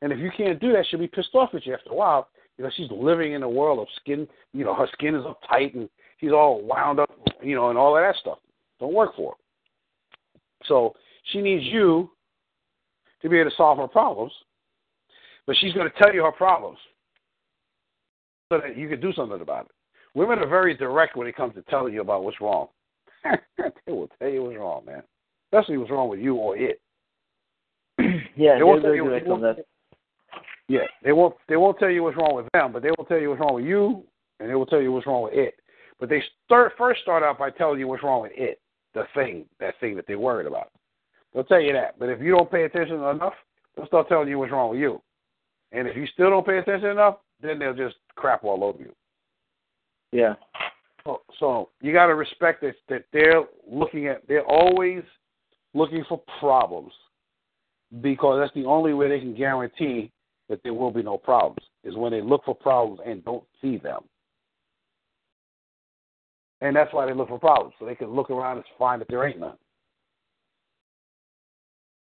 And 0.00 0.12
if 0.12 0.20
you 0.20 0.30
can't 0.36 0.60
do 0.60 0.70
that, 0.70 0.84
she'll 0.88 1.00
be 1.00 1.08
pissed 1.08 1.34
off 1.34 1.54
at 1.54 1.66
you 1.66 1.74
after 1.74 1.90
a 1.90 1.96
while 1.96 2.28
because 2.56 2.72
she's 2.76 2.90
living 2.92 3.32
in 3.32 3.42
a 3.42 3.50
world 3.50 3.80
of 3.80 3.88
skin. 4.00 4.28
You 4.52 4.64
know, 4.64 4.74
her 4.74 4.88
skin 4.92 5.16
is 5.16 5.24
uptight 5.24 5.74
and 5.74 5.88
she's 6.20 6.30
all 6.30 6.62
wound 6.62 7.00
up. 7.00 7.10
You 7.42 7.56
know, 7.56 7.70
and 7.70 7.78
all 7.78 7.96
of 7.96 8.02
that 8.02 8.14
stuff. 8.20 8.38
don't 8.78 8.94
work 8.94 9.16
for 9.16 9.32
her. 9.32 9.36
So 10.66 10.94
she 11.32 11.40
needs 11.40 11.64
you 11.64 12.12
to 13.22 13.28
be 13.28 13.40
able 13.40 13.50
to 13.50 13.56
solve 13.56 13.78
her 13.78 13.88
problems, 13.88 14.32
but 15.46 15.56
she's 15.58 15.72
going 15.72 15.90
to 15.90 15.98
tell 15.98 16.14
you 16.14 16.24
her 16.24 16.32
problems 16.32 16.78
so 18.50 18.60
that 18.60 18.76
you 18.76 18.88
can 18.88 19.00
do 19.00 19.12
something 19.12 19.40
about 19.40 19.66
it. 19.66 19.72
Women 20.14 20.38
are 20.38 20.48
very 20.48 20.76
direct 20.76 21.16
when 21.16 21.26
it 21.26 21.36
comes 21.36 21.54
to 21.54 21.62
telling 21.62 21.94
you 21.94 22.02
about 22.02 22.22
what's 22.22 22.40
wrong. 22.40 22.68
they 23.24 23.92
will 23.92 24.10
tell 24.18 24.28
you 24.28 24.44
what's 24.44 24.58
wrong, 24.58 24.84
man. 24.84 25.02
Especially 25.52 25.78
what's 25.78 25.90
wrong 25.90 26.08
with 26.08 26.20
you 26.20 26.34
or 26.34 26.56
it. 26.56 26.80
yeah, 28.36 28.56
They 28.56 28.62
won't 28.62 28.82
tell 28.82 28.94
you- 28.94 29.08
they 29.10 29.30
on 29.30 29.40
that. 29.42 29.64
Yeah, 30.68 30.86
they 31.02 31.12
won't 31.12 31.34
they 31.48 31.56
won't 31.56 31.78
tell 31.78 31.90
you 31.90 32.02
what's 32.02 32.16
wrong 32.16 32.34
with 32.34 32.46
them, 32.54 32.72
but 32.72 32.82
they 32.82 32.90
will 32.96 33.04
tell 33.04 33.18
you 33.18 33.28
what's 33.28 33.40
wrong 33.40 33.56
with 33.56 33.64
you, 33.64 34.04
and 34.40 34.48
they 34.48 34.54
will 34.54 34.64
tell 34.64 34.80
you 34.80 34.90
what's 34.90 35.06
wrong 35.06 35.24
with 35.24 35.34
it. 35.34 35.54
But 36.00 36.08
they 36.08 36.22
start 36.46 36.72
first 36.78 37.02
start 37.02 37.22
out 37.22 37.38
by 37.38 37.50
telling 37.50 37.78
you 37.78 37.88
what's 37.88 38.02
wrong 38.02 38.22
with 38.22 38.32
it, 38.34 38.60
the 38.94 39.04
thing, 39.14 39.44
that 39.60 39.74
thing 39.80 39.96
that 39.96 40.06
they're 40.06 40.18
worried 40.18 40.46
about. 40.46 40.70
They'll 41.34 41.44
tell 41.44 41.60
you 41.60 41.72
that. 41.74 41.98
But 41.98 42.08
if 42.08 42.20
you 42.20 42.30
don't 42.34 42.50
pay 42.50 42.64
attention 42.64 42.96
enough, 42.96 43.34
they'll 43.76 43.86
start 43.86 44.08
telling 44.08 44.28
you 44.28 44.38
what's 44.38 44.52
wrong 44.52 44.70
with 44.70 44.80
you. 44.80 45.02
And 45.72 45.88
if 45.88 45.96
you 45.96 46.06
still 46.06 46.30
don't 46.30 46.46
pay 46.46 46.58
attention 46.58 46.90
enough, 46.90 47.16
then 47.40 47.58
they'll 47.58 47.74
just 47.74 47.96
crap 48.14 48.44
all 48.44 48.62
over 48.62 48.78
you. 48.78 48.94
Yeah. 50.12 50.34
So, 51.04 51.22
so 51.40 51.70
you 51.80 51.92
got 51.92 52.06
to 52.06 52.14
respect 52.14 52.60
that 52.60 52.74
that 52.88 53.04
they're 53.12 53.42
looking 53.68 54.06
at. 54.06 54.26
They're 54.28 54.46
always 54.46 55.02
looking 55.74 56.04
for 56.08 56.22
problems 56.38 56.92
because 58.02 58.38
that's 58.40 58.54
the 58.54 58.66
only 58.66 58.92
way 58.94 59.08
they 59.08 59.18
can 59.18 59.34
guarantee 59.34 60.12
that 60.48 60.60
there 60.62 60.74
will 60.74 60.90
be 60.90 61.02
no 61.02 61.16
problems. 61.16 61.66
Is 61.82 61.96
when 61.96 62.12
they 62.12 62.20
look 62.20 62.44
for 62.44 62.54
problems 62.54 63.00
and 63.04 63.24
don't 63.24 63.44
see 63.60 63.78
them. 63.78 64.02
And 66.60 66.76
that's 66.76 66.92
why 66.92 67.06
they 67.06 67.12
look 67.14 67.28
for 67.28 67.40
problems, 67.40 67.74
so 67.78 67.86
they 67.86 67.96
can 67.96 68.10
look 68.10 68.30
around 68.30 68.58
and 68.58 68.66
find 68.78 69.00
that 69.00 69.08
there 69.08 69.26
ain't 69.26 69.40
none. 69.40 69.56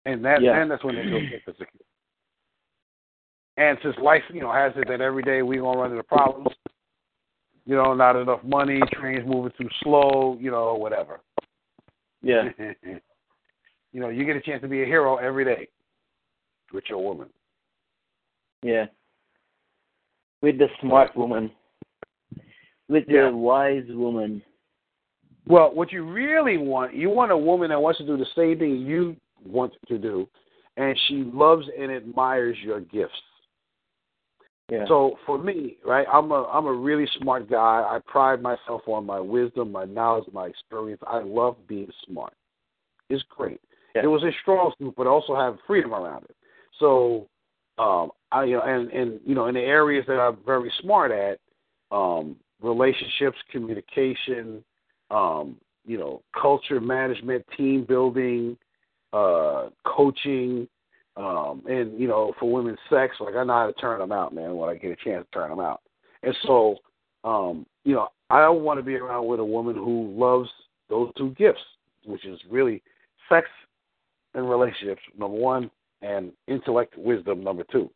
And 0.04 0.24
that, 0.24 0.40
Yeah. 0.40 0.56
then 0.56 0.68
that's 0.68 0.84
when 0.84 0.94
they 0.94 1.02
feel 1.02 1.18
safe 1.18 1.42
and 1.48 1.56
secure. 1.56 1.85
And 3.56 3.78
since 3.82 3.96
life, 4.02 4.22
you 4.32 4.40
know, 4.40 4.52
has 4.52 4.72
it 4.76 4.86
that 4.88 5.00
every 5.00 5.22
day 5.22 5.42
we 5.42 5.56
gonna 5.56 5.78
run 5.78 5.90
into 5.90 6.02
problems, 6.02 6.48
you 7.64 7.74
know, 7.74 7.94
not 7.94 8.16
enough 8.16 8.42
money, 8.44 8.80
trains 8.92 9.26
moving 9.26 9.52
too 9.58 9.68
slow, 9.82 10.36
you 10.40 10.50
know, 10.50 10.74
whatever. 10.74 11.20
Yeah. 12.22 12.50
you 13.92 14.00
know, 14.00 14.08
you 14.08 14.24
get 14.24 14.36
a 14.36 14.40
chance 14.40 14.62
to 14.62 14.68
be 14.68 14.82
a 14.82 14.86
hero 14.86 15.16
every 15.16 15.44
day 15.44 15.68
with 16.72 16.84
your 16.88 17.02
woman. 17.02 17.28
Yeah. 18.62 18.86
With 20.42 20.58
the 20.58 20.68
smart 20.80 21.16
woman. 21.16 21.50
With 22.88 23.04
Yeah. 23.08 23.30
the 23.30 23.36
wise 23.36 23.86
woman. 23.88 24.42
Well, 25.46 25.72
what 25.74 25.92
you 25.92 26.04
really 26.04 26.58
want, 26.58 26.94
you 26.94 27.08
want 27.08 27.30
a 27.32 27.36
woman 27.36 27.70
that 27.70 27.80
wants 27.80 27.98
to 27.98 28.06
do 28.06 28.16
the 28.16 28.26
same 28.34 28.58
thing 28.58 28.78
you 28.78 29.16
want 29.44 29.72
to 29.86 29.96
do, 29.96 30.28
and 30.76 30.98
she 31.06 31.22
loves 31.32 31.66
and 31.78 31.90
admires 31.90 32.56
your 32.62 32.80
gifts. 32.80 33.14
Yeah. 34.70 34.84
So 34.88 35.16
for 35.24 35.38
me, 35.38 35.76
right, 35.84 36.06
I'm 36.12 36.32
a 36.32 36.44
I'm 36.44 36.66
a 36.66 36.72
really 36.72 37.06
smart 37.20 37.48
guy. 37.48 37.84
I 37.88 38.00
pride 38.04 38.42
myself 38.42 38.82
on 38.86 39.06
my 39.06 39.20
wisdom, 39.20 39.70
my 39.70 39.84
knowledge, 39.84 40.24
my 40.32 40.46
experience. 40.46 41.00
I 41.06 41.20
love 41.20 41.56
being 41.68 41.90
smart. 42.06 42.32
It's 43.08 43.22
great. 43.28 43.60
Yeah. 43.94 44.02
It 44.04 44.08
was 44.08 44.24
a 44.24 44.30
strong 44.42 44.72
suit, 44.78 44.94
but 44.96 45.06
also 45.06 45.36
have 45.36 45.56
freedom 45.66 45.94
around 45.94 46.24
it. 46.24 46.36
So, 46.80 47.28
um, 47.78 48.10
I 48.32 48.44
you 48.44 48.56
know, 48.56 48.62
and 48.62 48.90
and 48.90 49.20
you 49.24 49.36
know, 49.36 49.46
in 49.46 49.54
the 49.54 49.60
areas 49.60 50.04
that 50.08 50.18
I'm 50.18 50.38
very 50.44 50.72
smart 50.80 51.12
at, 51.12 51.38
um, 51.92 52.36
relationships, 52.60 53.38
communication, 53.52 54.64
um, 55.12 55.58
you 55.84 55.96
know, 55.96 56.22
culture 56.40 56.80
management, 56.80 57.44
team 57.56 57.84
building, 57.88 58.58
uh, 59.12 59.68
coaching, 59.86 60.66
um, 61.16 61.62
and 61.66 61.98
you 61.98 62.08
know, 62.08 62.34
for 62.38 62.50
women's 62.50 62.78
sex, 62.90 63.16
like 63.20 63.34
I 63.34 63.44
know 63.44 63.52
how 63.52 63.66
to 63.66 63.72
turn 63.74 63.98
them 63.98 64.12
out, 64.12 64.34
man. 64.34 64.56
When 64.56 64.68
I 64.68 64.74
get 64.74 64.90
a 64.90 65.04
chance 65.04 65.24
to 65.24 65.38
turn 65.38 65.50
them 65.50 65.60
out, 65.60 65.80
and 66.22 66.34
so, 66.42 66.76
um, 67.24 67.66
you 67.84 67.94
know, 67.94 68.08
I 68.30 68.40
don't 68.40 68.62
want 68.62 68.78
to 68.78 68.82
be 68.82 68.96
around 68.96 69.26
with 69.26 69.40
a 69.40 69.44
woman 69.44 69.74
who 69.74 70.12
loves 70.16 70.48
those 70.88 71.10
two 71.16 71.30
gifts, 71.30 71.60
which 72.04 72.24
is 72.24 72.38
really 72.50 72.82
sex 73.28 73.46
and 74.34 74.48
relationships, 74.48 75.02
number 75.18 75.36
one, 75.36 75.70
and 76.02 76.32
intellect, 76.46 76.96
wisdom, 76.98 77.42
number 77.42 77.64
two. 77.70 77.90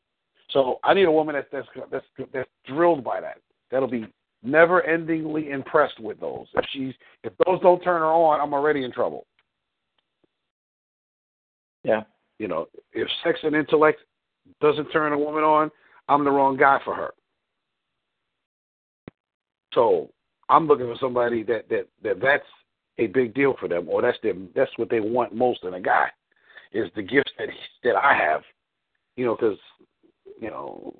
So 0.51 0.80
I 0.82 0.94
need 0.94 1.05
a 1.05 1.12
woman 1.12 1.34
that's 1.34 1.48
that's 1.52 1.68
that's, 1.90 2.06
that's 2.32 2.48
drilled 2.66 3.05
by 3.05 3.20
that. 3.20 3.38
That'll 3.70 3.88
be 3.88 4.06
never-endingly 4.42 5.51
impressed 5.51 6.01
with 6.01 6.18
those. 6.18 6.47
If 6.55 6.64
she's 6.72 6.94
if 7.22 7.32
those 7.44 7.60
don't 7.60 7.82
turn 7.82 8.01
her 8.01 8.06
on, 8.06 8.40
I'm 8.40 8.55
already 8.55 8.84
in 8.84 8.92
trouble. 8.92 9.26
Yeah. 11.84 12.02
You 12.40 12.48
know, 12.48 12.68
if 12.94 13.06
sex 13.22 13.38
and 13.42 13.54
intellect 13.54 14.00
doesn't 14.62 14.86
turn 14.86 15.12
a 15.12 15.18
woman 15.18 15.44
on, 15.44 15.70
I'm 16.08 16.24
the 16.24 16.30
wrong 16.30 16.56
guy 16.56 16.78
for 16.86 16.94
her. 16.94 17.10
So 19.74 20.10
I'm 20.48 20.66
looking 20.66 20.86
for 20.86 20.96
somebody 20.98 21.42
that 21.42 21.68
that, 21.68 21.86
that 22.02 22.18
that's 22.18 22.46
a 22.96 23.08
big 23.08 23.34
deal 23.34 23.56
for 23.60 23.68
them, 23.68 23.86
or 23.90 24.00
that's 24.00 24.16
their, 24.22 24.32
that's 24.54 24.70
what 24.76 24.88
they 24.88 25.00
want 25.00 25.34
most 25.34 25.64
in 25.64 25.74
a 25.74 25.80
guy, 25.80 26.08
is 26.72 26.88
the 26.96 27.02
gifts 27.02 27.30
that 27.38 27.48
that 27.84 27.94
I 27.94 28.16
have. 28.16 28.40
You 29.16 29.26
know, 29.26 29.36
because 29.36 29.58
you 30.40 30.48
know, 30.48 30.94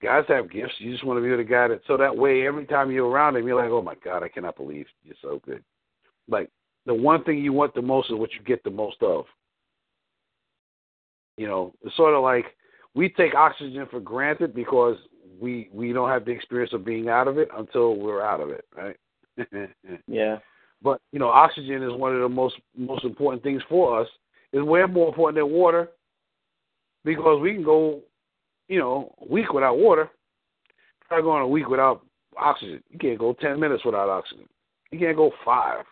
guys 0.00 0.22
have 0.28 0.52
gifts. 0.52 0.74
You 0.78 0.92
just 0.92 1.04
want 1.04 1.18
to 1.18 1.22
be 1.22 1.30
with 1.30 1.40
a 1.40 1.44
guy 1.44 1.66
that 1.66 1.80
so 1.88 1.96
that 1.96 2.16
way 2.16 2.46
every 2.46 2.64
time 2.64 2.92
you're 2.92 3.08
around 3.08 3.34
him, 3.34 3.44
you're 3.44 3.60
like, 3.60 3.72
oh 3.72 3.82
my 3.82 3.96
god, 4.04 4.22
I 4.22 4.28
cannot 4.28 4.56
believe 4.56 4.86
you're 5.02 5.16
so 5.20 5.40
good. 5.44 5.64
Like 6.28 6.48
the 6.86 6.94
one 6.94 7.24
thing 7.24 7.38
you 7.38 7.52
want 7.52 7.74
the 7.74 7.82
most 7.82 8.12
is 8.12 8.16
what 8.16 8.32
you 8.34 8.40
get 8.46 8.62
the 8.62 8.70
most 8.70 9.02
of. 9.02 9.24
You 11.36 11.46
know, 11.46 11.74
it's 11.82 11.96
sort 11.96 12.14
of 12.14 12.22
like 12.22 12.46
we 12.94 13.08
take 13.08 13.34
oxygen 13.34 13.86
for 13.90 14.00
granted 14.00 14.54
because 14.54 14.96
we 15.40 15.68
we 15.72 15.92
don't 15.92 16.08
have 16.08 16.24
the 16.24 16.30
experience 16.30 16.72
of 16.72 16.84
being 16.84 17.08
out 17.08 17.28
of 17.28 17.38
it 17.38 17.48
until 17.56 17.96
we're 17.96 18.22
out 18.22 18.40
of 18.40 18.50
it, 18.50 18.64
right? 18.76 18.96
Yeah. 20.06 20.38
but 20.80 21.00
you 21.12 21.18
know, 21.18 21.28
oxygen 21.28 21.82
is 21.82 21.92
one 21.92 22.14
of 22.14 22.20
the 22.20 22.28
most 22.28 22.54
most 22.76 23.04
important 23.04 23.42
things 23.42 23.62
for 23.68 24.00
us. 24.00 24.08
It's 24.52 24.62
way 24.64 24.84
more 24.86 25.08
important 25.08 25.36
than 25.36 25.52
water 25.52 25.88
because 27.04 27.40
we 27.42 27.52
can 27.52 27.64
go, 27.64 28.00
you 28.68 28.78
know, 28.78 29.12
a 29.20 29.32
week 29.32 29.52
without 29.52 29.76
water. 29.78 30.08
Try 31.08 31.20
going 31.20 31.42
a 31.42 31.48
week 31.48 31.68
without 31.68 32.06
oxygen. 32.36 32.82
You 32.90 32.98
can't 32.98 33.18
go 33.18 33.32
ten 33.32 33.58
minutes 33.58 33.84
without 33.84 34.08
oxygen. 34.08 34.46
You 34.92 35.00
can't 35.00 35.16
go 35.16 35.32
five 35.44 35.84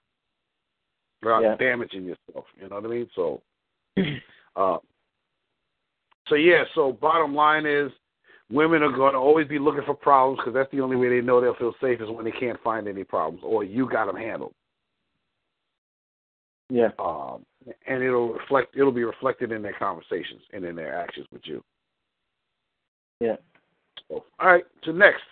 without 1.23 1.43
Yeah. 1.43 1.57
damaging 1.57 2.05
yourself. 2.05 2.45
You 2.61 2.69
know 2.69 2.77
what 2.77 2.85
I 2.85 2.89
mean? 2.89 3.11
So, 3.17 3.43
uh, 4.57 4.79
so 6.29 6.35
yeah. 6.35 6.65
So 6.75 6.93
bottom 6.93 7.35
line 7.35 7.67
is, 7.67 7.91
women 8.51 8.83
are 8.83 8.93
going 8.93 9.15
to 9.15 9.19
always 9.19 9.49
be 9.49 9.59
looking 9.59 9.85
for 9.85 9.95
problems 9.95 10.39
because 10.39 10.55
that's 10.55 10.71
the 10.71 10.81
only 10.81 10.97
way 10.97 11.09
they 11.09 11.25
know 11.25 11.41
they'll 11.41 11.55
feel 11.55 11.75
safe 11.81 12.01
is 12.01 12.09
when 12.11 12.25
they 12.25 12.33
can't 12.33 12.63
find 12.63 12.87
any 12.87 13.05
problems 13.05 13.43
or 13.45 13.65
you 13.65 13.89
got 13.89 14.07
them 14.07 14.17
handled. 14.17 14.55
Yeah. 16.69 16.89
Um, 16.99 17.45
and 17.87 18.03
it'll 18.03 18.33
reflect. 18.33 18.77
It'll 18.77 18.93
be 18.93 19.05
reflected 19.05 19.53
in 19.53 19.63
their 19.63 19.75
conversations 19.79 20.43
and 20.53 20.65
in 20.65 20.75
their 20.75 20.95
actions 20.95 21.27
with 21.33 21.43
you. 21.45 21.63
Yeah. 23.21 23.37
So, 24.09 24.25
all 24.41 24.47
right. 24.47 24.65
So 24.85 24.93
next, 24.93 25.23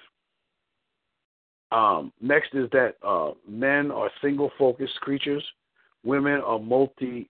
um, 1.73 2.13
next 2.21 2.55
is 2.55 2.69
that 2.73 2.97
uh, 3.03 3.33
men 3.49 3.91
are 3.91 4.11
single-focused 4.23 5.01
creatures. 5.01 5.45
Women 6.05 6.41
are 6.41 6.59
multitaskers. 6.59 7.27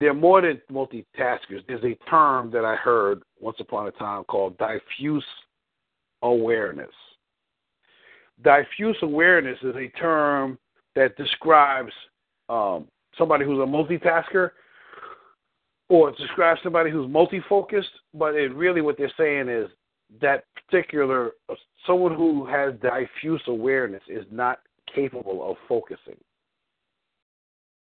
They're 0.00 0.14
more 0.14 0.40
than 0.40 0.60
multitaskers. 0.70 1.66
There's 1.66 1.84
a 1.84 1.96
term 2.08 2.50
that 2.52 2.64
I 2.64 2.76
heard 2.76 3.22
once 3.40 3.56
upon 3.60 3.88
a 3.88 3.90
time 3.92 4.24
called 4.24 4.56
diffuse 4.58 5.24
awareness. 6.22 6.90
Diffuse 8.42 8.96
awareness 9.02 9.58
is 9.62 9.74
a 9.74 9.88
term 9.98 10.58
that 10.94 11.16
describes 11.16 11.92
um, 12.48 12.86
somebody 13.16 13.44
who's 13.44 13.58
a 13.58 13.62
multitasker 13.62 14.50
or 15.88 16.12
describes 16.12 16.60
somebody 16.62 16.90
who's 16.90 17.10
multi-focused, 17.10 17.90
but 18.14 18.34
it 18.34 18.54
really 18.54 18.80
what 18.80 18.96
they're 18.96 19.12
saying 19.18 19.48
is 19.48 19.68
that 20.20 20.44
particular 20.54 21.32
someone 21.86 22.14
who 22.14 22.46
has 22.46 22.74
diffuse 22.80 23.42
awareness 23.46 24.02
is 24.08 24.24
not 24.30 24.60
capable 24.94 25.50
of 25.50 25.56
focusing. 25.68 26.16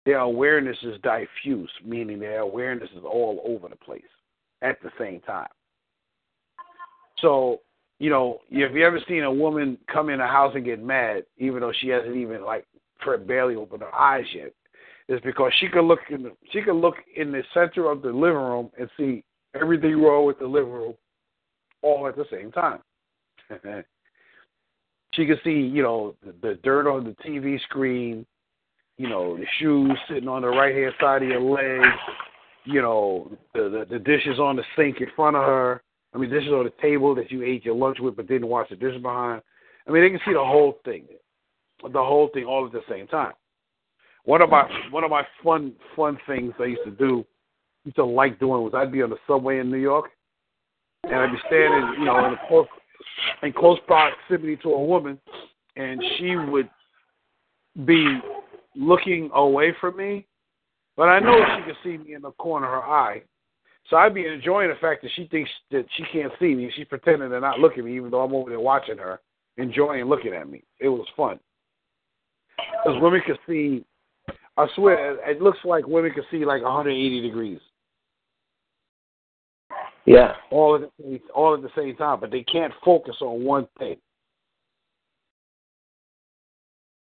Their 0.06 0.18
awareness 0.18 0.76
is 0.82 1.00
diffuse, 1.02 1.70
meaning 1.84 2.18
their 2.18 2.40
awareness 2.40 2.88
is 2.96 3.04
all 3.04 3.42
over 3.46 3.68
the 3.68 3.76
place 3.76 4.02
at 4.62 4.80
the 4.82 4.90
same 4.98 5.20
time. 5.20 5.48
So, 7.20 7.60
you 7.98 8.10
know, 8.10 8.38
if 8.50 8.74
you 8.74 8.86
ever 8.86 9.00
seen 9.08 9.24
a 9.24 9.32
woman 9.32 9.76
come 9.92 10.08
in 10.08 10.20
a 10.20 10.26
house 10.26 10.52
and 10.54 10.64
get 10.64 10.82
mad, 10.82 11.24
even 11.36 11.60
though 11.60 11.72
she 11.80 11.88
hasn't 11.88 12.16
even 12.16 12.44
like 12.44 12.66
barely 13.26 13.54
opened 13.54 13.82
her 13.82 13.94
eyes 13.94 14.24
yet, 14.34 14.52
is 15.08 15.20
because 15.24 15.52
she 15.58 15.68
could 15.68 15.84
look 15.84 16.00
in 16.10 16.22
the 16.22 16.32
she 16.52 16.62
could 16.62 16.76
look 16.76 16.96
in 17.16 17.32
the 17.32 17.42
center 17.54 17.90
of 17.90 18.02
the 18.02 18.08
living 18.08 18.36
room 18.36 18.70
and 18.78 18.88
see 18.96 19.24
everything 19.54 20.00
wrong 20.00 20.26
with 20.26 20.38
the 20.38 20.46
living 20.46 20.72
room 20.72 20.94
all 21.82 22.06
at 22.06 22.16
the 22.16 22.26
same 22.30 22.52
time. 22.52 22.80
She 25.12 25.26
can 25.26 25.38
see, 25.42 25.50
you 25.50 25.82
know, 25.82 26.14
the, 26.24 26.34
the 26.42 26.54
dirt 26.62 26.86
on 26.86 27.04
the 27.04 27.16
TV 27.26 27.60
screen, 27.62 28.26
you 28.98 29.08
know, 29.08 29.36
the 29.36 29.46
shoes 29.58 29.96
sitting 30.08 30.28
on 30.28 30.42
the 30.42 30.48
right 30.48 30.74
hand 30.74 30.92
side 31.00 31.22
of 31.22 31.28
your 31.28 31.40
leg, 31.40 31.88
you 32.64 32.82
know, 32.82 33.30
the, 33.54 33.86
the 33.88 33.96
the 33.96 33.98
dishes 33.98 34.38
on 34.38 34.56
the 34.56 34.64
sink 34.76 35.00
in 35.00 35.06
front 35.16 35.36
of 35.36 35.44
her. 35.44 35.82
I 36.12 36.18
mean, 36.18 36.30
dishes 36.30 36.52
on 36.52 36.64
the 36.64 36.72
table 36.82 37.14
that 37.14 37.30
you 37.30 37.42
ate 37.42 37.64
your 37.64 37.76
lunch 37.76 37.98
with 38.00 38.16
but 38.16 38.26
didn't 38.26 38.48
wash 38.48 38.68
the 38.68 38.76
dishes 38.76 39.00
behind. 39.00 39.40
I 39.86 39.92
mean, 39.92 40.02
they 40.02 40.10
can 40.10 40.20
see 40.26 40.32
the 40.32 40.38
whole 40.38 40.78
thing, 40.84 41.04
the 41.82 41.90
whole 41.92 42.28
thing 42.34 42.44
all 42.44 42.66
at 42.66 42.72
the 42.72 42.82
same 42.90 43.06
time. 43.06 43.32
One 44.24 44.42
of 44.42 44.50
my 44.50 44.68
one 44.90 45.04
of 45.04 45.10
my 45.10 45.22
fun 45.44 45.72
fun 45.94 46.18
things 46.26 46.52
I 46.58 46.64
used 46.64 46.84
to 46.84 46.90
do, 46.90 47.24
used 47.84 47.96
to 47.96 48.04
like 48.04 48.40
doing 48.40 48.62
was 48.62 48.72
I'd 48.74 48.92
be 48.92 49.02
on 49.02 49.10
the 49.10 49.16
subway 49.26 49.60
in 49.60 49.70
New 49.70 49.78
York, 49.78 50.06
and 51.04 51.14
I'd 51.14 51.30
be 51.30 51.38
standing, 51.46 52.00
you 52.00 52.04
know, 52.04 52.26
in 52.26 52.36
close 52.48 52.66
in 53.44 53.52
close 53.52 53.78
proximity 53.86 54.56
to 54.56 54.70
a 54.70 54.84
woman, 54.84 55.20
and 55.76 56.02
she 56.18 56.34
would 56.34 56.68
be 57.86 58.20
looking 58.78 59.30
away 59.34 59.74
from 59.80 59.96
me, 59.96 60.26
but 60.96 61.08
I 61.08 61.18
know 61.18 61.34
she 61.56 61.64
can 61.64 61.76
see 61.82 62.02
me 62.02 62.14
in 62.14 62.22
the 62.22 62.30
corner 62.32 62.66
of 62.66 62.82
her 62.82 62.88
eye. 62.88 63.22
So 63.90 63.96
I'd 63.96 64.14
be 64.14 64.26
enjoying 64.26 64.68
the 64.68 64.76
fact 64.76 65.02
that 65.02 65.10
she 65.16 65.26
thinks 65.26 65.50
that 65.70 65.86
she 65.96 66.04
can't 66.12 66.32
see 66.38 66.54
me. 66.54 66.70
She's 66.76 66.86
pretending 66.86 67.30
to 67.30 67.40
not 67.40 67.58
look 67.58 67.78
at 67.78 67.84
me, 67.84 67.96
even 67.96 68.10
though 68.10 68.22
I'm 68.22 68.34
over 68.34 68.50
there 68.50 68.60
watching 68.60 68.98
her, 68.98 69.20
enjoying 69.56 70.04
looking 70.04 70.34
at 70.34 70.48
me. 70.48 70.62
It 70.78 70.88
was 70.88 71.06
fun 71.16 71.38
because 72.84 73.00
women 73.00 73.20
can 73.24 73.36
see 73.46 73.84
I 74.58 74.66
swear, 74.74 75.30
it 75.30 75.40
looks 75.40 75.58
like 75.64 75.86
women 75.86 76.10
can 76.10 76.24
see 76.32 76.44
like 76.44 76.62
180 76.62 77.20
degrees. 77.22 77.60
Yeah. 80.04 80.32
All 80.50 80.74
at 80.74 80.90
the 80.98 81.20
all 81.32 81.54
at 81.54 81.62
the 81.62 81.70
same 81.76 81.94
time, 81.94 82.18
but 82.18 82.32
they 82.32 82.42
can't 82.42 82.72
focus 82.84 83.14
on 83.20 83.44
one 83.44 83.68
thing. 83.78 83.98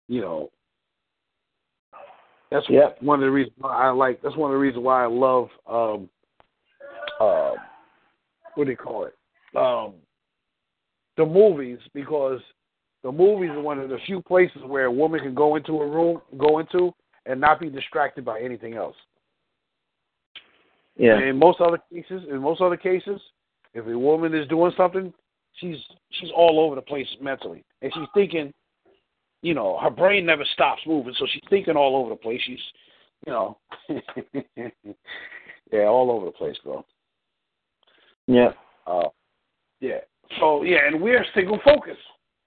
You 0.07 0.21
know. 0.21 0.49
That's 2.51 2.65
yep. 2.69 2.97
one 3.01 3.19
of 3.19 3.25
the 3.25 3.31
reasons 3.31 3.55
why 3.57 3.87
I 3.87 3.89
like. 3.91 4.21
That's 4.21 4.35
one 4.35 4.51
of 4.51 4.55
the 4.55 4.59
reasons 4.59 4.83
why 4.83 5.03
I 5.03 5.07
love. 5.07 5.47
Um, 5.67 6.09
uh, 7.19 7.51
what 8.55 8.65
do 8.65 8.71
you 8.71 8.77
call 8.77 9.05
it? 9.05 9.15
Um, 9.55 9.93
the 11.17 11.25
movies 11.25 11.79
because 11.93 12.39
the 13.03 13.11
movies 13.11 13.51
are 13.51 13.61
one 13.61 13.79
of 13.79 13.89
the 13.89 13.97
few 14.05 14.21
places 14.21 14.61
where 14.65 14.85
a 14.85 14.91
woman 14.91 15.21
can 15.21 15.33
go 15.33 15.55
into 15.55 15.81
a 15.81 15.87
room, 15.87 16.21
go 16.37 16.59
into, 16.59 16.93
and 17.25 17.39
not 17.39 17.59
be 17.59 17.69
distracted 17.69 18.25
by 18.25 18.39
anything 18.39 18.75
else. 18.75 18.95
Yeah. 20.97 21.19
in 21.21 21.37
most 21.37 21.61
other 21.61 21.79
cases, 21.91 22.23
in 22.29 22.39
most 22.39 22.61
other 22.61 22.77
cases, 22.77 23.19
if 23.73 23.87
a 23.87 23.97
woman 23.97 24.35
is 24.35 24.47
doing 24.49 24.73
something, 24.75 25.13
she's 25.55 25.77
she's 26.11 26.29
all 26.35 26.59
over 26.59 26.75
the 26.75 26.81
place 26.81 27.07
mentally, 27.21 27.63
and 27.81 27.91
she's 27.93 28.07
thinking, 28.13 28.53
you 29.41 29.53
know, 29.53 29.77
her 29.81 29.89
brain 29.89 30.25
never 30.25 30.45
stops 30.53 30.81
moving, 30.85 31.13
so 31.17 31.25
she's 31.31 31.41
thinking 31.49 31.75
all 31.75 31.95
over 31.95 32.09
the 32.09 32.15
place. 32.15 32.41
She's, 32.45 32.59
you 33.25 33.33
know, 33.33 33.57
yeah, 35.71 35.85
all 35.85 36.11
over 36.11 36.25
the 36.25 36.31
place, 36.31 36.55
bro. 36.63 36.85
Yeah. 38.27 38.51
Uh, 38.85 39.09
yeah. 39.79 39.99
So 40.39 40.63
yeah, 40.63 40.87
and 40.87 41.01
we're 41.01 41.25
single 41.35 41.59
focused. 41.63 41.99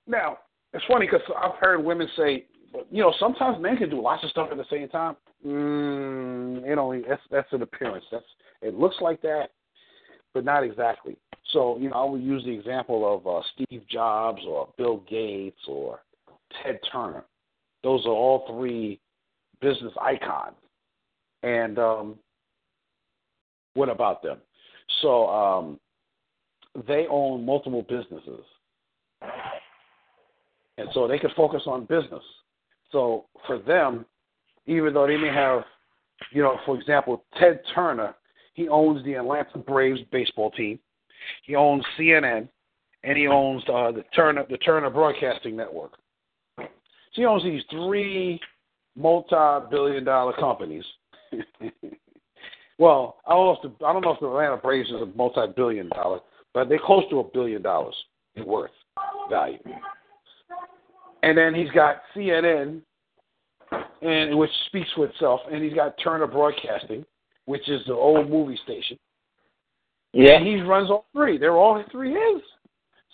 Now 0.07 0.39
it's 0.73 0.85
funny 0.89 1.07
because 1.07 1.23
I've 1.37 1.57
heard 1.61 1.85
women 1.85 2.09
say, 2.17 2.47
but 2.73 2.87
you 2.91 3.03
know, 3.03 3.13
sometimes 3.19 3.63
men 3.63 3.77
can 3.77 3.91
do 3.91 4.01
lots 4.01 4.25
of 4.25 4.31
stuff 4.31 4.49
at 4.51 4.57
the 4.57 4.65
same 4.71 4.89
time. 4.89 5.17
Mm, 5.47 6.67
you 6.67 6.77
know, 6.77 7.03
that's 7.07 7.23
that's 7.31 7.53
an 7.53 7.63
appearance. 7.63 8.05
That's 8.11 8.25
it 8.63 8.75
looks 8.75 8.97
like 9.01 9.21
that, 9.23 9.51
but 10.33 10.45
not 10.45 10.65
exactly. 10.65 11.17
So 11.53 11.77
you 11.79 11.91
know, 11.91 11.97
I 11.97 12.05
would 12.05 12.23
use 12.23 12.45
the 12.45 12.53
example 12.53 13.15
of 13.15 13.27
uh, 13.27 13.43
Steve 13.55 13.83
Jobs 13.91 14.43
or 14.47 14.69
Bill 14.79 15.05
Gates 15.09 15.61
or 15.69 16.01
Ted 16.63 16.79
Turner. 16.91 17.25
Those 17.83 18.05
are 18.07 18.11
all 18.11 18.47
three 18.49 19.01
business 19.61 19.93
icons. 20.01 20.57
And 21.43 21.79
um, 21.79 22.19
what 23.75 23.89
about 23.89 24.23
them? 24.23 24.39
So 25.03 25.29
um, 25.29 25.81
they 26.87 27.07
own 27.11 27.45
multiple 27.45 27.83
businesses. 27.83 28.45
And 30.77 30.89
so 30.93 31.07
they 31.07 31.19
could 31.19 31.33
focus 31.37 31.63
on 31.67 31.85
business. 31.85 32.23
So 32.91 33.27
for 33.47 33.59
them, 33.59 34.07
even 34.67 34.95
though 34.95 35.07
they 35.07 35.17
may 35.17 35.29
have, 35.29 35.63
you 36.33 36.43
know, 36.43 36.59
for 36.65 36.79
example, 36.79 37.25
Ted 37.39 37.61
Turner, 37.75 38.15
he 38.55 38.69
owns 38.69 39.05
the 39.05 39.15
Atlanta 39.15 39.59
Braves 39.59 40.01
baseball 40.11 40.51
team, 40.53 40.79
he 41.45 41.55
owns 41.55 41.85
CNN, 41.99 42.49
and 43.03 43.19
he 43.19 43.27
owns 43.27 43.63
uh, 43.69 43.93
the 43.93 44.05
Turner 44.15 44.45
the 44.49 44.59
Turner 44.59 44.91
Broadcasting 44.91 45.57
Network. 45.57 45.93
So 47.15 47.23
he 47.23 47.27
owns 47.27 47.45
these 47.45 47.63
three 47.71 48.41
multi-billion 48.97 50.05
dollar 50.05 50.33
companies. 50.35 50.85
well, 52.79 53.17
I 53.27 53.35
don't 53.35 53.47
know 53.47 53.59
if 53.63 53.79
the 53.79 53.85
I 53.85 53.93
don't 53.93 54.03
know 54.03 54.13
if 54.13 54.21
the 54.21 54.27
Atlanta 54.27 54.57
Braves 54.57 54.89
is 54.89 55.01
a 55.01 55.07
multi-billion 55.17 55.89
dollar, 55.91 56.21
but 56.53 56.69
they're 56.69 56.79
close 56.85 57.05
to 57.11 57.21
a 57.21 57.25
billion 57.25 57.63
dollars 57.63 57.95
in 58.35 58.45
worth 58.45 58.71
value. 59.31 59.59
And 61.23 61.39
then 61.39 61.55
he's 61.55 61.71
got 61.71 62.03
CNN, 62.15 62.83
and 64.03 64.39
which 64.39 64.51
speaks 64.67 64.89
for 64.95 65.07
itself, 65.07 65.41
and 65.51 65.63
he's 65.63 65.73
got 65.73 65.95
Turner 66.03 66.27
Broadcasting, 66.27 67.05
which 67.47 67.69
is 67.69 67.81
the 67.87 67.95
old 67.95 68.29
movie 68.29 68.59
station. 68.65 68.99
Yeah. 70.13 70.35
And 70.35 70.47
he 70.47 70.61
runs 70.61 70.91
all 70.91 71.07
three. 71.13 71.39
They're 71.39 71.57
all 71.57 71.83
three 71.91 72.11
his. 72.11 72.43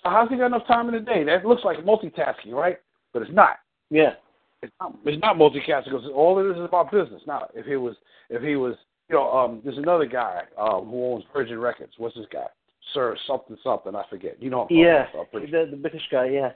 So 0.03 0.11
how's 0.11 0.29
he 0.29 0.37
got 0.37 0.47
enough 0.47 0.67
time 0.67 0.89
in 0.89 0.95
the 0.95 1.01
day? 1.01 1.25
That 1.25 1.47
looks 1.47 1.65
like 1.65 1.79
multitasking, 1.79 2.53
right? 2.53 2.79
But 3.13 3.23
it's 3.23 3.33
not. 3.33 3.57
Yeah. 3.91 4.15
It's 4.63 4.73
not, 4.81 4.97
it's 5.05 5.23
not 5.23 5.37
multitasking 5.37 5.87
because 5.87 6.09
all 6.15 6.39
it 6.39 6.51
is 6.51 6.59
is 6.59 6.65
about 6.65 6.93
business. 6.93 7.23
Now, 7.27 7.49
if 7.55 7.67
he 7.67 7.77
was, 7.77 7.97
if 8.29 8.43
he 8.43 8.57
was, 8.57 8.75
you 9.09 9.17
know, 9.17 9.31
um, 9.33 9.61
there's 9.65 9.79
another 9.79 10.07
guy 10.07 10.43
um, 10.59 10.87
who 10.87 11.15
owns 11.15 11.25
Virgin 11.33 11.59
Records. 11.59 11.93
What's 11.97 12.15
this 12.15 12.27
guy? 12.33 12.47
Sir 12.93 13.17
something 13.27 13.57
something. 13.65 13.95
I 13.95 14.05
forget. 14.11 14.41
You 14.43 14.51
know. 14.51 14.67
Yeah. 14.71 15.07
About, 15.15 15.33
the, 15.33 15.69
the 15.71 15.77
British 15.77 16.03
guy. 16.11 16.27
Yeah. 16.27 16.53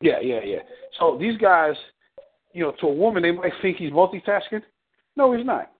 Yeah, 0.00 0.20
yeah, 0.20 0.40
yeah. 0.44 0.58
So 0.98 1.16
these 1.18 1.38
guys, 1.38 1.74
you 2.52 2.62
know, 2.62 2.72
to 2.80 2.86
a 2.86 2.92
woman, 2.92 3.22
they 3.22 3.30
might 3.32 3.52
think 3.62 3.78
he's 3.78 3.90
multitasking. 3.90 4.62
No, 5.16 5.32
he's 5.32 5.46
not. 5.46 5.70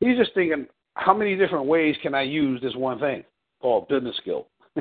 He's 0.00 0.16
just 0.16 0.32
thinking, 0.34 0.66
how 0.94 1.14
many 1.14 1.36
different 1.36 1.66
ways 1.66 1.96
can 2.02 2.14
I 2.14 2.22
use 2.22 2.60
this 2.60 2.74
one 2.74 2.98
thing 2.98 3.24
called 3.60 3.88
business 3.88 4.16
skill? 4.16 4.48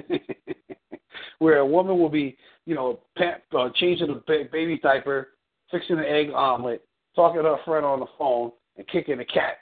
Where 1.40 1.57
a 1.57 1.65
woman 1.65 1.98
will 1.98 2.10
be, 2.10 2.38
you 2.65 2.76
know, 2.76 2.99
uh, 3.18 3.69
changing 3.76 4.07
the 4.07 4.48
baby 4.52 4.80
diaper, 4.81 5.30
fixing 5.72 5.98
an 5.98 6.06
egg 6.06 6.30
omelet, 6.31 6.84
talking 7.15 7.41
to 7.41 7.49
her 7.49 7.57
friend 7.65 7.86
on 7.86 7.99
the 7.99 8.06
phone, 8.18 8.52
and 8.77 8.88
kicking 8.88 9.19
a 9.19 9.26
cat. 9.26 9.57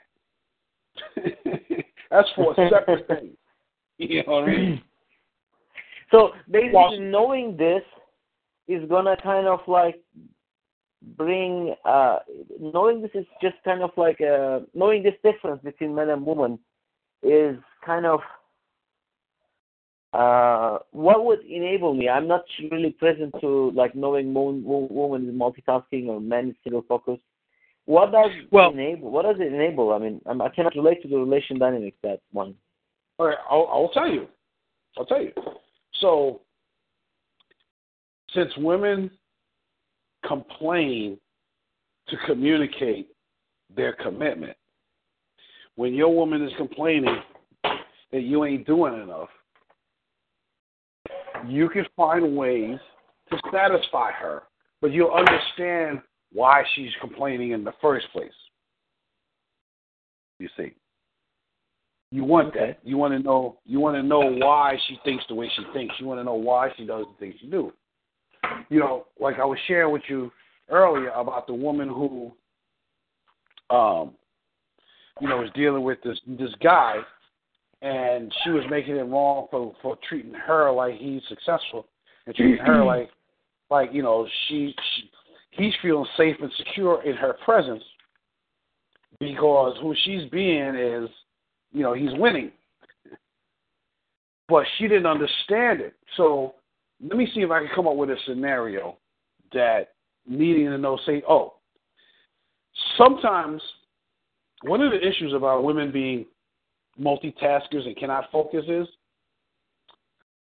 That's 2.10 2.28
for 2.34 2.52
a 2.52 2.70
separate 2.70 3.06
thing. 3.06 3.30
You 4.00 4.22
know 4.24 4.34
what 4.34 4.44
I 4.44 4.46
mean? 4.46 4.82
So 6.10 6.30
basically, 6.50 7.00
knowing 7.00 7.56
this 7.56 7.82
is 8.66 8.88
gonna 8.88 9.16
kind 9.22 9.46
of 9.46 9.60
like 9.66 10.00
bring 11.16 11.74
uh 11.84 12.18
knowing 12.60 13.02
this 13.02 13.10
is 13.14 13.26
just 13.42 13.56
kind 13.64 13.82
of 13.82 13.90
like 13.96 14.20
uh 14.20 14.60
knowing 14.74 15.02
this 15.02 15.14
difference 15.22 15.60
between 15.62 15.94
men 15.94 16.10
and 16.10 16.24
women 16.24 16.58
is 17.22 17.56
kind 17.84 18.06
of 18.06 18.20
uh 20.12 20.78
what 20.92 21.24
would 21.24 21.40
enable 21.44 21.94
me? 21.94 22.08
I'm 22.08 22.26
not 22.26 22.42
really 22.70 22.90
present 22.90 23.34
to 23.40 23.70
like 23.74 23.94
knowing 23.94 24.32
woman, 24.32 24.64
woman 24.64 25.28
is 25.28 25.34
multitasking 25.34 26.06
or 26.06 26.20
men 26.20 26.50
is 26.50 26.56
single 26.64 26.84
focus 26.88 27.18
what 27.88 28.12
does 28.12 28.30
well, 28.50 28.70
enable 28.70 29.10
what 29.10 29.24
does 29.24 29.36
it 29.40 29.50
enable? 29.50 29.94
I 29.94 29.98
mean 29.98 30.20
I'm, 30.26 30.42
i 30.42 30.50
cannot 30.50 30.76
relate 30.76 31.00
to 31.02 31.08
the 31.08 31.16
relation 31.16 31.58
dynamics 31.58 31.96
that 32.02 32.20
one. 32.32 32.54
All 33.18 33.26
right 33.26 33.38
I'll, 33.50 33.66
I'll 33.72 33.90
tell 33.94 34.08
you. 34.08 34.28
I'll 34.98 35.06
tell 35.06 35.22
you. 35.22 35.32
So 36.00 36.42
since 38.34 38.50
women 38.58 39.10
complain 40.26 41.18
to 42.08 42.16
communicate 42.26 43.08
their 43.74 43.94
commitment, 43.94 44.56
when 45.76 45.94
your 45.94 46.14
woman 46.14 46.44
is 46.44 46.52
complaining 46.58 47.16
that 47.64 48.20
you 48.20 48.44
ain't 48.44 48.66
doing 48.66 49.02
enough, 49.02 49.28
you 51.46 51.68
can 51.68 51.84
find 51.96 52.36
ways 52.36 52.78
to 53.30 53.38
satisfy 53.52 54.10
her, 54.12 54.42
but 54.80 54.92
you'll 54.92 55.12
understand 55.12 56.00
why 56.32 56.62
she's 56.74 56.90
complaining 57.00 57.52
in 57.52 57.64
the 57.64 57.72
first 57.80 58.06
place. 58.12 58.30
You 60.38 60.48
see. 60.56 60.74
You 62.10 62.24
want 62.24 62.48
okay. 62.48 62.58
that. 62.58 62.78
You 62.84 62.96
want 62.96 63.12
to 63.12 63.18
know. 63.18 63.58
You 63.66 63.80
want 63.80 63.96
to 63.96 64.02
know 64.02 64.20
why 64.20 64.76
she 64.88 64.98
thinks 65.04 65.24
the 65.28 65.34
way 65.34 65.50
she 65.54 65.62
thinks. 65.74 65.94
You 65.98 66.06
want 66.06 66.20
to 66.20 66.24
know 66.24 66.34
why 66.34 66.70
she 66.76 66.86
does 66.86 67.04
the 67.06 67.18
things 67.18 67.34
she 67.40 67.48
do 67.48 67.72
you 68.68 68.80
know, 68.80 69.06
like 69.20 69.38
I 69.38 69.44
was 69.44 69.58
sharing 69.66 69.92
with 69.92 70.02
you 70.08 70.30
earlier 70.68 71.10
about 71.10 71.46
the 71.46 71.54
woman 71.54 71.88
who, 71.88 72.32
um, 73.70 74.12
you 75.20 75.28
know, 75.28 75.38
was 75.38 75.50
dealing 75.54 75.82
with 75.82 75.98
this 76.02 76.18
this 76.26 76.54
guy, 76.62 76.96
and 77.82 78.32
she 78.42 78.50
was 78.50 78.64
making 78.70 78.96
it 78.96 79.02
wrong 79.02 79.46
for 79.50 79.74
for 79.82 79.96
treating 80.08 80.34
her 80.34 80.70
like 80.72 80.94
he's 80.94 81.22
successful 81.28 81.86
and 82.26 82.34
treating 82.34 82.64
her 82.64 82.84
like 82.84 83.10
like 83.70 83.90
you 83.92 84.02
know 84.02 84.26
she, 84.48 84.74
she 84.94 85.10
he's 85.50 85.74
feeling 85.82 86.06
safe 86.16 86.36
and 86.40 86.52
secure 86.56 87.02
in 87.04 87.16
her 87.16 87.34
presence 87.44 87.82
because 89.20 89.76
who 89.80 89.94
she's 90.04 90.28
being 90.30 90.74
is 90.74 91.08
you 91.72 91.82
know 91.82 91.94
he's 91.94 92.12
winning. 92.14 92.50
But 94.48 94.64
she 94.78 94.88
didn't 94.88 95.06
understand 95.06 95.82
it. 95.82 95.94
So 96.16 96.54
let 97.02 97.16
me 97.16 97.28
see 97.34 97.40
if 97.40 97.50
i 97.50 97.60
can 97.60 97.68
come 97.74 97.86
up 97.86 97.96
with 97.96 98.10
a 98.10 98.16
scenario 98.26 98.96
that 99.52 99.90
needing 100.26 100.66
to 100.66 100.78
know 100.78 100.98
say 101.06 101.22
oh 101.28 101.54
sometimes 102.96 103.62
one 104.62 104.80
of 104.80 104.90
the 104.90 105.06
issues 105.06 105.32
about 105.32 105.64
women 105.64 105.92
being 105.92 106.26
multitaskers 107.00 107.86
and 107.86 107.96
cannot 107.96 108.30
focus 108.30 108.64
is 108.68 108.86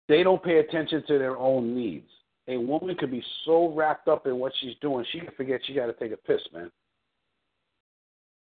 they 0.08 0.24
don't 0.24 0.44
pay 0.44 0.58
attention 0.58 1.04
to 1.08 1.20
their 1.20 1.38
own 1.38 1.76
needs. 1.76 2.10
A 2.48 2.58
woman 2.58 2.96
could 2.96 3.12
be 3.12 3.24
so 3.46 3.72
wrapped 3.74 4.08
up 4.08 4.26
in 4.26 4.38
what 4.38 4.52
she's 4.60 4.76
doing, 4.82 5.06
she 5.12 5.20
can 5.20 5.32
forget 5.38 5.62
she 5.66 5.74
got 5.74 5.86
to 5.86 5.94
take 5.94 6.12
a 6.12 6.18
piss, 6.18 6.42
man. 6.52 6.72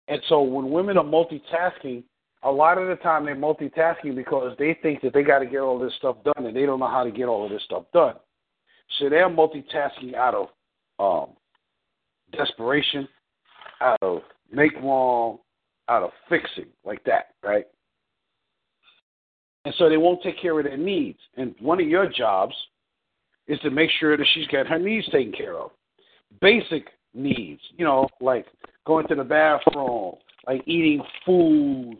And 0.08 0.20
so 0.28 0.42
when 0.42 0.70
women 0.70 0.98
are 0.98 1.04
multitasking, 1.04 2.02
a 2.42 2.50
lot 2.50 2.76
of 2.76 2.88
the 2.88 2.96
time 2.96 3.24
they're 3.24 3.36
multitasking 3.36 4.14
because 4.14 4.54
they 4.58 4.76
think 4.82 5.00
that 5.02 5.14
they 5.14 5.22
got 5.22 5.38
to 5.38 5.46
get 5.46 5.60
all 5.60 5.78
this 5.78 5.94
stuff 5.96 6.16
done 6.24 6.44
and 6.44 6.54
they 6.54 6.66
don't 6.66 6.80
know 6.80 6.90
how 6.90 7.04
to 7.04 7.10
get 7.10 7.26
all 7.26 7.44
of 7.44 7.50
this 7.50 7.62
stuff 7.64 7.84
done. 7.94 8.16
So 8.98 9.08
they're 9.08 9.30
multitasking 9.30 10.14
out 10.14 10.34
of 10.34 10.48
um, 10.98 11.34
desperation, 12.36 13.08
out 13.80 13.98
of 14.02 14.20
make 14.52 14.74
wrong, 14.82 15.38
out 15.88 16.02
of 16.02 16.10
fixing, 16.28 16.66
like 16.84 17.02
that, 17.04 17.28
right? 17.42 17.66
And 19.64 19.74
so 19.78 19.88
they 19.88 19.96
won't 19.96 20.22
take 20.22 20.40
care 20.40 20.58
of 20.58 20.64
their 20.64 20.76
needs. 20.76 21.18
And 21.36 21.54
one 21.58 21.80
of 21.80 21.88
your 21.88 22.08
jobs 22.08 22.54
is 23.46 23.58
to 23.60 23.70
make 23.70 23.90
sure 23.98 24.16
that 24.16 24.26
she's 24.34 24.46
got 24.48 24.66
her 24.66 24.78
needs 24.78 25.08
taken 25.10 25.32
care 25.32 25.58
of. 25.58 25.70
Basic 26.40 26.86
needs, 27.14 27.60
you 27.76 27.84
know, 27.84 28.08
like 28.20 28.46
going 28.86 29.06
to 29.08 29.14
the 29.14 29.24
bathroom, 29.24 30.14
like 30.46 30.62
eating 30.66 31.02
food, 31.24 31.96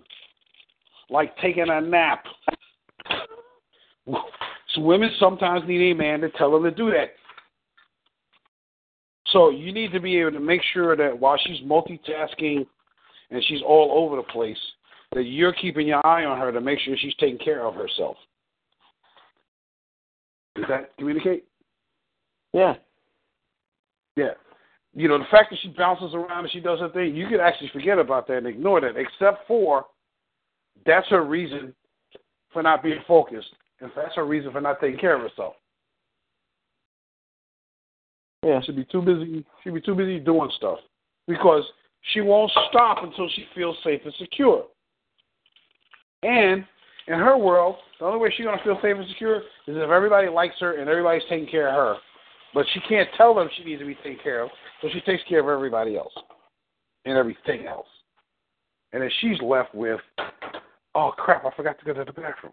like 1.11 1.37
taking 1.39 1.69
a 1.71 1.81
nap. 1.81 2.25
So 4.07 4.81
women 4.81 5.11
sometimes 5.19 5.67
need 5.67 5.93
a 5.93 5.95
man 5.95 6.21
to 6.21 6.31
tell 6.31 6.53
them 6.53 6.65
to 6.65 6.71
do 6.71 6.91
that. 6.91 7.15
So 9.31 9.51
you 9.51 9.73
need 9.73 9.93
to 9.93 10.01
be 10.01 10.19
able 10.19 10.33
to 10.33 10.41
make 10.41 10.61
sure 10.73 10.97
that 10.97 11.19
while 11.19 11.39
she's 11.45 11.61
multitasking 11.61 12.67
and 13.31 13.45
she's 13.47 13.63
all 13.67 13.93
over 14.05 14.17
the 14.17 14.23
place, 14.25 14.59
that 15.15 15.25
you're 15.25 15.53
keeping 15.53 15.87
your 15.87 16.05
eye 16.07 16.25
on 16.25 16.39
her 16.39 16.53
to 16.53 16.61
make 16.61 16.79
sure 16.81 16.97
she's 16.99 17.15
taking 17.15 17.39
care 17.39 17.65
of 17.65 17.75
herself. 17.75 18.17
Does 20.57 20.67
that 20.69 20.97
communicate? 20.99 21.45
Yeah. 22.53 22.75
Yeah. 24.17 24.33
You 24.95 25.09
know, 25.09 25.19
the 25.19 25.25
fact 25.31 25.51
that 25.51 25.59
she 25.61 25.69
bounces 25.69 26.15
around 26.15 26.45
and 26.45 26.51
she 26.53 26.61
does 26.61 26.79
her 26.79 26.89
thing, 26.91 27.17
you 27.17 27.27
could 27.29 27.41
actually 27.41 27.71
forget 27.73 27.99
about 27.99 28.29
that 28.29 28.39
and 28.39 28.47
ignore 28.47 28.81
that, 28.81 28.97
except 28.97 29.47
for 29.49 29.87
that's 30.87 31.09
her 31.09 31.25
reason 31.25 31.75
for 32.53 32.63
not 32.63 32.83
being 32.83 33.01
focused. 33.09 33.49
And 33.81 33.91
that's 33.97 34.15
her 34.15 34.25
reason 34.25 34.53
for 34.53 34.61
not 34.61 34.81
taking 34.81 35.01
care 35.01 35.17
of 35.17 35.23
herself. 35.23 35.55
Yeah. 38.45 38.61
She'd 38.65 38.77
be 38.77 38.85
too 38.85 39.03
busy 39.03 39.45
she'd 39.63 39.75
be 39.75 39.81
too 39.81 39.95
busy 39.95 40.21
doing 40.21 40.51
stuff. 40.57 40.79
Because 41.27 41.65
she 42.13 42.21
won't 42.21 42.53
stop 42.69 42.99
until 43.03 43.29
she 43.35 43.47
feels 43.55 43.77
safe 43.83 44.03
and 44.05 44.15
secure. 44.19 44.65
And 46.25 46.65
in 47.07 47.19
her 47.19 47.37
world, 47.37 47.77
the 48.01 48.07
only 48.07 48.19
way 48.19 48.33
she's 48.35 48.47
gonna 48.47 48.63
feel 48.65 48.79
safe 48.83 48.97
and 48.97 49.07
secure 49.09 49.37
is 49.37 49.43
if 49.77 49.91
everybody 49.91 50.29
likes 50.29 50.55
her 50.61 50.81
and 50.81 50.89
everybody's 50.89 51.23
taking 51.29 51.47
care 51.47 51.69
of 51.69 51.75
her. 51.75 51.97
But 52.55 52.67
she 52.73 52.81
can't 52.89 53.09
tell 53.17 53.35
them 53.35 53.49
she 53.57 53.65
needs 53.65 53.81
to 53.81 53.87
be 53.87 53.97
taken 53.97 54.19
care 54.23 54.43
of, 54.43 54.51
so 54.81 54.89
she 54.93 55.01
takes 55.03 55.23
care 55.29 55.41
of 55.41 55.49
everybody 55.49 55.97
else 55.97 56.13
and 57.05 57.19
everything 57.19 57.67
else. 57.67 57.87
And 58.93 59.03
then 59.03 59.11
she's 59.21 59.41
left 59.43 59.75
with, 59.75 60.01
oh 60.95 61.13
crap, 61.17 61.45
I 61.45 61.51
forgot 61.57 61.79
to 61.81 61.85
go 61.85 61.93
to 61.93 62.05
the 62.05 62.13
bathroom. 62.13 62.53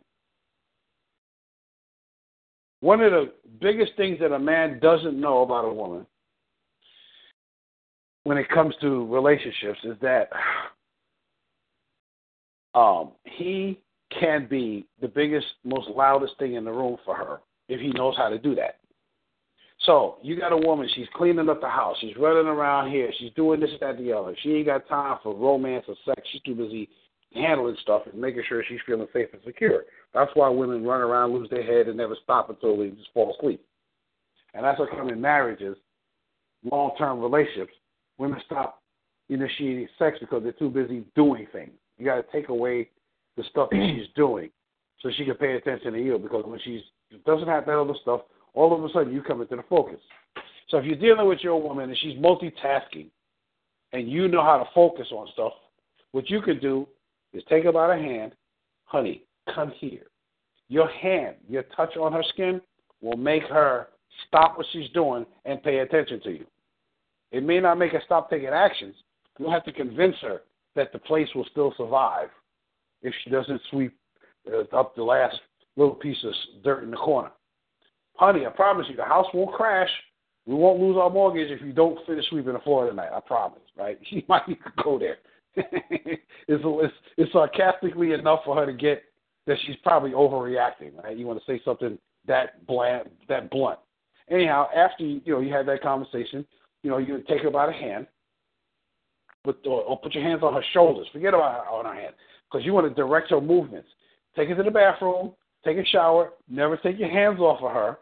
One 2.81 2.99
of 3.01 3.11
the 3.11 3.31
biggest 3.61 3.91
things 3.95 4.19
that 4.19 4.33
a 4.33 4.39
man 4.39 4.79
doesn't 4.79 5.19
know 5.19 5.43
about 5.43 5.65
a 5.65 5.73
woman 5.73 6.05
when 8.23 8.37
it 8.37 8.49
comes 8.49 8.73
to 8.81 9.05
relationships 9.13 9.79
is 9.83 9.95
that 10.01 10.29
um, 12.75 13.11
he 13.23 13.79
can 14.19 14.47
be 14.49 14.85
the 15.01 15.07
biggest, 15.07 15.47
most 15.63 15.89
loudest 15.89 16.37
thing 16.37 16.55
in 16.55 16.65
the 16.65 16.71
room 16.71 16.97
for 17.05 17.15
her 17.15 17.39
if 17.69 17.79
he 17.79 17.89
knows 17.89 18.15
how 18.17 18.29
to 18.29 18.37
do 18.37 18.55
that. 18.55 18.77
So 19.85 20.17
you 20.21 20.39
got 20.39 20.51
a 20.51 20.57
woman, 20.57 20.87
she's 20.93 21.07
cleaning 21.15 21.49
up 21.49 21.59
the 21.59 21.67
house, 21.67 21.97
she's 22.01 22.15
running 22.17 22.45
around 22.45 22.91
here, 22.91 23.11
she's 23.17 23.33
doing 23.35 23.59
this, 23.59 23.71
that, 23.79 23.97
the 23.97 24.13
other. 24.13 24.35
She 24.43 24.53
ain't 24.53 24.67
got 24.67 24.87
time 24.87 25.17
for 25.23 25.35
romance 25.35 25.85
or 25.87 25.95
sex. 26.05 26.21
She's 26.31 26.41
too 26.41 26.53
busy 26.53 26.87
handling 27.33 27.77
stuff 27.81 28.03
and 28.11 28.21
making 28.21 28.43
sure 28.47 28.63
she's 28.67 28.79
feeling 28.85 29.07
safe 29.11 29.29
and 29.33 29.41
secure. 29.43 29.85
That's 30.13 30.31
why 30.35 30.49
women 30.49 30.83
run 30.83 31.01
around, 31.01 31.33
lose 31.33 31.49
their 31.49 31.63
head, 31.63 31.87
and 31.87 31.97
never 31.97 32.15
stop 32.23 32.49
until 32.49 32.77
they 32.77 32.89
just 32.89 33.09
fall 33.13 33.35
asleep. 33.39 33.63
And 34.53 34.63
that's 34.63 34.77
what 34.77 34.91
comes 34.91 35.11
in 35.11 35.19
marriages, 35.19 35.77
long 36.69 36.91
term 36.97 37.19
relationships. 37.19 37.73
Women 38.17 38.39
stop 38.45 38.81
initiating 39.29 39.87
sex 39.97 40.17
because 40.19 40.43
they're 40.43 40.51
too 40.51 40.69
busy 40.69 41.05
doing 41.15 41.47
things. 41.51 41.71
You 42.01 42.07
got 42.07 42.15
to 42.15 42.23
take 42.31 42.49
away 42.49 42.89
the 43.37 43.43
stuff 43.51 43.69
that 43.69 43.93
she's 43.95 44.07
doing 44.15 44.49
so 45.01 45.11
she 45.15 45.23
can 45.23 45.35
pay 45.35 45.53
attention 45.53 45.93
to 45.93 46.03
you 46.03 46.17
because 46.17 46.43
when 46.47 46.59
she 46.63 46.83
doesn't 47.27 47.47
have 47.47 47.67
that 47.67 47.79
other 47.79 47.93
stuff, 48.01 48.21
all 48.55 48.73
of 48.75 48.83
a 48.83 48.91
sudden 48.91 49.13
you 49.13 49.21
come 49.21 49.39
into 49.39 49.55
the 49.55 49.63
focus. 49.69 49.99
So 50.69 50.77
if 50.77 50.85
you're 50.85 50.95
dealing 50.95 51.27
with 51.27 51.41
your 51.43 51.61
woman 51.61 51.89
and 51.89 51.97
she's 51.99 52.17
multitasking 52.17 53.11
and 53.93 54.09
you 54.09 54.27
know 54.27 54.41
how 54.41 54.57
to 54.57 54.65
focus 54.73 55.09
on 55.11 55.27
stuff, 55.33 55.53
what 56.11 56.27
you 56.27 56.41
can 56.41 56.59
do 56.59 56.87
is 57.33 57.43
take 57.47 57.65
her 57.65 57.71
by 57.71 57.95
the 57.95 58.01
hand, 58.01 58.31
honey, 58.85 59.23
come 59.53 59.71
here. 59.77 60.07
Your 60.69 60.89
hand, 60.89 61.35
your 61.47 61.63
touch 61.75 61.95
on 61.97 62.13
her 62.13 62.23
skin 62.33 62.61
will 63.01 63.17
make 63.17 63.43
her 63.43 63.89
stop 64.27 64.57
what 64.57 64.65
she's 64.73 64.89
doing 64.89 65.23
and 65.45 65.61
pay 65.61 65.79
attention 65.79 66.19
to 66.23 66.31
you. 66.31 66.45
It 67.31 67.43
may 67.43 67.59
not 67.59 67.77
make 67.77 67.91
her 67.91 68.01
stop 68.03 68.31
taking 68.31 68.47
actions. 68.47 68.95
You'll 69.37 69.51
have 69.51 69.65
to 69.65 69.71
convince 69.71 70.15
her 70.23 70.41
that 70.75 70.91
the 70.93 70.99
place 70.99 71.27
will 71.35 71.45
still 71.51 71.73
survive 71.77 72.29
if 73.01 73.13
she 73.23 73.29
doesn't 73.29 73.61
sweep 73.69 73.95
uh, 74.51 74.75
up 74.75 74.95
the 74.95 75.03
last 75.03 75.35
little 75.75 75.95
piece 75.95 76.17
of 76.23 76.33
dirt 76.63 76.83
in 76.83 76.91
the 76.91 76.97
corner. 76.97 77.31
Honey, 78.15 78.45
I 78.45 78.49
promise 78.49 78.85
you, 78.89 78.95
the 78.95 79.03
house 79.03 79.27
won't 79.33 79.53
crash. 79.53 79.89
We 80.45 80.55
won't 80.55 80.79
lose 80.79 80.97
our 80.97 81.09
mortgage 81.09 81.51
if 81.51 81.61
you 81.61 81.71
don't 81.71 82.03
finish 82.05 82.25
sweeping 82.29 82.53
the 82.53 82.59
floor 82.59 82.89
tonight. 82.89 83.09
I 83.13 83.19
promise, 83.19 83.61
right? 83.77 83.99
She 84.09 84.25
might 84.27 84.45
to 84.47 84.55
go 84.83 84.99
there. 84.99 85.17
it's, 85.55 86.21
it's 86.47 86.93
it's 87.17 87.31
sarcastically 87.33 88.13
enough 88.13 88.39
for 88.45 88.55
her 88.55 88.65
to 88.65 88.73
get 88.73 89.03
that 89.47 89.57
she's 89.65 89.75
probably 89.83 90.11
overreacting. 90.11 90.95
Right? 91.03 91.17
You 91.17 91.27
want 91.27 91.39
to 91.39 91.45
say 91.45 91.61
something 91.65 91.97
that 92.27 92.65
bland, 92.67 93.09
that 93.27 93.49
blunt. 93.49 93.79
Anyhow, 94.29 94.67
after 94.75 95.03
you, 95.03 95.21
you 95.25 95.33
know 95.33 95.41
you 95.41 95.53
had 95.53 95.67
that 95.67 95.81
conversation, 95.81 96.45
you 96.83 96.89
know 96.89 96.97
you 96.97 97.21
take 97.27 97.41
her 97.41 97.51
by 97.51 97.67
the 97.67 97.73
hand, 97.73 98.07
or, 99.45 99.55
or 99.65 99.99
put 99.99 100.13
your 100.13 100.23
hands 100.23 100.43
on 100.43 100.53
her 100.53 100.63
shoulders. 100.73 101.07
Forget 101.11 101.33
about 101.33 101.65
her, 101.65 101.69
on 101.69 101.85
her 101.85 101.93
hand 101.93 102.13
because 102.51 102.65
you 102.65 102.73
want 102.73 102.87
to 102.87 102.93
direct 102.93 103.29
her 103.29 103.41
movements. 103.41 103.87
Take 104.35 104.49
her 104.49 104.55
to 104.55 104.63
the 104.63 104.71
bathroom, 104.71 105.33
take 105.63 105.77
a 105.77 105.85
shower, 105.85 106.33
never 106.49 106.77
take 106.77 106.99
your 106.99 107.09
hands 107.09 107.39
off 107.39 107.61
of 107.61 107.71
her. 107.71 107.97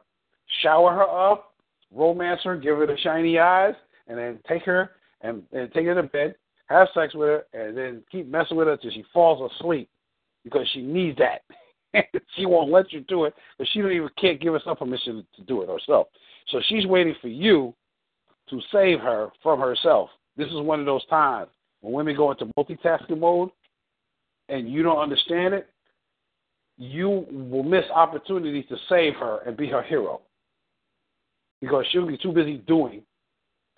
Shower 0.62 0.92
her 0.92 1.32
up, 1.32 1.54
romance 1.94 2.42
her, 2.44 2.58
give 2.58 2.78
her 2.78 2.88
the 2.88 2.98
shiny 3.04 3.38
eyes, 3.40 3.76
and 4.08 4.18
then 4.18 4.40
take 4.48 4.64
her 4.64 4.92
and, 5.22 5.44
and 5.52 5.72
take 5.74 5.86
her 5.86 5.96
to 5.96 6.04
bed, 6.04 6.36
have 6.68 6.88
sex 6.94 7.14
with 7.14 7.28
her, 7.28 7.44
and 7.54 7.78
then 7.78 8.04
keep 8.12 8.28
messing 8.28 8.58
with 8.58 8.68
her 8.68 8.78
till 8.78 8.92
she 8.92 9.04
falls 9.14 9.52
asleep 9.54 9.90
because 10.44 10.68
she 10.74 10.82
needs 10.82 11.18
that. 11.18 11.42
she 12.36 12.46
won't 12.46 12.72
let 12.72 12.92
you 12.92 13.02
do 13.02 13.26
it, 13.26 13.34
but 13.58 13.68
she 13.72 13.82
don't 13.82 13.92
even 13.92 14.10
can't 14.20 14.42
give 14.42 14.54
herself 14.54 14.80
permission 14.80 15.26
to 15.36 15.44
do 15.44 15.62
it 15.62 15.70
herself. 15.70 16.08
So 16.50 16.60
she's 16.68 16.86
waiting 16.86 17.16
for 17.22 17.28
you 17.28 17.74
to 18.50 18.60
save 18.72 19.00
her 19.00 19.30
from 19.44 19.60
herself. 19.60 20.10
This 20.40 20.48
is 20.48 20.62
one 20.62 20.80
of 20.80 20.86
those 20.86 21.06
times 21.08 21.50
when 21.82 21.94
women 21.94 22.16
go 22.16 22.32
into 22.32 22.46
multitasking 22.58 23.20
mode 23.20 23.50
and 24.48 24.70
you 24.72 24.84
don't 24.84 24.98
understand 24.98 25.54
it, 25.54 25.70
you 26.78 27.26
will 27.30 27.64
miss 27.64 27.84
opportunities 27.94 28.64
to 28.70 28.78
save 28.88 29.16
her 29.16 29.40
and 29.46 29.58
be 29.58 29.68
her 29.68 29.84
hero. 29.84 30.22
Because 31.60 31.84
she'll 31.92 32.08
be 32.08 32.18
too 32.18 32.32
busy 32.32 32.64
doing 32.68 33.02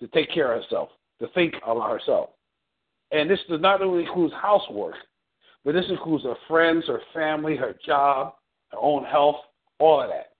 to 0.00 0.06
take 0.06 0.32
care 0.32 0.52
of 0.52 0.62
herself, 0.62 0.90
to 1.20 1.26
think 1.34 1.54
about 1.66 1.90
herself. 1.90 2.30
And 3.10 3.28
this 3.28 3.40
does 3.48 3.60
not 3.60 3.82
only 3.82 4.04
include 4.04 4.32
housework, 4.32 4.94
but 5.64 5.72
this 5.72 5.86
includes 5.88 6.22
her 6.22 6.36
friends, 6.46 6.84
her 6.86 7.00
family, 7.12 7.56
her 7.56 7.74
job, 7.84 8.34
her 8.70 8.78
own 8.78 9.04
health, 9.04 9.36
all 9.80 10.00
of 10.00 10.10
that. 10.10 10.30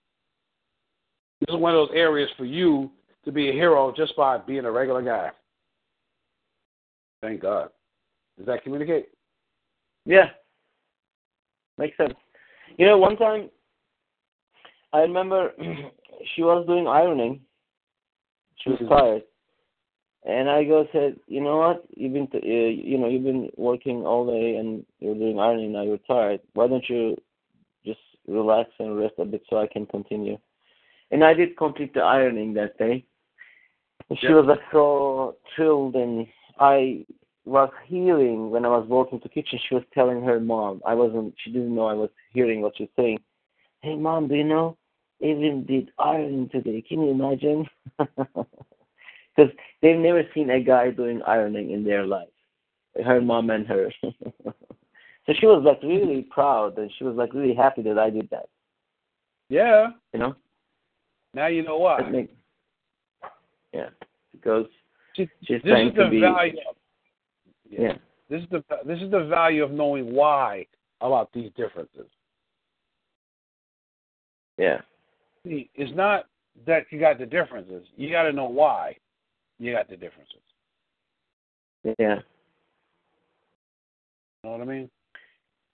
This 1.41 1.53
is 1.53 1.61
one 1.61 1.75
of 1.75 1.89
those 1.89 1.97
areas 1.97 2.31
for 2.39 2.45
you 2.45 2.93
to 3.25 3.33
be 3.33 3.49
a 3.49 3.53
hero 3.53 3.93
just 3.97 4.17
by 4.17 4.39
being 4.39 4.67
a 4.67 4.71
regular 4.71 5.03
guy. 5.03 5.33
Thank 7.23 7.41
God. 7.41 7.71
Does 8.37 8.47
that 8.47 8.63
communicate? 8.65 9.07
Yeah. 10.05 10.31
Makes 11.79 11.97
sense. 11.97 12.15
You 12.77 12.87
know, 12.87 12.99
one 12.99 13.17
time 13.17 13.49
I 14.93 15.01
remember 15.01 15.53
she 16.35 16.43
was 16.43 16.67
doing 16.67 16.87
ironing 16.87 17.41
She 18.59 18.71
was 18.71 18.81
tired. 18.89 19.23
And 20.25 20.49
I 20.49 20.63
go 20.65 20.87
said, 20.93 21.17
you 21.27 21.41
know 21.41 21.57
what? 21.57 21.85
You've 21.97 22.13
been, 22.13 22.29
t- 22.29 22.39
uh, 22.39 22.89
you 22.89 22.97
know, 22.99 23.09
you've 23.09 23.25
been 23.25 23.51
working 23.57 24.05
all 24.07 24.27
day 24.27 24.57
and 24.57 24.85
you're 25.01 25.17
doing 25.17 25.39
ironing. 25.39 25.73
Now 25.73 25.83
you're 25.83 25.99
tired. 25.99 26.41
Why 26.55 26.69
don't 26.69 26.89
you 26.89 27.17
just 27.85 27.99
relax 28.29 28.71
and 28.79 28.97
rest 28.97 29.15
a 29.19 29.25
bit 29.25 29.43
so 29.51 29.59
I 29.59 29.67
can 29.67 29.85
continue? 29.87 30.39
And 31.11 31.25
I 31.25 31.35
did 31.35 31.57
complete 31.57 31.93
the 31.93 32.01
ironing 32.03 32.55
that 32.55 32.79
day. 32.79 33.05
And 34.11 34.19
she 34.21 34.29
Yeah. 34.29 34.35
was 34.35 34.47
like 34.47 34.61
so 34.71 35.37
thrilled, 35.55 35.97
and 35.97 36.27
I 36.59 37.05
was 37.45 37.71
hearing 37.87 38.51
when 38.51 38.65
I 38.65 38.69
was 38.69 38.87
walking 38.89 39.21
to 39.21 39.29
kitchen. 39.29 39.59
She 39.69 39.75
was 39.75 39.85
telling 39.93 40.23
her 40.23 40.41
mom. 40.41 40.81
I 40.87 40.95
wasn't. 40.95 41.35
She 41.39 41.51
didn't 41.51 41.75
know 41.75 41.87
I 41.87 41.95
was 41.95 42.11
hearing 42.33 42.61
what 42.61 42.77
she 42.77 42.85
was 42.85 42.91
saying. 42.97 43.19
Hey, 43.81 43.97
mom, 43.97 44.29
do 44.29 44.35
you 44.35 44.45
know? 44.45 44.77
Even 45.21 45.65
did 45.67 45.91
ironing 45.99 46.49
today. 46.51 46.83
Can 46.87 47.03
you 47.03 47.11
imagine? 47.11 47.67
Because 49.35 49.51
they've 49.81 49.97
never 49.97 50.25
seen 50.35 50.51
a 50.51 50.61
guy 50.61 50.91
doing 50.91 51.23
ironing 51.27 51.71
in 51.71 51.85
their 51.85 52.07
life. 52.07 52.29
Her 53.03 53.21
mom 53.23 53.49
and 53.49 53.67
her. 53.67 53.91
so 54.03 55.33
she 55.41 55.47
was 55.47 55.63
like 55.65 55.83
really 55.83 56.27
proud, 56.31 56.77
and 56.77 56.93
she 56.99 57.05
was 57.05 57.17
like 57.17 57.33
really 57.33 57.55
happy 57.55 57.81
that 57.83 57.99
I 57.99 58.11
did 58.11 58.29
that. 58.29 58.51
Yeah. 59.49 59.89
You 60.13 60.19
know. 60.19 60.37
Now 61.33 61.47
you 61.47 61.63
know 61.63 61.79
why. 61.79 62.29
Yeah, 63.73 63.89
because 64.33 64.67
See, 65.17 65.29
This 65.49 65.61
is 65.63 65.95
the 65.95 66.09
be. 66.11 66.21
value. 66.21 66.55
Of, 66.69 66.77
Yeah. 67.69 67.97
This 68.29 68.43
is 68.43 68.49
the 68.51 68.65
this 68.87 69.01
is 69.03 69.11
the 69.11 69.25
value 69.25 69.63
of 69.63 69.73
knowing 69.73 70.15
why 70.15 70.67
about 71.01 71.33
these 71.33 71.51
differences. 71.57 72.07
Yeah. 74.59 74.81
See, 75.45 75.71
it's 75.75 75.95
not 75.95 76.27
that 76.67 76.85
you 76.91 77.01
got 77.01 77.19
the 77.19 77.27
differences. 77.27 77.87
You 77.97 78.11
got 78.11 78.23
to 78.25 78.33
know 78.33 78.47
why 78.47 78.97
you 79.59 79.73
got 79.73 79.89
the 79.89 79.97
differences. 79.97 80.41
Yeah. 81.99 82.21
Know 84.45 84.53
what 84.53 84.61
I 84.61 84.65
mean? 84.65 84.91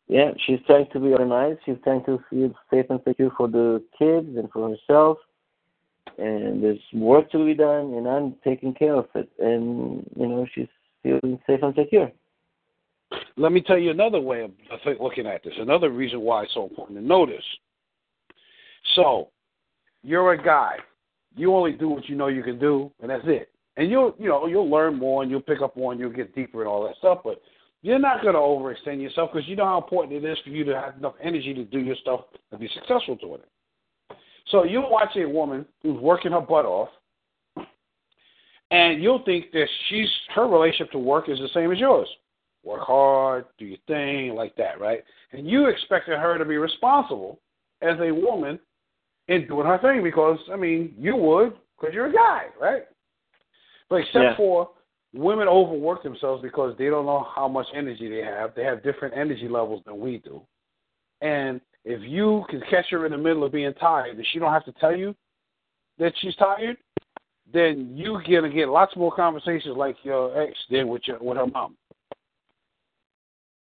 Yeah, 0.09 0.31
she's 0.47 0.59
trying 0.67 0.87
to 0.93 1.01
be 1.01 1.09
organized. 1.09 1.61
She's 1.67 1.77
trying 1.85 2.05
to 2.07 2.19
feel 2.31 2.55
safe 2.71 2.87
and 2.89 3.01
secure 3.07 3.31
for 3.37 3.47
the 3.49 3.83
kids 3.99 4.37
and 4.37 4.51
for 4.51 4.71
herself. 4.71 5.19
And 6.19 6.63
there's 6.63 6.79
work 6.93 7.31
to 7.31 7.45
be 7.45 7.55
done, 7.55 7.95
and 7.95 8.09
I'm 8.09 8.35
taking 8.43 8.75
care 8.75 8.97
of 8.97 9.07
it. 9.15 9.29
And 9.39 10.05
you 10.17 10.27
know, 10.27 10.47
she's 10.55 10.67
feeling 11.03 11.39
safe 11.47 11.61
and 11.63 11.75
secure. 11.75 12.11
Let 13.37 13.53
me 13.53 13.61
tell 13.61 13.79
you 13.79 13.91
another 13.91 14.21
way 14.21 14.43
of 14.43 14.51
looking 15.01 15.27
at 15.27 15.45
this. 15.45 15.55
Another 15.59 15.91
reason 15.91 16.21
why 16.21 16.43
it's 16.43 16.55
so 16.55 16.65
important 16.65 16.99
to 16.99 17.05
notice. 17.05 17.45
So, 18.97 19.29
you're 20.03 20.33
a 20.33 20.43
guy. 20.43 20.77
You 21.37 21.55
only 21.55 21.73
do 21.73 21.89
what 21.89 22.09
you 22.09 22.17
know 22.17 22.27
you 22.27 22.43
can 22.43 22.59
do, 22.59 22.91
and 23.01 23.11
that's 23.11 23.25
it. 23.27 23.51
And 23.77 23.91
you'll, 23.91 24.15
you 24.19 24.29
know, 24.29 24.47
you'll 24.47 24.69
learn 24.69 24.97
more, 24.97 25.23
and 25.23 25.31
you'll 25.31 25.41
pick 25.41 25.63
up 25.63 25.77
more, 25.77 25.93
and 25.93 26.01
you'll 26.01 26.11
get 26.11 26.35
deeper 26.35 26.61
and 26.63 26.69
all 26.69 26.85
that 26.85 26.97
stuff. 26.97 27.21
But 27.23 27.41
you're 27.83 27.99
not 27.99 28.23
going 28.23 28.35
to 28.35 28.41
overextend 28.41 29.01
yourself 29.01 29.31
because 29.33 29.49
you 29.49 29.57
know 29.57 29.67
how 29.67 29.79
important 29.79 30.25
it 30.25 30.29
is 30.29 30.39
for 30.43 30.51
you 30.51 30.65
to 30.65 30.75
have 30.75 30.97
enough 30.97 31.15
energy 31.23 31.55
to 31.55 31.65
do 31.65 31.79
your 31.79 31.97
stuff 31.97 32.23
and 32.51 32.61
be 32.61 32.69
successful 32.75 33.17
doing 33.17 33.41
it. 33.41 33.49
So 34.51 34.65
you'll 34.65 34.91
watch 34.91 35.17
a 35.17 35.27
woman 35.27 35.67
who's 35.83 36.01
working 36.01 36.33
her 36.33 36.41
butt 36.41 36.65
off, 36.65 36.89
and 38.71 39.03
you'll 39.03 39.25
think 39.25 39.51
that 39.53 39.67
she's 39.89 40.09
her 40.35 40.47
relationship 40.47 40.93
to 40.93 40.99
work 40.99 41.29
is 41.29 41.39
the 41.39 41.49
same 41.55 41.73
as 41.73 41.79
yours. 41.79 42.09
Work 42.65 42.83
hard, 42.83 43.45
do 43.59 43.65
your 43.65 43.79
thing, 43.87 44.35
like 44.35 44.55
that, 44.57 44.81
right? 44.81 45.03
And 45.33 45.49
you 45.49 45.67
expected 45.67 46.19
her 46.19 46.37
to 46.39 46.45
be 46.45 46.57
responsible 46.57 47.41
as 47.81 47.97
a 48.01 48.11
woman 48.11 48.59
in 49.29 49.47
doing 49.47 49.67
her 49.67 49.79
thing 49.79 50.03
because, 50.03 50.39
I 50.53 50.57
mean, 50.57 50.95
you 50.99 51.17
would 51.17 51.55
because 51.79 51.95
you're 51.95 52.07
a 52.07 52.13
guy, 52.13 52.47
right? 52.61 52.83
But 53.89 53.97
except 53.97 54.25
Yeah. 54.25 54.37
for 54.37 54.71
women 55.15 55.49
overwork 55.49 56.03
themselves 56.03 56.43
because 56.43 56.77
they 56.77 56.91
don't 56.91 57.07
know 57.07 57.21
how 57.21 57.49
much 57.49 57.67
energy 57.73 58.09
they 58.09 58.23
have. 58.23 58.55
They 58.55 58.65
have 58.65 58.83
different 58.83 59.17
energy 59.17 59.49
levels 59.49 59.83
than 59.85 60.01
we 60.01 60.19
do. 60.19 60.43
And 61.21 61.61
if 61.89 62.03
you 62.03 62.45
can 62.51 62.61
catch 62.69 62.91
her 62.91 63.07
in 63.07 63.13
the 63.13 63.19
middle 63.19 63.45
of 63.45 63.53
being 63.53 63.73
tired 63.75 64.15
and 64.15 64.27
she 64.31 64.39
don't 64.39 64.53
have 64.53 64.67
to 64.67 64.73
tell 64.73 64.95
you 64.95 65.17
that 65.99 66.13
she's 66.21 66.37
tired, 66.37 66.77
then 67.51 67.93
you're 67.95 68.23
gonna 68.23 68.51
get 68.51 68.69
lots 68.69 68.95
more 68.95 69.11
conversations 69.11 69.75
like 69.75 69.97
your 70.03 70.41
ex 70.41 70.53
did 70.69 70.85
with 70.85 71.01
your 71.07 71.19
with 71.19 71.39
her 71.39 71.47
mom. 71.47 71.77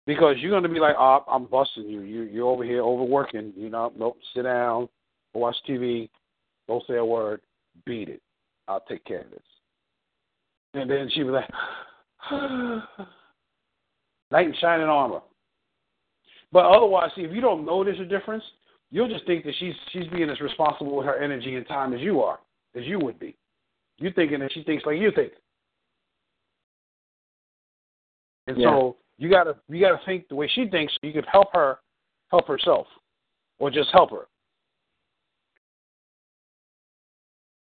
Because 0.08 0.38
you're 0.40 0.52
gonna 0.52 0.74
be 0.74 0.80
like, 0.80 0.96
oh, 0.98 1.26
I'm 1.28 1.46
busting 1.46 1.90
you. 1.90 2.02
You 2.02 2.24
you're 2.24 2.48
over 2.48 2.64
here 2.64 2.82
overworking. 2.82 3.52
You 3.54 3.70
know, 3.70 3.92
nope. 3.98 4.18
Sit 4.34 4.44
down, 4.44 4.88
watch 5.34 5.58
TV, 5.68 6.10
don't 6.70 6.84
say 6.88 6.96
a 6.96 7.06
word, 7.06 7.42
beat 7.86 8.08
it. 8.08 8.22
I'll 8.70 8.86
take 8.88 9.04
care 9.04 9.22
of 9.22 9.32
this. 9.32 9.44
And 10.74 10.90
then 10.90 11.10
she 11.14 11.24
was 11.24 11.34
like, 11.34 12.32
knight 14.32 14.48
in 14.48 14.56
shining 14.62 14.88
armor. 14.88 15.20
But 16.52 16.66
otherwise, 16.66 17.12
see, 17.16 17.22
if 17.22 17.32
you 17.34 17.42
don't 17.42 17.66
notice 17.66 17.98
a 18.00 18.06
difference, 18.06 18.44
you'll 18.92 19.10
just 19.10 19.26
think 19.26 19.44
that 19.46 19.54
she's 19.60 19.74
she's 19.92 20.08
being 20.08 20.30
as 20.30 20.40
responsible 20.40 20.96
with 20.96 21.06
her 21.06 21.18
energy 21.18 21.56
and 21.56 21.68
time 21.68 21.94
as 21.94 22.02
you 22.02 22.22
are, 22.22 22.40
as 22.76 22.86
you 22.86 23.00
would 23.00 23.20
be. 23.20 23.36
You're 23.98 24.14
thinking 24.14 24.40
that 24.40 24.52
she 24.52 24.64
thinks 24.64 24.86
like 24.86 25.00
you 25.00 25.12
think. 25.12 25.34
And 28.48 28.58
Yeah. 28.58 28.70
so 28.70 28.98
you 29.18 29.30
gotta 29.30 29.56
you 29.68 29.80
gotta 29.80 30.04
think 30.06 30.28
the 30.28 30.36
way 30.36 30.48
she 30.48 30.68
thinks 30.70 30.94
so 30.94 31.00
you 31.08 31.14
could 31.14 31.26
help 31.26 31.54
her 31.54 31.80
help 32.30 32.48
herself. 32.48 32.88
Or 33.58 33.72
just 33.72 33.90
help 33.92 34.12
her. 34.12 34.28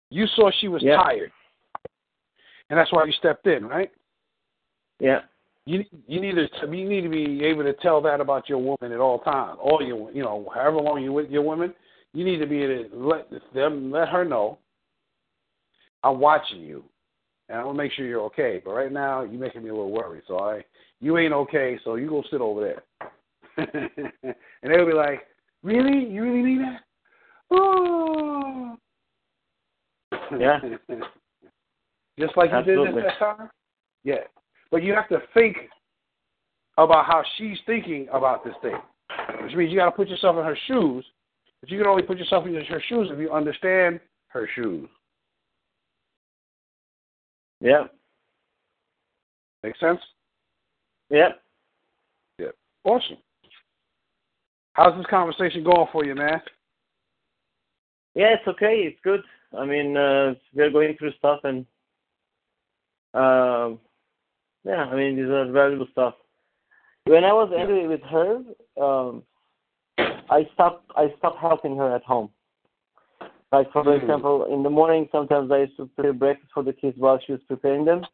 You 0.09 0.25
saw 0.27 0.49
she 0.51 0.69
was 0.69 0.81
Yeah. 0.81 0.95
tired. 0.95 1.31
And 2.69 2.79
that's 2.79 2.91
why 2.93 3.03
you 3.03 3.11
stepped 3.13 3.47
in, 3.47 3.65
right? 3.67 3.91
Yeah. 4.99 5.23
You 5.65 5.83
you 6.07 6.19
need 6.19 6.35
to 6.35 6.47
you 6.75 6.89
need 6.89 7.01
to 7.01 7.09
be 7.09 7.43
able 7.43 7.63
to 7.63 7.73
tell 7.73 8.01
that 8.01 8.19
about 8.19 8.49
your 8.49 8.57
woman 8.57 8.91
at 8.91 8.99
all 8.99 9.19
times. 9.19 9.59
All 9.61 9.81
your 9.81 10.11
you 10.11 10.23
know 10.23 10.49
however 10.53 10.77
long 10.77 11.03
you're 11.03 11.11
with 11.11 11.29
your 11.29 11.43
woman, 11.43 11.73
you 12.13 12.25
need 12.25 12.37
to 12.37 12.47
be 12.47 12.63
able 12.63 12.89
to 12.89 13.07
let 13.07 13.27
them 13.53 13.91
let 13.91 14.09
her 14.09 14.25
know. 14.25 14.57
I'm 16.03 16.19
watching 16.19 16.61
you, 16.61 16.83
and 17.47 17.59
I'm 17.59 17.65
gonna 17.65 17.77
make 17.77 17.91
sure 17.91 18.07
you're 18.07 18.23
okay. 18.23 18.59
But 18.63 18.71
right 18.71 18.91
now, 18.91 19.21
you're 19.21 19.39
making 19.39 19.63
me 19.63 19.69
a 19.69 19.73
little 19.73 19.91
worried. 19.91 20.23
So 20.27 20.39
I 20.39 20.65
you 20.99 21.17
ain't 21.19 21.33
okay. 21.33 21.79
So 21.83 21.95
you 21.95 22.09
go 22.09 22.23
sit 22.31 22.41
over 22.41 22.61
there. 22.61 22.83
and 23.57 24.73
they'll 24.73 24.85
be 24.85 24.93
like, 24.93 25.27
really? 25.61 26.05
You 26.09 26.23
really 26.23 26.41
need 26.41 26.61
that? 26.61 26.81
Oh. 27.51 28.77
Yeah. 30.39 30.59
Just 32.19 32.37
like 32.37 32.51
you 32.51 32.63
did 32.63 32.79
Absolutely. 32.79 33.01
that 33.01 33.19
time? 33.19 33.49
Yeah. 34.03 34.15
But 34.71 34.83
you 34.83 34.93
have 34.95 35.09
to 35.09 35.19
think 35.33 35.57
about 36.77 37.05
how 37.05 37.23
she's 37.37 37.57
thinking 37.65 38.07
about 38.11 38.43
this 38.43 38.55
thing. 38.61 38.77
Which 39.43 39.53
means 39.53 39.71
you 39.71 39.77
got 39.77 39.85
to 39.85 39.91
put 39.91 40.07
yourself 40.07 40.37
in 40.37 40.45
her 40.45 40.57
shoes. 40.67 41.05
But 41.59 41.69
you 41.69 41.77
can 41.77 41.87
only 41.87 42.03
put 42.03 42.17
yourself 42.17 42.47
in 42.47 42.55
her 42.55 42.83
shoes 42.87 43.09
if 43.11 43.19
you 43.19 43.31
understand 43.31 43.99
her 44.29 44.49
shoes. 44.55 44.89
Yeah. 47.59 47.83
Make 49.63 49.77
sense? 49.77 49.99
Yeah. 51.09 51.29
Awesome. 52.83 53.17
How's 54.73 54.97
this 54.97 55.05
conversation 55.09 55.63
going 55.63 55.87
for 55.91 56.05
you, 56.05 56.15
man? 56.15 56.41
Yeah, 58.15 58.33
it's 58.33 58.47
okay. 58.47 58.83
It's 58.87 58.99
good. 59.03 59.21
I 59.57 59.65
mean, 59.65 59.95
uh, 59.95 60.33
we're 60.53 60.71
going 60.71 60.95
through 60.97 61.11
stuff, 61.19 61.41
and 61.43 61.65
um, 63.13 63.79
yeah, 64.63 64.85
I 64.85 64.95
mean, 64.95 65.15
these 65.15 65.25
are 65.25 65.51
valuable 65.51 65.87
stuff. 65.91 66.15
When 67.05 67.23
I 67.23 67.33
was 67.33 67.51
angry 67.57 67.87
with 67.87 68.01
her, 68.03 68.41
um, 68.79 69.23
I 70.29 70.47
stopped. 70.53 70.91
I 70.95 71.13
stopped 71.17 71.39
helping 71.39 71.75
her 71.77 71.95
at 71.95 72.03
home. 72.03 72.29
Like 73.51 73.71
for 73.71 73.83
Mhm. 73.83 74.01
example, 74.01 74.45
in 74.45 74.63
the 74.63 74.69
morning, 74.69 75.09
sometimes 75.11 75.51
I 75.51 75.59
used 75.59 75.75
to 75.77 75.87
prepare 75.87 76.13
breakfast 76.13 76.53
for 76.53 76.63
the 76.63 76.73
kids 76.73 76.97
while 76.97 77.19
she 77.19 77.33
was 77.33 77.43
preparing 77.43 77.85
them. 77.85 78.05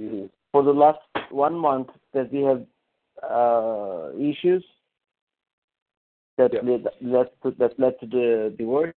Mm-hmm. 0.00 0.26
For 0.52 0.62
the 0.62 0.72
last 0.72 1.00
one 1.30 1.54
month, 1.54 1.88
that 2.12 2.30
we 2.32 2.42
have 2.42 2.64
uh, 3.22 4.10
issues 4.18 4.64
that 6.36 6.52
Yeah. 6.52 6.60
led 6.62 6.84
that 7.12 7.32
that 7.58 7.78
led 7.78 7.98
to 8.00 8.06
the 8.06 8.54
divorce. 8.56 8.94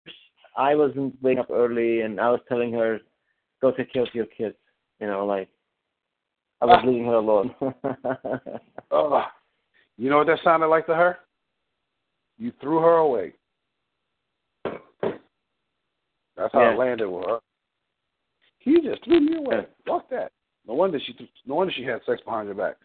I 0.55 0.75
wasn't 0.75 1.21
waking 1.21 1.39
up 1.39 1.51
early, 1.51 2.01
and 2.01 2.19
I 2.19 2.29
was 2.31 2.41
telling 2.49 2.73
her, 2.73 2.99
"Go 3.61 3.71
take 3.71 3.93
care 3.93 4.03
of 4.03 4.13
your 4.15 4.25
kids." 4.25 4.57
You 4.99 5.07
know, 5.07 5.25
like 5.25 5.49
I 6.61 6.65
was 6.65 6.83
leaving 6.85 7.05
her 7.05 7.13
alone. 7.15 7.53
Oh, 8.89 9.21
you 9.97 10.09
know 10.09 10.17
what 10.19 10.27
that 10.27 10.39
sounded 10.43 10.67
like 10.67 10.85
to 10.85 10.95
her? 10.95 11.17
You 12.37 12.53
threw 12.61 12.79
her 12.79 12.95
away. 12.97 13.33
That's 14.63 16.53
how 16.53 16.61
Yeah. 16.61 16.73
it 16.73 16.77
landed 16.79 17.09
with 17.09 17.25
her. 17.25 17.39
He 18.59 18.79
just 18.81 19.03
threw 19.03 19.19
me 19.19 19.35
away. 19.37 19.65
Fuck 19.85 20.09
that. 20.09 20.31
No 20.67 20.73
wonder 20.75 20.99
she. 20.99 21.13
th- 21.13 21.29
No 21.45 21.55
wonder 21.55 21.73
she 21.75 21.83
had 21.83 21.99
sex 22.05 22.21
behind 22.23 22.45
your 22.47 22.55
back. 22.55 22.75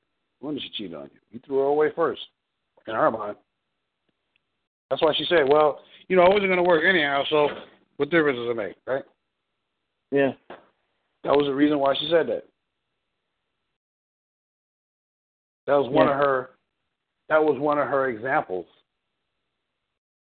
No 0.40 0.46
wonder 0.46 0.60
she 0.60 0.70
cheated 0.70 0.94
on 0.96 1.04
you. 1.12 1.20
You 1.30 1.40
threw 1.46 1.58
her 1.58 1.64
away 1.66 1.90
first. 1.94 2.20
In 2.86 2.94
her 2.94 3.10
mind. 3.10 3.36
That's 4.90 5.02
why 5.02 5.14
she 5.16 5.24
said, 5.28 5.48
"Well, 5.48 5.80
you 6.08 6.16
know, 6.16 6.22
it 6.24 6.30
wasn't 6.30 6.48
going 6.48 6.56
to 6.56 6.68
work 6.68 6.82
anyhow. 6.84 7.22
So, 7.30 7.48
what 7.96 8.10
difference 8.10 8.38
does 8.38 8.50
it 8.50 8.56
make, 8.56 8.74
right?" 8.86 9.04
Yeah. 10.10 10.32
That 11.24 11.36
was 11.36 11.46
the 11.46 11.54
reason 11.54 11.78
why 11.78 11.94
she 11.94 12.08
said 12.10 12.26
that. 12.28 12.44
That 15.66 15.74
was 15.74 15.88
one 15.88 16.06
Yeah. 16.06 16.14
of 16.14 16.18
her. 16.18 16.50
That 17.28 17.42
was 17.42 17.58
one 17.58 17.78
of 17.78 17.88
her 17.88 18.08
examples 18.08 18.66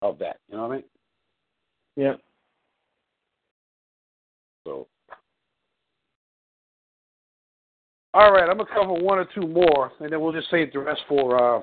of 0.02 0.18
that. 0.18 0.40
You 0.48 0.56
know 0.56 0.66
what 0.66 0.72
I 0.72 0.76
mean? 0.76 0.84
Yeah. 1.96 2.16
So. 4.64 4.86
All 8.12 8.32
right, 8.32 8.48
I'm 8.48 8.58
gonna 8.58 8.66
cover 8.66 8.92
one 8.92 9.18
or 9.18 9.24
two 9.26 9.46
more, 9.46 9.92
and 10.00 10.12
then 10.12 10.20
we'll 10.20 10.32
just 10.32 10.50
save 10.50 10.72
the 10.72 10.80
rest 10.80 11.00
for 11.08 11.58
uh, 11.58 11.62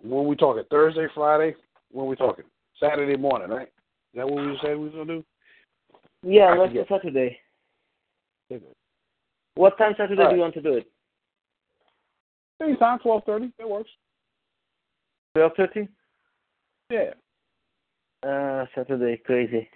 when 0.00 0.26
we 0.26 0.34
talking 0.34 0.64
Thursday, 0.70 1.06
Friday. 1.14 1.54
When 1.90 2.06
we 2.06 2.16
talking 2.16 2.44
Saturday 2.80 3.16
morning, 3.16 3.48
right? 3.48 3.68
Is 3.68 4.16
that 4.16 4.28
what 4.28 4.44
we 4.44 4.58
said 4.60 4.76
we 4.76 4.84
was 4.84 4.92
gonna 4.92 5.04
do? 5.04 5.24
Yeah, 6.22 6.54
let's 6.54 6.72
do. 6.72 6.84
Saturday. 6.88 7.38
What 9.54 9.78
time 9.78 9.94
Saturday 9.96 10.22
All 10.22 10.30
do 10.30 10.36
you 10.36 10.40
want 10.40 10.54
to 10.54 10.62
do 10.62 10.74
it? 10.74 10.90
Anytime, 12.62 12.98
twelve 13.00 13.24
thirty. 13.24 13.52
That 13.58 13.68
works. 13.68 13.90
Twelve 15.34 15.52
thirty. 15.56 15.88
Yeah. 16.90 17.12
Uh, 18.22 18.66
Saturday, 18.74 19.20
crazy. 19.24 19.68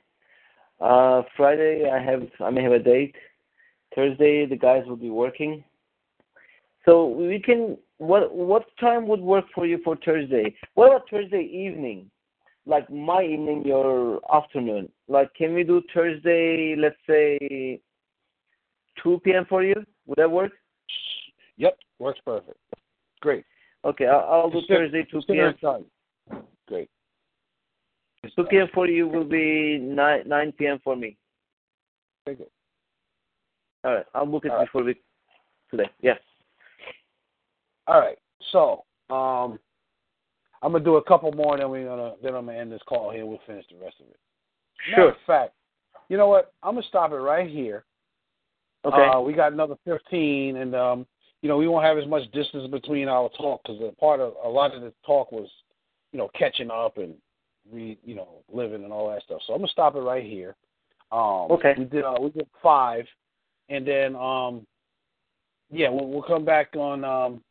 Uh, 0.80 1.22
Friday, 1.36 1.90
I 1.90 2.00
have 2.02 2.22
I 2.40 2.50
may 2.50 2.62
have 2.62 2.72
a 2.72 2.78
date. 2.78 3.14
Thursday, 3.94 4.46
the 4.46 4.56
guys 4.56 4.84
will 4.86 4.96
be 4.96 5.10
working. 5.10 5.64
So 6.84 7.08
we 7.08 7.40
can. 7.40 7.78
What 7.98 8.34
what 8.34 8.66
time 8.78 9.08
would 9.08 9.20
work 9.20 9.46
for 9.54 9.66
you 9.66 9.80
for 9.82 9.96
Thursday? 10.04 10.54
What 10.74 10.88
about 10.88 11.08
Thursday 11.10 11.42
evening? 11.42 12.10
Like 12.66 12.90
my 12.90 13.22
evening, 13.22 13.62
your 13.64 14.20
afternoon. 14.34 14.90
Like, 15.08 15.32
can 15.34 15.54
we 15.54 15.64
do 15.64 15.82
Thursday? 15.94 16.74
Let's 16.76 16.96
say 17.06 17.80
two 19.02 19.20
p.m. 19.24 19.46
for 19.48 19.62
you. 19.62 19.74
Would 20.06 20.18
that 20.18 20.30
work? 20.30 20.52
Yep. 21.56 21.78
Works 21.98 22.20
perfect. 22.24 22.58
Great. 23.26 23.44
Okay, 23.84 24.06
I'll, 24.06 24.20
I'll 24.30 24.50
do 24.50 24.60
Thursday 24.68 25.04
two 25.10 25.20
p.m. 25.26 25.52
time. 25.60 25.84
Great. 26.68 26.88
Two 28.36 28.44
p.m. 28.44 28.68
for 28.72 28.86
you 28.86 29.08
will 29.08 29.24
be 29.24 29.78
nine 29.78 30.22
nine 30.28 30.52
p.m. 30.52 30.78
for 30.84 30.94
me. 30.94 31.16
It. 32.26 32.52
All 33.82 33.94
right, 33.94 34.06
I'll 34.14 34.26
book 34.26 34.44
it 34.44 34.52
All 34.52 34.58
right. 34.58 34.66
before 34.66 34.84
we 34.84 34.94
today. 35.72 35.90
Yes. 36.00 36.20
All 37.88 37.98
right. 37.98 38.16
So, 38.52 38.84
um, 39.10 39.58
I'm 40.62 40.70
gonna 40.70 40.84
do 40.84 40.94
a 40.94 41.02
couple 41.02 41.32
more, 41.32 41.54
and 41.54 41.62
then 41.62 41.70
we're 41.70 41.88
gonna 41.88 42.14
then 42.22 42.36
I'm 42.36 42.46
gonna 42.46 42.58
end 42.58 42.70
this 42.70 42.80
call 42.88 43.10
here. 43.10 43.26
We'll 43.26 43.40
finish 43.44 43.64
the 43.72 43.84
rest 43.84 43.96
of 43.98 44.06
it. 44.06 44.20
Matter 44.88 45.02
Sure. 45.02 45.10
of 45.10 45.16
fact, 45.26 45.52
you 46.08 46.16
know 46.16 46.28
what? 46.28 46.52
I'm 46.62 46.74
gonna 46.76 46.86
stop 46.86 47.10
it 47.10 47.16
right 47.16 47.50
here. 47.50 47.86
Okay. 48.84 49.04
Uh, 49.04 49.18
we 49.18 49.32
got 49.32 49.52
another 49.52 49.74
15, 49.84 50.58
and 50.58 50.76
um, 50.76 51.06
you 51.42 51.48
know 51.48 51.56
we 51.56 51.68
won't 51.68 51.84
have 51.84 51.98
as 51.98 52.06
much 52.06 52.30
distance 52.32 52.70
between 52.70 53.08
our 53.08 53.28
talk 53.30 53.62
because 53.62 53.80
a 53.82 53.92
part 54.00 54.20
of 54.20 54.34
a 54.44 54.48
lot 54.48 54.74
of 54.74 54.82
the 54.82 54.92
talk 55.04 55.32
was, 55.32 55.48
you 56.12 56.18
know, 56.18 56.28
catching 56.34 56.70
up 56.70 56.98
and 56.98 57.14
re, 57.70 57.98
you 58.04 58.14
know, 58.14 58.42
living 58.52 58.84
and 58.84 58.92
all 58.92 59.10
that 59.10 59.22
stuff. 59.22 59.40
So 59.46 59.52
I'm 59.52 59.60
gonna 59.60 59.68
stop 59.68 59.96
it 59.96 60.00
right 60.00 60.24
here. 60.24 60.56
Um, 61.12 61.50
Okay. 61.50 61.74
We 61.78 61.84
did 61.84 62.04
uh, 62.04 62.16
we 62.20 62.30
did 62.30 62.46
five, 62.62 63.04
and 63.68 63.86
then 63.86 64.16
um, 64.16 64.66
yeah, 65.70 65.88
we'll, 65.88 66.08
we'll 66.08 66.22
come 66.22 66.44
back 66.44 66.74
on 66.76 67.04
um, 67.04 67.42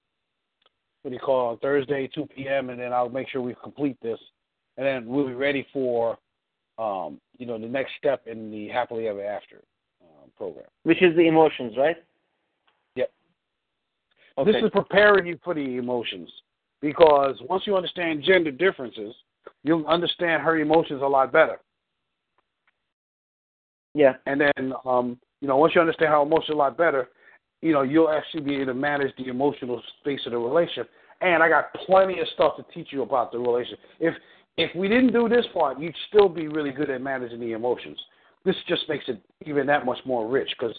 what 1.01 1.11
do 1.11 1.15
you 1.15 1.19
call 1.19 1.49
it, 1.49 1.51
on 1.53 1.57
Thursday 1.59 2.09
2 2.13 2.27
p.m. 2.35 2.69
and 2.69 2.79
then 2.79 2.91
I'll 2.91 3.09
make 3.09 3.29
sure 3.29 3.41
we 3.41 3.55
complete 3.61 3.97
this, 4.01 4.19
and 4.77 4.85
then 4.85 5.05
we'll 5.05 5.27
be 5.27 5.33
ready 5.33 5.67
for 5.71 6.17
um, 6.77 7.19
you 7.37 7.45
know 7.45 7.57
the 7.57 7.67
next 7.67 7.91
step 7.97 8.25
in 8.27 8.51
the 8.51 8.67
happily 8.67 9.07
ever 9.07 9.23
after 9.23 9.61
um, 10.01 10.31
program. 10.35 10.65
Which 10.83 11.01
is 11.01 11.15
the 11.15 11.27
emotions, 11.27 11.75
right? 11.77 11.97
Okay. 14.37 14.51
This 14.51 14.63
is 14.63 14.69
preparing 14.71 15.25
you 15.27 15.39
for 15.43 15.53
the 15.53 15.77
emotions 15.77 16.29
because 16.81 17.35
once 17.49 17.63
you 17.65 17.75
understand 17.75 18.23
gender 18.23 18.51
differences, 18.51 19.15
you'll 19.63 19.87
understand 19.87 20.43
her 20.43 20.57
emotions 20.59 21.01
a 21.01 21.07
lot 21.07 21.31
better. 21.31 21.59
yeah. 23.93 24.13
And 24.25 24.41
then, 24.41 24.73
um, 24.85 25.17
you 25.41 25.47
know, 25.47 25.57
once 25.57 25.73
you 25.73 25.81
understand 25.81 26.11
her 26.11 26.21
emotions 26.21 26.49
a 26.51 26.57
lot 26.57 26.77
better, 26.77 27.09
you 27.61 27.71
know, 27.71 27.81
you'll 27.81 28.09
actually 28.09 28.41
be 28.41 28.55
able 28.55 28.67
to 28.67 28.73
manage 28.73 29.15
the 29.17 29.27
emotional 29.27 29.81
space 29.99 30.19
of 30.25 30.33
the 30.33 30.37
relationship. 30.37 30.89
And 31.21 31.41
I 31.41 31.49
got 31.49 31.73
plenty 31.85 32.19
of 32.19 32.27
stuff 32.33 32.57
to 32.57 32.65
teach 32.73 32.89
you 32.91 33.01
about 33.03 33.31
the 33.31 33.39
relationship. 33.39 33.79
If 33.99 34.13
if 34.57 34.73
we 34.75 34.87
didn't 34.87 35.11
do 35.11 35.27
this 35.27 35.45
part, 35.53 35.79
you'd 35.79 35.95
still 36.07 36.29
be 36.29 36.47
really 36.47 36.71
good 36.71 36.89
at 36.89 37.01
managing 37.01 37.39
the 37.39 37.51
emotions. 37.53 37.99
This 38.45 38.55
just 38.67 38.87
makes 38.87 39.05
it 39.07 39.21
even 39.45 39.65
that 39.67 39.85
much 39.85 39.97
more 40.05 40.27
rich 40.29 40.49
because, 40.57 40.75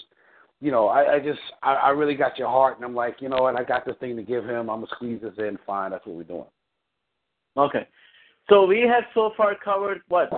you 0.61 0.71
know, 0.71 0.89
I, 0.89 1.15
I 1.15 1.19
just 1.21 1.41
I, 1.63 1.75
I 1.75 1.89
really 1.91 2.15
got 2.15 2.39
your 2.39 2.49
heart, 2.49 2.77
and 2.77 2.85
I'm 2.85 2.95
like, 2.95 3.17
you 3.21 3.29
know 3.29 3.43
what, 3.43 3.57
I 3.57 3.65
got 3.65 3.85
this 3.85 3.97
thing 4.01 4.17
to 4.17 4.23
give 4.23 4.45
him. 4.45 4.71
I'm 4.71 4.81
gonna 4.81 4.87
squeeze 4.95 5.21
this 5.21 5.35
in. 5.39 5.59
Fine, 5.67 5.91
that's 5.91 6.07
what 6.07 6.17
we're 6.17 6.25
doing. 6.25 6.45
Okay. 7.57 7.87
So 8.49 8.65
we 8.65 8.81
have 8.81 9.05
so 9.15 9.33
far 9.37 9.55
covered 9.63 10.03
what? 10.09 10.31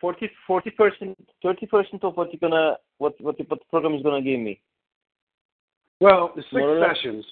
40 0.00 0.30
percent, 0.76 1.28
thirty 1.42 1.66
percent 1.66 2.02
of 2.04 2.16
what 2.16 2.32
you're 2.32 2.40
gonna 2.40 2.76
what 2.98 3.20
what 3.20 3.36
the, 3.36 3.44
what 3.44 3.58
the 3.58 3.64
program 3.68 3.94
is 3.94 4.02
gonna 4.02 4.22
give 4.22 4.40
me. 4.40 4.60
Well, 6.00 6.32
the 6.34 6.42
six 6.50 6.64
sessions. 6.80 7.24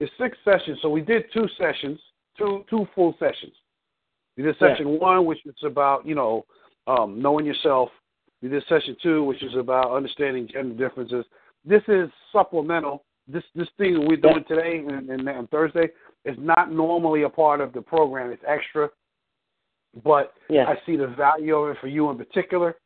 The 0.00 0.08
six 0.18 0.36
sessions. 0.44 0.78
So 0.82 0.90
we 0.90 1.00
did 1.00 1.24
two 1.32 1.46
sessions, 1.56 2.00
two 2.36 2.64
two 2.68 2.86
full 2.94 3.14
sessions. 3.18 3.52
We 4.36 4.42
did 4.42 4.56
Yeah. 4.60 4.70
session 4.70 4.98
one, 4.98 5.24
which 5.24 5.44
is 5.46 5.54
about 5.64 6.04
you 6.04 6.16
know 6.16 6.46
um, 6.88 7.22
knowing 7.22 7.46
yourself. 7.46 7.90
We 8.42 8.48
did 8.48 8.62
session 8.68 8.96
two, 9.02 9.24
which 9.24 9.42
is 9.42 9.54
about 9.56 9.94
understanding 9.94 10.48
gender 10.50 10.74
differences. 10.74 11.24
This 11.64 11.82
is 11.88 12.08
supplemental. 12.32 13.04
This 13.26 13.42
this 13.54 13.68
thing 13.76 14.06
we're 14.06 14.16
doing 14.16 14.44
today 14.48 14.82
and, 14.86 15.10
and 15.10 15.28
on 15.28 15.46
Thursday 15.48 15.88
is 16.24 16.36
not 16.38 16.72
normally 16.72 17.22
a 17.22 17.28
part 17.28 17.60
of 17.60 17.72
the 17.72 17.82
program. 17.82 18.30
It's 18.30 18.42
extra, 18.46 18.88
but 20.04 20.34
Yeah. 20.48 20.66
I 20.66 20.76
see 20.86 20.96
the 20.96 21.08
value 21.08 21.54
of 21.56 21.70
it 21.76 21.80
for 21.80 21.88
you 21.88 22.10
in 22.10 22.16
particular. 22.16 22.76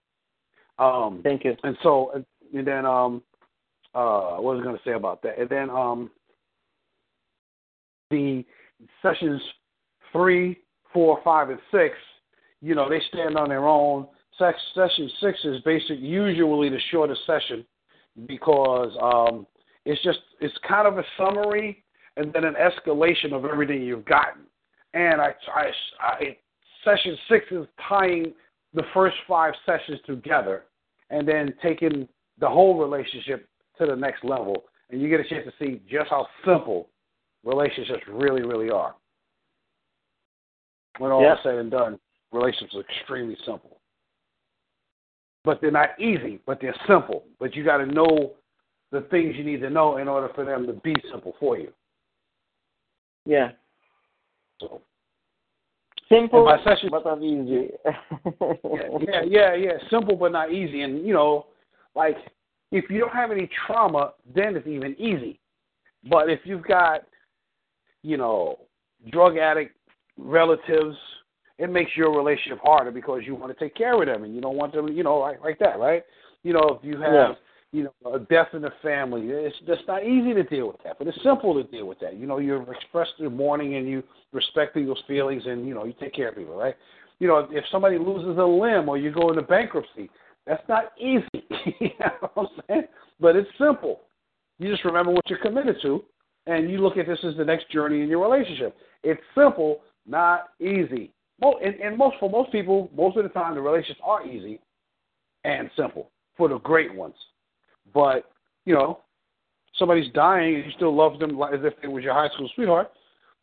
Um, 0.78 1.20
Thank 1.22 1.44
you. 1.44 1.56
and 1.62 1.76
so, 1.82 2.24
and 2.54 2.66
then, 2.66 2.86
um, 2.86 3.22
uh, 3.94 4.36
what 4.36 4.56
was 4.56 4.60
I 4.60 4.64
going 4.64 4.76
to 4.76 4.82
say 4.84 4.92
about 4.92 5.22
that? 5.22 5.38
And 5.38 5.48
then, 5.48 5.70
um, 5.70 6.10
the 8.10 8.44
sessions 9.00 9.40
three, 10.12 10.58
four, 10.92 11.20
five, 11.22 11.50
and 11.50 11.58
six, 11.70 11.94
you 12.60 12.74
know, 12.74 12.88
they 12.88 13.00
stand 13.12 13.36
on 13.36 13.48
their 13.48 13.66
own. 13.66 14.06
Sex, 14.42 14.58
session 14.74 15.08
six 15.20 15.38
is 15.44 15.60
basic, 15.60 16.00
usually 16.00 16.68
the 16.68 16.80
shortest 16.90 17.20
session 17.26 17.64
because 18.26 18.90
um, 19.00 19.46
it's 19.84 20.02
just 20.02 20.18
it's 20.40 20.54
kind 20.66 20.88
of 20.88 20.98
a 20.98 21.04
summary 21.16 21.84
and 22.16 22.32
then 22.32 22.44
an 22.44 22.54
escalation 22.54 23.32
of 23.32 23.44
everything 23.44 23.82
you've 23.82 24.04
gotten. 24.04 24.42
And 24.94 25.20
I, 25.20 25.34
I, 25.54 25.70
I 26.00 26.36
session 26.84 27.16
six 27.28 27.46
is 27.52 27.66
tying 27.88 28.32
the 28.74 28.82
first 28.92 29.14
five 29.28 29.54
sessions 29.64 30.00
together 30.06 30.64
and 31.10 31.26
then 31.26 31.54
taking 31.62 32.08
the 32.40 32.48
whole 32.48 32.78
relationship 32.78 33.48
to 33.78 33.86
the 33.86 33.94
next 33.94 34.24
level. 34.24 34.64
And 34.90 35.00
you 35.00 35.08
get 35.08 35.20
a 35.20 35.28
chance 35.28 35.46
to 35.46 35.64
see 35.64 35.80
just 35.88 36.10
how 36.10 36.26
simple 36.44 36.88
relationships 37.44 38.02
really, 38.08 38.42
really 38.42 38.70
are. 38.70 38.96
When 40.98 41.12
all 41.12 41.22
Yeah. 41.22 41.34
is 41.34 41.42
said 41.44 41.54
and 41.54 41.70
done, 41.70 42.00
relationships 42.32 42.74
are 42.74 42.80
extremely 42.80 43.36
simple. 43.46 43.78
But 45.44 45.60
they're 45.60 45.70
not 45.70 45.98
easy, 46.00 46.40
but 46.46 46.60
they're 46.60 46.76
simple. 46.86 47.24
But 47.40 47.54
you 47.56 47.64
got 47.64 47.78
to 47.78 47.86
know 47.86 48.32
the 48.92 49.02
things 49.10 49.34
you 49.36 49.44
need 49.44 49.60
to 49.62 49.70
know 49.70 49.96
in 49.96 50.06
order 50.06 50.28
for 50.34 50.44
them 50.44 50.66
to 50.66 50.72
be 50.72 50.94
simple 51.10 51.34
for 51.40 51.58
you. 51.58 51.72
Yeah. 53.24 53.52
So 54.60 54.82
Simple, 56.08 56.58
session- 56.64 56.90
but 56.90 57.04
not 57.04 57.22
easy. 57.22 57.70
yeah, 59.06 59.22
yeah, 59.26 59.54
yeah. 59.54 59.72
Simple 59.90 60.14
but 60.16 60.32
not 60.32 60.52
easy. 60.52 60.82
And 60.82 61.06
you 61.06 61.14
know, 61.14 61.46
like 61.94 62.16
if 62.70 62.90
you 62.90 63.00
don't 63.00 63.12
have 63.12 63.30
any 63.30 63.48
trauma, 63.66 64.12
then 64.34 64.56
it's 64.56 64.66
even 64.66 64.94
easy. 65.00 65.40
But 66.10 66.28
if 66.28 66.40
you've 66.44 66.64
got, 66.66 67.02
you 68.02 68.16
know, 68.16 68.58
drug 69.10 69.38
addict 69.38 69.76
relatives, 70.18 70.96
it 71.58 71.70
makes 71.70 71.90
your 71.96 72.16
relationship 72.16 72.58
harder 72.62 72.90
because 72.90 73.22
you 73.24 73.34
want 73.34 73.56
to 73.56 73.64
take 73.64 73.74
care 73.74 74.00
of 74.00 74.06
them 74.06 74.24
and 74.24 74.34
you 74.34 74.40
don't 74.40 74.56
want 74.56 74.72
them, 74.72 74.88
you 74.88 75.02
know, 75.02 75.18
like 75.18 75.40
like 75.42 75.58
that, 75.58 75.78
right? 75.78 76.04
You 76.42 76.52
know, 76.54 76.78
if 76.80 76.84
you 76.84 77.00
have, 77.00 77.12
Yeah. 77.12 77.34
you 77.72 77.82
know, 77.84 78.14
a 78.14 78.18
death 78.18 78.48
in 78.52 78.62
the 78.62 78.72
family, 78.82 79.28
it's 79.30 79.58
just 79.66 79.86
not 79.86 80.02
easy 80.04 80.34
to 80.34 80.42
deal 80.42 80.66
with 80.66 80.82
that, 80.84 80.98
but 80.98 81.06
it's 81.06 81.22
simple 81.22 81.54
to 81.54 81.62
deal 81.64 81.86
with 81.86 81.98
that. 82.00 82.16
You 82.16 82.26
know, 82.26 82.38
you 82.38 82.60
express 82.70 83.08
your 83.18 83.30
mourning 83.30 83.76
and 83.76 83.88
you 83.88 84.02
respect 84.32 84.74
people's 84.74 85.02
feelings 85.06 85.42
and 85.46 85.66
you 85.66 85.74
know 85.74 85.84
you 85.84 85.94
take 86.00 86.14
care 86.14 86.28
of 86.28 86.36
people, 86.36 86.56
right? 86.56 86.74
You 87.18 87.28
know, 87.28 87.46
if 87.50 87.64
somebody 87.70 87.98
loses 87.98 88.36
a 88.38 88.44
limb 88.44 88.88
or 88.88 88.98
you 88.98 89.12
go 89.12 89.28
into 89.28 89.42
bankruptcy, 89.42 90.10
that's 90.46 90.66
not 90.68 90.92
easy. 90.98 91.24
you 91.80 91.90
know 92.00 92.30
what 92.34 92.50
I'm 92.58 92.62
saying? 92.68 92.82
But 93.20 93.36
it's 93.36 93.48
simple. 93.58 94.00
You 94.58 94.70
just 94.70 94.84
remember 94.84 95.12
what 95.12 95.28
you're 95.28 95.38
committed 95.38 95.76
to, 95.82 96.02
and 96.46 96.70
you 96.70 96.78
look 96.78 96.96
at 96.96 97.06
this 97.06 97.18
as 97.24 97.36
the 97.36 97.44
next 97.44 97.70
journey 97.70 98.02
in 98.02 98.08
your 98.08 98.20
relationship. 98.28 98.76
It's 99.04 99.20
simple, 99.36 99.80
not 100.06 100.48
easy. 100.60 101.12
Mo- 101.42 101.58
And, 101.62 101.74
and 101.80 101.98
most 101.98 102.16
for 102.20 102.30
most 102.30 102.50
people, 102.52 102.90
most 102.96 103.16
of 103.16 103.24
the 103.24 103.28
time, 103.30 103.54
the 103.54 103.60
relationships 103.60 104.00
are 104.04 104.26
easy 104.26 104.60
and 105.44 105.68
simple. 105.76 106.10
for 106.36 106.48
the 106.48 106.58
great 106.58 106.94
ones. 106.94 107.14
But 107.92 108.30
you 108.64 108.74
know, 108.74 109.00
somebody's 109.78 110.10
dying 110.12 110.54
and 110.54 110.64
you 110.64 110.70
still 110.76 110.94
love 110.94 111.18
them 111.18 111.40
as 111.42 111.60
if 111.62 111.74
they 111.82 111.88
was 111.88 112.04
your 112.04 112.14
high 112.14 112.28
school 112.34 112.48
sweetheart. 112.54 112.90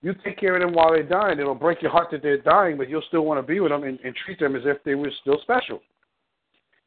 You 0.01 0.15
take 0.23 0.39
care 0.39 0.55
of 0.55 0.61
them 0.61 0.73
while 0.73 0.91
they're 0.93 1.03
dying. 1.03 1.39
It'll 1.39 1.53
break 1.53 1.81
your 1.81 1.91
heart 1.91 2.07
that 2.11 2.21
they're 2.23 2.37
dying, 2.41 2.77
but 2.77 2.89
you'll 2.89 3.03
still 3.09 3.25
want 3.25 3.37
to 3.37 3.45
be 3.45 3.59
with 3.59 3.71
them 3.71 3.83
and, 3.83 3.99
and 4.03 4.15
treat 4.15 4.39
them 4.39 4.55
as 4.55 4.61
if 4.65 4.81
they 4.85 4.95
were 4.95 5.11
still 5.21 5.39
special. 5.41 5.81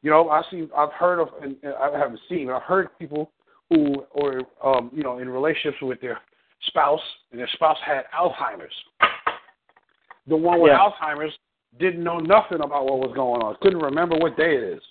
You 0.01 0.09
know, 0.09 0.29
I've 0.29 0.45
seen, 0.49 0.67
I've 0.75 0.91
heard 0.93 1.19
of, 1.19 1.29
and 1.41 1.55
I 1.79 1.97
haven't 1.97 2.19
seen, 2.27 2.49
I've 2.49 2.63
heard 2.63 2.89
people 2.97 3.31
who, 3.69 4.03
or 4.11 4.41
um, 4.63 4.89
you 4.91 5.03
know, 5.03 5.19
in 5.19 5.29
relationships 5.29 5.77
with 5.81 6.01
their 6.01 6.19
spouse, 6.67 6.99
and 7.31 7.39
their 7.39 7.49
spouse 7.53 7.77
had 7.85 8.05
Alzheimer's. 8.19 8.73
The 10.27 10.35
one 10.35 10.59
with 10.59 10.71
Yeah. 10.71 10.79
Alzheimer's 10.79 11.37
didn't 11.77 12.03
know 12.03 12.19
nothing 12.19 12.61
about 12.61 12.85
what 12.85 12.99
was 12.99 13.13
going 13.13 13.41
on, 13.41 13.55
couldn't 13.61 13.79
remember 13.79 14.15
what 14.17 14.37
day 14.37 14.55
it 14.55 14.63
is. 14.63 14.83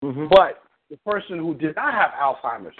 hmm 0.00 0.26
But 0.28 0.62
the 0.90 0.96
person 0.98 1.38
who 1.38 1.54
did 1.54 1.76
not 1.76 1.94
have 1.94 2.12
Alzheimer's 2.12 2.76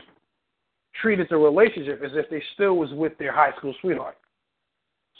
treated 1.01 1.29
the 1.29 1.37
relationship 1.37 2.03
as 2.03 2.13
if 2.15 2.29
they 2.31 2.43
still 2.55 2.77
was 2.77 2.93
with 2.93 3.17
their 3.19 3.33
high 3.33 3.53
school 3.57 3.75
sweetheart. 3.81 4.17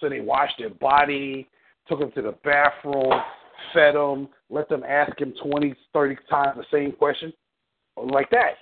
So 0.01 0.09
they 0.09 0.21
washed 0.21 0.59
their 0.59 0.71
body, 0.71 1.49
took 1.89 2.01
them 2.01 2.13
to 2.13 2.23
the 2.23 2.33
bathroom, 2.45 3.13
fed 3.73 3.95
them, 3.95 4.29
let 4.51 4.69
them 4.69 4.83
ask 4.85 5.19
him 5.21 5.35
20, 5.43 5.75
30 5.93 6.17
times 6.29 6.57
the 6.57 6.65
same 6.71 6.93
question, 6.93 7.33
like 7.97 8.31
that. 8.31 8.55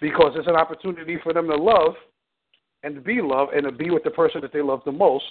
Because 0.00 0.32
it's 0.36 0.48
an 0.48 0.56
opportunity 0.56 1.18
for 1.22 1.32
them 1.32 1.46
to 1.48 1.56
love 1.56 1.94
and 2.82 2.94
to 2.94 3.00
be 3.00 3.22
loved 3.22 3.54
and 3.54 3.64
to 3.64 3.72
be 3.72 3.90
with 3.90 4.04
the 4.04 4.10
person 4.10 4.40
that 4.42 4.52
they 4.52 4.62
love 4.62 4.82
the 4.84 4.92
most. 4.92 5.24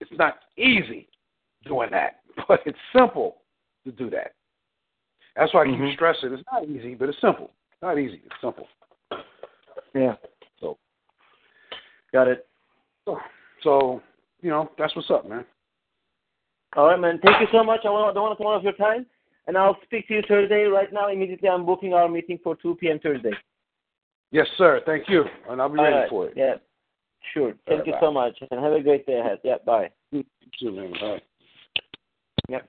It's 0.00 0.10
not 0.18 0.38
easy 0.56 1.08
doing 1.64 1.90
that, 1.90 2.20
but 2.48 2.60
it's 2.66 2.78
simple 2.96 3.36
to 3.84 3.92
do 3.92 4.10
that. 4.10 4.32
That's 5.36 5.52
why 5.54 5.62
I 5.62 5.66
keep 5.66 5.74
Mhm. 5.76 5.94
stressing 5.94 6.32
it's 6.32 6.42
not 6.50 6.64
easy, 6.64 6.94
but 6.94 7.08
it's 7.08 7.20
simple. 7.20 7.50
Not 7.82 7.98
easy, 7.98 8.20
it's 8.24 8.40
simple. 8.40 8.66
Yeah. 9.94 10.16
So 10.60 10.78
Got 12.12 12.28
it. 12.28 12.46
so, 13.04 13.18
so 13.62 14.02
you 14.42 14.50
know, 14.50 14.70
that's 14.78 14.94
what's 14.96 15.10
up, 15.10 15.28
man. 15.28 15.44
All 16.76 16.86
right, 16.86 16.98
man. 16.98 17.18
Thank 17.22 17.40
you 17.40 17.46
so 17.52 17.64
much. 17.64 17.80
I 17.84 17.90
want- 17.90 18.14
don't 18.14 18.22
want 18.22 18.32
to 18.38 18.42
take 18.42 18.44
more 18.44 18.54
of 18.56 18.62
your 18.64 18.72
time, 18.74 19.06
and 19.46 19.56
I'll 19.58 19.80
speak 19.82 20.06
to 20.08 20.14
you 20.14 20.22
Thursday. 20.22 20.64
Right 20.64 20.92
now, 20.92 21.08
immediately, 21.08 21.48
I'm 21.48 21.66
booking 21.66 21.94
our 21.94 22.08
meeting 22.08 22.38
for 22.38 22.54
2 22.56 22.76
p.m. 22.76 22.98
Thursday. 23.00 23.32
Yes, 24.30 24.48
sir. 24.56 24.80
Thank 24.86 25.08
you. 25.08 25.24
And 25.48 25.60
I'll 25.60 25.68
be 25.68 25.78
All 25.78 25.84
ready 25.84 25.96
right. 25.96 26.08
for 26.08 26.26
it. 26.26 26.34
Yeah. 26.36 26.56
Sure. 27.34 27.54
Thank 27.66 27.80
right, 27.80 27.86
you 27.86 27.92
bye. 27.92 28.00
so 28.00 28.12
much, 28.12 28.38
and 28.50 28.60
have 28.60 28.72
a 28.72 28.80
great 28.80 29.06
day 29.06 29.20
ahead. 29.20 29.38
Yeah. 29.44 29.56
Bye. 29.64 29.90
You 30.10 30.24
too, 30.58 30.72
man. 30.72 30.92
Right. 31.02 31.22
Yep. 32.48 32.68